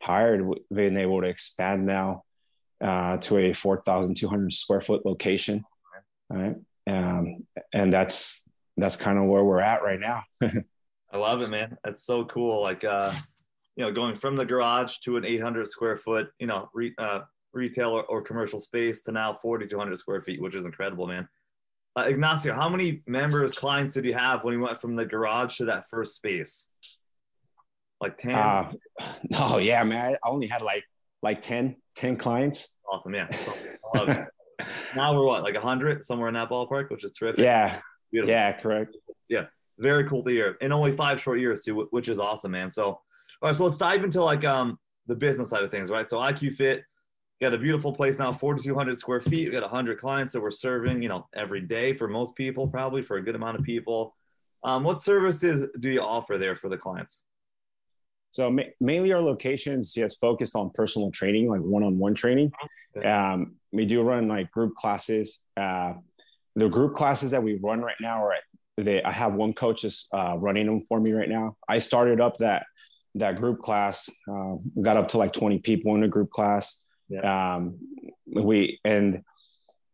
hired, 0.01 0.47
been 0.73 0.97
able 0.97 1.21
to 1.23 1.29
expand 1.29 1.87
now 1.87 2.25
uh, 2.83 3.17
to 3.19 3.39
a 3.39 3.53
4,200 3.53 4.53
square 4.53 4.81
foot 4.81 5.07
location, 5.07 5.65
right? 6.29 6.57
Um, 6.87 7.47
and 7.73 7.93
that's 7.93 8.49
that's 8.77 8.97
kind 8.97 9.19
of 9.19 9.27
where 9.27 9.45
we're 9.45 9.61
at 9.61 9.83
right 9.83 10.01
now. 10.01 10.25
I 11.13 11.19
love 11.19 11.43
it, 11.43 11.51
man. 11.51 11.77
That's 11.85 12.05
so 12.05 12.25
cool. 12.25 12.63
Like, 12.63 12.85
uh, 12.85 13.13
you 13.77 13.85
know, 13.85 13.93
going 13.93 14.17
from 14.17 14.37
the 14.37 14.45
garage 14.45 14.99
to 14.99 15.17
an 15.17 15.25
800 15.25 15.67
square 15.69 15.97
foot, 15.97 16.29
you 16.39 16.47
know, 16.47 16.69
re, 16.75 16.93
uh, 16.99 17.21
retail 17.53 17.91
or, 17.91 18.05
or, 18.05 18.23
commercial 18.23 18.61
space 18.61 19.03
to 19.05 19.13
now 19.13 19.37
4,200 19.41 19.99
square 19.99 20.23
feet, 20.23 20.41
which 20.41 20.55
is 20.55 20.65
incredible, 20.65 21.07
man. 21.07 21.29
Uh, 21.97 22.03
Ignacio, 22.03 22.55
how 22.55 22.69
many 22.69 23.03
members, 23.07 23.57
clients 23.59 23.95
did 23.95 24.05
you 24.05 24.15
have 24.15 24.45
when 24.45 24.55
you 24.55 24.61
went 24.61 24.81
from 24.81 24.97
the 24.97 25.05
garage 25.05 25.57
to 25.59 25.67
that 25.67 25.85
first 25.91 26.17
space? 26.17 26.69
Like 28.01 28.19
10? 28.19 28.35
Uh, 28.35 28.73
no, 29.31 29.59
yeah, 29.59 29.83
man. 29.85 30.17
I 30.23 30.29
only 30.29 30.47
had 30.47 30.63
like 30.63 30.85
like 31.23 31.41
10, 31.41 31.77
10 31.95 32.17
clients. 32.17 32.77
Awesome, 32.91 33.15
yeah. 33.15 33.29
now 34.97 35.15
we're 35.15 35.25
what, 35.25 35.43
like 35.43 35.55
100, 35.55 36.05
somewhere 36.05 36.29
in 36.29 36.35
that 36.35 36.51
ballpark, 36.51 36.91
which 36.91 37.05
is 37.05 37.13
terrific. 37.13 37.45
Yeah. 37.45 37.81
Beautiful. 38.11 38.33
Yeah, 38.33 38.53
correct. 38.53 38.97
Yeah, 39.29 39.47
very 39.79 40.07
cool 40.09 40.23
to 40.23 40.31
hear. 40.31 40.59
In 40.61 40.73
only 40.73 40.93
five 40.93 41.21
short 41.21 41.41
years, 41.41 41.65
too, 41.65 41.89
which 41.91 42.09
is 42.09 42.21
awesome, 42.21 42.53
man. 42.53 42.71
So, 42.71 43.01
all 43.41 43.49
right, 43.49 43.57
so 43.57 43.65
let's 43.65 43.79
dive 43.79 44.05
into 44.05 44.23
like 44.23 44.45
um 44.45 44.79
the 45.07 45.17
business 45.17 45.51
side 45.51 45.63
of 45.63 45.71
things, 45.71 45.91
right? 45.91 46.09
So 46.09 46.19
IQ 46.19 46.55
Fit, 46.55 46.85
got 47.41 47.55
a 47.55 47.59
beautiful 47.59 47.93
place 47.93 48.19
now, 48.19 48.33
4,200 48.33 48.97
square 48.97 49.21
feet. 49.21 49.49
We 49.49 49.53
got 49.53 49.63
100 49.63 49.99
clients 49.99 50.33
that 50.33 50.41
we're 50.41 50.51
serving, 50.51 51.03
you 51.03 51.09
know, 51.09 51.27
every 51.35 51.61
day 51.61 51.93
for 51.93 52.09
most 52.09 52.37
people, 52.37 52.69
probably 52.69 53.03
for 53.03 53.17
a 53.17 53.23
good 53.23 53.35
amount 53.35 53.59
of 53.59 53.65
people. 53.65 54.15
Um, 54.63 54.85
what 54.85 55.01
services 55.01 55.67
do 55.81 55.91
you 55.91 56.01
offer 56.01 56.39
there 56.39 56.55
for 56.55 56.69
the 56.69 56.79
clients? 56.79 57.25
So 58.31 58.49
ma- 58.51 58.63
mainly 58.81 59.13
our 59.13 59.21
locations 59.21 59.93
just 59.93 60.21
focused 60.21 60.55
on 60.55 60.71
personal 60.71 61.11
training, 61.11 61.49
like 61.49 61.61
one-on-one 61.61 62.15
training. 62.15 62.53
Um, 63.05 63.57
we 63.73 63.87
do 63.87 64.03
run 64.03 64.29
like 64.29 64.51
group 64.53 64.75
classes. 64.77 65.43
Uh, 65.57 65.95
the 66.55 66.69
group 66.69 66.95
classes 66.95 67.33
that 67.33 67.43
we 67.43 67.55
run 67.55 67.81
right 67.81 67.97
now 68.01 68.25
are 68.25 68.35
at 68.35 68.43
they, 68.79 69.03
I 69.03 69.13
have 69.13 69.35
one 69.35 69.53
coach 69.53 69.85
is 69.85 70.09
uh, 70.15 70.37
running 70.39 70.67
them 70.67 70.81
for 70.81 70.99
me 70.99 71.13
right 71.13 71.29
now. 71.29 71.57
I 71.69 71.79
started 71.79 72.23
up 72.23 72.39
that 72.39 72.65
that 73.15 73.37
group 73.37 73.61
class, 73.61 74.11
uh, 74.31 74.57
got 74.81 74.97
up 74.97 75.09
to 75.09 75.19
like 75.19 75.33
20 75.33 75.61
people 75.61 75.95
in 75.95 76.01
the 76.01 76.09
group 76.09 76.31
class. 76.31 76.85
Yeah. 77.09 77.57
Um, 77.57 77.79
we 78.27 78.81
and 78.85 79.23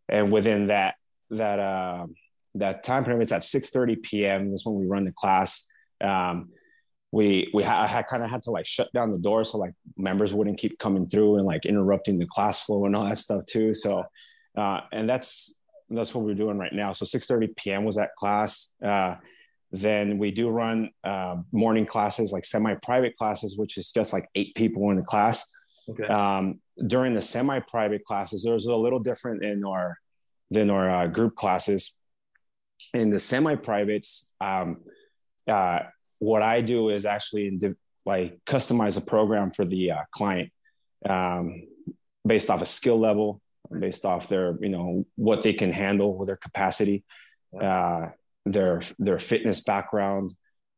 and 0.08 0.30
within 0.30 0.68
that 0.68 0.94
that 1.30 1.58
uh, 1.58 2.06
that 2.54 2.82
time 2.82 3.04
frame, 3.04 3.20
it's 3.20 3.32
at 3.32 3.42
6:30 3.42 4.02
p.m. 4.02 4.52
is 4.52 4.64
when 4.64 4.76
we 4.76 4.86
run 4.86 5.02
the 5.02 5.12
class. 5.12 5.66
Um, 6.00 6.50
we 7.10 7.50
we 7.54 7.62
ha- 7.62 7.90
I 7.90 8.02
kind 8.02 8.22
of 8.22 8.30
had 8.30 8.42
to 8.42 8.50
like 8.50 8.66
shut 8.66 8.92
down 8.92 9.10
the 9.10 9.18
door 9.18 9.42
so 9.42 9.58
like 9.58 9.72
members 9.96 10.34
wouldn't 10.34 10.58
keep 10.58 10.78
coming 10.78 11.08
through 11.08 11.36
and 11.36 11.46
like 11.46 11.64
interrupting 11.64 12.18
the 12.18 12.26
class 12.26 12.64
flow 12.64 12.84
and 12.84 12.94
all 12.94 13.04
that 13.04 13.18
stuff 13.18 13.44
too. 13.46 13.74
So 13.74 14.04
uh, 14.56 14.80
and 14.92 15.08
that's 15.08 15.60
that's 15.90 16.14
what 16.14 16.24
we're 16.24 16.34
doing 16.34 16.58
right 16.58 16.72
now. 16.72 16.92
So 16.92 17.04
6:30 17.04 17.56
p.m. 17.56 17.84
was 17.84 17.96
that 17.96 18.14
class. 18.16 18.72
Uh, 18.84 19.16
then 19.70 20.18
we 20.18 20.30
do 20.30 20.48
run 20.48 20.90
uh, 21.04 21.36
morning 21.52 21.84
classes, 21.84 22.32
like 22.32 22.44
semi-private 22.44 23.16
classes, 23.16 23.58
which 23.58 23.76
is 23.76 23.92
just 23.92 24.12
like 24.12 24.28
eight 24.34 24.54
people 24.54 24.90
in 24.90 24.96
the 24.96 25.02
class. 25.02 25.50
Okay. 25.90 26.04
Um, 26.04 26.60
during 26.86 27.14
the 27.14 27.20
semi-private 27.20 28.04
classes, 28.04 28.42
there's 28.42 28.66
a 28.66 28.76
little 28.76 29.00
different 29.00 29.44
in 29.44 29.64
our 29.64 29.98
than 30.50 30.70
our 30.70 30.90
uh, 30.90 31.06
group 31.06 31.34
classes. 31.34 31.94
In 32.94 33.10
the 33.10 33.18
semi-privates, 33.18 34.32
um, 34.40 34.78
uh, 35.46 35.80
what 36.18 36.42
I 36.42 36.62
do 36.62 36.88
is 36.88 37.04
actually 37.04 37.58
like 38.06 38.38
customize 38.46 38.96
a 38.96 39.04
program 39.04 39.50
for 39.50 39.64
the 39.66 39.90
uh, 39.90 40.02
client 40.12 40.50
um, 41.08 41.64
based 42.26 42.50
off 42.50 42.62
a 42.62 42.66
skill 42.66 42.98
level, 42.98 43.42
based 43.78 44.06
off 44.06 44.28
their 44.28 44.56
you 44.60 44.70
know 44.70 45.04
what 45.16 45.42
they 45.42 45.52
can 45.52 45.72
handle 45.72 46.16
with 46.16 46.28
their 46.28 46.36
capacity 46.36 47.04
uh, 47.60 48.08
their 48.52 48.80
their 48.98 49.18
fitness 49.18 49.62
background 49.62 50.34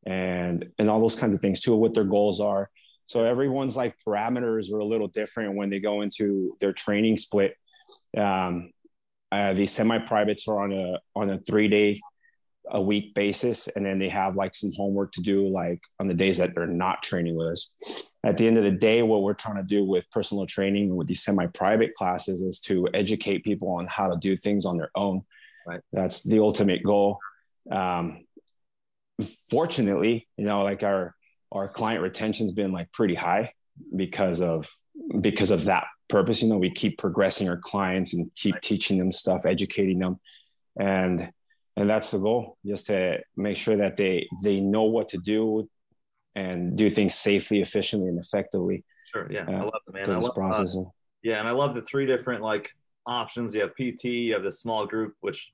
and 0.06 0.64
and 0.78 0.88
all 0.88 1.00
those 1.00 1.18
kinds 1.18 1.34
of 1.34 1.40
things 1.40 1.60
too 1.60 1.76
what 1.76 1.94
their 1.94 2.04
goals 2.04 2.40
are. 2.40 2.70
So 3.06 3.24
everyone's 3.24 3.76
like 3.76 3.96
parameters 4.06 4.72
are 4.72 4.78
a 4.78 4.84
little 4.84 5.08
different 5.08 5.56
when 5.56 5.68
they 5.68 5.80
go 5.80 6.02
into 6.02 6.56
their 6.60 6.72
training 6.72 7.16
split. 7.16 7.54
Um, 8.16 8.70
uh, 9.32 9.52
the 9.52 9.66
semi-privates 9.66 10.48
are 10.48 10.62
on 10.62 10.72
a 10.72 10.98
on 11.14 11.30
a 11.30 11.38
three 11.38 11.68
day 11.68 11.96
a 12.72 12.80
week 12.80 13.14
basis 13.14 13.68
and 13.68 13.84
then 13.84 13.98
they 13.98 14.08
have 14.08 14.36
like 14.36 14.54
some 14.54 14.70
homework 14.76 15.10
to 15.12 15.22
do 15.22 15.48
like 15.48 15.80
on 15.98 16.06
the 16.06 16.14
days 16.14 16.38
that 16.38 16.54
they're 16.54 16.66
not 16.66 17.02
training 17.02 17.34
with 17.34 17.48
us. 17.48 17.74
At 18.24 18.36
the 18.36 18.46
end 18.46 18.58
of 18.58 18.64
the 18.64 18.70
day 18.70 19.02
what 19.02 19.22
we're 19.22 19.34
trying 19.34 19.56
to 19.56 19.62
do 19.62 19.84
with 19.84 20.10
personal 20.10 20.46
training 20.46 20.94
with 20.94 21.08
these 21.08 21.22
semi-private 21.22 21.94
classes 21.94 22.42
is 22.42 22.60
to 22.62 22.86
educate 22.94 23.44
people 23.44 23.70
on 23.70 23.86
how 23.86 24.08
to 24.08 24.16
do 24.20 24.36
things 24.36 24.66
on 24.66 24.76
their 24.76 24.90
own. 24.94 25.22
Right. 25.66 25.80
That's 25.92 26.22
the 26.22 26.38
ultimate 26.40 26.84
goal 26.84 27.18
um, 27.70 28.24
fortunately 29.50 30.26
you 30.36 30.44
know 30.44 30.62
like 30.62 30.82
our 30.82 31.14
our 31.52 31.68
client 31.68 32.02
retention's 32.02 32.52
been 32.52 32.72
like 32.72 32.92
pretty 32.92 33.14
high 33.14 33.52
because 33.94 34.40
of 34.40 34.70
because 35.20 35.50
of 35.50 35.64
that 35.64 35.86
purpose. 36.08 36.42
You 36.42 36.48
know 36.48 36.58
we 36.58 36.70
keep 36.70 36.98
progressing 36.98 37.48
our 37.48 37.58
clients 37.58 38.14
and 38.14 38.30
keep 38.36 38.60
teaching 38.60 38.98
them 38.98 39.12
stuff 39.12 39.46
educating 39.46 39.98
them. 39.98 40.20
And 40.78 41.30
and 41.76 41.88
that's 41.88 42.10
the 42.10 42.18
goal 42.18 42.56
just 42.66 42.88
to 42.88 43.20
make 43.36 43.56
sure 43.56 43.76
that 43.76 43.96
they 43.96 44.28
they 44.44 44.60
know 44.60 44.84
what 44.84 45.08
to 45.10 45.18
do 45.18 45.68
and 46.34 46.76
do 46.76 46.90
things 46.90 47.14
safely 47.14 47.60
efficiently 47.60 48.08
and 48.08 48.18
effectively 48.18 48.84
sure 49.12 49.26
yeah 49.30 49.44
uh, 49.48 49.52
i 49.52 49.62
love 49.62 49.80
it 49.88 49.94
man. 49.94 50.16
I 50.16 50.20
love, 50.20 50.34
process. 50.34 50.76
Uh, 50.76 50.82
yeah 51.22 51.40
and 51.40 51.48
i 51.48 51.50
love 51.50 51.74
the 51.74 51.82
three 51.82 52.06
different 52.06 52.42
like 52.42 52.70
options. 53.06 53.54
You 53.54 53.62
have 53.62 53.74
pt 53.74 54.04
you 54.04 54.34
have 54.34 54.44
the 54.44 54.52
small 54.52 54.86
group 54.86 55.14
which 55.20 55.52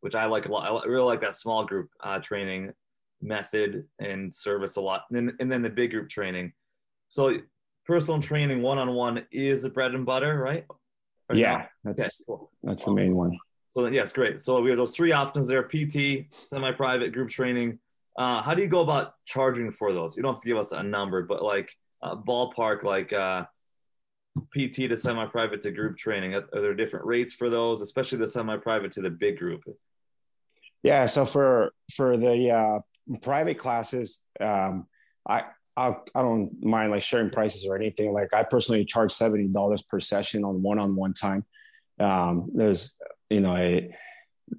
which 0.00 0.14
i 0.14 0.26
like 0.26 0.46
a 0.46 0.52
lot 0.52 0.64
i 0.64 0.86
really 0.86 1.04
like 1.04 1.20
that 1.20 1.34
small 1.34 1.64
group 1.64 1.88
uh, 2.02 2.18
training 2.18 2.72
method 3.20 3.84
and 3.98 4.32
service 4.32 4.76
a 4.76 4.80
lot 4.80 5.04
and 5.10 5.28
then, 5.28 5.36
and 5.40 5.50
then 5.50 5.62
the 5.62 5.70
big 5.70 5.90
group 5.90 6.08
training 6.08 6.52
so 7.08 7.36
personal 7.84 8.20
training 8.20 8.62
one-on-one 8.62 9.24
is 9.32 9.62
the 9.62 9.70
bread 9.70 9.94
and 9.94 10.06
butter 10.06 10.38
right 10.38 10.66
or 11.28 11.36
yeah 11.36 11.66
that's 11.84 12.02
okay, 12.02 12.10
cool. 12.26 12.50
that's 12.62 12.84
the 12.84 12.92
main 12.92 13.14
one 13.14 13.36
so 13.68 13.82
then, 13.82 13.92
yeah, 13.92 14.02
it's 14.02 14.14
great. 14.14 14.40
So 14.40 14.60
we 14.60 14.70
have 14.70 14.78
those 14.78 14.96
three 14.96 15.12
options 15.12 15.46
there: 15.46 15.62
PT, 15.62 16.26
semi-private, 16.32 17.12
group 17.12 17.28
training. 17.28 17.78
Uh, 18.16 18.42
how 18.42 18.54
do 18.54 18.62
you 18.62 18.68
go 18.68 18.80
about 18.80 19.14
charging 19.26 19.70
for 19.70 19.92
those? 19.92 20.16
You 20.16 20.22
don't 20.22 20.34
have 20.34 20.42
to 20.42 20.48
give 20.48 20.56
us 20.56 20.72
a 20.72 20.82
number, 20.82 21.22
but 21.22 21.42
like 21.42 21.70
uh, 22.02 22.16
ballpark, 22.16 22.82
like 22.82 23.12
uh, 23.12 23.44
PT 24.52 24.88
to 24.88 24.96
semi-private 24.96 25.60
to 25.62 25.70
group 25.70 25.98
training. 25.98 26.34
Are, 26.34 26.44
are 26.54 26.62
there 26.62 26.74
different 26.74 27.06
rates 27.06 27.34
for 27.34 27.50
those, 27.50 27.82
especially 27.82 28.18
the 28.18 28.28
semi-private 28.28 28.90
to 28.92 29.02
the 29.02 29.10
big 29.10 29.38
group? 29.38 29.62
Yeah. 30.82 31.06
So 31.06 31.24
for 31.24 31.72
for 31.94 32.16
the 32.16 32.50
uh, 32.50 32.78
private 33.22 33.58
classes, 33.58 34.24
um, 34.40 34.86
I 35.28 35.44
I, 35.76 35.96
I 36.14 36.22
don't 36.22 36.62
mind 36.62 36.90
like 36.90 37.02
sharing 37.02 37.30
prices 37.30 37.66
or 37.66 37.76
anything. 37.76 38.12
Like 38.12 38.34
I 38.34 38.42
personally 38.42 38.84
charge 38.84 39.12
seventy 39.12 39.48
dollars 39.48 39.82
per 39.82 40.00
session 40.00 40.44
on 40.44 40.62
one-on-one 40.62 41.14
time. 41.14 41.44
Um, 42.00 42.50
there's 42.54 42.96
you 43.30 43.40
know, 43.40 43.54
I, 43.54 43.90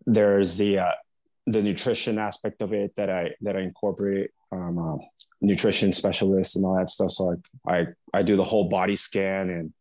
there's 0.06 0.58
the 0.58 0.80
uh, 0.80 0.92
the 1.46 1.62
nutrition 1.62 2.20
aspect 2.20 2.62
of 2.62 2.74
it 2.74 2.96
that 2.96 3.10
I 3.10 3.32
that 3.42 3.56
I 3.56 3.62
incorporate, 3.62 4.32
nutrition 5.42 5.94
specialist 5.94 6.56
and 6.56 6.66
all 6.66 6.78
that 6.78 6.90
stuff. 6.90 7.12
So 7.12 7.36
I, 7.68 7.80
I 7.80 7.88
I 8.14 8.22
do 8.24 8.36
the 8.36 8.44
whole 8.44 8.70
body 8.70 8.96
scan 8.96 9.50
and 9.50 9.74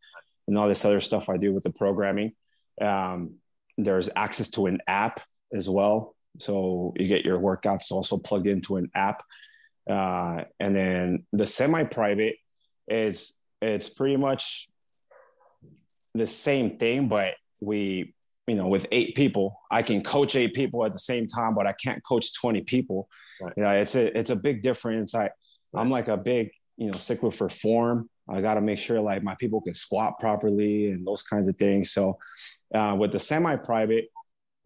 and 0.46 0.56
all 0.56 0.68
this 0.68 0.84
other 0.84 1.00
stuff 1.00 1.28
I 1.28 1.36
do 1.36 1.52
with 1.52 1.64
the 1.64 1.72
programming. 1.72 2.32
Um, 2.80 3.34
there's 3.76 4.10
access 4.16 4.50
to 4.52 4.66
an 4.66 4.80
app 4.86 5.20
as 5.52 5.68
well, 5.68 6.14
so 6.38 6.94
you 6.96 7.06
get 7.06 7.24
your 7.24 7.38
workouts 7.38 7.90
also 7.90 8.16
plugged 8.18 8.46
into 8.46 8.76
an 8.76 8.90
app. 8.94 9.22
Uh, 9.88 10.44
and 10.60 10.76
then 10.76 11.26
the 11.32 11.46
semi-private 11.46 12.36
is 12.88 13.40
it's 13.60 13.88
pretty 13.88 14.16
much 14.16 14.68
the 16.14 16.26
same 16.26 16.78
thing, 16.78 17.08
but 17.08 17.34
we 17.60 18.14
you 18.48 18.54
know, 18.54 18.66
with 18.66 18.86
eight 18.90 19.14
people, 19.14 19.60
I 19.70 19.82
can 19.82 20.02
coach 20.02 20.34
eight 20.34 20.54
people 20.54 20.84
at 20.84 20.92
the 20.92 20.98
same 20.98 21.26
time, 21.26 21.54
but 21.54 21.66
I 21.66 21.74
can't 21.74 22.02
coach 22.02 22.32
20 22.40 22.62
people. 22.62 23.08
Right. 23.40 23.52
You 23.56 23.62
know, 23.62 23.70
it's 23.70 23.94
a 23.94 24.18
it's 24.18 24.30
a 24.30 24.36
big 24.36 24.62
difference. 24.62 25.14
I 25.14 25.24
right. 25.24 25.30
I'm 25.74 25.90
like 25.90 26.08
a 26.08 26.16
big, 26.16 26.50
you 26.78 26.86
know, 26.86 26.98
stickler 26.98 27.30
for 27.30 27.50
form. 27.50 28.08
I 28.28 28.40
got 28.40 28.54
to 28.54 28.60
make 28.60 28.78
sure 28.78 29.00
like 29.00 29.22
my 29.22 29.34
people 29.38 29.60
can 29.60 29.74
squat 29.74 30.18
properly 30.18 30.90
and 30.90 31.06
those 31.06 31.22
kinds 31.22 31.48
of 31.48 31.56
things. 31.56 31.92
So 31.92 32.18
uh, 32.74 32.96
with 32.98 33.12
the 33.12 33.18
semi-private, 33.18 34.08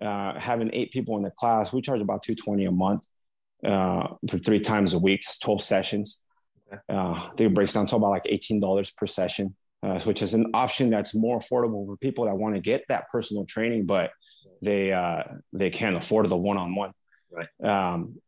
uh, 0.03 0.39
having 0.39 0.71
eight 0.73 0.93
people 0.93 1.17
in 1.17 1.23
the 1.23 1.31
class, 1.31 1.73
we 1.73 1.81
charge 1.81 2.01
about 2.01 2.23
220 2.23 2.65
a 2.65 2.71
month 2.73 3.07
uh, 3.65 4.09
for 4.29 4.39
three 4.39 4.61
times 4.61 4.95
a 4.95 4.99
week, 4.99 5.23
12 5.43 5.63
sessions. 5.63 6.21
Uh, 6.73 7.13
I 7.13 7.31
think 7.37 7.51
it 7.51 7.55
breaks 7.55 7.75
down 7.75 7.87
to 7.87 7.97
about 7.97 8.11
like 8.11 8.25
$18 8.25 8.97
per 8.97 9.07
session 9.07 9.55
uh, 9.83 9.99
which 10.01 10.23
is 10.23 10.35
an 10.35 10.47
option 10.55 10.91
that's 10.91 11.15
more 11.15 11.39
affordable 11.39 11.87
for 11.87 11.97
people 11.97 12.27
that 12.27 12.37
want 12.37 12.55
to 12.55 12.61
get 12.61 12.85
that 12.89 13.09
personal 13.11 13.45
training, 13.45 13.85
but 13.87 14.11
they 14.61 14.93
uh, 14.93 15.23
they 15.53 15.71
can't 15.71 15.97
afford 15.97 16.29
the 16.29 16.37
one-on-one. 16.37 16.93
Right. 17.31 17.49
Um, 17.65 18.21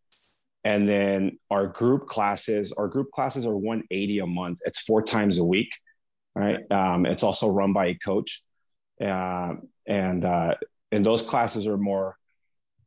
and 0.64 0.88
then 0.88 1.38
our 1.50 1.66
group 1.66 2.06
classes, 2.06 2.72
our 2.72 2.88
group 2.88 3.10
classes 3.10 3.46
are 3.46 3.54
180 3.54 4.18
a 4.20 4.26
month. 4.26 4.60
It's 4.64 4.80
four 4.80 5.02
times 5.02 5.38
a 5.38 5.44
week, 5.44 5.70
right? 6.34 6.58
Um, 6.72 7.06
it's 7.06 7.22
also 7.22 7.50
run 7.50 7.72
by 7.72 7.86
a 7.86 7.94
coach, 7.94 8.42
uh, 9.00 9.54
and 9.86 10.24
uh, 10.24 10.54
and 10.94 11.04
those 11.04 11.22
classes 11.22 11.66
are 11.66 11.76
more 11.76 12.16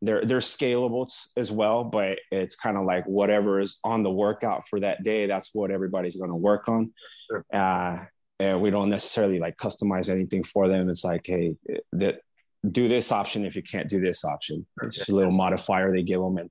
they're 0.02 0.24
they're 0.26 0.40
scalable 0.40 1.12
as 1.38 1.52
well, 1.52 1.84
but 1.84 2.20
it's 2.32 2.56
kind 2.56 2.78
of 2.78 2.86
like 2.86 3.06
whatever 3.06 3.60
is 3.60 3.80
on 3.84 4.04
the 4.04 4.12
workout 4.12 4.68
for 4.68 4.80
that 4.80 5.04
day. 5.04 5.26
That's 5.26 5.56
what 5.56 5.72
everybody's 5.72 6.18
going 6.18 6.30
to 6.30 6.36
work 6.36 6.70
on. 6.70 6.94
Sure. 7.30 7.46
Uh, 7.52 8.06
and 8.40 8.62
we 8.62 8.70
don't 8.70 8.90
necessarily 8.90 9.40
like 9.40 9.58
customize 9.58 10.10
anything 10.10 10.44
for 10.44 10.68
them. 10.68 10.90
It's 10.90 11.04
like, 11.04 11.26
hey, 11.26 11.56
that 11.94 12.22
do 12.70 12.88
this 12.88 13.12
option 13.12 13.46
if 13.46 13.56
you 13.56 13.64
can't 13.64 13.90
do 13.90 14.00
this 14.00 14.24
option. 14.24 14.68
It's 14.84 14.98
just 14.98 15.10
a 15.10 15.16
little 15.16 15.32
modifier 15.32 15.92
they 15.92 16.04
give 16.04 16.22
them, 16.22 16.38
and 16.38 16.50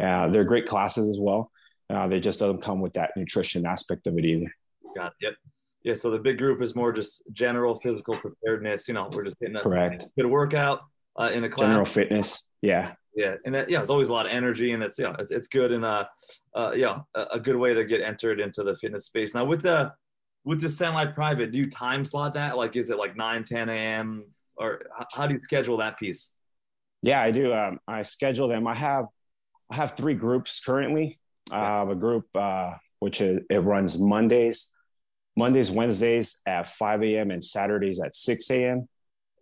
uh, 0.00 0.32
they're 0.32 0.44
great 0.44 0.66
classes 0.66 1.08
as 1.10 1.18
well. 1.20 1.50
Uh, 1.90 2.08
they 2.08 2.20
just 2.20 2.40
don't 2.40 2.62
come 2.62 2.80
with 2.80 2.94
that 2.94 3.10
nutrition 3.16 3.66
aspect 3.66 4.06
of 4.06 4.16
it 4.18 4.24
either. 4.24 4.54
Got 4.96 5.08
it. 5.08 5.12
Yep. 5.20 5.34
Yeah. 5.88 5.94
So 5.94 6.10
the 6.10 6.18
big 6.18 6.38
group 6.38 6.62
is 6.62 6.74
more 6.76 6.92
just 6.92 7.22
general 7.32 7.74
physical 7.74 8.16
preparedness. 8.16 8.86
You 8.88 8.94
know, 8.94 9.08
we're 9.12 9.24
just 9.24 9.38
getting 9.40 9.56
a 9.56 9.62
correct 9.62 10.06
good 10.16 10.26
workout 10.26 10.82
uh, 11.18 11.30
in 11.32 11.44
a 11.44 11.48
class. 11.48 11.68
General 11.68 11.84
fitness. 11.84 12.48
Yeah. 12.62 12.92
Yeah, 13.14 13.34
and 13.44 13.52
that, 13.52 13.68
yeah, 13.68 13.80
it's 13.80 13.90
always 13.90 14.10
a 14.10 14.12
lot 14.12 14.26
of 14.26 14.32
energy, 14.32 14.70
and 14.70 14.80
it's 14.80 14.96
yeah, 14.96 15.12
it's, 15.18 15.32
it's 15.32 15.48
good 15.48 15.72
and 15.72 15.84
uh, 15.84 16.04
uh, 16.54 16.70
yeah, 16.76 17.00
a, 17.16 17.22
a 17.32 17.40
good 17.40 17.56
way 17.56 17.74
to 17.74 17.84
get 17.84 18.00
entered 18.00 18.38
into 18.38 18.62
the 18.62 18.76
fitness 18.76 19.06
space. 19.06 19.34
Now 19.34 19.44
with 19.44 19.62
the 19.62 19.92
with 20.44 20.60
the 20.60 20.68
semi-private, 20.68 21.50
do 21.50 21.58
you 21.58 21.68
time 21.68 22.04
slot 22.04 22.34
that? 22.34 22.56
Like, 22.56 22.76
is 22.76 22.90
it 22.90 22.96
like 22.96 23.16
9, 23.16 23.42
10 23.42 23.68
a.m. 23.70 24.24
or 24.56 24.82
how 25.12 25.26
do 25.26 25.34
you 25.34 25.40
schedule 25.42 25.78
that 25.78 25.98
piece? 25.98 26.32
Yeah, 27.02 27.20
I 27.20 27.32
do. 27.32 27.52
Um, 27.52 27.80
I 27.88 28.02
schedule 28.02 28.46
them. 28.46 28.68
I 28.68 28.74
have 28.74 29.06
I 29.70 29.74
have 29.74 29.96
three 29.96 30.14
groups 30.14 30.62
currently. 30.64 31.18
I 31.50 31.58
have 31.58 31.88
a 31.88 31.96
group 31.96 32.26
uh, 32.36 32.74
which 33.00 33.20
is, 33.20 33.46
it 33.50 33.58
runs 33.58 34.00
Mondays, 34.00 34.74
Mondays, 35.38 35.70
Wednesdays 35.70 36.42
at 36.46 36.66
5 36.66 37.04
a.m. 37.04 37.30
and 37.30 37.44
Saturdays 37.44 38.00
at 38.00 38.12
6 38.12 38.50
a.m. 38.50 38.88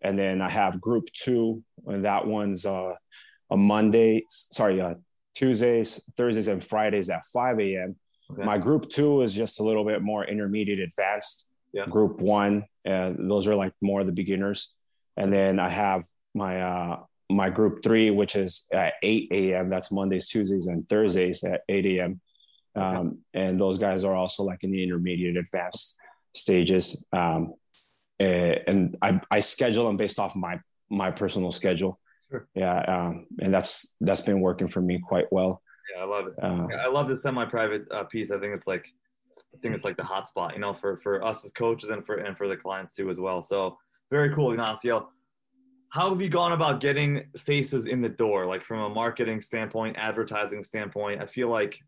And 0.03 0.19
then 0.19 0.43
I 0.43 0.51
have 0.51 0.79
group 0.79 1.07
two, 1.15 1.63
and 1.87 2.05
that 2.05 2.27
one's 2.27 2.67
uh, 2.67 2.93
a 3.51 3.57
Monday, 3.57 4.27
sorry, 4.29 4.79
uh, 4.79 4.95
Tuesdays, 5.35 6.05
Thursdays, 6.15 6.49
and 6.49 6.63
Fridays 6.63 7.09
at 7.09 7.25
5 7.33 7.61
a.m. 7.61 7.97
Okay. 8.31 8.45
My 8.45 8.59
group 8.59 8.91
two 8.91 9.23
is 9.23 9.33
just 9.33 9.59
a 9.59 9.63
little 9.63 9.87
bit 9.87 10.03
more 10.03 10.23
intermediate 10.23 10.81
advanced. 10.81 11.49
Yeah. 11.73 11.87
Group 11.87 12.21
one, 12.21 12.67
uh, 12.87 13.13
those 13.17 13.49
are 13.49 13.55
like 13.55 13.73
more 13.81 14.05
the 14.05 14.13
beginners. 14.13 14.75
And 15.17 15.33
then 15.33 15.59
I 15.59 15.71
have 15.71 16.05
my 16.35 16.61
uh, 16.61 17.01
my 17.31 17.49
group 17.49 17.83
three, 17.83 18.11
which 18.11 18.37
is 18.37 18.69
at 18.71 18.95
8 19.03 19.29
a.m. 19.33 19.71
That's 19.71 19.91
Mondays, 19.91 20.29
Tuesdays, 20.29 20.67
and 20.67 20.87
Thursdays 20.87 21.43
at 21.43 21.63
8 21.71 21.87
a.m. 21.87 22.21
Um. 22.77 23.19
And 23.35 23.61
those 23.61 23.79
guys 23.79 24.05
are 24.05 24.15
also 24.15 24.43
like 24.45 24.63
in 24.63 24.71
the 24.71 24.83
intermediate 24.83 25.37
advanced 25.37 25.99
stages. 26.35 27.07
Um, 27.13 27.55
and 28.19 28.97
I, 29.03 29.21
I 29.31 29.41
schedule 29.41 29.87
them 29.87 29.97
based 29.97 30.19
off 30.19 30.37
my 30.37 30.61
my 30.89 31.11
personal 31.11 31.51
schedule. 31.51 31.99
Sure. 32.31 32.49
Yeah, 32.55 32.79
um, 32.81 33.27
and 33.41 33.53
that's 33.53 33.97
that's 34.01 34.23
been 34.23 34.41
working 34.41 34.69
for 34.69 34.81
me 34.81 34.99
quite 34.99 35.27
well. 35.31 35.63
Yeah, 35.95 36.03
I 36.03 36.07
love 36.07 36.27
it. 36.27 36.35
Uh, 36.43 36.67
I 36.85 36.89
love 36.89 37.09
the 37.09 37.17
semi-private 37.17 37.85
uh, 37.91 38.05
piece. 38.05 38.31
I 38.31 38.39
think 38.41 38.55
it's 38.55 38.67
like, 38.67 38.87
I 39.55 39.59
think 39.61 39.75
it's 39.75 39.85
like 39.85 39.97
the 39.97 40.03
hot 40.05 40.27
spot, 40.27 40.55
you 40.55 40.61
know, 40.61 40.73
for 40.73 40.97
for 40.99 41.23
us 41.25 41.45
as 41.45 41.53
coaches 41.53 41.91
and 41.91 42.05
for 42.05 42.17
and 42.17 42.37
for 42.37 42.49
the 42.49 42.57
clients 42.57 42.95
too 42.95 43.09
as 43.09 43.21
well. 43.21 43.43
So 43.43 43.79
very 44.11 44.35
cool, 44.35 44.51
Ignacio. 44.51 45.09
How 45.91 46.11
have 46.11 46.21
you 46.21 46.29
gone 46.29 46.53
about 46.53 46.81
getting 46.81 47.27
faces 47.39 47.87
in 47.87 48.01
the 48.01 48.09
door, 48.09 48.47
like 48.47 48.63
from 48.63 48.81
a 48.81 48.89
marketing 48.89 49.41
standpoint, 49.41 49.97
advertising 49.97 50.63
standpoint? 50.63 51.23
I 51.23 51.27
feel 51.27 51.49
like 51.49 51.79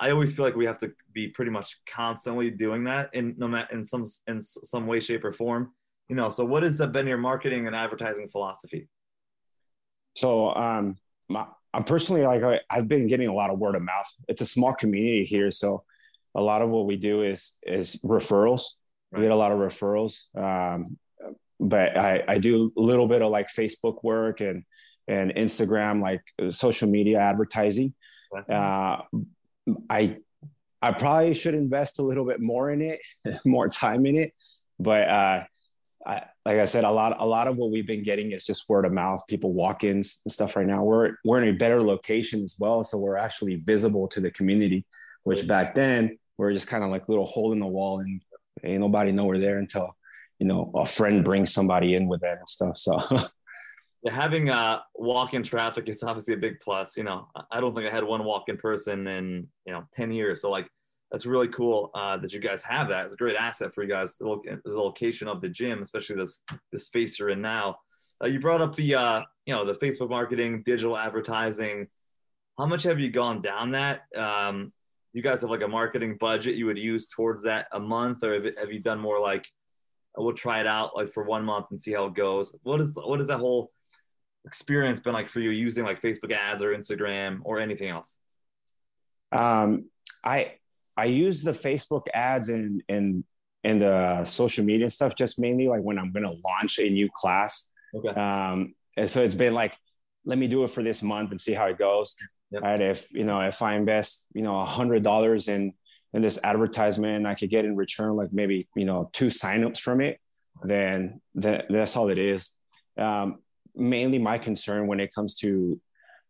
I 0.00 0.10
always 0.10 0.34
feel 0.34 0.44
like 0.44 0.56
we 0.56 0.66
have 0.66 0.78
to 0.78 0.92
be 1.12 1.28
pretty 1.28 1.50
much 1.50 1.78
constantly 1.86 2.50
doing 2.50 2.84
that 2.84 3.10
in 3.12 3.34
no 3.38 3.48
matter 3.48 3.68
in 3.72 3.82
some 3.82 4.04
in 4.26 4.40
some 4.40 4.86
way, 4.86 5.00
shape, 5.00 5.24
or 5.24 5.32
form. 5.32 5.72
You 6.08 6.16
know, 6.16 6.28
so 6.28 6.44
what 6.44 6.62
has 6.62 6.80
been 6.86 7.06
your 7.06 7.18
marketing 7.18 7.66
and 7.66 7.74
advertising 7.74 8.28
philosophy? 8.28 8.88
So, 10.14 10.54
um, 10.54 10.96
my, 11.28 11.46
I'm 11.74 11.84
personally 11.84 12.22
like 12.22 12.42
I, 12.42 12.60
I've 12.70 12.88
been 12.88 13.06
getting 13.06 13.28
a 13.28 13.34
lot 13.34 13.50
of 13.50 13.58
word 13.58 13.74
of 13.74 13.82
mouth. 13.82 14.06
It's 14.28 14.40
a 14.40 14.46
small 14.46 14.74
community 14.74 15.24
here, 15.24 15.50
so 15.50 15.84
a 16.34 16.40
lot 16.40 16.62
of 16.62 16.70
what 16.70 16.86
we 16.86 16.96
do 16.96 17.22
is 17.22 17.58
is 17.66 18.00
referrals. 18.02 18.76
Right. 19.10 19.20
We 19.20 19.24
get 19.24 19.32
a 19.32 19.36
lot 19.36 19.52
of 19.52 19.58
referrals, 19.58 20.34
um, 20.36 20.98
but 21.58 21.98
I, 21.98 22.24
I 22.28 22.38
do 22.38 22.72
a 22.76 22.80
little 22.80 23.08
bit 23.08 23.22
of 23.22 23.30
like 23.30 23.48
Facebook 23.48 24.02
work 24.02 24.40
and 24.40 24.64
and 25.08 25.32
Instagram, 25.34 26.02
like 26.02 26.22
social 26.50 26.88
media 26.88 27.20
advertising. 27.20 27.94
Uh, 28.50 29.02
I 29.88 30.18
I 30.82 30.92
probably 30.92 31.34
should 31.34 31.54
invest 31.54 31.98
a 31.98 32.02
little 32.02 32.24
bit 32.24 32.40
more 32.40 32.70
in 32.70 32.82
it, 32.82 33.00
more 33.44 33.68
time 33.68 34.06
in 34.06 34.16
it, 34.16 34.34
but 34.78 35.08
uh, 35.08 35.44
I, 36.06 36.22
like 36.44 36.58
I 36.60 36.66
said, 36.66 36.84
a 36.84 36.90
lot, 36.90 37.16
a 37.18 37.26
lot 37.26 37.48
of 37.48 37.56
what 37.56 37.70
we've 37.70 37.86
been 37.86 38.04
getting 38.04 38.30
is 38.30 38.46
just 38.46 38.68
word 38.68 38.84
of 38.84 38.92
mouth, 38.92 39.22
people 39.28 39.52
walk-ins 39.52 40.22
and 40.24 40.30
stuff. 40.30 40.54
Right 40.54 40.66
now, 40.66 40.84
we're 40.84 41.16
we're 41.24 41.42
in 41.42 41.48
a 41.48 41.58
better 41.58 41.82
location 41.82 42.42
as 42.42 42.56
well, 42.60 42.84
so 42.84 42.98
we're 42.98 43.16
actually 43.16 43.56
visible 43.56 44.06
to 44.08 44.20
the 44.20 44.30
community. 44.30 44.84
Which 45.24 45.48
back 45.48 45.74
then 45.74 46.18
we 46.38 46.46
are 46.46 46.52
just 46.52 46.68
kind 46.68 46.84
of 46.84 46.90
like 46.90 47.08
little 47.08 47.26
hole 47.26 47.52
in 47.52 47.58
the 47.58 47.66
wall, 47.66 47.98
and 47.98 48.20
ain't 48.62 48.80
nobody 48.80 49.10
know 49.10 49.24
we're 49.24 49.38
there 49.38 49.58
until 49.58 49.96
you 50.38 50.46
know 50.46 50.70
a 50.74 50.86
friend 50.86 51.24
brings 51.24 51.52
somebody 51.52 51.94
in 51.94 52.06
with 52.06 52.20
that 52.20 52.38
and 52.38 52.48
stuff. 52.48 52.78
So. 52.78 52.98
having 54.08 54.50
uh, 54.50 54.80
walk-in 54.94 55.42
traffic 55.42 55.88
is 55.88 56.02
obviously 56.02 56.34
a 56.34 56.38
big 56.38 56.60
plus. 56.60 56.96
You 56.96 57.04
know, 57.04 57.28
I 57.50 57.60
don't 57.60 57.74
think 57.74 57.90
I 57.90 57.94
had 57.94 58.04
one 58.04 58.24
walk-in 58.24 58.56
person 58.56 59.06
in 59.06 59.48
you 59.64 59.72
know 59.72 59.84
ten 59.92 60.10
years. 60.10 60.42
So 60.42 60.50
like 60.50 60.68
that's 61.10 61.26
really 61.26 61.48
cool 61.48 61.90
uh, 61.94 62.16
that 62.18 62.32
you 62.32 62.40
guys 62.40 62.62
have 62.64 62.88
that. 62.88 63.04
It's 63.04 63.14
a 63.14 63.16
great 63.16 63.36
asset 63.36 63.74
for 63.74 63.82
you 63.82 63.88
guys. 63.88 64.16
The, 64.16 64.26
lo- 64.26 64.42
the 64.44 64.78
location 64.78 65.28
of 65.28 65.40
the 65.40 65.48
gym, 65.48 65.82
especially 65.82 66.16
this 66.16 66.42
the 66.72 66.78
space 66.78 67.18
you're 67.18 67.30
in 67.30 67.40
now. 67.40 67.76
Uh, 68.22 68.28
you 68.28 68.40
brought 68.40 68.60
up 68.60 68.74
the 68.74 68.94
uh, 68.94 69.22
you 69.44 69.54
know 69.54 69.64
the 69.64 69.74
Facebook 69.74 70.10
marketing, 70.10 70.62
digital 70.64 70.96
advertising. 70.96 71.88
How 72.58 72.66
much 72.66 72.84
have 72.84 72.98
you 72.98 73.10
gone 73.10 73.42
down 73.42 73.72
that? 73.72 74.02
Um, 74.16 74.72
you 75.12 75.22
guys 75.22 75.40
have 75.42 75.50
like 75.50 75.62
a 75.62 75.68
marketing 75.68 76.16
budget 76.18 76.56
you 76.56 76.66
would 76.66 76.78
use 76.78 77.06
towards 77.06 77.42
that 77.44 77.68
a 77.72 77.80
month, 77.80 78.22
or 78.22 78.34
have, 78.34 78.46
have 78.58 78.72
you 78.72 78.80
done 78.80 78.98
more 78.98 79.20
like 79.20 79.46
we'll 80.16 80.32
try 80.32 80.60
it 80.60 80.66
out 80.66 80.96
like 80.96 81.08
for 81.08 81.24
one 81.24 81.44
month 81.44 81.66
and 81.70 81.80
see 81.80 81.92
how 81.92 82.06
it 82.06 82.14
goes? 82.14 82.54
What 82.62 82.80
is 82.80 82.94
what 82.94 83.20
is 83.20 83.28
that 83.28 83.38
whole 83.38 83.68
experience 84.46 85.00
been 85.00 85.12
like 85.12 85.28
for 85.28 85.40
you 85.40 85.50
using 85.50 85.84
like 85.84 86.00
Facebook 86.00 86.32
ads 86.32 86.62
or 86.62 86.74
Instagram 86.74 87.40
or 87.44 87.60
anything 87.60 87.88
else? 87.88 88.18
Um, 89.32 89.86
I 90.24 90.54
I 90.96 91.06
use 91.06 91.42
the 91.42 91.52
Facebook 91.52 92.06
ads 92.14 92.48
and 92.48 92.82
and 92.88 93.24
and 93.64 93.82
the 93.82 94.24
social 94.24 94.64
media 94.64 94.88
stuff 94.88 95.16
just 95.16 95.40
mainly 95.40 95.68
like 95.68 95.82
when 95.82 95.98
I'm 95.98 96.12
going 96.12 96.24
to 96.24 96.36
launch 96.44 96.78
a 96.78 96.88
new 96.88 97.08
class. 97.12 97.70
Okay. 97.94 98.08
Um, 98.08 98.74
and 98.96 99.10
so 99.10 99.22
it's 99.22 99.34
been 99.34 99.54
like, 99.54 99.76
let 100.24 100.38
me 100.38 100.46
do 100.46 100.62
it 100.62 100.70
for 100.70 100.84
this 100.84 101.02
month 101.02 101.32
and 101.32 101.40
see 101.40 101.52
how 101.52 101.66
it 101.66 101.76
goes. 101.76 102.16
Yep. 102.52 102.62
Right. 102.62 102.80
If 102.80 103.12
you 103.12 103.24
know, 103.24 103.40
if 103.40 103.60
I 103.62 103.74
invest, 103.74 104.28
you 104.32 104.42
know, 104.42 104.60
a 104.60 104.64
hundred 104.64 105.02
dollars 105.02 105.48
in 105.48 105.72
in 106.14 106.22
this 106.22 106.38
advertisement, 106.42 107.26
I 107.26 107.34
could 107.34 107.50
get 107.50 107.64
in 107.64 107.74
return 107.74 108.14
like 108.14 108.32
maybe 108.32 108.68
you 108.76 108.84
know 108.84 109.10
two 109.12 109.26
signups 109.26 109.80
from 109.80 110.00
it. 110.00 110.20
Then 110.62 111.20
that, 111.34 111.66
that's 111.68 111.96
all 111.96 112.08
it 112.08 112.18
is. 112.18 112.56
Um, 112.96 113.40
mainly 113.76 114.18
my 114.18 114.38
concern 114.38 114.86
when 114.86 115.00
it 115.00 115.14
comes 115.14 115.36
to 115.36 115.80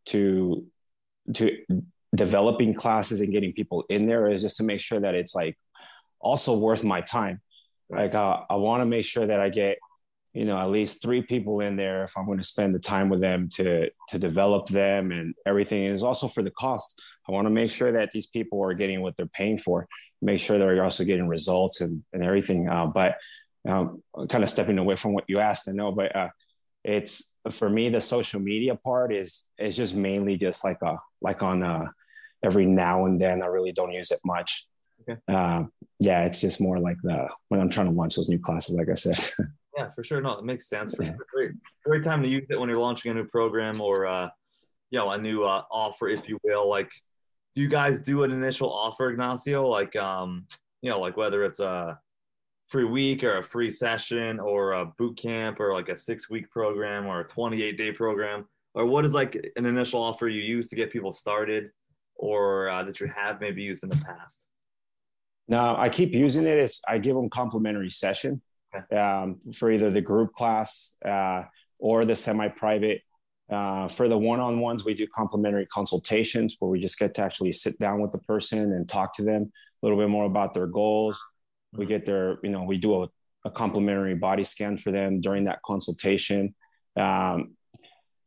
to 0.06 0.66
to 1.34 1.58
developing 2.14 2.72
classes 2.72 3.20
and 3.20 3.32
getting 3.32 3.52
people 3.52 3.84
in 3.88 4.06
there 4.06 4.28
is 4.30 4.42
just 4.42 4.56
to 4.58 4.64
make 4.64 4.80
sure 4.80 5.00
that 5.00 5.14
it's 5.14 5.34
like 5.34 5.56
also 6.20 6.58
worth 6.58 6.84
my 6.84 7.00
time. 7.00 7.40
Like 7.88 8.14
uh, 8.14 8.40
I 8.48 8.56
want 8.56 8.80
to 8.80 8.86
make 8.86 9.04
sure 9.04 9.26
that 9.26 9.40
I 9.40 9.48
get, 9.48 9.78
you 10.32 10.44
know, 10.44 10.58
at 10.58 10.70
least 10.70 11.02
three 11.02 11.22
people 11.22 11.60
in 11.60 11.76
there 11.76 12.04
if 12.04 12.16
I'm 12.16 12.26
going 12.26 12.38
to 12.38 12.44
spend 12.44 12.74
the 12.74 12.80
time 12.80 13.08
with 13.08 13.20
them 13.20 13.48
to 13.54 13.90
to 14.08 14.18
develop 14.18 14.66
them 14.66 15.12
and 15.12 15.34
everything. 15.46 15.84
is 15.84 16.02
also 16.02 16.28
for 16.28 16.42
the 16.42 16.50
cost. 16.50 17.00
I 17.28 17.32
want 17.32 17.46
to 17.46 17.52
make 17.52 17.70
sure 17.70 17.92
that 17.92 18.10
these 18.12 18.26
people 18.26 18.62
are 18.62 18.74
getting 18.74 19.02
what 19.02 19.16
they're 19.16 19.26
paying 19.26 19.58
for. 19.58 19.86
Make 20.22 20.40
sure 20.40 20.58
they're 20.58 20.84
also 20.84 21.04
getting 21.04 21.28
results 21.28 21.80
and 21.80 22.02
and 22.12 22.24
everything. 22.24 22.68
Uh, 22.68 22.86
but 22.86 23.16
um, 23.68 24.02
kind 24.28 24.44
of 24.44 24.50
stepping 24.50 24.78
away 24.78 24.96
from 24.96 25.12
what 25.12 25.24
you 25.28 25.40
asked, 25.40 25.68
I 25.68 25.72
know, 25.72 25.90
but 25.92 26.14
uh, 26.14 26.28
it's 26.86 27.36
for 27.50 27.68
me 27.68 27.88
the 27.88 28.00
social 28.00 28.40
media 28.40 28.76
part 28.76 29.12
is 29.12 29.50
is 29.58 29.76
just 29.76 29.94
mainly 29.96 30.36
just 30.36 30.64
like 30.64 30.80
a 30.82 30.96
like 31.20 31.42
on 31.42 31.62
a 31.62 31.90
every 32.44 32.64
now 32.66 33.06
and 33.06 33.20
then. 33.20 33.42
I 33.42 33.46
really 33.46 33.72
don't 33.72 33.92
use 33.92 34.12
it 34.12 34.20
much. 34.24 34.66
Okay. 35.02 35.20
Uh, 35.28 35.64
yeah, 35.98 36.24
it's 36.24 36.40
just 36.40 36.60
more 36.60 36.78
like 36.78 36.96
the 37.02 37.28
when 37.48 37.60
I'm 37.60 37.68
trying 37.68 37.86
to 37.86 37.92
launch 37.92 38.16
those 38.16 38.28
new 38.28 38.38
classes, 38.38 38.76
like 38.76 38.88
I 38.88 38.94
said. 38.94 39.18
yeah, 39.76 39.90
for 39.94 40.04
sure. 40.04 40.20
No, 40.20 40.38
it 40.38 40.44
makes 40.44 40.68
sense. 40.68 40.94
For 40.94 41.02
yeah. 41.02 41.10
sure. 41.10 41.26
Great, 41.32 41.50
great 41.84 42.04
time 42.04 42.22
to 42.22 42.28
use 42.28 42.46
it 42.48 42.58
when 42.58 42.68
you're 42.68 42.78
launching 42.78 43.10
a 43.10 43.14
new 43.14 43.26
program 43.26 43.80
or 43.80 44.06
uh, 44.06 44.28
you 44.90 44.98
know 44.98 45.10
a 45.10 45.18
new 45.18 45.42
uh, 45.44 45.62
offer, 45.70 46.08
if 46.08 46.28
you 46.28 46.38
will. 46.44 46.68
Like, 46.68 46.90
do 47.56 47.62
you 47.62 47.68
guys 47.68 48.00
do 48.00 48.22
an 48.22 48.30
initial 48.30 48.72
offer, 48.72 49.10
Ignacio? 49.10 49.66
Like, 49.66 49.96
um, 49.96 50.46
you 50.82 50.90
know, 50.90 51.00
like 51.00 51.16
whether 51.16 51.44
it's 51.44 51.58
a 51.58 51.98
free 52.68 52.84
week 52.84 53.22
or 53.22 53.38
a 53.38 53.42
free 53.42 53.70
session 53.70 54.40
or 54.40 54.72
a 54.72 54.86
boot 54.98 55.16
camp 55.16 55.60
or 55.60 55.72
like 55.72 55.88
a 55.88 55.96
six 55.96 56.28
week 56.28 56.50
program 56.50 57.06
or 57.06 57.20
a 57.20 57.26
28 57.26 57.78
day 57.78 57.92
program 57.92 58.44
or 58.74 58.84
what 58.86 59.04
is 59.04 59.14
like 59.14 59.36
an 59.56 59.66
initial 59.66 60.02
offer 60.02 60.28
you 60.28 60.42
use 60.42 60.68
to 60.68 60.76
get 60.76 60.90
people 60.90 61.12
started 61.12 61.70
or 62.14 62.68
uh, 62.68 62.82
that 62.82 63.00
you 63.00 63.10
have 63.14 63.40
maybe 63.40 63.62
used 63.62 63.82
in 63.84 63.90
the 63.90 64.04
past? 64.04 64.48
No, 65.48 65.76
I 65.78 65.88
keep 65.88 66.12
using 66.12 66.44
it. 66.44 66.58
It's 66.58 66.82
I 66.88 66.98
give 66.98 67.14
them 67.14 67.30
complimentary 67.30 67.90
session 67.90 68.42
Okay. 68.74 68.96
um, 68.96 69.34
for 69.54 69.70
either 69.70 69.90
the 69.90 70.00
group 70.00 70.32
class 70.32 70.98
uh, 71.04 71.42
or 71.78 72.04
the 72.04 72.16
semi-private. 72.16 73.02
Uh, 73.48 73.86
for 73.86 74.08
the 74.08 74.18
one-on-ones, 74.18 74.84
we 74.84 74.92
do 74.92 75.06
complimentary 75.14 75.64
consultations 75.66 76.56
where 76.58 76.68
we 76.68 76.80
just 76.80 76.98
get 76.98 77.14
to 77.14 77.22
actually 77.22 77.52
sit 77.52 77.78
down 77.78 78.02
with 78.02 78.10
the 78.10 78.18
person 78.18 78.72
and 78.72 78.88
talk 78.88 79.14
to 79.14 79.22
them 79.22 79.42
a 79.44 79.86
little 79.86 79.96
bit 79.96 80.08
more 80.10 80.24
about 80.24 80.52
their 80.52 80.66
goals. 80.66 81.22
We 81.76 81.86
get 81.86 82.04
their, 82.04 82.38
you 82.42 82.50
know, 82.50 82.64
we 82.64 82.78
do 82.78 83.02
a, 83.02 83.08
a 83.44 83.50
complimentary 83.50 84.14
body 84.14 84.44
scan 84.44 84.76
for 84.76 84.90
them 84.90 85.20
during 85.20 85.44
that 85.44 85.60
consultation. 85.62 86.48
Um, 86.96 87.56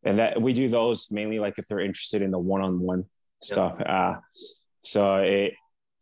and 0.03 0.19
that 0.19 0.41
we 0.41 0.53
do 0.53 0.69
those 0.69 1.11
mainly 1.11 1.39
like 1.39 1.59
if 1.59 1.67
they're 1.67 1.80
interested 1.80 2.21
in 2.21 2.31
the 2.31 2.39
one-on-one 2.39 3.05
stuff. 3.41 3.81
Uh, 3.81 4.15
so 4.84 5.17
it, 5.17 5.53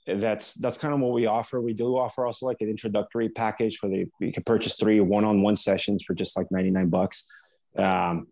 that's 0.05 0.53
that's 0.55 0.77
kind 0.77 0.93
of 0.93 0.99
what 1.01 1.13
we 1.13 1.25
offer. 1.25 1.59
We 1.59 1.73
do 1.73 1.97
offer 1.97 2.25
also 2.25 2.45
like 2.45 2.61
an 2.61 2.69
introductory 2.69 3.29
package 3.29 3.79
where 3.81 3.91
they 3.91 4.05
you 4.19 4.31
can 4.31 4.43
purchase 4.43 4.77
three 4.77 4.99
one-on-one 4.99 5.55
sessions 5.55 6.03
for 6.03 6.13
just 6.13 6.37
like 6.37 6.47
99 6.51 6.89
bucks. 6.89 7.29
Um, 7.77 8.27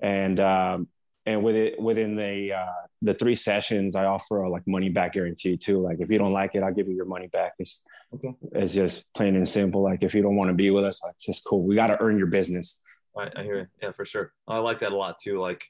and 0.00 0.40
um, 0.40 0.88
and 1.28 1.42
with 1.44 1.56
it 1.56 1.78
within 1.78 2.16
the 2.16 2.54
uh, 2.54 2.66
the 3.02 3.12
three 3.12 3.34
sessions, 3.34 3.94
I 3.94 4.06
offer 4.06 4.42
a 4.42 4.50
like 4.50 4.66
money 4.66 4.88
back 4.88 5.12
guarantee 5.12 5.56
too. 5.56 5.78
Like 5.88 5.98
if 6.00 6.10
you 6.10 6.18
don't 6.18 6.32
like 6.32 6.54
it, 6.54 6.62
I'll 6.62 6.72
give 6.72 6.88
you 6.88 6.94
your 6.94 7.10
money 7.16 7.28
back. 7.28 7.52
It's 7.58 7.84
Okay. 8.14 8.34
it's 8.52 8.72
just 8.72 9.12
plain 9.12 9.36
and 9.36 9.46
simple. 9.46 9.82
Like 9.82 10.02
if 10.02 10.14
you 10.14 10.22
don't 10.22 10.36
want 10.36 10.50
to 10.50 10.56
be 10.56 10.70
with 10.70 10.84
us, 10.84 11.02
like 11.04 11.12
it's 11.16 11.26
just 11.26 11.46
cool. 11.46 11.62
We 11.62 11.74
got 11.74 11.88
to 11.88 12.00
earn 12.00 12.16
your 12.16 12.28
business. 12.28 12.82
I, 13.14 13.28
I 13.36 13.42
hear 13.42 13.58
you. 13.58 13.66
Yeah, 13.82 13.92
for 13.92 14.06
sure. 14.06 14.32
I 14.48 14.56
like 14.58 14.78
that 14.78 14.92
a 14.92 14.96
lot 14.96 15.16
too. 15.22 15.38
Like, 15.38 15.62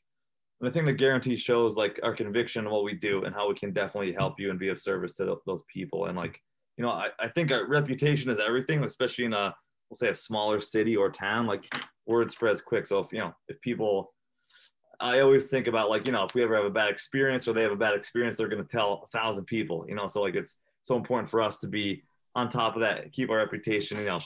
and 0.60 0.68
I 0.68 0.72
think 0.72 0.86
the 0.86 0.93
guarantee 0.93 1.35
shows 1.35 1.76
like 1.76 1.98
our 2.05 2.14
conviction 2.14 2.64
in 2.64 2.70
what 2.70 2.85
we 2.85 2.94
do 2.94 3.24
and 3.24 3.35
how 3.35 3.48
we 3.48 3.55
can 3.56 3.72
definitely 3.72 4.12
help 4.12 4.39
you 4.39 4.51
and 4.51 4.59
be 4.59 4.68
of 4.68 4.78
service 4.78 5.16
to 5.16 5.36
those 5.47 5.64
people. 5.74 6.06
And 6.06 6.16
like, 6.16 6.40
you 6.76 6.85
know, 6.85 6.90
I, 6.90 7.09
I 7.18 7.26
think 7.26 7.51
our 7.51 7.66
reputation 7.66 8.30
is 8.30 8.39
everything, 8.39 8.85
especially 8.85 9.24
in 9.24 9.32
a, 9.32 9.52
we'll 9.90 9.97
say 9.97 10.10
a 10.10 10.14
smaller 10.14 10.60
city 10.60 10.97
or 10.97 11.10
town, 11.10 11.48
like 11.48 11.74
word 12.06 12.30
spreads 12.30 12.62
quick. 12.62 12.86
So 12.86 13.01
if, 13.01 13.12
you 13.12 13.18
know, 13.18 13.32
if 13.48 13.60
people, 13.62 14.14
I 15.00 15.20
always 15.20 15.48
think 15.48 15.66
about 15.68 15.90
like, 15.90 16.06
you 16.06 16.12
know, 16.12 16.24
if 16.24 16.34
we 16.34 16.42
ever 16.42 16.56
have 16.56 16.64
a 16.64 16.70
bad 16.70 16.90
experience 16.90 17.46
or 17.46 17.52
they 17.52 17.62
have 17.62 17.72
a 17.72 17.76
bad 17.76 17.94
experience, 17.94 18.36
they're 18.36 18.48
going 18.48 18.64
to 18.64 18.68
tell 18.68 19.04
a 19.04 19.08
thousand 19.08 19.44
people, 19.44 19.84
you 19.88 19.94
know? 19.94 20.06
So 20.06 20.22
like, 20.22 20.34
it's 20.34 20.58
so 20.82 20.96
important 20.96 21.30
for 21.30 21.40
us 21.40 21.60
to 21.60 21.68
be 21.68 22.02
on 22.34 22.48
top 22.48 22.74
of 22.74 22.80
that, 22.80 23.12
keep 23.12 23.30
our 23.30 23.36
reputation, 23.36 23.98
you 24.00 24.06
know, 24.06 24.18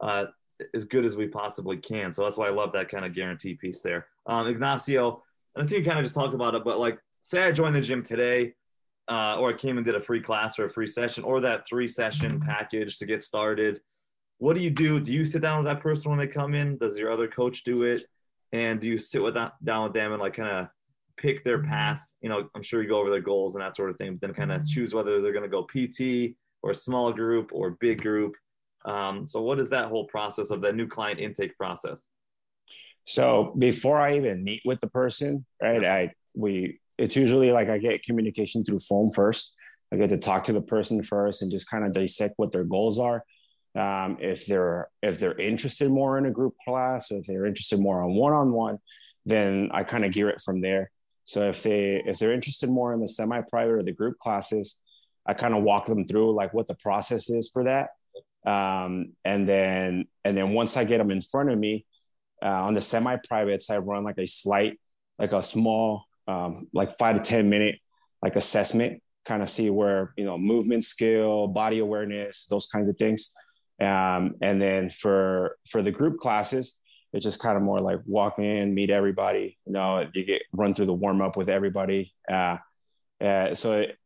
uh, 0.00 0.26
as 0.74 0.84
good 0.84 1.04
as 1.04 1.16
we 1.16 1.28
possibly 1.28 1.76
can. 1.76 2.12
So 2.12 2.24
that's 2.24 2.36
why 2.36 2.48
I 2.48 2.50
love 2.50 2.72
that 2.72 2.88
kind 2.88 3.04
of 3.04 3.14
guarantee 3.14 3.54
piece 3.54 3.80
there. 3.82 4.06
Um, 4.26 4.46
Ignacio, 4.46 5.22
I 5.56 5.60
think 5.60 5.70
you 5.72 5.84
kind 5.84 5.98
of 5.98 6.04
just 6.04 6.14
talked 6.14 6.34
about 6.34 6.54
it, 6.54 6.64
but 6.64 6.78
like, 6.78 6.98
say 7.22 7.44
I 7.44 7.52
joined 7.52 7.74
the 7.74 7.80
gym 7.80 8.02
today, 8.02 8.54
uh, 9.08 9.36
or 9.38 9.50
I 9.50 9.52
came 9.54 9.76
and 9.76 9.84
did 9.84 9.94
a 9.94 10.00
free 10.00 10.20
class 10.20 10.58
or 10.58 10.66
a 10.66 10.70
free 10.70 10.86
session, 10.86 11.24
or 11.24 11.40
that 11.40 11.66
three 11.66 11.88
session 11.88 12.40
package 12.40 12.98
to 12.98 13.06
get 13.06 13.22
started. 13.22 13.80
What 14.38 14.56
do 14.56 14.62
you 14.62 14.70
do? 14.70 15.00
Do 15.00 15.12
you 15.12 15.24
sit 15.24 15.42
down 15.42 15.64
with 15.64 15.72
that 15.72 15.82
person 15.82 16.10
when 16.10 16.18
they 16.18 16.26
come 16.26 16.54
in? 16.54 16.76
Does 16.76 16.98
your 16.98 17.12
other 17.12 17.28
coach 17.28 17.64
do 17.64 17.84
it? 17.84 18.02
And 18.52 18.80
do 18.80 18.88
you 18.88 18.98
sit 18.98 19.22
with 19.22 19.34
that, 19.34 19.52
down 19.64 19.84
with 19.84 19.92
them 19.92 20.12
and 20.12 20.20
like 20.20 20.34
kind 20.34 20.48
of 20.48 20.68
pick 21.16 21.44
their 21.44 21.62
path? 21.62 22.00
You 22.20 22.28
know, 22.28 22.48
I'm 22.54 22.62
sure 22.62 22.82
you 22.82 22.88
go 22.88 22.98
over 22.98 23.10
their 23.10 23.20
goals 23.20 23.54
and 23.54 23.62
that 23.62 23.76
sort 23.76 23.90
of 23.90 23.96
thing, 23.96 24.14
but 24.14 24.20
then 24.20 24.34
kind 24.34 24.52
of 24.52 24.66
choose 24.66 24.94
whether 24.94 25.20
they're 25.20 25.32
going 25.32 25.48
to 25.48 25.50
go 25.50 25.62
PT 25.64 26.34
or 26.62 26.74
small 26.74 27.12
group 27.12 27.50
or 27.52 27.72
big 27.72 28.02
group. 28.02 28.34
Um, 28.84 29.26
so 29.26 29.42
what 29.42 29.60
is 29.60 29.70
that 29.70 29.88
whole 29.88 30.06
process 30.06 30.50
of 30.50 30.62
that 30.62 30.74
new 30.74 30.86
client 30.86 31.20
intake 31.20 31.56
process? 31.56 32.10
So 33.06 33.54
before 33.58 33.98
I 33.98 34.16
even 34.16 34.44
meet 34.44 34.62
with 34.64 34.80
the 34.80 34.88
person, 34.88 35.46
right? 35.62 35.84
I 35.84 36.12
we 36.34 36.78
it's 36.98 37.16
usually 37.16 37.52
like 37.52 37.68
I 37.68 37.78
get 37.78 38.02
communication 38.02 38.64
through 38.64 38.80
phone 38.80 39.10
first. 39.10 39.54
I 39.92 39.96
get 39.96 40.10
to 40.10 40.18
talk 40.18 40.44
to 40.44 40.52
the 40.52 40.60
person 40.60 41.02
first 41.02 41.40
and 41.40 41.50
just 41.50 41.70
kind 41.70 41.84
of 41.84 41.92
dissect 41.92 42.34
what 42.36 42.52
their 42.52 42.64
goals 42.64 42.98
are. 42.98 43.24
Um, 43.76 44.18
if 44.20 44.46
they're 44.46 44.88
if 45.02 45.20
they're 45.20 45.38
interested 45.38 45.90
more 45.90 46.18
in 46.18 46.26
a 46.26 46.30
group 46.30 46.54
class 46.64 47.12
or 47.12 47.18
if 47.18 47.26
they're 47.26 47.46
interested 47.46 47.78
more 47.78 48.02
on 48.02 48.14
one-on-one, 48.14 48.78
then 49.26 49.70
I 49.72 49.84
kind 49.84 50.04
of 50.04 50.12
gear 50.12 50.28
it 50.30 50.40
from 50.40 50.60
there. 50.60 50.90
So 51.24 51.48
if 51.48 51.62
they 51.62 52.02
if 52.06 52.18
they're 52.18 52.32
interested 52.32 52.70
more 52.70 52.92
in 52.92 53.00
the 53.00 53.08
semi-private 53.08 53.72
or 53.72 53.82
the 53.82 53.92
group 53.92 54.18
classes, 54.18 54.80
I 55.26 55.34
kind 55.34 55.54
of 55.54 55.62
walk 55.62 55.86
them 55.86 56.04
through 56.04 56.34
like 56.34 56.54
what 56.54 56.66
the 56.66 56.74
process 56.74 57.28
is 57.28 57.50
for 57.50 57.64
that. 57.64 57.90
Um, 58.50 59.12
and 59.24 59.46
then 59.46 60.06
and 60.24 60.36
then 60.36 60.54
once 60.54 60.76
I 60.76 60.84
get 60.84 60.98
them 60.98 61.10
in 61.10 61.20
front 61.20 61.50
of 61.50 61.58
me, 61.58 61.84
uh, 62.42 62.46
on 62.46 62.74
the 62.74 62.80
semi-privates, 62.80 63.68
I 63.70 63.78
run 63.78 64.04
like 64.04 64.18
a 64.18 64.26
slight, 64.26 64.80
like 65.18 65.32
a 65.32 65.42
small, 65.42 66.04
um, 66.26 66.68
like 66.72 66.96
five 66.98 67.16
to 67.16 67.22
ten 67.22 67.50
minute 67.50 67.76
like 68.22 68.36
assessment, 68.36 69.02
kind 69.24 69.42
of 69.42 69.50
see 69.50 69.70
where 69.70 70.12
you 70.16 70.24
know 70.24 70.38
movement 70.38 70.84
skill, 70.84 71.48
body 71.48 71.78
awareness, 71.78 72.46
those 72.46 72.66
kinds 72.66 72.88
of 72.88 72.96
things. 72.96 73.34
Um, 73.80 74.34
and 74.40 74.60
then 74.60 74.90
for 74.90 75.56
for 75.68 75.82
the 75.82 75.90
group 75.90 76.18
classes, 76.18 76.80
it's 77.12 77.24
just 77.24 77.40
kind 77.40 77.56
of 77.56 77.62
more 77.62 77.78
like 77.78 78.00
walk 78.06 78.38
in, 78.38 78.74
meet 78.74 78.90
everybody. 78.90 79.58
You 79.66 79.72
know, 79.72 80.06
you 80.12 80.24
get 80.24 80.42
run 80.52 80.74
through 80.74 80.86
the 80.86 80.94
warm 80.94 81.20
up 81.22 81.36
with 81.36 81.48
everybody. 81.48 82.12
Uh, 82.30 82.58
uh, 83.20 83.54
so 83.54 83.80
it, 83.80 83.96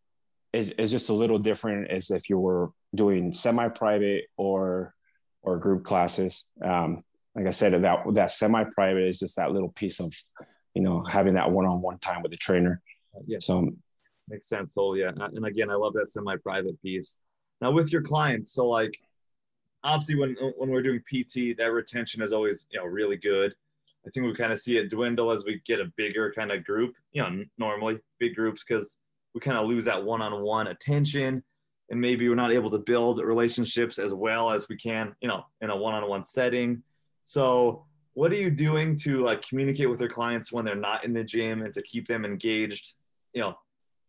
it's, 0.53 0.73
it's 0.79 0.91
just 0.91 1.11
a 1.11 1.15
little 1.15 1.39
different 1.39 1.91
as 1.91 2.11
if 2.11 2.29
you 2.29 2.39
were 2.39 2.71
doing 2.95 3.33
semi-private 3.33 4.25
or 4.37 4.95
or 5.43 5.59
group 5.59 5.85
classes. 5.85 6.49
Um, 6.63 6.99
like 7.35 7.47
I 7.47 7.51
said, 7.51 7.73
that 7.83 7.99
that 8.13 8.31
semi-private 8.31 9.09
is 9.09 9.19
just 9.19 9.37
that 9.37 9.53
little 9.53 9.71
piece 9.71 10.01
of, 10.01 10.13
you 10.75 10.83
know, 10.83 11.05
having 11.09 11.35
that 11.35 11.51
one-on-one 11.51 11.99
time 11.99 12.23
with 12.23 12.33
the 12.33 12.37
trainer. 12.37 12.83
Yeah. 13.27 13.39
So 13.41 13.71
Makes 14.29 14.49
sense. 14.49 14.75
So 14.75 14.95
yeah, 14.95 15.11
and 15.17 15.45
again, 15.45 15.69
I 15.69 15.75
love 15.75 15.95
that 15.95 16.09
semi-private 16.09 16.81
piece. 16.81 17.19
Now 17.61 17.73
with 17.73 17.93
your 17.93 18.03
clients, 18.03 18.53
so 18.53 18.69
like 18.69 18.97
obviously 19.85 20.17
when 20.17 20.37
when 20.57 20.71
we're 20.71 20.83
doing 20.83 21.01
PT, 21.01 21.57
that 21.59 21.73
retention 21.73 22.23
is 22.23 22.33
always 22.33 22.67
you 22.71 22.79
know 22.79 22.87
really 22.87 23.17
good. 23.17 23.55
I 24.07 24.11
think 24.11 24.27
we 24.27 24.35
kind 24.35 24.53
of 24.53 24.59
see 24.59 24.79
it 24.79 24.91
dwindle 24.91 25.31
as 25.31 25.45
we 25.45 25.61
get 25.65 25.81
a 25.81 25.93
bigger 25.97 26.33
kind 26.33 26.51
of 26.51 26.65
group. 26.65 26.95
You 27.13 27.23
know, 27.23 27.45
normally 27.59 27.99
big 28.19 28.35
groups 28.35 28.65
because 28.65 28.99
we 29.35 29.41
kind 29.41 29.57
of 29.57 29.67
lose 29.67 29.85
that 29.87 30.03
one-on-one 30.03 30.67
attention, 30.67 31.43
and 31.91 32.01
maybe 32.01 32.29
we're 32.29 32.35
not 32.35 32.53
able 32.53 32.71
to 32.71 32.79
build 32.79 33.21
relationships 33.21 33.99
as 33.99 34.13
well 34.13 34.51
as 34.51 34.69
we 34.69 34.77
can. 34.77 35.15
You 35.21 35.29
know, 35.29 35.45
in 35.61 35.71
a 35.71 35.77
one-on-one 35.77 36.25
setting. 36.25 36.83
So 37.23 37.85
what 38.15 38.33
are 38.33 38.37
you 38.37 38.51
doing 38.51 38.97
to 38.97 39.25
like 39.25 39.47
communicate 39.47 39.89
with 39.89 40.01
your 40.01 40.11
clients 40.11 40.53
when 40.53 40.65
they're 40.65 40.75
not 40.75 41.05
in 41.05 41.13
the 41.13 41.25
gym 41.25 41.63
and 41.63 41.73
to 41.75 41.83
keep 41.83 42.07
them 42.07 42.25
engaged? 42.25 42.95
You 43.33 43.43
know, 43.43 43.55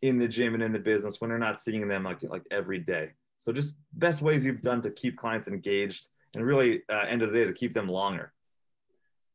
in 0.02 0.20
the 0.20 0.28
gym 0.28 0.54
and 0.54 0.62
in 0.62 0.74
the 0.74 0.80
business 0.80 1.22
when 1.22 1.30
they're 1.30 1.40
not 1.40 1.60
seeing 1.60 1.88
them 1.88 2.04
like 2.04 2.24
like 2.24 2.44
every 2.52 2.80
day. 2.80 3.12
So 3.38 3.52
just 3.52 3.76
best 3.94 4.22
ways 4.22 4.46
you've 4.46 4.62
done 4.62 4.82
to 4.82 4.92
keep 4.92 5.18
clients 5.18 5.48
engaged 5.48 6.10
and 6.34 6.46
really 6.46 6.82
uh, 6.92 7.06
end 7.08 7.22
of 7.22 7.32
the 7.32 7.40
day 7.40 7.46
to 7.46 7.54
keep 7.54 7.74
them 7.74 7.88
longer. 7.88 8.32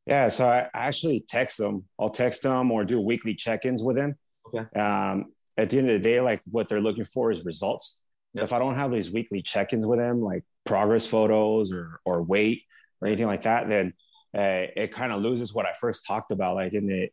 yeah, 0.06 0.28
so 0.28 0.48
I 0.48 0.68
actually 0.72 1.24
text 1.28 1.58
them. 1.58 1.84
I'll 1.98 2.10
text 2.10 2.42
them 2.42 2.70
or 2.70 2.84
do 2.84 2.98
weekly 3.00 3.34
check-ins 3.34 3.82
with 3.84 3.96
them. 3.96 4.16
Okay. 4.46 4.80
Um, 4.80 5.26
at 5.58 5.68
the 5.70 5.78
end 5.78 5.90
of 5.90 6.00
the 6.00 6.08
day, 6.08 6.20
like 6.20 6.40
what 6.50 6.68
they're 6.68 6.80
looking 6.80 7.04
for 7.04 7.30
is 7.30 7.44
results. 7.44 8.00
So 8.36 8.44
if 8.44 8.52
I 8.52 8.58
don't 8.58 8.74
have 8.74 8.90
these 8.92 9.12
weekly 9.12 9.42
check-ins 9.42 9.84
with 9.84 9.98
them, 9.98 10.22
like 10.22 10.44
progress 10.64 11.06
photos 11.06 11.72
or 11.72 12.00
or 12.04 12.22
weight 12.22 12.62
or 13.00 13.08
anything 13.08 13.26
like 13.26 13.42
that, 13.42 13.68
then 13.68 13.92
uh, 14.36 14.68
it 14.76 14.92
kind 14.92 15.12
of 15.12 15.20
loses 15.22 15.52
what 15.52 15.66
I 15.66 15.72
first 15.72 16.06
talked 16.06 16.30
about, 16.32 16.54
like 16.54 16.72
in 16.72 16.86
the 16.86 17.08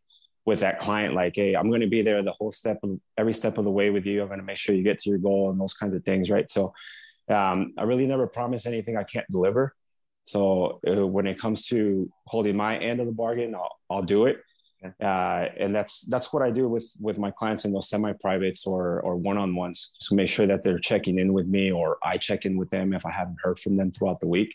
with 0.45 0.59
that 0.59 0.79
client, 0.79 1.15
like, 1.15 1.35
hey, 1.35 1.55
I'm 1.55 1.69
going 1.69 1.81
to 1.81 1.87
be 1.87 2.01
there 2.01 2.21
the 2.21 2.31
whole 2.31 2.51
step 2.51 2.77
of 2.83 2.99
every 3.17 3.33
step 3.33 3.57
of 3.57 3.65
the 3.65 3.71
way 3.71 3.89
with 3.89 4.05
you. 4.05 4.21
I'm 4.21 4.27
going 4.27 4.39
to 4.39 4.45
make 4.45 4.57
sure 4.57 4.75
you 4.75 4.83
get 4.83 4.99
to 4.99 5.09
your 5.09 5.19
goal 5.19 5.49
and 5.49 5.59
those 5.59 5.73
kinds 5.73 5.95
of 5.95 6.03
things, 6.03 6.29
right? 6.29 6.49
So, 6.49 6.73
um, 7.29 7.73
I 7.77 7.83
really 7.83 8.05
never 8.05 8.27
promise 8.27 8.67
anything 8.67 8.97
I 8.97 9.03
can't 9.03 9.25
deliver. 9.31 9.75
So 10.25 10.79
uh, 10.87 11.05
when 11.05 11.27
it 11.27 11.39
comes 11.39 11.67
to 11.67 12.11
holding 12.27 12.55
my 12.55 12.77
end 12.77 12.99
of 12.99 13.05
the 13.05 13.11
bargain, 13.11 13.55
I'll, 13.55 13.75
I'll 13.89 14.03
do 14.03 14.25
it. 14.25 14.37
Uh, 15.01 15.45
and 15.57 15.73
that's 15.73 16.05
that's 16.09 16.31
what 16.31 16.43
I 16.43 16.51
do 16.51 16.67
with 16.67 16.95
with 16.99 17.17
my 17.17 17.31
clients 17.31 17.65
in 17.65 17.73
those 17.73 17.89
semi 17.89 18.13
privates 18.13 18.67
or 18.67 19.01
or 19.01 19.15
one 19.15 19.37
on 19.37 19.55
ones. 19.55 19.93
Just 19.99 20.13
make 20.13 20.27
sure 20.27 20.45
that 20.45 20.61
they're 20.61 20.77
checking 20.77 21.17
in 21.17 21.33
with 21.33 21.47
me, 21.47 21.71
or 21.71 21.97
I 22.03 22.17
check 22.17 22.45
in 22.45 22.55
with 22.55 22.69
them 22.69 22.93
if 22.93 23.03
I 23.03 23.09
haven't 23.09 23.37
heard 23.41 23.57
from 23.57 23.75
them 23.75 23.89
throughout 23.89 24.19
the 24.19 24.27
week. 24.27 24.53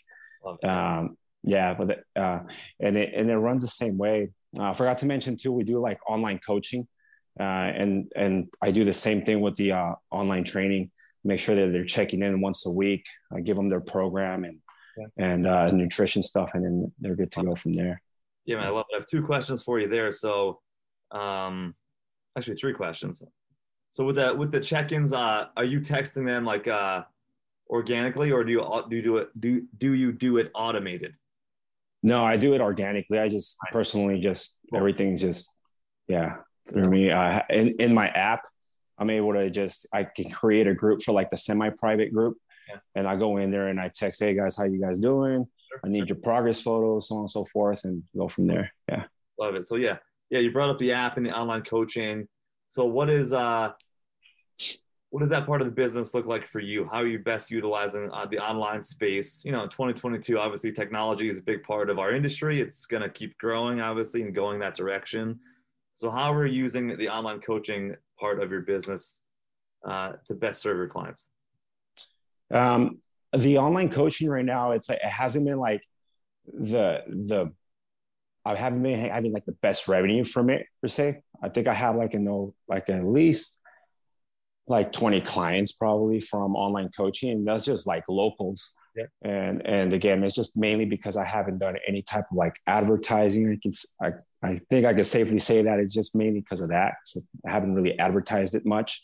Um, 0.63 1.17
yeah, 1.43 1.73
but 1.73 2.03
uh, 2.15 2.39
and 2.79 2.95
it 2.95 3.13
and 3.13 3.29
it 3.29 3.37
runs 3.37 3.61
the 3.61 3.67
same 3.67 3.97
way. 3.97 4.29
Uh, 4.57 4.71
I 4.71 4.73
forgot 4.73 4.97
to 4.99 5.05
mention 5.05 5.37
too, 5.37 5.51
we 5.51 5.63
do 5.63 5.79
like 5.79 5.99
online 6.09 6.39
coaching, 6.39 6.87
uh, 7.39 7.43
and 7.43 8.11
and 8.15 8.47
I 8.61 8.71
do 8.71 8.83
the 8.83 8.93
same 8.93 9.23
thing 9.23 9.41
with 9.41 9.55
the 9.55 9.71
uh, 9.71 9.93
online 10.11 10.43
training. 10.43 10.91
Make 11.23 11.39
sure 11.39 11.55
that 11.55 11.71
they're 11.71 11.85
checking 11.85 12.21
in 12.23 12.41
once 12.41 12.65
a 12.65 12.71
week. 12.71 13.05
I 13.35 13.41
give 13.41 13.55
them 13.55 13.69
their 13.69 13.81
program 13.81 14.43
and 14.43 14.59
Yeah. 14.97 15.07
and 15.17 15.45
uh, 15.45 15.67
nutrition 15.71 16.21
stuff, 16.23 16.49
and 16.53 16.63
then 16.65 16.91
they're 16.99 17.15
good 17.15 17.31
to 17.31 17.43
go 17.43 17.55
from 17.55 17.73
there. 17.73 18.01
Yeah, 18.45 18.57
man, 18.57 18.65
I 18.67 18.69
love 18.69 18.85
it. 18.89 18.95
I 18.95 18.97
have 18.97 19.05
two 19.05 19.23
questions 19.23 19.63
for 19.63 19.79
you 19.79 19.87
there. 19.87 20.11
So, 20.11 20.59
um, 21.11 21.75
actually, 22.35 22.55
three 22.57 22.73
questions. 22.73 23.23
So 23.91 24.05
with 24.05 24.15
that, 24.15 24.37
with 24.37 24.51
the 24.51 24.59
check-ins, 24.59 25.13
uh, 25.13 25.45
are 25.55 25.63
you 25.63 25.79
texting 25.79 26.25
them 26.25 26.43
like 26.43 26.67
uh, 26.67 27.03
organically, 27.69 28.31
or 28.31 28.43
do 28.43 28.51
you 28.51 28.61
do 28.89 28.95
you 28.95 29.01
do 29.01 29.17
it 29.17 29.29
do 29.39 29.67
do 29.77 29.93
you 29.93 30.11
do 30.11 30.37
it 30.37 30.51
automated? 30.55 31.13
No, 32.03 32.23
I 32.25 32.37
do 32.37 32.53
it 32.53 32.61
organically. 32.61 33.19
I 33.19 33.29
just 33.29 33.57
personally 33.71 34.19
just 34.19 34.59
everything's 34.73 35.21
just 35.21 35.51
yeah 36.07 36.37
through 36.69 36.89
me. 36.89 37.11
Uh, 37.11 37.41
in 37.49 37.69
in 37.79 37.93
my 37.93 38.07
app, 38.09 38.41
I'm 38.97 39.09
able 39.09 39.33
to 39.33 39.49
just 39.49 39.87
I 39.93 40.03
can 40.03 40.29
create 40.31 40.67
a 40.67 40.73
group 40.73 41.01
for 41.03 41.11
like 41.11 41.29
the 41.29 41.37
semi-private 41.37 42.11
group, 42.13 42.37
Yeah. 42.69 42.77
and 42.95 43.07
I 43.07 43.15
go 43.17 43.37
in 43.37 43.51
there 43.51 43.67
and 43.67 43.79
I 43.79 43.91
text, 43.95 44.21
hey 44.21 44.33
guys, 44.35 44.57
how 44.57 44.65
you 44.65 44.81
guys 44.81 44.99
doing? 44.99 45.45
I 45.85 45.87
need 45.89 46.09
your 46.09 46.17
progress 46.17 46.61
photos, 46.61 47.07
so 47.07 47.15
on 47.15 47.21
and 47.21 47.29
so 47.29 47.45
forth, 47.45 47.85
and 47.85 48.03
go 48.17 48.27
from 48.27 48.47
there. 48.47 48.71
Yeah. 48.89 49.05
Love 49.39 49.55
it. 49.55 49.65
So 49.65 49.75
yeah, 49.75 49.97
yeah, 50.29 50.39
you 50.39 50.51
brought 50.51 50.69
up 50.69 50.77
the 50.79 50.91
app 50.93 51.17
and 51.17 51.25
the 51.25 51.31
online 51.31 51.61
coaching. 51.63 52.27
So 52.69 52.85
what 52.85 53.09
is 53.09 53.31
uh 53.33 53.71
what 55.11 55.19
does 55.19 55.29
that 55.29 55.45
part 55.45 55.59
of 55.61 55.67
the 55.67 55.73
business 55.73 56.13
look 56.13 56.25
like 56.25 56.47
for 56.47 56.61
you? 56.61 56.85
How 56.85 56.99
are 56.99 57.05
you 57.05 57.19
best 57.19 57.51
utilizing 57.51 58.09
uh, 58.13 58.25
the 58.25 58.39
online 58.39 58.81
space? 58.81 59.43
You 59.43 59.51
know, 59.51 59.67
2022, 59.67 60.39
obviously 60.39 60.71
technology 60.71 61.27
is 61.27 61.39
a 61.39 61.43
big 61.43 61.63
part 61.63 61.89
of 61.89 61.99
our 61.99 62.15
industry. 62.15 62.61
It's 62.61 62.85
going 62.85 63.03
to 63.03 63.09
keep 63.09 63.37
growing, 63.37 63.81
obviously, 63.81 64.21
and 64.21 64.33
going 64.33 64.59
that 64.59 64.73
direction. 64.73 65.37
So 65.95 66.09
how 66.09 66.33
are 66.33 66.45
you 66.45 66.63
using 66.63 66.95
the 66.97 67.09
online 67.09 67.41
coaching 67.41 67.93
part 68.17 68.41
of 68.41 68.51
your 68.51 68.61
business 68.61 69.21
uh, 69.85 70.13
to 70.27 70.33
best 70.33 70.61
serve 70.61 70.77
your 70.77 70.87
clients? 70.87 71.29
Um, 72.49 72.99
the 73.35 73.57
online 73.57 73.89
coaching 73.89 74.29
right 74.29 74.45
now, 74.45 74.71
it's 74.71 74.89
it 74.89 75.03
hasn't 75.03 75.45
been 75.45 75.59
like 75.59 75.81
the 76.45 77.03
the 77.07 77.51
I 78.45 78.55
haven't 78.55 78.81
been 78.81 78.97
having 78.97 79.33
like 79.33 79.45
the 79.45 79.51
best 79.51 79.89
revenue 79.89 80.23
from 80.23 80.49
it 80.49 80.67
per 80.81 80.87
se. 80.87 81.21
I 81.43 81.49
think 81.49 81.67
I 81.67 81.73
have 81.73 81.97
like 81.97 82.13
you 82.13 82.19
know 82.19 82.53
like 82.69 82.89
at 82.89 83.05
least 83.05 83.60
like 84.71 84.91
20 84.91 85.21
clients 85.21 85.73
probably 85.73 86.19
from 86.19 86.55
online 86.55 86.89
coaching 86.95 87.31
and 87.31 87.45
that's 87.45 87.65
just 87.65 87.85
like 87.85 88.03
locals. 88.09 88.75
Yeah. 88.93 89.05
and 89.21 89.65
and 89.65 89.93
again 89.93 90.21
it's 90.21 90.35
just 90.35 90.57
mainly 90.57 90.83
because 90.83 91.15
i 91.15 91.23
haven't 91.23 91.59
done 91.59 91.77
any 91.87 92.01
type 92.01 92.25
of 92.29 92.35
like 92.35 92.59
advertising. 92.67 93.49
I 93.49 93.57
can 93.63 93.71
i, 94.01 94.09
I 94.45 94.59
think 94.69 94.85
i 94.85 94.93
could 94.93 95.05
safely 95.05 95.39
say 95.39 95.61
that 95.61 95.79
it's 95.79 95.93
just 95.93 96.13
mainly 96.13 96.41
because 96.41 96.59
of 96.59 96.71
that 96.71 96.95
so 97.05 97.21
i 97.47 97.51
haven't 97.51 97.73
really 97.73 97.97
advertised 97.97 98.53
it 98.53 98.65
much. 98.65 99.01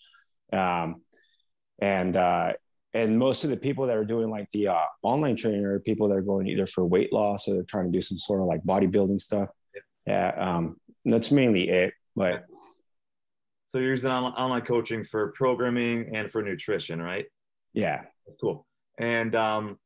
Um 0.52 1.02
and 1.80 2.18
uh 2.18 2.54
and 2.94 3.18
most 3.18 3.46
of 3.46 3.50
the 3.50 3.58
people 3.58 3.86
that 3.86 3.96
are 3.96 4.04
doing 4.04 4.30
like 4.30 4.50
the 4.52 4.68
uh, 4.68 4.88
online 5.04 5.38
training 5.38 5.64
are 5.64 5.80
people 5.80 6.10
that 6.10 6.18
are 6.18 6.22
going 6.22 6.48
either 6.48 6.66
for 6.66 6.84
weight 6.86 7.14
loss 7.14 7.48
or 7.48 7.54
they're 7.54 7.64
trying 7.64 7.86
to 7.86 7.98
do 7.98 8.02
some 8.02 8.18
sort 8.18 8.42
of 8.42 8.48
like 8.48 8.64
bodybuilding 8.64 9.22
stuff. 9.22 9.50
Yeah. 10.06 10.30
Um 10.38 10.78
that's 11.06 11.32
mainly 11.32 11.70
it 11.70 11.94
but 12.18 12.44
So 13.68 13.78
you're 13.78 13.92
using 13.92 14.12
online 14.12 14.62
coaching 14.62 15.04
for 15.04 15.32
programming 15.34 16.16
and 16.16 16.32
for 16.32 16.42
nutrition, 16.42 17.02
right? 17.02 17.26
yeah 17.74 18.02
That's 18.26 18.38
cool. 18.38 18.66
And 18.98 19.36
um, 19.36 19.78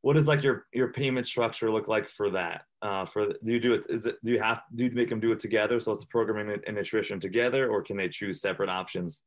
what 0.00 0.14
does 0.14 0.28
like 0.28 0.42
your 0.42 0.66
your 0.72 0.92
payment 0.92 1.26
structure 1.26 1.70
look 1.70 1.88
like 1.88 2.08
for 2.08 2.30
that? 2.30 2.62
Uh, 2.80 3.04
for 3.04 3.26
do 3.26 3.52
you 3.52 3.60
do 3.60 3.74
it? 3.74 3.86
Is 3.90 4.06
it 4.06 4.16
do 4.24 4.32
you 4.32 4.40
have 4.40 4.62
do 4.74 4.84
you 4.84 4.90
make 4.92 5.10
them 5.10 5.20
do 5.20 5.32
it 5.32 5.40
together? 5.40 5.80
So 5.80 5.92
it's 5.92 6.00
the 6.00 6.06
programming 6.06 6.60
and- 6.66 6.76
nutrition 6.76 7.20
together, 7.20 7.68
or 7.68 7.82
can 7.82 7.96
they 7.96 8.08
choose 8.08 8.40
separate 8.40 8.70
options? 8.70 9.22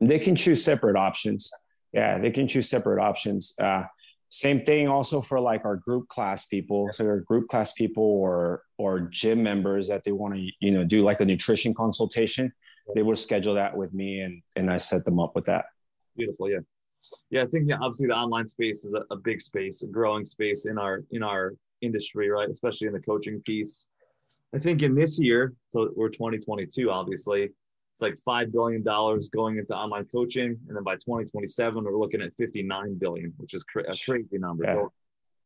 they 0.00 0.18
can 0.18 0.34
choose 0.36 0.64
separate 0.64 0.96
options 0.96 1.50
yeah 1.92 2.18
they 2.18 2.30
can 2.30 2.46
choose 2.48 2.68
separate 2.68 3.00
options 3.00 3.54
uh, 3.62 3.84
same 4.28 4.60
thing 4.60 4.88
also 4.88 5.20
for 5.20 5.38
like 5.40 5.64
our 5.64 5.76
group 5.76 6.08
class 6.08 6.46
people 6.46 6.88
so 6.90 7.04
our 7.06 7.20
group 7.20 7.48
class 7.48 7.72
people 7.72 8.02
or 8.02 8.62
or 8.78 9.00
gym 9.00 9.42
members 9.42 9.88
that 9.88 10.02
they 10.04 10.12
want 10.12 10.34
to 10.34 10.50
you 10.60 10.72
know 10.72 10.84
do 10.84 11.02
like 11.02 11.20
a 11.20 11.24
nutrition 11.24 11.72
consultation 11.72 12.52
they 12.94 13.02
would 13.02 13.18
schedule 13.18 13.54
that 13.54 13.76
with 13.76 13.92
me 13.94 14.20
and 14.20 14.42
and 14.56 14.70
i 14.70 14.76
set 14.76 15.04
them 15.04 15.18
up 15.18 15.34
with 15.34 15.44
that 15.44 15.66
Beautiful, 16.16 16.48
yeah, 16.48 16.58
yeah. 17.30 17.42
I 17.42 17.46
think 17.46 17.68
yeah, 17.68 17.76
obviously 17.76 18.06
the 18.06 18.14
online 18.14 18.46
space 18.46 18.84
is 18.84 18.94
a, 18.94 19.02
a 19.12 19.16
big 19.16 19.40
space, 19.40 19.82
a 19.82 19.88
growing 19.88 20.24
space 20.24 20.66
in 20.66 20.78
our 20.78 21.02
in 21.10 21.22
our 21.22 21.54
industry, 21.80 22.30
right? 22.30 22.48
Especially 22.48 22.86
in 22.86 22.92
the 22.92 23.00
coaching 23.00 23.40
piece. 23.44 23.88
I 24.54 24.58
think 24.58 24.82
in 24.82 24.94
this 24.94 25.18
year, 25.18 25.52
so 25.70 25.90
we're 25.96 26.08
2022, 26.08 26.88
obviously, 26.88 27.50
it's 27.92 28.02
like 28.02 28.16
five 28.24 28.52
billion 28.52 28.84
dollars 28.84 29.28
going 29.28 29.58
into 29.58 29.74
online 29.74 30.04
coaching, 30.04 30.56
and 30.68 30.76
then 30.76 30.84
by 30.84 30.94
2027, 30.94 31.82
we're 31.82 31.98
looking 31.98 32.22
at 32.22 32.32
59 32.34 32.94
billion, 32.98 33.32
which 33.38 33.54
is 33.54 33.64
cra- 33.64 33.82
a 33.82 33.96
crazy 34.06 34.38
number. 34.38 34.64
Yeah. 34.64 34.74
So 34.74 34.92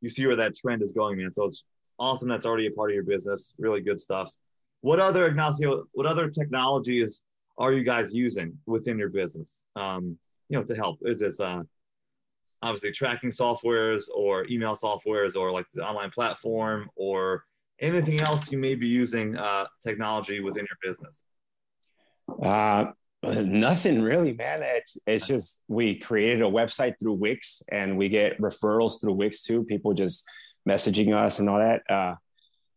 you 0.02 0.10
see 0.10 0.26
where 0.26 0.36
that 0.36 0.54
trend 0.54 0.82
is 0.82 0.92
going, 0.92 1.16
man. 1.16 1.32
So 1.32 1.44
it's 1.44 1.64
awesome. 1.98 2.28
That's 2.28 2.44
already 2.44 2.66
a 2.66 2.70
part 2.72 2.90
of 2.90 2.94
your 2.94 3.04
business. 3.04 3.54
Really 3.58 3.80
good 3.80 3.98
stuff. 3.98 4.30
What 4.82 5.00
other 5.00 5.26
Ignacio? 5.26 5.84
What 5.92 6.06
other 6.06 6.28
technologies 6.28 7.24
are 7.58 7.72
you 7.72 7.82
guys 7.84 8.14
using 8.14 8.56
within 8.66 8.98
your 8.98 9.08
business? 9.08 9.66
Um, 9.76 10.16
you 10.48 10.58
know, 10.58 10.64
to 10.64 10.74
help? 10.74 10.98
Is 11.02 11.20
this 11.20 11.40
uh, 11.40 11.62
obviously 12.62 12.92
tracking 12.92 13.30
softwares 13.30 14.04
or 14.14 14.46
email 14.46 14.74
softwares 14.74 15.36
or 15.36 15.52
like 15.52 15.66
the 15.74 15.82
online 15.82 16.10
platform 16.10 16.88
or 16.96 17.44
anything 17.80 18.20
else 18.20 18.50
you 18.50 18.58
may 18.58 18.74
be 18.74 18.86
using 18.86 19.36
uh, 19.36 19.66
technology 19.82 20.40
within 20.40 20.66
your 20.66 20.78
business? 20.82 21.24
Uh, 22.42 22.92
nothing 23.22 24.02
really, 24.02 24.32
man. 24.32 24.60
It's 24.62 24.98
it's 25.06 25.26
just 25.26 25.62
we 25.68 25.96
created 25.96 26.42
a 26.42 26.50
website 26.50 26.94
through 27.00 27.14
Wix, 27.14 27.62
and 27.70 27.98
we 27.98 28.08
get 28.08 28.40
referrals 28.40 29.00
through 29.00 29.14
Wix 29.14 29.42
too. 29.42 29.64
People 29.64 29.94
just 29.94 30.28
messaging 30.68 31.14
us 31.14 31.38
and 31.38 31.48
all 31.48 31.58
that, 31.58 31.82
uh, 31.90 32.14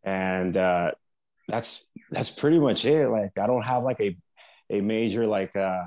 and 0.04 0.58
uh, 0.58 0.92
that's 1.48 1.92
that's 2.10 2.32
pretty 2.32 2.60
much 2.60 2.86
it. 2.86 3.10
Like 3.10 3.38
I 3.38 3.48
don't 3.48 3.66
have 3.66 3.84
like 3.84 4.00
a 4.00 4.18
a 4.72 4.82
major 4.82 5.28
like 5.28 5.56
uh 5.56 5.84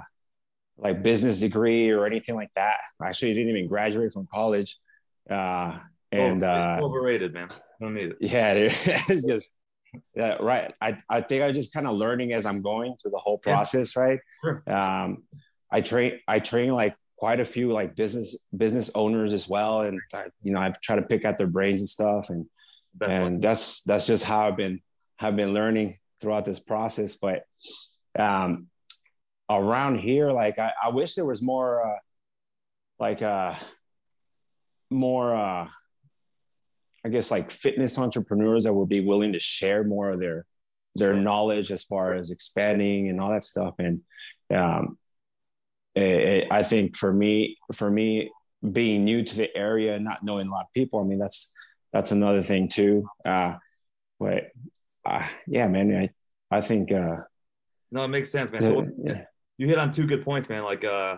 like 0.78 1.02
business 1.02 1.40
degree 1.40 1.90
or 1.90 2.04
anything 2.06 2.34
like 2.34 2.52
that. 2.56 2.78
I 3.00 3.08
actually 3.08 3.34
didn't 3.34 3.50
even 3.56 3.68
graduate 3.68 4.12
from 4.12 4.26
college, 4.32 4.78
uh, 5.30 5.78
and 6.12 6.42
Oh, 6.42 6.46
uh, 6.46 6.80
overrated, 6.82 7.32
man. 7.32 7.48
don't 7.80 7.94
need 7.94 8.10
it. 8.12 8.16
yeah, 8.20 8.54
dude, 8.54 8.72
it's 9.08 9.26
just 9.26 9.52
yeah, 10.16 10.36
right. 10.40 10.74
I, 10.80 10.98
I 11.08 11.20
think 11.20 11.42
I'm 11.44 11.54
just 11.54 11.72
kind 11.72 11.86
of 11.86 11.96
learning 11.96 12.32
as 12.32 12.44
I'm 12.46 12.60
going 12.62 12.96
through 13.00 13.12
the 13.12 13.18
whole 13.18 13.40
Yeah. 13.46 13.52
process, 13.54 13.96
right? 13.96 14.18
Sure. 14.42 14.62
Um, 14.66 15.24
I 15.70 15.80
train 15.80 16.18
I 16.26 16.40
train 16.40 16.72
like 16.72 16.96
quite 17.16 17.38
a 17.38 17.44
few 17.44 17.72
like 17.72 17.94
business 17.94 18.36
business 18.56 18.90
owners 18.96 19.32
as 19.32 19.48
well, 19.48 19.82
and 19.82 20.00
I, 20.12 20.26
you 20.42 20.52
know 20.52 20.60
I 20.60 20.72
try 20.82 20.96
to 20.96 21.06
pick 21.06 21.24
out 21.24 21.38
their 21.38 21.46
brains 21.46 21.80
and 21.80 21.88
stuff, 21.88 22.30
and 22.30 22.46
Best 22.96 23.12
and 23.12 23.42
that's 23.42 23.82
that's 23.84 24.06
just 24.06 24.24
how 24.24 24.48
I've 24.48 24.56
been 24.56 24.80
have 25.18 25.36
been 25.36 25.52
learning 25.54 25.98
throughout 26.20 26.44
this 26.44 26.60
process. 26.60 27.16
But 27.16 27.42
um, 28.18 28.68
around 29.58 29.98
here, 29.98 30.30
like 30.32 30.58
I, 30.58 30.72
I 30.82 30.88
wish 30.90 31.14
there 31.14 31.24
was 31.26 31.42
more 31.42 31.86
uh, 31.86 31.98
like 32.98 33.22
uh, 33.22 33.54
more 34.90 35.34
uh, 35.34 35.68
I 37.04 37.08
guess 37.10 37.30
like 37.30 37.50
fitness 37.50 37.98
entrepreneurs 37.98 38.64
that 38.64 38.72
would 38.72 38.88
be 38.88 39.00
willing 39.00 39.32
to 39.32 39.40
share 39.40 39.84
more 39.84 40.10
of 40.10 40.20
their 40.20 40.46
their 40.94 41.14
knowledge 41.14 41.72
as 41.72 41.82
far 41.84 42.14
as 42.14 42.30
expanding 42.30 43.08
and 43.08 43.20
all 43.20 43.30
that 43.30 43.44
stuff. 43.44 43.74
And 43.78 44.00
um, 44.54 44.98
it, 45.94 46.02
it- 46.02 46.48
I 46.50 46.62
think 46.62 46.96
for 46.96 47.12
me, 47.12 47.58
for 47.72 47.90
me, 47.90 48.30
being 48.72 49.04
new 49.04 49.22
to 49.22 49.36
the 49.36 49.54
area 49.56 49.94
and 49.94 50.04
not 50.04 50.22
knowing 50.22 50.46
a 50.48 50.50
lot 50.50 50.66
of 50.66 50.72
people, 50.72 51.00
I 51.00 51.04
mean 51.04 51.18
that's 51.18 51.52
that's 51.92 52.12
another 52.12 52.42
thing 52.42 52.68
too. 52.68 53.06
Uh, 53.26 53.54
but 54.18 54.44
uh, 55.04 55.26
yeah, 55.46 55.68
man, 55.68 56.10
I 56.50 56.56
I 56.56 56.60
think 56.62 56.90
uh, 56.92 57.16
No, 57.90 58.04
it 58.04 58.08
makes 58.08 58.30
sense, 58.30 58.50
man. 58.52 58.62
yeah, 58.62 59.12
yeah. 59.12 59.24
You 59.58 59.66
hit 59.68 59.78
on 59.78 59.90
two 59.90 60.06
good 60.06 60.24
points, 60.24 60.48
man. 60.48 60.64
Like, 60.64 60.84
uh, 60.84 61.16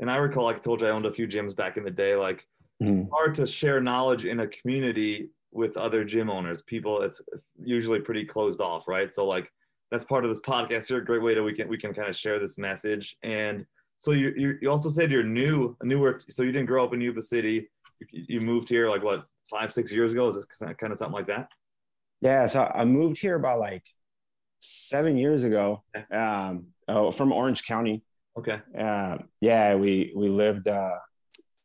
and 0.00 0.10
I 0.10 0.16
recall, 0.16 0.44
like 0.44 0.56
I 0.56 0.60
told 0.60 0.80
you, 0.80 0.86
I 0.88 0.90
owned 0.90 1.06
a 1.06 1.12
few 1.12 1.26
gyms 1.26 1.56
back 1.56 1.76
in 1.76 1.84
the 1.84 1.90
day. 1.90 2.14
Like, 2.16 2.46
Mhm. 2.82 3.08
hard 3.10 3.34
to 3.36 3.46
share 3.46 3.80
knowledge 3.80 4.24
in 4.24 4.40
a 4.40 4.46
community 4.46 5.30
with 5.50 5.76
other 5.76 6.04
gym 6.04 6.30
owners. 6.30 6.62
People, 6.62 7.02
it's 7.02 7.20
usually 7.60 8.00
pretty 8.00 8.24
closed 8.24 8.60
off, 8.60 8.86
right? 8.86 9.10
So, 9.12 9.26
like, 9.26 9.50
that's 9.90 10.04
part 10.04 10.24
of 10.24 10.30
this 10.30 10.40
podcast 10.40 10.88
here. 10.88 10.98
A 10.98 11.04
great 11.04 11.22
way 11.22 11.34
that 11.34 11.42
we 11.42 11.54
can 11.54 11.66
we 11.68 11.78
can 11.78 11.92
kind 11.94 12.08
of 12.08 12.14
share 12.14 12.38
this 12.38 12.58
message. 12.58 13.16
And 13.22 13.64
so 13.96 14.12
you 14.12 14.32
you, 14.36 14.58
you 14.60 14.70
also 14.70 14.90
said 14.90 15.10
you're 15.10 15.24
new, 15.24 15.76
newer. 15.82 16.20
So 16.28 16.42
you 16.42 16.52
didn't 16.52 16.66
grow 16.66 16.84
up 16.84 16.92
in 16.92 17.00
Yuba 17.00 17.22
City. 17.22 17.68
You, 18.12 18.24
you 18.28 18.40
moved 18.42 18.68
here 18.68 18.88
like 18.90 19.02
what 19.02 19.24
five 19.50 19.72
six 19.72 19.90
years 19.92 20.12
ago? 20.12 20.28
Is 20.28 20.36
it 20.36 20.46
kind 20.78 20.92
of 20.92 20.98
something 20.98 21.14
like 21.14 21.26
that? 21.28 21.48
Yeah, 22.20 22.46
so 22.46 22.70
I 22.72 22.84
moved 22.84 23.18
here 23.18 23.34
about 23.36 23.58
like 23.60 23.86
seven 24.58 25.16
years 25.16 25.42
ago 25.44 25.82
um, 26.12 26.66
oh, 26.88 27.10
from 27.10 27.32
Orange 27.32 27.64
County. 27.64 28.02
Okay. 28.38 28.58
Uh, 28.78 29.18
yeah, 29.40 29.74
we 29.74 30.12
we 30.14 30.28
lived 30.28 30.68
uh, 30.68 30.96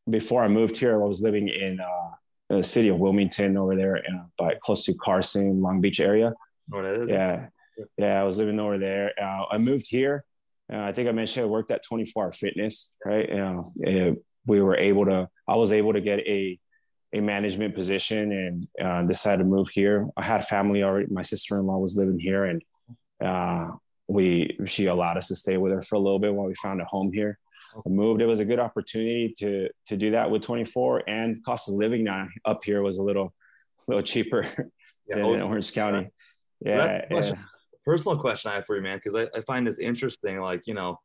before 0.10 0.44
I 0.44 0.48
moved 0.48 0.78
here. 0.78 1.02
I 1.02 1.06
was 1.06 1.22
living 1.22 1.48
in 1.48 1.80
uh, 1.80 2.58
the 2.58 2.64
city 2.64 2.90
of 2.90 3.00
Wilmington 3.00 3.58
over 3.58 3.76
there, 3.76 3.98
in, 3.98 4.16
uh, 4.16 4.26
by 4.38 4.56
close 4.64 4.86
to 4.86 4.94
Carson, 4.94 5.62
Long 5.62 5.82
Beach 5.82 6.00
area. 6.00 6.34
What 6.68 6.82
that 6.84 7.02
is? 7.02 7.10
Yeah, 7.10 7.48
yeah, 7.98 8.20
I 8.20 8.24
was 8.24 8.38
living 8.38 8.60
over 8.60 8.78
there. 8.78 9.12
Uh, 9.22 9.45
I 9.52 9.58
moved 9.58 9.88
here. 9.90 10.24
Uh, 10.72 10.80
I 10.80 10.94
think 10.94 11.10
I 11.10 11.12
mentioned 11.12 11.45
I 11.45 11.50
worked 11.50 11.72
at 11.72 11.84
24 11.84 12.24
Hour 12.24 12.32
Fitness, 12.32 12.95
right? 13.06 13.32
Uh, 13.32 13.64
we 14.45 14.62
were 14.62 14.78
able 14.78 15.06
to. 15.06 15.30
I 15.48 15.56
was 15.56 15.72
able 15.72 15.94
to 15.94 16.02
get 16.02 16.20
a 16.20 16.60
a 17.14 17.22
management 17.22 17.76
position 17.76 18.32
and 18.32 18.68
uh, 18.84 19.04
decided 19.04 19.44
to 19.44 19.44
move 19.44 19.70
here. 19.70 20.08
I 20.18 20.24
had 20.26 20.45
family 20.45 20.82
already. 20.82 21.08
My 21.12 21.22
sister 21.22 21.60
in 21.60 21.68
law 21.68 21.78
was 21.78 21.95
living 21.95 22.20
here, 22.20 22.45
and 22.45 22.62
uh, 23.24 23.72
we 24.14 24.57
she 24.65 24.85
allowed 24.85 25.18
us 25.18 25.27
to 25.30 25.35
stay 25.35 25.57
with 25.57 25.72
her 25.73 25.81
for 25.81 25.95
a 25.95 25.99
little 25.99 26.19
bit 26.19 26.34
while 26.34 26.48
we 26.48 26.53
found 26.56 26.81
a 26.81 26.85
home 26.85 27.11
here. 27.11 27.38
Moved. 27.88 28.22
It 28.22 28.27
was 28.27 28.40
a 28.40 28.45
good 28.45 28.60
opportunity 28.60 29.34
to 29.40 29.68
to 29.88 29.98
do 29.98 30.11
that 30.11 30.30
with 30.30 30.44
24, 30.44 31.03
and 31.07 31.44
cost 31.44 31.69
of 31.69 31.76
living 31.76 32.03
now 32.03 32.27
up 32.45 32.64
here 32.64 32.81
was 32.84 32.99
a 32.99 33.03
little 33.03 33.34
a 33.88 33.91
little 33.91 34.03
cheaper 34.03 34.44
Yeah. 35.07 35.15
than 35.18 35.26
Oh, 35.26 35.34
in 35.34 35.41
Orange 35.41 35.73
County. 35.73 36.06
So 36.68 36.69
Yeah, 36.76 37.02
the 37.02 37.07
question. 37.07 37.38
personal 37.85 38.18
question 38.19 38.52
I 38.52 38.56
have 38.56 38.65
for 38.65 38.76
you, 38.77 38.81
man, 38.81 38.98
because 38.98 39.15
I, 39.15 39.23
I 39.38 39.41
find 39.41 39.65
this 39.68 39.80
interesting. 39.80 40.40
Like, 40.40 40.61
you 40.65 40.73
know, 40.76 40.99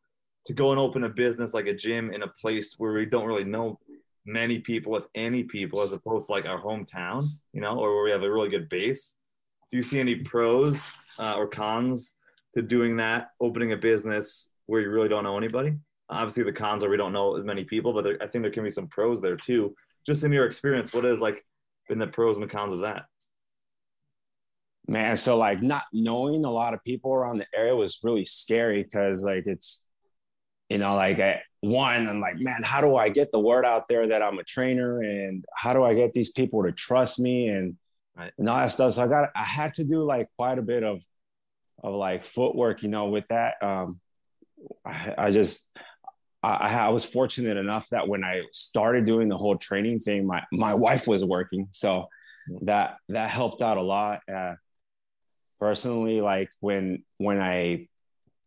to 0.47 0.52
go 0.52 0.70
and 0.70 0.78
open 0.78 1.02
a 1.05 1.09
business 1.09 1.52
like 1.55 1.66
a 1.66 1.74
gym 1.74 2.12
in 2.12 2.22
a 2.22 2.28
place 2.40 2.74
where 2.78 2.93
we 2.93 3.06
don't 3.06 3.26
really 3.26 3.44
know 3.44 3.78
many 4.26 4.59
people 4.59 4.93
with 4.93 5.06
any 5.14 5.43
people 5.43 5.80
as 5.80 5.93
opposed 5.93 6.26
to 6.26 6.32
like 6.32 6.47
our 6.48 6.60
hometown, 6.62 7.24
you 7.55 7.60
know, 7.62 7.78
or 7.78 7.94
where 7.94 8.05
we 8.05 8.10
have 8.10 8.22
a 8.22 8.30
really 8.30 8.51
good 8.51 8.68
base. 8.68 9.16
Do 9.72 9.76
you 9.78 9.82
see 9.82 9.98
any 10.01 10.16
pros 10.16 11.01
uh, 11.18 11.35
or 11.35 11.48
cons 11.48 12.14
to 12.55 12.62
doing 12.62 12.97
that, 12.97 13.29
opening 13.41 13.73
a 13.73 13.77
business 13.77 14.49
where 14.66 14.81
you 14.81 14.91
really 14.91 15.09
don't 15.09 15.25
know 15.25 15.37
anybody? 15.37 15.75
Obviously, 16.11 16.45
the 16.45 16.53
cons 16.53 16.85
are 16.85 16.89
we 16.89 16.97
don't 16.97 17.12
know 17.12 17.37
as 17.37 17.45
many 17.45 17.65
people, 17.65 17.93
but 17.93 18.05
there, 18.05 18.16
I 18.23 18.27
think 18.27 18.43
there 18.43 18.51
can 18.51 18.65
be 18.65 18.70
some 18.70 18.87
pros 18.87 19.20
there 19.20 19.37
too. 19.37 19.75
Just 20.07 20.25
in 20.25 20.33
your 20.33 20.47
experience, 20.47 20.95
what 20.95 21.05
is 21.05 21.20
like 21.20 21.45
been 21.89 21.99
the 21.99 22.07
pros 22.07 22.39
and 22.39 22.49
the 22.49 22.53
cons 22.53 22.73
of 22.73 22.81
that? 22.81 23.05
Man, 24.87 25.19
so 25.19 25.37
like 25.37 25.62
not 25.62 25.83
knowing 25.93 26.47
a 26.47 26.51
lot 26.51 26.73
of 26.73 26.83
people 26.83 27.12
around 27.12 27.39
the 27.39 27.47
area 27.55 27.77
was 27.77 28.01
really 28.03 28.25
scary 28.25 28.83
because 28.83 29.23
like 29.23 29.47
it's, 29.47 29.87
you 30.70 30.79
know, 30.79 30.97
like 30.97 31.20
I, 31.20 31.43
one, 31.61 32.09
I'm 32.09 32.20
like, 32.20 32.39
man, 32.39 32.62
how 32.65 32.81
do 32.81 32.97
I 32.97 33.11
get 33.11 33.31
the 33.31 33.39
word 33.39 33.66
out 33.66 33.87
there 33.89 34.09
that 34.09 34.23
I'm 34.23 34.39
a 34.39 34.45
trainer 34.45 35.03
and 35.03 35.45
how 35.55 35.75
do 35.75 35.85
I 35.85 35.93
get 35.93 36.15
these 36.15 36.33
people 36.33 36.62
to 36.62 36.73
trust 36.73 37.20
me 37.20 37.49
and, 37.49 37.77
right. 38.16 38.33
and 38.39 38.49
all 38.49 38.57
that 38.57 38.69
stuff. 38.69 38.95
So 38.95 39.05
I 39.05 39.09
got, 39.09 39.29
I 39.37 39.43
had 39.43 39.75
to 39.75 39.85
do 39.85 40.05
like 40.05 40.29
quite 40.37 40.59
a 40.59 40.62
bit 40.62 40.83
of, 40.83 41.03
of 41.82 41.94
like 41.94 42.24
footwork, 42.24 42.82
you 42.82 42.88
know, 42.88 43.06
with 43.06 43.26
that. 43.28 43.55
Um, 43.62 44.00
I, 44.84 45.14
I 45.16 45.30
just, 45.30 45.70
I, 46.42 46.86
I 46.86 46.88
was 46.90 47.05
fortunate 47.05 47.56
enough 47.56 47.88
that 47.90 48.09
when 48.09 48.24
I 48.24 48.42
started 48.52 49.05
doing 49.05 49.28
the 49.28 49.36
whole 49.36 49.56
training 49.56 50.00
thing, 50.00 50.26
my, 50.26 50.42
my 50.52 50.74
wife 50.74 51.06
was 51.06 51.24
working. 51.24 51.68
So 51.70 52.09
that, 52.62 52.96
that 53.09 53.30
helped 53.30 53.62
out 53.62 53.76
a 53.76 53.82
lot. 53.82 54.20
Uh, 54.32 54.55
personally, 55.60 56.20
like 56.20 56.50
when, 56.60 57.05
when 57.18 57.40
I 57.40 57.88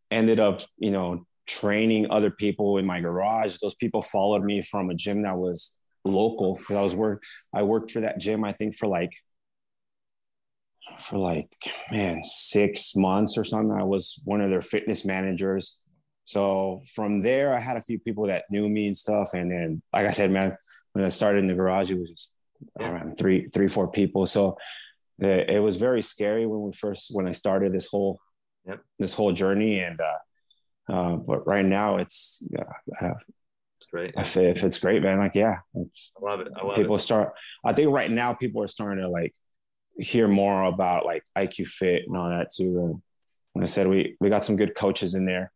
ended 0.09 0.39
up, 0.39 0.61
you 0.77 0.91
know, 0.91 1.25
training 1.47 2.09
other 2.09 2.31
people 2.31 2.77
in 2.77 2.85
my 2.85 3.01
garage. 3.01 3.57
Those 3.61 3.75
people 3.75 4.01
followed 4.01 4.43
me 4.43 4.61
from 4.61 4.89
a 4.89 4.95
gym 4.95 5.23
that 5.23 5.37
was 5.37 5.79
local 6.05 6.55
because 6.55 6.75
I 6.75 6.81
was 6.81 6.95
work. 6.95 7.23
I 7.53 7.63
worked 7.63 7.91
for 7.91 8.01
that 8.01 8.19
gym. 8.19 8.43
I 8.43 8.51
think 8.53 8.75
for 8.75 8.87
like 8.87 9.11
for 11.01 11.17
like 11.17 11.49
man 11.91 12.23
six 12.23 12.95
months 12.95 13.37
or 13.37 13.43
something. 13.43 13.77
I 13.77 13.83
was 13.83 14.21
one 14.25 14.41
of 14.41 14.49
their 14.49 14.61
fitness 14.61 15.05
managers. 15.05 15.79
So 16.23 16.83
from 16.93 17.21
there, 17.21 17.53
I 17.53 17.59
had 17.59 17.77
a 17.77 17.81
few 17.81 17.99
people 17.99 18.27
that 18.27 18.45
knew 18.49 18.69
me 18.69 18.87
and 18.87 18.97
stuff. 18.97 19.31
And 19.33 19.51
then, 19.51 19.81
like 19.91 20.07
I 20.07 20.11
said, 20.11 20.31
man, 20.31 20.55
when 20.93 21.03
I 21.03 21.09
started 21.09 21.41
in 21.41 21.47
the 21.47 21.55
garage, 21.55 21.91
it 21.91 21.99
was 21.99 22.09
just 22.09 22.33
around 22.79 23.17
three, 23.17 23.47
three, 23.49 23.67
four 23.67 23.89
people. 23.89 24.25
So 24.25 24.57
it, 25.19 25.61
was 25.61 25.77
very 25.77 26.01
scary 26.01 26.45
when 26.45 26.61
we 26.61 26.71
first 26.71 27.13
when 27.13 27.27
I 27.27 27.31
started 27.31 27.73
this 27.73 27.87
whole 27.87 28.19
yep. 28.65 28.81
this 28.99 29.13
whole 29.13 29.31
journey. 29.31 29.79
And 29.79 29.99
uh, 29.99 30.93
uh, 30.93 31.15
but 31.15 31.45
right 31.47 31.65
now, 31.65 31.97
it's 31.97 32.47
yeah, 32.51 33.13
it's 33.77 33.87
great. 33.91 34.13
If, 34.17 34.37
if 34.37 34.63
it's 34.63 34.79
great, 34.79 35.01
man, 35.01 35.19
like 35.19 35.35
yeah, 35.35 35.57
it's 35.75 36.13
I 36.21 36.25
love 36.29 36.39
it. 36.41 36.47
I 36.55 36.65
love 36.65 36.77
people 36.77 36.95
it. 36.95 36.99
start. 36.99 37.33
I 37.63 37.73
think 37.73 37.91
right 37.91 38.11
now 38.11 38.33
people 38.33 38.61
are 38.63 38.67
starting 38.67 39.03
to 39.03 39.09
like 39.09 39.33
hear 40.01 40.27
more 40.27 40.63
about 40.63 41.05
like 41.05 41.23
IQ 41.37 41.67
Fit 41.67 42.03
and 42.07 42.17
all 42.17 42.29
that 42.29 42.51
too. 42.51 42.79
And 42.79 43.01
like 43.55 43.63
I 43.63 43.65
said, 43.65 43.87
we 43.87 44.15
we 44.19 44.29
got 44.29 44.45
some 44.45 44.55
good 44.55 44.75
coaches 44.75 45.15
in 45.15 45.25
there, 45.25 45.51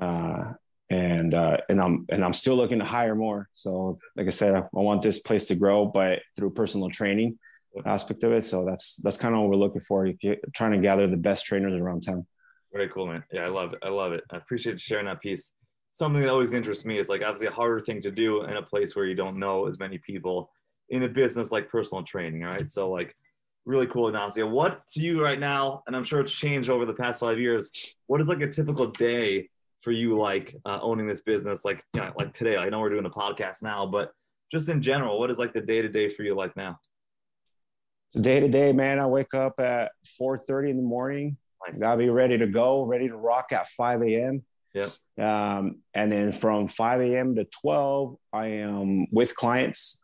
uh, 0.00 0.52
and 0.90 1.34
uh, 1.34 1.58
and 1.68 1.80
I'm 1.80 2.06
and 2.08 2.24
I'm 2.24 2.32
still 2.32 2.56
looking 2.56 2.78
to 2.78 2.84
hire 2.84 3.14
more. 3.14 3.48
So 3.52 3.96
like 4.16 4.26
I 4.26 4.30
said, 4.30 4.54
I, 4.54 4.60
I 4.60 4.80
want 4.80 5.02
this 5.02 5.20
place 5.20 5.46
to 5.48 5.54
grow, 5.54 5.86
but 5.86 6.20
through 6.36 6.50
personal 6.50 6.90
training 6.90 7.38
aspect 7.86 8.22
of 8.24 8.32
it. 8.32 8.44
So 8.44 8.64
that's 8.64 8.96
that's 8.96 9.18
kind 9.18 9.34
of 9.34 9.40
what 9.40 9.50
we're 9.50 9.56
looking 9.56 9.80
for. 9.80 10.06
You're 10.06 10.36
trying 10.54 10.72
to 10.72 10.78
gather 10.78 11.06
the 11.06 11.16
best 11.16 11.46
trainers 11.46 11.76
around 11.76 12.02
town. 12.02 12.26
Very 12.72 12.88
cool, 12.88 13.06
man. 13.06 13.22
Yeah, 13.32 13.42
I 13.42 13.48
love 13.48 13.74
it. 13.74 13.80
I 13.82 13.88
love 13.88 14.12
it. 14.12 14.24
I 14.30 14.36
appreciate 14.36 14.80
sharing 14.80 15.06
that 15.06 15.20
piece. 15.20 15.52
Something 15.90 16.22
that 16.22 16.30
always 16.30 16.54
interests 16.54 16.86
me 16.86 16.98
is 16.98 17.10
like 17.10 17.20
obviously 17.20 17.48
a 17.48 17.52
harder 17.52 17.78
thing 17.78 18.00
to 18.00 18.10
do 18.10 18.44
in 18.44 18.56
a 18.56 18.62
place 18.62 18.96
where 18.96 19.04
you 19.04 19.14
don't 19.14 19.38
know 19.38 19.66
as 19.66 19.78
many 19.78 19.98
people 19.98 20.50
in 20.88 21.02
a 21.02 21.08
business 21.08 21.52
like 21.52 21.68
personal 21.68 22.02
training. 22.02 22.42
Right. 22.42 22.68
So 22.68 22.90
like 22.90 23.14
really 23.64 23.86
cool, 23.86 24.08
Ignacio. 24.08 24.46
What 24.46 24.86
to 24.88 25.00
you 25.00 25.22
right 25.22 25.38
now, 25.38 25.82
and 25.86 25.94
I'm 25.94 26.04
sure 26.04 26.20
it's 26.20 26.32
changed 26.32 26.70
over 26.70 26.84
the 26.84 26.94
past 26.94 27.20
five 27.20 27.38
years, 27.38 27.96
what 28.06 28.20
is 28.20 28.28
like 28.28 28.40
a 28.40 28.48
typical 28.48 28.86
day 28.86 29.48
for 29.82 29.92
you 29.92 30.18
like 30.18 30.56
uh, 30.64 30.78
owning 30.82 31.06
this 31.06 31.22
business? 31.22 31.64
Like, 31.64 31.84
you 31.94 32.00
know, 32.00 32.12
like 32.16 32.32
today, 32.32 32.56
I 32.56 32.68
know 32.68 32.80
we're 32.80 32.90
doing 32.90 33.06
a 33.06 33.10
podcast 33.10 33.62
now, 33.62 33.86
but 33.86 34.12
just 34.50 34.68
in 34.68 34.82
general, 34.82 35.18
what 35.18 35.30
is 35.30 35.38
like 35.38 35.52
the 35.52 35.60
day 35.60 35.82
to 35.82 35.88
day 35.88 36.08
for 36.08 36.22
you 36.22 36.34
like 36.34 36.56
now? 36.56 36.78
Day 38.20 38.40
to 38.40 38.48
day, 38.48 38.72
man, 38.72 38.98
I 38.98 39.06
wake 39.06 39.32
up 39.32 39.58
at 39.58 39.92
4:30 40.20 40.70
in 40.70 40.76
the 40.76 40.82
morning. 40.82 41.38
Nice. 41.66 41.80
Gotta 41.80 41.96
be 41.96 42.10
ready 42.10 42.36
to 42.38 42.46
go, 42.46 42.82
ready 42.82 43.08
to 43.08 43.16
rock 43.16 43.52
at 43.52 43.68
5 43.68 44.02
a.m. 44.02 44.42
Yeah. 44.74 44.88
Um, 45.18 45.78
and 45.94 46.10
then 46.10 46.32
from 46.32 46.66
5 46.66 47.00
a.m. 47.00 47.36
to 47.36 47.44
12, 47.44 48.16
I 48.32 48.46
am 48.48 49.06
with 49.10 49.34
clients. 49.34 50.01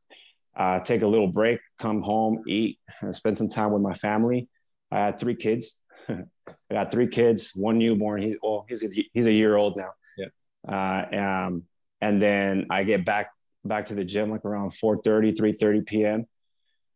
Uh, 0.58 0.80
take 0.80 1.02
a 1.02 1.06
little 1.06 1.28
break, 1.28 1.60
come 1.78 2.02
home, 2.02 2.42
eat, 2.48 2.78
spend 3.12 3.38
some 3.38 3.48
time 3.48 3.70
with 3.70 3.80
my 3.80 3.94
family. 3.94 4.48
I 4.90 4.98
had 4.98 5.20
three 5.20 5.36
kids. 5.36 5.80
I 6.08 6.24
got 6.72 6.90
three 6.90 7.06
kids, 7.06 7.52
one 7.54 7.78
newborn. 7.78 8.20
He, 8.20 8.36
well, 8.42 8.66
he's 8.68 8.82
a, 8.82 8.88
he's 9.14 9.26
a 9.26 9.32
year 9.32 9.54
old 9.54 9.76
now. 9.76 9.90
Yeah. 10.16 10.26
Uh, 10.68 11.46
um, 11.46 11.62
and 12.00 12.20
then 12.20 12.66
I 12.70 12.84
get 12.84 13.04
back 13.04 13.30
back 13.64 13.86
to 13.86 13.94
the 13.94 14.04
gym 14.04 14.30
like 14.30 14.44
around 14.44 14.70
4:30, 14.70 15.36
3:30 15.36 15.86
p.m 15.86 16.26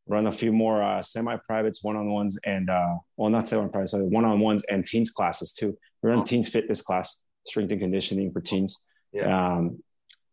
run 0.06 0.26
a 0.26 0.32
few 0.32 0.52
more 0.52 0.82
uh, 0.82 1.02
semi-privates, 1.02 1.82
one-on-ones, 1.82 2.39
and 2.44 2.68
uh, 2.68 2.97
well, 3.16 3.30
not 3.30 3.48
semi-privates, 3.48 3.93
sorry, 3.93 4.05
one-on-ones 4.05 4.64
and 4.68 4.84
teens 4.84 5.10
classes 5.10 5.52
too. 5.52 5.76
We 6.02 6.10
run 6.10 6.20
oh. 6.20 6.24
teens 6.24 6.48
fitness 6.48 6.82
class, 6.82 7.24
strength 7.47 7.72
and 7.72 7.80
conditioning 7.80 8.32
for 8.32 8.40
teens. 8.40 8.84
Yeah. 9.12 9.55
Um, 9.55 9.82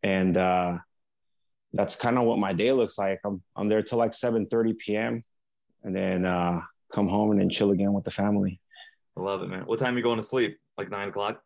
and 0.01 0.35
uh, 0.37 0.77
that's 1.73 1.95
kind 1.95 2.17
of 2.17 2.25
what 2.25 2.39
my 2.39 2.53
day 2.53 2.71
looks 2.71 2.97
like. 2.97 3.19
I'm 3.25 3.41
I'm 3.55 3.67
there 3.67 3.81
till 3.81 3.97
like 3.97 4.11
7:30 4.11 4.77
p.m. 4.77 5.21
and 5.83 5.95
then 5.95 6.25
uh, 6.25 6.61
come 6.93 7.07
home 7.07 7.31
and 7.31 7.39
then 7.39 7.49
chill 7.49 7.71
again 7.71 7.93
with 7.93 8.03
the 8.03 8.11
family. 8.11 8.59
I 9.17 9.21
love 9.21 9.41
it, 9.43 9.49
man. 9.49 9.63
What 9.65 9.79
time 9.79 9.95
are 9.95 9.97
you 9.97 10.03
going 10.03 10.19
to 10.19 10.23
sleep? 10.23 10.57
Like 10.77 10.89
nine 10.89 11.09
o'clock? 11.09 11.41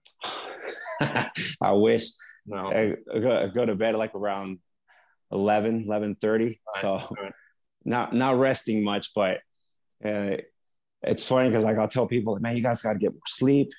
I 1.61 1.71
wish. 1.73 2.05
No. 2.45 2.67
I, 2.67 2.95
go, 3.19 3.31
I, 3.31 3.47
go, 3.47 3.65
to 3.65 3.73
bed 3.73 3.95
like 3.95 4.13
around 4.15 4.59
11, 5.31 5.85
11.30. 5.85 6.45
Right. 6.45 6.57
So 6.81 7.15
right 7.17 7.31
not 7.85 8.13
not 8.13 8.37
resting 8.37 8.83
much, 8.83 9.13
but 9.13 9.39
uh, 10.03 10.37
it's 11.01 11.27
funny 11.27 11.49
because 11.49 11.63
like 11.63 11.77
I'll 11.77 11.87
tell 11.87 12.07
people, 12.07 12.37
man, 12.39 12.55
you 12.55 12.63
guys 12.63 12.81
got 12.81 12.93
to 12.93 12.99
get 12.99 13.11
more 13.11 13.21
sleep 13.27 13.71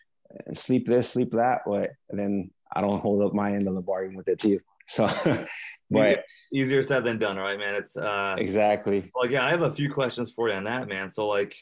and 0.47 0.57
sleep 0.57 0.87
this, 0.87 1.11
sleep 1.11 1.33
that, 1.33 1.63
but 1.67 1.91
then 2.11 2.51
I 2.75 2.81
don't 2.81 3.01
hold 3.01 3.23
up 3.23 3.35
my 3.35 3.53
end 3.53 3.69
of 3.69 3.75
the 3.75 3.81
bargain 3.81 4.17
with 4.17 4.29
it 4.29 4.39
too. 4.39 4.61
So, 4.87 5.09
but 5.91 6.25
easier 6.53 6.83
said 6.83 7.05
than 7.05 7.19
done, 7.19 7.37
right, 7.37 7.59
man? 7.59 7.75
It's 7.75 7.97
uh, 7.97 8.37
exactly 8.39 9.11
like 9.15 9.31
yeah, 9.31 9.45
I 9.45 9.51
have 9.51 9.63
a 9.63 9.71
few 9.71 9.91
questions 9.91 10.33
for 10.33 10.49
you 10.49 10.55
on 10.55 10.65
that, 10.65 10.89
man. 10.89 11.11
So 11.11 11.29
like, 11.29 11.57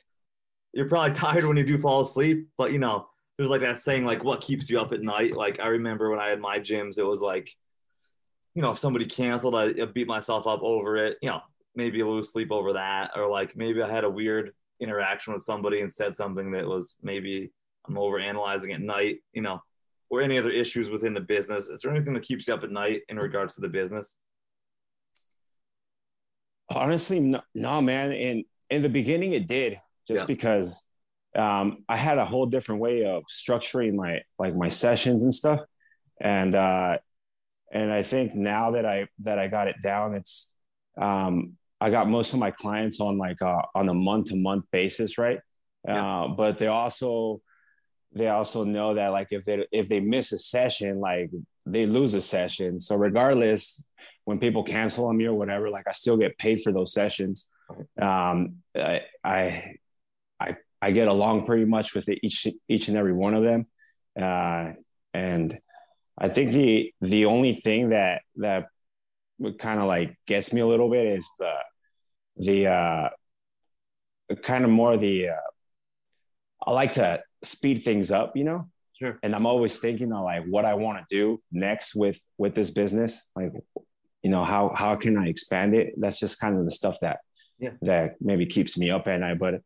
you're 0.72 0.88
probably 0.88 1.14
tired 1.14 1.44
when 1.44 1.56
you 1.56 1.64
do 1.64 1.78
fall 1.78 2.00
asleep, 2.00 2.48
but 2.56 2.72
you 2.72 2.78
know, 2.78 3.08
there's 3.36 3.50
like 3.50 3.60
that 3.62 3.78
saying, 3.78 4.04
like, 4.04 4.24
what 4.24 4.40
keeps 4.40 4.70
you 4.70 4.80
up 4.80 4.92
at 4.92 5.02
night? 5.02 5.36
Like 5.36 5.60
I 5.60 5.68
remember 5.68 6.10
when 6.10 6.20
I 6.20 6.28
had 6.28 6.40
my 6.40 6.58
gyms, 6.58 6.98
it 6.98 7.04
was 7.04 7.20
like, 7.20 7.50
you 8.54 8.62
know, 8.62 8.70
if 8.70 8.78
somebody 8.78 9.06
canceled, 9.06 9.54
I, 9.54 9.66
I 9.66 9.86
beat 9.86 10.06
myself 10.06 10.46
up 10.46 10.62
over 10.62 10.96
it. 10.96 11.16
You 11.22 11.30
know, 11.30 11.40
maybe 11.74 12.02
lose 12.02 12.32
sleep 12.32 12.52
over 12.52 12.74
that, 12.74 13.12
or 13.16 13.30
like 13.30 13.56
maybe 13.56 13.82
I 13.82 13.90
had 13.90 14.04
a 14.04 14.10
weird 14.10 14.52
interaction 14.80 15.32
with 15.32 15.42
somebody 15.42 15.80
and 15.80 15.92
said 15.92 16.14
something 16.14 16.52
that 16.52 16.66
was 16.66 16.96
maybe 17.02 17.52
I'm 17.86 17.98
over 17.98 18.18
analyzing 18.18 18.72
at 18.72 18.80
night, 18.80 19.18
you 19.32 19.42
know, 19.42 19.60
or 20.12 20.20
any 20.20 20.38
other 20.38 20.50
issues 20.50 20.90
within 20.90 21.14
the 21.14 21.20
business. 21.20 21.70
Is 21.70 21.80
there 21.80 21.90
anything 21.90 22.12
that 22.12 22.22
keeps 22.22 22.46
you 22.46 22.52
up 22.52 22.62
at 22.62 22.70
night 22.70 23.00
in 23.08 23.16
regards 23.16 23.54
to 23.54 23.62
the 23.62 23.68
business? 23.68 24.18
Honestly, 26.68 27.18
no, 27.18 27.40
no 27.54 27.80
man. 27.80 28.12
In 28.12 28.44
in 28.68 28.82
the 28.82 28.90
beginning, 28.90 29.32
it 29.32 29.48
did 29.48 29.78
just 30.06 30.22
yeah. 30.22 30.26
because 30.26 30.86
um, 31.34 31.84
I 31.88 31.96
had 31.96 32.18
a 32.18 32.26
whole 32.26 32.44
different 32.44 32.82
way 32.82 33.06
of 33.06 33.24
structuring 33.24 33.94
my 33.94 34.20
like 34.38 34.54
my 34.54 34.68
sessions 34.68 35.24
and 35.24 35.32
stuff, 35.32 35.60
and 36.20 36.54
uh, 36.54 36.98
and 37.72 37.90
I 37.90 38.02
think 38.02 38.34
now 38.34 38.72
that 38.72 38.84
I 38.84 39.08
that 39.20 39.38
I 39.38 39.48
got 39.48 39.68
it 39.68 39.76
down, 39.82 40.14
it's 40.14 40.54
um, 41.00 41.54
I 41.80 41.88
got 41.88 42.06
most 42.06 42.34
of 42.34 42.38
my 42.38 42.50
clients 42.50 43.00
on 43.00 43.16
like 43.16 43.40
uh, 43.40 43.62
on 43.74 43.88
a 43.88 43.94
month 43.94 44.26
to 44.26 44.36
month 44.36 44.66
basis, 44.70 45.16
right? 45.16 45.40
Yeah. 45.88 46.24
Uh, 46.24 46.28
but 46.28 46.58
they 46.58 46.66
also 46.66 47.40
they 48.14 48.28
also 48.28 48.64
know 48.64 48.94
that 48.94 49.12
like 49.12 49.28
if 49.30 49.44
they 49.44 49.66
if 49.72 49.88
they 49.88 50.00
miss 50.00 50.32
a 50.32 50.38
session, 50.38 51.00
like 51.00 51.30
they 51.64 51.86
lose 51.86 52.14
a 52.14 52.20
session. 52.20 52.78
So 52.78 52.96
regardless, 52.96 53.84
when 54.24 54.38
people 54.38 54.64
cancel 54.64 55.06
on 55.06 55.16
me 55.16 55.26
or 55.26 55.34
whatever, 55.34 55.70
like 55.70 55.88
I 55.88 55.92
still 55.92 56.16
get 56.16 56.38
paid 56.38 56.60
for 56.60 56.72
those 56.72 56.92
sessions. 56.92 57.52
Um, 58.00 58.50
I, 58.76 59.02
I 59.24 59.76
I 60.38 60.56
I 60.80 60.90
get 60.90 61.08
along 61.08 61.46
pretty 61.46 61.64
much 61.64 61.94
with 61.94 62.08
each 62.22 62.46
each 62.68 62.88
and 62.88 62.98
every 62.98 63.14
one 63.14 63.34
of 63.34 63.42
them, 63.42 63.66
uh, 64.20 64.72
and 65.14 65.58
I 66.18 66.28
think 66.28 66.52
the 66.52 66.92
the 67.00 67.24
only 67.26 67.52
thing 67.52 67.90
that 67.90 68.22
that 68.36 68.66
kind 69.58 69.80
of 69.80 69.86
like 69.86 70.16
gets 70.26 70.52
me 70.52 70.60
a 70.60 70.66
little 70.66 70.90
bit 70.90 71.06
is 71.06 71.28
the 71.38 71.54
the 72.36 72.66
uh, 72.66 73.08
kind 74.42 74.64
of 74.64 74.70
more 74.70 74.98
the 74.98 75.30
uh, 75.30 75.50
I 76.66 76.72
like 76.72 76.92
to 76.94 77.22
speed 77.42 77.82
things 77.82 78.10
up, 78.12 78.36
you 78.36 78.44
know. 78.44 78.68
Sure. 78.98 79.18
And 79.22 79.34
I'm 79.34 79.46
always 79.46 79.80
thinking 79.80 80.12
of 80.12 80.22
like 80.24 80.44
what 80.44 80.64
I 80.64 80.74
want 80.74 80.98
to 80.98 81.04
do 81.14 81.38
next 81.50 81.94
with 81.96 82.24
with 82.38 82.54
this 82.54 82.70
business. 82.70 83.30
Like, 83.34 83.52
you 84.22 84.30
know, 84.30 84.44
how 84.44 84.72
how 84.76 84.94
can 84.96 85.16
I 85.18 85.28
expand 85.28 85.74
it? 85.74 85.94
That's 85.98 86.20
just 86.20 86.40
kind 86.40 86.56
of 86.58 86.64
the 86.64 86.70
stuff 86.70 86.98
that 87.00 87.18
Yeah. 87.58 87.70
that 87.82 88.16
maybe 88.20 88.46
keeps 88.46 88.78
me 88.78 88.90
up 88.90 89.08
at 89.08 89.20
night. 89.20 89.38
But 89.38 89.60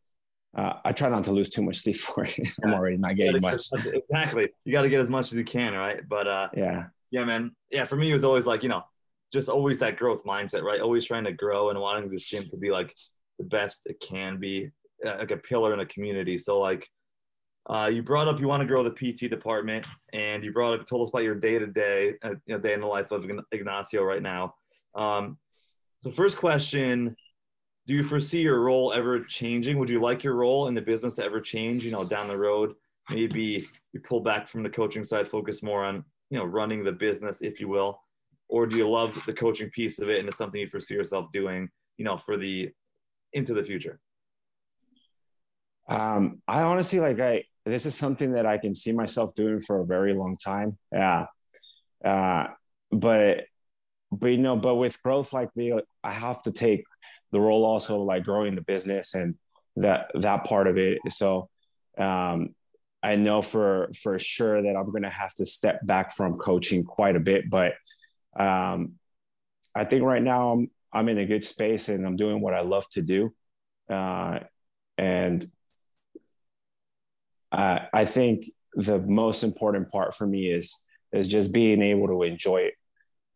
uh, 0.57 0.73
I 0.83 0.91
try 0.91 1.09
not 1.09 1.25
to 1.25 1.31
lose 1.33 1.49
too 1.51 1.61
much 1.61 1.77
sleep 1.77 1.95
for 2.07 2.23
it. 2.23 2.39
I'm 2.63 2.73
already 2.73 2.97
not 2.97 3.15
getting 3.15 3.41
much. 3.41 3.61
Exactly. 3.93 4.49
You 4.65 4.71
got 4.71 4.81
to 4.83 4.89
get 4.89 5.01
as 5.01 5.11
much 5.11 5.31
as 5.31 5.37
you 5.37 5.43
can, 5.43 5.73
right? 5.73 5.99
But 6.07 6.27
uh, 6.27 6.47
Yeah. 6.55 6.85
yeah, 7.11 7.25
man. 7.25 7.51
Yeah, 7.69 7.85
for 7.85 7.95
me, 7.95 8.09
it 8.09 8.13
was 8.13 8.23
always 8.23 8.47
like 8.47 8.63
you 8.63 8.69
know, 8.69 8.83
just 9.31 9.49
always 9.49 9.77
that 9.79 9.97
growth 9.97 10.23
mindset, 10.23 10.63
right? 10.63 10.81
Always 10.81 11.05
trying 11.05 11.25
to 11.25 11.33
grow 11.33 11.69
and 11.69 11.79
wanting 11.79 12.09
this 12.09 12.23
gym 12.23 12.49
to 12.49 12.57
be 12.57 12.71
like 12.71 12.95
the 13.37 13.45
best 13.45 13.81
it 13.85 13.99
can 13.99 14.39
be, 14.39 14.71
uh, 15.05 15.17
like 15.19 15.29
a 15.31 15.37
pillar 15.37 15.73
in 15.75 15.79
a 15.79 15.85
community. 15.85 16.39
So 16.39 16.59
like, 16.59 16.87
uh, 17.69 17.89
you 17.91 18.01
brought 18.01 18.27
up 18.27 18.39
you 18.39 18.47
want 18.47 18.61
to 18.61 18.67
grow 18.67 18.83
the 18.83 18.91
PT 18.91 19.29
department, 19.29 19.85
and 20.13 20.43
you 20.43 20.53
brought 20.53 20.79
up 20.79 20.87
told 20.87 21.05
us 21.05 21.09
about 21.09 21.23
your 21.23 21.35
day 21.35 21.59
to 21.59 21.67
day, 21.67 22.13
day 22.21 22.73
in 22.73 22.81
the 22.81 22.87
life 22.87 23.11
of 23.11 23.29
Ignacio 23.51 24.03
right 24.03 24.21
now. 24.21 24.55
Um, 24.95 25.37
so 25.97 26.09
first 26.11 26.37
question. 26.37 27.15
Do 27.87 27.95
you 27.95 28.03
foresee 28.03 28.41
your 28.41 28.59
role 28.59 28.91
ever 28.93 29.21
changing? 29.21 29.77
Would 29.79 29.89
you 29.89 30.01
like 30.01 30.21
your 30.21 30.35
role 30.35 30.67
in 30.67 30.73
the 30.73 30.81
business 30.81 31.15
to 31.15 31.23
ever 31.23 31.39
change? 31.39 31.85
You 31.85 31.91
know, 31.91 32.03
down 32.03 32.27
the 32.27 32.37
road, 32.37 32.73
maybe 33.09 33.63
you 33.93 33.99
pull 34.01 34.19
back 34.19 34.47
from 34.49 34.61
the 34.61 34.69
coaching 34.69 35.05
side, 35.05 35.25
focus 35.27 35.63
more 35.63 35.85
on 35.85 36.03
you 36.29 36.37
know 36.37 36.45
running 36.45 36.83
the 36.83 36.91
business, 36.91 37.41
if 37.41 37.59
you 37.59 37.67
will, 37.67 37.99
or 38.49 38.65
do 38.65 38.77
you 38.77 38.89
love 38.89 39.17
the 39.25 39.33
coaching 39.33 39.69
piece 39.71 39.99
of 39.99 40.09
it 40.09 40.19
and 40.19 40.27
it's 40.27 40.37
something 40.37 40.59
you 40.59 40.67
foresee 40.67 40.95
yourself 40.95 41.31
doing, 41.33 41.69
you 41.97 42.05
know, 42.05 42.17
for 42.17 42.37
the 42.37 42.69
into 43.33 43.53
the 43.53 43.63
future? 43.63 43.99
Um, 45.89 46.41
I 46.47 46.63
honestly 46.63 46.99
like 46.99 47.19
I 47.19 47.43
this 47.67 47.85
is 47.85 47.95
something 47.95 48.33
that 48.33 48.45
I 48.45 48.57
can 48.57 48.73
see 48.73 48.91
myself 48.91 49.35
doing 49.35 49.59
for 49.59 49.81
a 49.81 49.85
very 49.85 50.13
long 50.13 50.35
time. 50.35 50.77
Yeah. 50.91 51.25
Uh, 52.03 52.47
but 52.91 53.45
but 54.11 54.27
you 54.27 54.37
know, 54.37 54.55
but 54.55 54.75
with 54.75 55.01
growth 55.03 55.33
like 55.33 55.51
the 55.53 55.83
I 56.03 56.11
have 56.11 56.41
to 56.43 56.51
take 56.51 56.83
the 57.31 57.41
role 57.41 57.65
also 57.65 58.01
like 58.01 58.23
growing 58.23 58.55
the 58.55 58.61
business 58.61 59.15
and 59.15 59.35
that 59.75 60.11
that 60.15 60.45
part 60.45 60.67
of 60.67 60.77
it. 60.77 60.99
So 61.09 61.49
um 61.97 62.55
I 63.03 63.15
know 63.15 63.41
for 63.41 63.89
for 64.01 64.17
sure 64.17 64.61
that 64.61 64.75
I'm 64.75 64.91
gonna 64.91 65.09
have 65.09 65.33
to 65.35 65.45
step 65.45 65.85
back 65.85 66.15
from 66.15 66.33
coaching 66.33 66.83
quite 66.83 67.15
a 67.15 67.19
bit, 67.19 67.49
but 67.49 67.73
um 68.39 68.93
I 69.75 69.83
think 69.83 70.03
right 70.03 70.23
now 70.23 70.51
I'm 70.51 70.71
I'm 70.93 71.09
in 71.09 71.17
a 71.17 71.25
good 71.25 71.43
space 71.43 71.89
and 71.89 72.05
I'm 72.05 72.15
doing 72.15 72.41
what 72.41 72.53
I 72.53 72.61
love 72.61 72.87
to 72.91 73.01
do. 73.01 73.33
Uh 73.89 74.39
and 74.97 75.51
uh, 77.51 77.79
I 77.93 78.05
think 78.05 78.45
the 78.73 78.99
most 78.99 79.43
important 79.43 79.89
part 79.89 80.15
for 80.15 80.27
me 80.27 80.47
is 80.51 80.87
is 81.13 81.27
just 81.27 81.51
being 81.53 81.81
able 81.81 82.07
to 82.07 82.23
enjoy 82.23 82.57
it. 82.57 82.73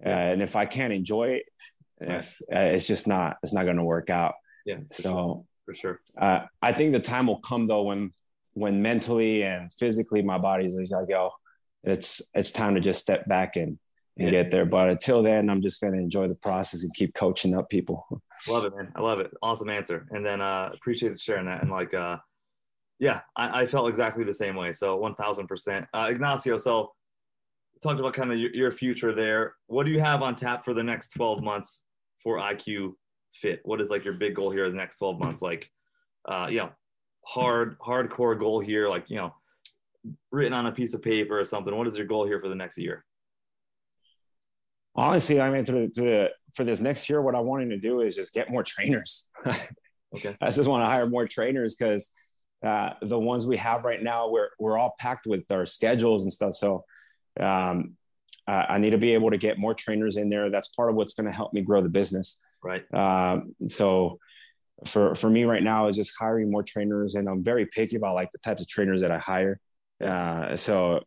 Uh, 0.05 0.09
and 0.09 0.41
if 0.41 0.55
I 0.55 0.65
can't 0.65 0.91
enjoy 0.93 1.29
it, 1.29 1.43
if 1.99 2.41
uh, 2.53 2.59
it's 2.75 2.87
just 2.87 3.07
not 3.07 3.37
it's 3.43 3.53
not 3.53 3.63
going 3.63 3.77
to 3.77 3.83
work 3.83 4.09
out. 4.09 4.33
Yeah. 4.65 4.77
So 4.91 5.45
For 5.65 5.73
sure. 5.75 5.99
uh, 6.19 6.41
I 6.61 6.71
think 6.73 6.91
the 6.93 6.99
time 6.99 7.27
will 7.27 7.39
come 7.39 7.67
though 7.67 7.83
when 7.83 8.11
when 8.53 8.81
mentally 8.81 9.43
and 9.43 9.71
physically 9.73 10.21
my 10.21 10.37
body's 10.37 10.75
like, 10.75 11.07
yo, 11.09 11.31
it's 11.83 12.21
it's 12.33 12.51
time 12.51 12.75
to 12.75 12.81
just 12.81 13.01
step 13.01 13.27
back 13.27 13.55
and 13.55 13.79
and 14.17 14.25
Yeah. 14.27 14.43
get 14.43 14.51
there. 14.51 14.65
But 14.65 14.89
until 14.89 15.23
then, 15.23 15.49
I'm 15.49 15.61
just 15.61 15.79
going 15.81 15.93
to 15.93 15.99
enjoy 15.99 16.27
the 16.27 16.35
process 16.35 16.83
and 16.83 16.93
keep 16.93 17.13
coaching 17.15 17.55
up 17.55 17.69
people. 17.69 18.05
Love 18.49 18.65
it, 18.65 18.75
man. 18.75 18.91
I 18.95 19.01
love 19.01 19.19
it. 19.19 19.31
Awesome 19.41 19.69
answer. 19.69 20.05
And 20.11 20.25
then 20.25 20.41
uh 20.41 20.69
appreciate 20.73 21.17
sharing 21.19 21.45
that. 21.45 21.61
And 21.61 21.71
like 21.71 21.93
uh 21.93 22.17
yeah, 23.01 23.21
I, 23.35 23.61
I 23.61 23.65
felt 23.65 23.89
exactly 23.89 24.23
the 24.23 24.33
same 24.33 24.55
way. 24.55 24.71
So 24.71 24.95
one 24.95 25.15
thousand 25.15 25.47
percent. 25.47 25.87
Uh 25.91 26.07
Ignacio, 26.09 26.55
so 26.55 26.93
talked 27.81 27.99
about 27.99 28.13
kind 28.13 28.31
of 28.31 28.37
your, 28.37 28.53
your 28.53 28.71
future 28.71 29.13
there. 29.13 29.55
What 29.65 29.87
do 29.87 29.91
you 29.91 29.99
have 29.99 30.21
on 30.21 30.35
tap 30.35 30.63
for 30.63 30.75
the 30.75 30.83
next 30.83 31.09
12 31.15 31.41
months 31.41 31.83
for 32.19 32.37
IQ 32.37 32.93
fit? 33.33 33.59
What 33.63 33.81
is 33.81 33.89
like 33.89 34.05
your 34.05 34.13
big 34.13 34.35
goal 34.35 34.51
here 34.51 34.65
in 34.65 34.71
the 34.71 34.77
next 34.77 34.99
12 34.99 35.19
months? 35.19 35.41
Like 35.41 35.69
uh 36.29 36.47
you 36.49 36.59
know, 36.59 36.69
hard 37.25 37.77
hardcore 37.79 38.39
goal 38.39 38.59
here, 38.59 38.87
like 38.87 39.09
you 39.09 39.17
know, 39.17 39.33
written 40.31 40.53
on 40.53 40.67
a 40.67 40.71
piece 40.71 40.93
of 40.93 41.01
paper 41.01 41.39
or 41.39 41.45
something. 41.45 41.75
What 41.75 41.87
is 41.87 41.97
your 41.97 42.05
goal 42.05 42.27
here 42.27 42.39
for 42.39 42.49
the 42.49 42.55
next 42.55 42.77
year? 42.77 43.03
Honestly, 44.93 45.41
I 45.41 45.49
mean, 45.49 45.65
to, 45.65 45.89
to, 45.89 46.29
for 46.53 46.65
this 46.65 46.81
next 46.81 47.09
year, 47.09 47.21
what 47.21 47.33
I 47.33 47.39
wanted 47.39 47.69
to 47.69 47.77
do 47.77 48.01
is 48.01 48.15
just 48.15 48.33
get 48.33 48.51
more 48.51 48.61
trainers. 48.61 49.27
Okay. 50.13 50.35
I 50.41 50.47
just 50.47 50.67
want 50.67 50.83
to 50.83 50.89
hire 50.89 51.07
more 51.07 51.25
trainers 51.25 51.75
because 51.75 52.11
uh, 52.63 52.93
the 53.01 53.19
ones 53.19 53.47
we 53.47 53.57
have 53.57 53.83
right 53.83 54.01
now, 54.01 54.29
we're 54.29 54.49
we're 54.59 54.77
all 54.77 54.95
packed 54.99 55.25
with 55.25 55.49
our 55.51 55.65
schedules 55.65 56.23
and 56.23 56.31
stuff. 56.31 56.53
So 56.53 56.85
um, 57.39 57.97
I, 58.47 58.65
I 58.69 58.77
need 58.77 58.91
to 58.91 58.97
be 58.97 59.13
able 59.13 59.31
to 59.31 59.37
get 59.37 59.57
more 59.57 59.73
trainers 59.73 60.17
in 60.17 60.29
there. 60.29 60.49
That's 60.49 60.69
part 60.69 60.89
of 60.89 60.95
what's 60.95 61.15
going 61.15 61.27
to 61.27 61.35
help 61.35 61.53
me 61.53 61.61
grow 61.61 61.81
the 61.81 61.89
business. 61.89 62.39
Right. 62.63 62.83
Um, 62.93 63.55
so 63.67 64.19
for 64.85 65.15
for 65.15 65.29
me 65.29 65.45
right 65.45 65.63
now 65.63 65.87
is 65.87 65.95
just 65.95 66.13
hiring 66.19 66.51
more 66.51 66.63
trainers, 66.63 67.15
and 67.15 67.27
I'm 67.27 67.43
very 67.43 67.65
picky 67.65 67.95
about 67.95 68.15
like 68.15 68.31
the 68.31 68.39
types 68.39 68.61
of 68.61 68.67
trainers 68.67 69.01
that 69.01 69.11
I 69.11 69.17
hire. 69.17 69.59
Uh, 70.03 70.55
so 70.55 71.03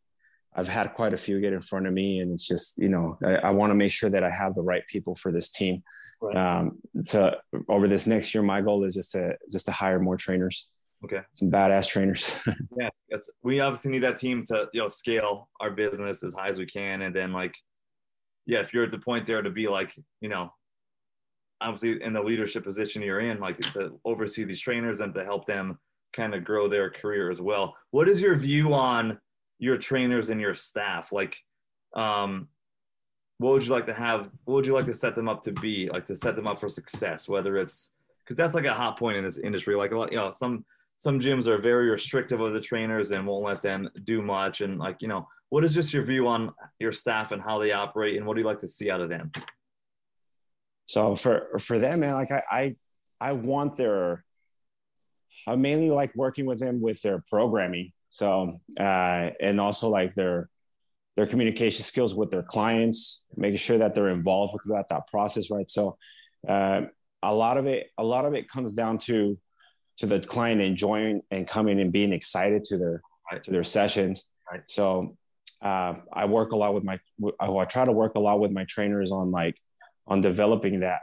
I've 0.56 0.68
had 0.68 0.94
quite 0.94 1.12
a 1.12 1.16
few 1.16 1.40
get 1.40 1.52
in 1.52 1.60
front 1.60 1.86
of 1.86 1.92
me, 1.92 2.20
and 2.20 2.32
it's 2.32 2.46
just 2.46 2.78
you 2.78 2.88
know 2.88 3.18
I, 3.24 3.34
I 3.36 3.50
want 3.50 3.70
to 3.70 3.74
make 3.74 3.90
sure 3.90 4.10
that 4.10 4.24
I 4.24 4.30
have 4.30 4.54
the 4.54 4.62
right 4.62 4.86
people 4.86 5.14
for 5.14 5.32
this 5.32 5.50
team. 5.50 5.82
Right. 6.20 6.36
Um, 6.36 6.78
so 7.02 7.36
over 7.68 7.88
this 7.88 8.06
next 8.06 8.34
year, 8.34 8.42
my 8.42 8.60
goal 8.60 8.84
is 8.84 8.94
just 8.94 9.12
to 9.12 9.36
just 9.50 9.66
to 9.66 9.72
hire 9.72 9.98
more 9.98 10.16
trainers, 10.16 10.68
Okay. 11.04 11.20
some 11.32 11.50
badass 11.50 11.88
trainers. 11.88 12.40
Yes, 12.78 13.04
yes. 13.10 13.30
We 13.42 13.60
obviously 13.60 13.92
need 13.92 14.02
that 14.02 14.18
team 14.18 14.44
to 14.46 14.68
you 14.72 14.80
know 14.80 14.88
scale 14.88 15.48
our 15.60 15.70
business 15.70 16.24
as 16.24 16.34
high 16.34 16.48
as 16.48 16.58
we 16.58 16.66
can, 16.66 17.02
and 17.02 17.14
then 17.14 17.32
like, 17.32 17.54
yeah, 18.46 18.60
if 18.60 18.72
you're 18.72 18.84
at 18.84 18.90
the 18.90 18.98
point 18.98 19.26
there 19.26 19.42
to 19.42 19.50
be 19.50 19.68
like 19.68 19.94
you 20.20 20.28
know, 20.28 20.52
obviously 21.60 22.02
in 22.02 22.12
the 22.12 22.22
leadership 22.22 22.64
position 22.64 23.02
you're 23.02 23.20
in, 23.20 23.38
like 23.38 23.58
to 23.72 23.98
oversee 24.04 24.44
these 24.44 24.60
trainers 24.60 25.00
and 25.00 25.14
to 25.14 25.24
help 25.24 25.46
them 25.46 25.78
kind 26.12 26.34
of 26.34 26.44
grow 26.44 26.68
their 26.68 26.90
career 26.90 27.30
as 27.30 27.40
well. 27.40 27.74
What 27.90 28.08
is 28.08 28.20
your 28.20 28.34
view 28.34 28.72
on 28.74 29.18
your 29.58 29.76
trainers 29.76 30.30
and 30.30 30.40
your 30.40 30.54
staff? 30.54 31.12
Like, 31.12 31.36
um, 31.94 32.48
what 33.38 33.52
would 33.52 33.64
you 33.64 33.72
like 33.72 33.86
to 33.86 33.94
have? 33.94 34.30
What 34.44 34.54
would 34.54 34.66
you 34.66 34.74
like 34.74 34.86
to 34.86 34.94
set 34.94 35.14
them 35.14 35.28
up 35.28 35.42
to 35.42 35.52
be? 35.52 35.88
Like 35.92 36.04
to 36.06 36.16
set 36.16 36.36
them 36.36 36.46
up 36.46 36.60
for 36.60 36.68
success, 36.68 37.28
whether 37.28 37.56
it's 37.56 37.90
because 38.24 38.36
that's 38.36 38.54
like 38.54 38.64
a 38.64 38.74
hot 38.74 38.98
point 38.98 39.16
in 39.16 39.24
this 39.24 39.38
industry. 39.38 39.74
Like 39.74 39.92
a 39.92 39.98
lot, 39.98 40.12
you 40.12 40.18
know, 40.18 40.30
some 40.30 40.64
some 40.96 41.20
gyms 41.20 41.46
are 41.48 41.58
very 41.58 41.90
restrictive 41.90 42.40
of 42.40 42.52
the 42.52 42.60
trainers 42.60 43.10
and 43.12 43.26
won't 43.26 43.44
let 43.44 43.62
them 43.62 43.88
do 44.04 44.22
much. 44.22 44.60
And 44.60 44.78
like, 44.78 44.96
you 45.00 45.08
know, 45.08 45.26
what 45.50 45.64
is 45.64 45.74
just 45.74 45.92
your 45.92 46.04
view 46.04 46.28
on 46.28 46.52
your 46.78 46.92
staff 46.92 47.32
and 47.32 47.42
how 47.42 47.58
they 47.58 47.72
operate, 47.72 48.16
and 48.16 48.26
what 48.26 48.34
do 48.34 48.40
you 48.40 48.46
like 48.46 48.60
to 48.60 48.68
see 48.68 48.90
out 48.90 49.00
of 49.00 49.08
them? 49.08 49.30
so 50.86 51.16
for 51.16 51.58
for 51.58 51.78
them, 51.78 52.00
man, 52.00 52.14
like 52.14 52.30
I 52.30 52.42
I, 52.50 52.76
I 53.20 53.32
want 53.32 53.76
their 53.76 54.24
I 55.46 55.56
mainly 55.56 55.90
like 55.90 56.14
working 56.14 56.46
with 56.46 56.60
them 56.60 56.80
with 56.80 57.00
their 57.02 57.22
programming. 57.28 57.92
So 58.10 58.60
uh, 58.78 59.30
and 59.40 59.60
also 59.60 59.88
like 59.88 60.14
their 60.14 60.48
their 61.16 61.26
communication 61.26 61.82
skills 61.82 62.14
with 62.14 62.30
their 62.30 62.42
clients, 62.42 63.24
making 63.36 63.58
sure 63.58 63.78
that 63.78 63.94
they're 63.94 64.08
involved 64.08 64.54
with 64.54 64.62
that 64.74 64.88
that 64.90 65.06
process, 65.08 65.50
right? 65.50 65.70
So 65.70 65.96
uh, 66.46 66.82
a 67.22 67.34
lot 67.34 67.56
of 67.56 67.66
it 67.66 67.90
a 67.98 68.04
lot 68.04 68.24
of 68.24 68.34
it 68.34 68.48
comes 68.48 68.74
down 68.74 68.98
to 68.98 69.38
to 69.98 70.06
the 70.06 70.20
client 70.20 70.60
enjoying 70.60 71.22
and 71.30 71.46
coming 71.46 71.80
and 71.80 71.92
being 71.92 72.12
excited 72.12 72.64
to 72.64 72.78
their 72.78 73.02
Right. 73.30 73.42
to 73.42 73.50
their 73.50 73.64
sessions. 73.64 74.30
Right. 74.50 74.62
So 74.68 75.16
uh, 75.62 75.94
I 76.12 76.26
work 76.26 76.52
a 76.52 76.56
lot 76.56 76.74
with 76.74 76.84
my 76.84 77.00
I 77.40 77.64
try 77.64 77.84
to 77.84 77.92
work 77.92 78.16
a 78.16 78.20
lot 78.20 78.38
with 78.38 78.52
my 78.52 78.64
trainers 78.64 79.12
on 79.12 79.30
like 79.30 79.58
on 80.06 80.20
developing 80.20 80.80
that. 80.80 81.00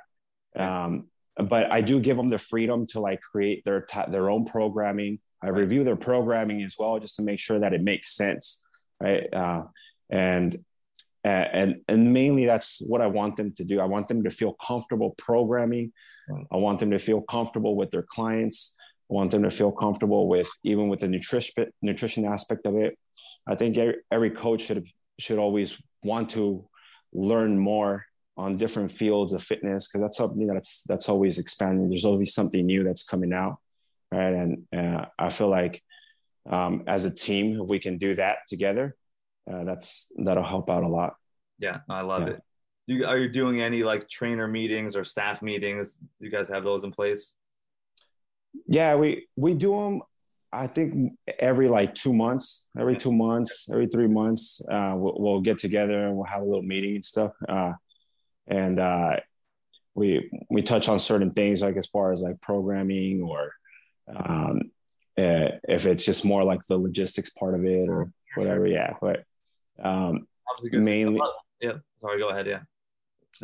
Um, 0.55 1.07
but 1.35 1.71
I 1.71 1.81
do 1.81 1.99
give 1.99 2.17
them 2.17 2.29
the 2.29 2.37
freedom 2.37 2.85
to 2.87 2.99
like 2.99 3.21
create 3.21 3.65
their 3.65 3.81
t- 3.81 4.09
their 4.09 4.29
own 4.29 4.45
programming. 4.45 5.19
I 5.43 5.49
review 5.49 5.83
their 5.83 5.95
programming 5.95 6.61
as 6.61 6.75
well, 6.77 6.99
just 6.99 7.15
to 7.15 7.23
make 7.23 7.39
sure 7.39 7.59
that 7.59 7.73
it 7.73 7.81
makes 7.81 8.15
sense, 8.15 8.63
right? 8.99 9.33
Uh, 9.33 9.63
and 10.11 10.55
and 11.23 11.81
and 11.87 12.13
mainly 12.13 12.45
that's 12.45 12.81
what 12.87 13.01
I 13.01 13.07
want 13.07 13.35
them 13.35 13.51
to 13.53 13.63
do. 13.63 13.79
I 13.79 13.85
want 13.85 14.07
them 14.07 14.23
to 14.23 14.29
feel 14.29 14.53
comfortable 14.53 15.11
programming. 15.17 15.93
I 16.51 16.57
want 16.57 16.79
them 16.79 16.91
to 16.91 16.99
feel 16.99 17.21
comfortable 17.21 17.75
with 17.75 17.91
their 17.91 18.03
clients. 18.03 18.75
I 19.09 19.13
want 19.13 19.31
them 19.31 19.43
to 19.43 19.51
feel 19.51 19.71
comfortable 19.71 20.27
with 20.27 20.49
even 20.63 20.89
with 20.89 21.01
the 21.01 21.07
nutrition 21.07 21.67
nutrition 21.81 22.25
aspect 22.25 22.65
of 22.65 22.75
it. 22.75 22.97
I 23.47 23.55
think 23.55 23.77
every, 24.11 24.29
coach 24.31 24.61
should 24.61 24.87
should 25.19 25.39
always 25.39 25.81
want 26.03 26.29
to 26.31 26.67
learn 27.13 27.57
more 27.57 28.05
on 28.37 28.57
different 28.57 28.91
fields 28.91 29.33
of 29.33 29.43
fitness 29.43 29.87
because 29.87 30.01
that's 30.01 30.17
something 30.17 30.47
that's 30.47 30.83
that's 30.87 31.09
always 31.09 31.37
expanding. 31.37 31.89
There's 31.89 32.05
always 32.05 32.33
something 32.33 32.65
new 32.65 32.83
that's 32.83 33.05
coming 33.05 33.33
out, 33.33 33.57
right? 34.11 34.33
And 34.33 34.65
uh, 34.75 35.05
I 35.19 35.29
feel 35.29 35.49
like 35.49 35.83
um, 36.49 36.83
as 36.87 37.05
a 37.05 37.13
team, 37.13 37.61
if 37.61 37.67
we 37.67 37.79
can 37.79 37.97
do 37.97 38.15
that 38.15 38.39
together, 38.47 38.95
uh, 39.51 39.63
that's 39.63 40.11
that'll 40.17 40.43
help 40.43 40.69
out 40.69 40.83
a 40.83 40.87
lot. 40.87 41.15
Yeah, 41.59 41.79
I 41.89 42.01
love 42.01 42.27
Yeah. 42.27 42.33
it. 42.33 42.41
You 42.87 43.05
are 43.05 43.17
you 43.17 43.29
doing 43.29 43.61
any 43.61 43.83
like 43.83 44.09
trainer 44.09 44.47
meetings 44.47 44.95
or 44.95 45.03
staff 45.03 45.41
meetings? 45.41 45.99
You 46.19 46.29
guys 46.29 46.49
have 46.49 46.63
those 46.63 46.83
in 46.83 46.91
place? 46.91 47.33
Yeah, 48.67 48.95
we 48.95 49.27
we 49.35 49.53
do 49.53 49.71
them. 49.71 50.01
I 50.51 50.67
think 50.67 51.13
every 51.39 51.69
like 51.69 51.95
two 51.95 52.13
months, 52.13 52.67
every 52.77 52.97
two 52.97 53.13
months, 53.13 53.69
every 53.71 53.87
three 53.87 54.07
months, 54.07 54.61
uh, 54.69 54.93
we'll, 54.97 55.15
we'll, 55.17 55.41
get 55.41 55.59
together 55.59 56.07
and 56.07 56.17
we'll 56.17 56.25
have 56.25 56.41
a 56.41 56.45
little 56.45 56.61
meeting 56.61 56.95
and 56.95 57.05
stuff. 57.05 57.31
Uh, 57.47 57.71
and 58.47 58.77
uh, 58.77 59.15
we 59.95 60.29
we 60.49 60.61
touch 60.61 60.89
on 60.89 60.99
certain 60.99 61.29
things 61.29 61.61
like 61.61 61.77
as 61.77 61.87
far 61.87 62.11
as 62.11 62.21
like 62.21 62.41
programming 62.41 63.21
or 63.21 63.53
um, 64.13 64.71
uh, 65.17 65.55
if 65.69 65.85
it's 65.85 66.05
just 66.05 66.25
more 66.25 66.43
like 66.43 66.59
the 66.67 66.77
logistics 66.77 67.29
part 67.31 67.55
of 67.55 67.65
it 67.65 67.87
or 67.87 68.11
whatever. 68.35 68.67
Yeah, 68.67 68.95
but 69.01 69.23
um, 69.79 70.27
mainly. 70.71 71.19
Yeah. 71.61 71.73
Sorry. 71.95 72.19
Go 72.19 72.29
ahead. 72.29 72.47
Yeah. 72.47 72.59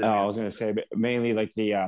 Oh, 0.02 0.24
I 0.24 0.26
was 0.26 0.38
gonna 0.38 0.52
say, 0.52 0.74
but 0.74 0.86
mainly 0.96 1.34
like 1.34 1.54
the 1.56 1.74
uh, 1.74 1.88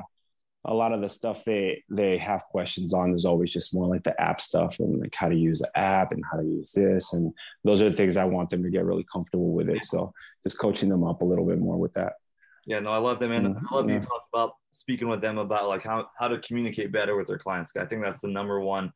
a 0.65 0.73
lot 0.73 0.91
of 0.91 1.01
the 1.01 1.09
stuff 1.09 1.43
they 1.45 1.83
they 1.89 2.17
have 2.17 2.43
questions 2.45 2.93
on 2.93 3.13
is 3.13 3.25
always 3.25 3.51
just 3.51 3.73
more 3.73 3.87
like 3.87 4.03
the 4.03 4.19
app 4.21 4.41
stuff 4.41 4.79
and 4.79 4.99
like 4.99 5.15
how 5.15 5.29
to 5.29 5.35
use 5.35 5.59
the 5.59 5.77
app 5.77 6.11
and 6.11 6.23
how 6.29 6.37
to 6.37 6.45
use 6.45 6.71
this 6.73 7.13
and 7.13 7.33
those 7.63 7.81
are 7.81 7.89
the 7.89 7.95
things 7.95 8.17
I 8.17 8.25
want 8.25 8.49
them 8.49 8.63
to 8.63 8.69
get 8.69 8.85
really 8.85 9.05
comfortable 9.11 9.53
with 9.53 9.69
it. 9.69 9.83
So 9.83 10.13
just 10.45 10.59
coaching 10.59 10.89
them 10.89 11.03
up 11.03 11.21
a 11.21 11.25
little 11.25 11.45
bit 11.45 11.59
more 11.59 11.77
with 11.77 11.93
that. 11.93 12.13
Yeah, 12.65 12.79
no, 12.79 12.91
I 12.91 12.97
love 12.97 13.19
them, 13.19 13.31
and 13.31 13.55
mm-hmm. 13.55 13.65
I 13.73 13.75
love 13.75 13.89
yeah. 13.89 13.95
you 13.95 14.01
talked 14.01 14.27
about 14.31 14.51
speaking 14.69 15.07
with 15.07 15.21
them 15.21 15.37
about 15.37 15.67
like 15.67 15.83
how 15.83 16.07
how 16.19 16.27
to 16.27 16.37
communicate 16.39 16.91
better 16.91 17.15
with 17.15 17.27
their 17.27 17.39
clients. 17.39 17.75
I 17.75 17.85
think 17.85 18.03
that's 18.03 18.21
the 18.21 18.27
number 18.27 18.59
one 18.59 18.91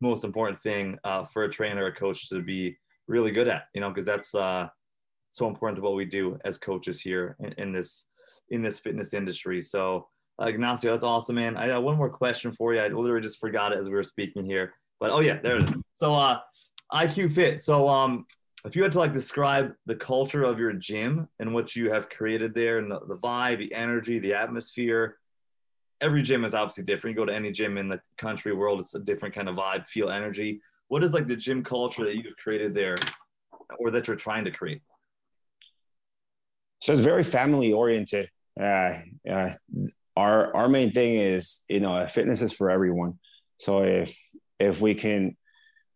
most 0.00 0.24
important 0.24 0.58
thing 0.58 0.96
uh, 1.04 1.24
for 1.24 1.44
a 1.44 1.50
trainer 1.50 1.84
or 1.84 1.92
coach 1.92 2.28
to 2.28 2.40
be 2.40 2.78
really 3.06 3.30
good 3.32 3.48
at. 3.48 3.64
You 3.74 3.80
know, 3.80 3.90
because 3.90 4.06
that's 4.06 4.34
uh, 4.34 4.68
so 5.30 5.48
important 5.48 5.76
to 5.76 5.82
what 5.82 5.94
we 5.94 6.04
do 6.04 6.38
as 6.44 6.58
coaches 6.58 7.00
here 7.00 7.36
in, 7.40 7.52
in 7.58 7.72
this 7.72 8.06
in 8.50 8.62
this 8.62 8.78
fitness 8.78 9.14
industry. 9.14 9.62
So 9.62 10.08
uh, 10.40 10.46
Ignacio, 10.46 10.92
that's 10.92 11.04
awesome, 11.04 11.36
man. 11.36 11.56
I 11.56 11.68
got 11.68 11.82
one 11.82 11.96
more 11.96 12.10
question 12.10 12.52
for 12.52 12.74
you. 12.74 12.80
I 12.80 12.88
literally 12.88 13.22
just 13.22 13.40
forgot 13.40 13.72
it 13.72 13.78
as 13.78 13.88
we 13.88 13.94
were 13.94 14.02
speaking 14.02 14.44
here. 14.44 14.74
But 15.00 15.10
oh 15.10 15.20
yeah, 15.20 15.38
there 15.40 15.56
it 15.56 15.64
is. 15.64 15.76
So 15.92 16.14
uh 16.14 16.38
IQ 16.92 17.32
Fit. 17.32 17.60
So 17.60 17.88
um 17.88 18.26
if 18.64 18.74
you 18.74 18.82
had 18.82 18.92
to 18.92 18.98
like 18.98 19.12
describe 19.12 19.72
the 19.86 19.94
culture 19.94 20.42
of 20.42 20.58
your 20.58 20.72
gym 20.72 21.28
and 21.38 21.54
what 21.54 21.76
you 21.76 21.90
have 21.92 22.08
created 22.08 22.54
there 22.54 22.78
and 22.78 22.90
the, 22.90 23.00
the 23.06 23.16
vibe, 23.16 23.58
the 23.58 23.72
energy, 23.72 24.18
the 24.18 24.34
atmosphere, 24.34 25.18
every 26.00 26.22
gym 26.22 26.44
is 26.44 26.54
obviously 26.54 26.84
different. 26.84 27.16
You 27.16 27.22
go 27.22 27.26
to 27.26 27.34
any 27.34 27.52
gym 27.52 27.78
in 27.78 27.88
the 27.88 28.00
country 28.16 28.52
world, 28.52 28.80
it's 28.80 28.94
a 28.94 29.00
different 29.00 29.34
kind 29.34 29.48
of 29.48 29.56
vibe, 29.56 29.86
feel, 29.86 30.10
energy. 30.10 30.60
What 30.88 31.04
is 31.04 31.14
like 31.14 31.26
the 31.26 31.36
gym 31.36 31.62
culture 31.62 32.04
that 32.04 32.16
you've 32.16 32.36
created 32.42 32.74
there 32.74 32.96
or 33.78 33.90
that 33.90 34.06
you're 34.06 34.16
trying 34.16 34.44
to 34.44 34.50
create? 34.50 34.82
So 36.88 36.94
it's 36.94 37.02
very 37.02 37.22
family 37.22 37.70
oriented. 37.70 38.30
Uh, 38.58 39.00
uh, 39.30 39.52
our 40.16 40.56
our 40.56 40.68
main 40.70 40.90
thing 40.90 41.16
is 41.20 41.66
you 41.68 41.80
know 41.80 42.06
fitness 42.08 42.40
is 42.40 42.50
for 42.50 42.70
everyone 42.70 43.18
so 43.58 43.82
if 43.84 44.18
if 44.58 44.80
we 44.80 44.94
can 44.94 45.36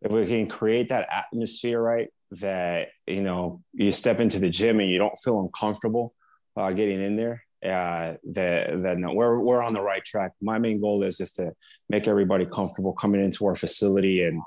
if 0.02 0.12
we 0.12 0.27
can 0.27 0.47
create 0.47 0.90
that 0.90 1.09
atmosphere 1.10 1.81
right 1.81 2.10
that 2.32 2.89
you 3.06 3.23
know 3.23 3.62
you 3.73 3.90
step 3.90 4.20
into 4.20 4.39
the 4.39 4.51
gym 4.51 4.81
and 4.81 4.90
you 4.90 4.98
don't 4.98 5.16
feel 5.16 5.40
uncomfortable 5.40 6.14
uh, 6.59 6.70
getting 6.73 7.01
in 7.01 7.16
there 7.16 7.43
uh, 7.64 8.12
that 8.32 8.82
that 8.82 8.98
no, 8.98 9.14
we're 9.14 9.39
we're 9.39 9.62
on 9.62 9.73
the 9.73 9.81
right 9.81 10.05
track. 10.05 10.32
My 10.43 10.59
main 10.59 10.78
goal 10.78 11.02
is 11.05 11.16
just 11.16 11.36
to 11.36 11.52
make 11.89 12.06
everybody 12.06 12.44
comfortable 12.44 12.93
coming 12.93 13.24
into 13.24 13.47
our 13.47 13.55
facility 13.55 14.24
and 14.24 14.43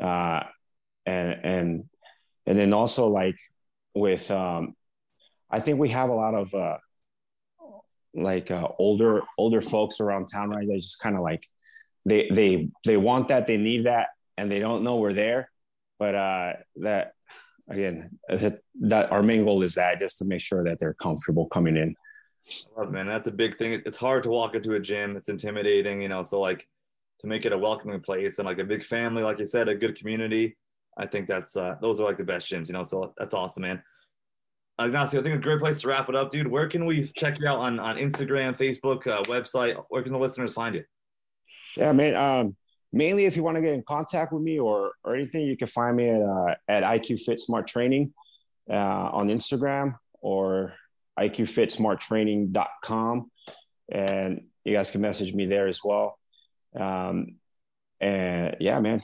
uh, 0.00 0.44
and 1.04 1.44
and 1.44 1.84
and 2.46 2.56
then 2.56 2.72
also 2.72 3.08
like 3.08 3.36
with 3.92 4.30
um, 4.30 4.76
I 5.54 5.60
think 5.60 5.78
we 5.78 5.90
have 5.90 6.10
a 6.10 6.14
lot 6.14 6.34
of 6.34 6.52
uh, 6.52 6.78
like 8.12 8.50
uh, 8.50 8.68
older 8.80 9.22
older 9.38 9.62
folks 9.62 10.00
around 10.00 10.26
town 10.26 10.50
right? 10.50 10.66
They 10.66 10.76
just 10.76 11.00
kind 11.00 11.14
of 11.14 11.22
like 11.22 11.46
they 12.04 12.28
they 12.28 12.70
they 12.84 12.96
want 12.96 13.28
that 13.28 13.46
they 13.46 13.56
need 13.56 13.86
that 13.86 14.08
and 14.36 14.50
they 14.50 14.58
don't 14.58 14.82
know 14.82 14.96
we're 14.96 15.12
there. 15.12 15.50
But 16.00 16.14
uh 16.16 16.52
that 16.76 17.12
again 17.70 18.18
that, 18.28 18.60
that 18.80 19.12
our 19.12 19.22
main 19.22 19.44
goal 19.44 19.62
is 19.62 19.76
that 19.76 20.00
just 20.00 20.18
to 20.18 20.24
make 20.24 20.40
sure 20.40 20.64
that 20.64 20.78
they're 20.80 20.94
comfortable 20.94 21.46
coming 21.46 21.76
in. 21.76 21.94
Love 22.76 22.90
man. 22.90 23.06
That's 23.06 23.28
a 23.28 23.32
big 23.32 23.56
thing. 23.56 23.80
It's 23.86 23.96
hard 23.96 24.24
to 24.24 24.30
walk 24.30 24.56
into 24.56 24.74
a 24.74 24.80
gym. 24.80 25.16
It's 25.16 25.28
intimidating 25.28 26.02
you 26.02 26.08
know 26.08 26.24
so 26.24 26.40
like 26.40 26.66
to 27.20 27.28
make 27.28 27.46
it 27.46 27.52
a 27.52 27.58
welcoming 27.58 28.00
place 28.00 28.40
and 28.40 28.46
like 28.46 28.58
a 28.58 28.64
big 28.64 28.82
family 28.82 29.22
like 29.22 29.38
you 29.38 29.44
said 29.44 29.68
a 29.68 29.74
good 29.74 29.94
community 29.96 30.56
i 30.98 31.06
think 31.06 31.28
that's 31.28 31.56
uh 31.56 31.76
those 31.80 32.00
are 32.00 32.04
like 32.04 32.18
the 32.18 32.24
best 32.24 32.50
gyms 32.50 32.66
you 32.68 32.74
know 32.74 32.82
so 32.82 33.14
that's 33.16 33.34
awesome 33.34 33.62
man 33.62 33.80
Ignacio, 34.78 35.20
I 35.20 35.22
think 35.22 35.36
a 35.36 35.38
great 35.38 35.60
place 35.60 35.80
to 35.82 35.88
wrap 35.88 36.08
it 36.08 36.16
up, 36.16 36.30
dude. 36.30 36.48
Where 36.48 36.66
can 36.68 36.84
we 36.84 37.06
check 37.14 37.38
you 37.38 37.46
out 37.46 37.60
on, 37.60 37.78
on 37.78 37.96
Instagram, 37.96 38.58
Facebook, 38.58 39.06
uh, 39.06 39.22
website? 39.24 39.80
Where 39.88 40.02
can 40.02 40.12
the 40.12 40.18
listeners 40.18 40.52
find 40.52 40.74
you? 40.74 40.82
Yeah, 41.76 41.92
man. 41.92 42.16
Um, 42.16 42.56
mainly, 42.92 43.26
if 43.26 43.36
you 43.36 43.44
want 43.44 43.56
to 43.56 43.62
get 43.62 43.72
in 43.72 43.82
contact 43.82 44.32
with 44.32 44.42
me 44.42 44.58
or 44.58 44.90
or 45.04 45.14
anything, 45.14 45.42
you 45.42 45.56
can 45.56 45.68
find 45.68 45.96
me 45.96 46.08
at 46.08 46.22
uh, 46.22 46.56
at 46.68 46.82
IQ 46.82 47.20
Fit 47.20 47.38
Smart 47.38 47.68
Training 47.68 48.12
uh, 48.68 49.10
on 49.12 49.28
Instagram 49.28 49.94
or 50.20 50.74
IQFitSmartTraining.com, 51.18 53.30
and 53.92 54.40
you 54.64 54.74
guys 54.74 54.90
can 54.90 55.00
message 55.00 55.32
me 55.34 55.46
there 55.46 55.68
as 55.68 55.84
well. 55.84 56.18
Um, 56.74 57.36
and 58.00 58.56
yeah, 58.58 58.80
man, 58.80 59.00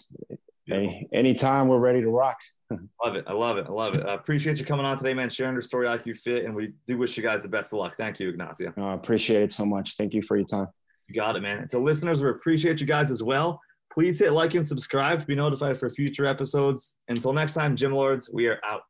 any 0.69 1.09
anytime 1.13 1.69
we're 1.69 1.79
ready 1.79 2.01
to 2.01 2.11
rock. 2.11 2.39
Love 3.05 3.17
it. 3.17 3.25
I 3.27 3.33
love 3.33 3.59
it. 3.59 3.67
I 3.69 3.73
love 3.73 3.97
it. 3.97 4.07
I 4.07 4.15
appreciate 4.15 4.59
you 4.59 4.65
coming 4.65 4.87
on 4.87 4.97
today, 4.97 5.15
man, 5.15 5.29
sharing 5.29 5.55
your 5.55 5.63
story, 5.63 5.87
IQ 5.87 6.19
Fit. 6.19 6.45
And 6.45 6.55
we 6.55 6.73
do 6.87 6.99
wish 6.99 7.17
you 7.17 7.23
guys 7.23 7.43
the 7.43 7.49
best 7.49 7.73
of 7.73 7.79
luck. 7.79 7.95
Thank 7.97 8.21
you, 8.21 8.29
Ignacio. 8.29 8.73
I 8.77 8.81
uh, 8.81 8.95
appreciate 8.95 9.43
it 9.43 9.53
so 9.53 9.65
much. 9.65 9.97
Thank 9.97 10.15
you 10.15 10.23
for 10.23 10.37
your 10.37 10.47
time. 10.47 10.69
You 11.09 11.15
got 11.15 11.37
it, 11.37 11.41
man. 11.41 11.59
And 11.59 11.71
so, 11.71 11.81
listeners, 11.81 12.23
we 12.23 12.31
appreciate 12.31 12.81
you 12.81 12.87
guys 12.87 13.11
as 13.11 13.23
well. 13.23 13.61
Please 13.93 14.21
hit 14.21 14.33
like 14.33 14.55
and 14.55 14.65
subscribe 14.65 15.21
to 15.21 15.27
be 15.27 15.35
notified 15.35 15.77
for 15.77 15.91
future 15.91 16.27
episodes. 16.27 16.97
Until 17.09 17.33
next 17.33 17.55
time, 17.55 17.75
Gym 17.75 17.93
Lords, 17.93 18.31
we 18.33 18.47
are 18.47 18.61
out. 18.65 18.83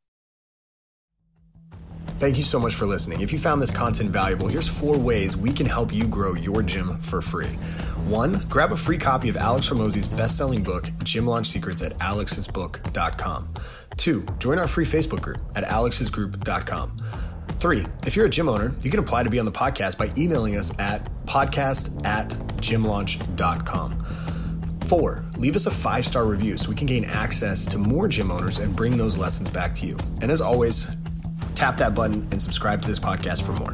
Thank 2.21 2.37
you 2.37 2.43
so 2.43 2.59
much 2.59 2.75
for 2.75 2.85
listening. 2.85 3.21
If 3.21 3.33
you 3.33 3.39
found 3.39 3.59
this 3.59 3.71
content 3.71 4.11
valuable, 4.11 4.47
here's 4.47 4.67
four 4.67 4.95
ways 4.95 5.35
we 5.35 5.51
can 5.51 5.65
help 5.65 5.91
you 5.91 6.07
grow 6.07 6.35
your 6.35 6.61
gym 6.61 6.99
for 6.99 7.19
free. 7.19 7.57
One, 8.05 8.33
grab 8.49 8.71
a 8.71 8.75
free 8.75 8.97
copy 8.97 9.29
of 9.29 9.37
Alex 9.37 9.69
Hormozi's 9.69 10.07
best-selling 10.07 10.63
book, 10.63 10.89
Gym 11.03 11.25
Launch 11.25 11.47
Secrets 11.47 11.81
at 11.81 11.97
alexsbook.com. 11.99 13.53
Two, 13.97 14.25
join 14.39 14.59
our 14.59 14.67
free 14.67 14.85
Facebook 14.85 15.21
group 15.21 15.39
at 15.55 15.63
alexsgroup.com. 15.63 16.97
Three, 17.59 17.85
if 18.05 18.15
you're 18.15 18.25
a 18.25 18.29
gym 18.29 18.49
owner, 18.49 18.73
you 18.81 18.89
can 18.89 18.99
apply 18.99 19.23
to 19.23 19.29
be 19.29 19.37
on 19.39 19.45
the 19.45 19.51
podcast 19.51 19.97
by 19.97 20.09
emailing 20.17 20.57
us 20.57 20.77
at 20.79 21.07
podcast 21.25 22.03
at 22.05 22.29
gymlaunch.com. 22.57 24.03
Four, 24.87 25.23
leave 25.37 25.55
us 25.55 25.67
a 25.67 25.71
five 25.71 26.05
star 26.05 26.25
review 26.25 26.57
so 26.57 26.69
we 26.69 26.75
can 26.75 26.87
gain 26.87 27.05
access 27.05 27.65
to 27.67 27.77
more 27.77 28.07
gym 28.07 28.31
owners 28.31 28.57
and 28.57 28.75
bring 28.75 28.97
those 28.97 29.17
lessons 29.17 29.51
back 29.51 29.73
to 29.75 29.85
you. 29.85 29.95
And 30.21 30.31
as 30.31 30.41
always, 30.41 30.89
tap 31.55 31.77
that 31.77 31.93
button 31.93 32.27
and 32.31 32.41
subscribe 32.41 32.81
to 32.81 32.87
this 32.87 32.99
podcast 32.99 33.43
for 33.43 33.53
more. 33.53 33.73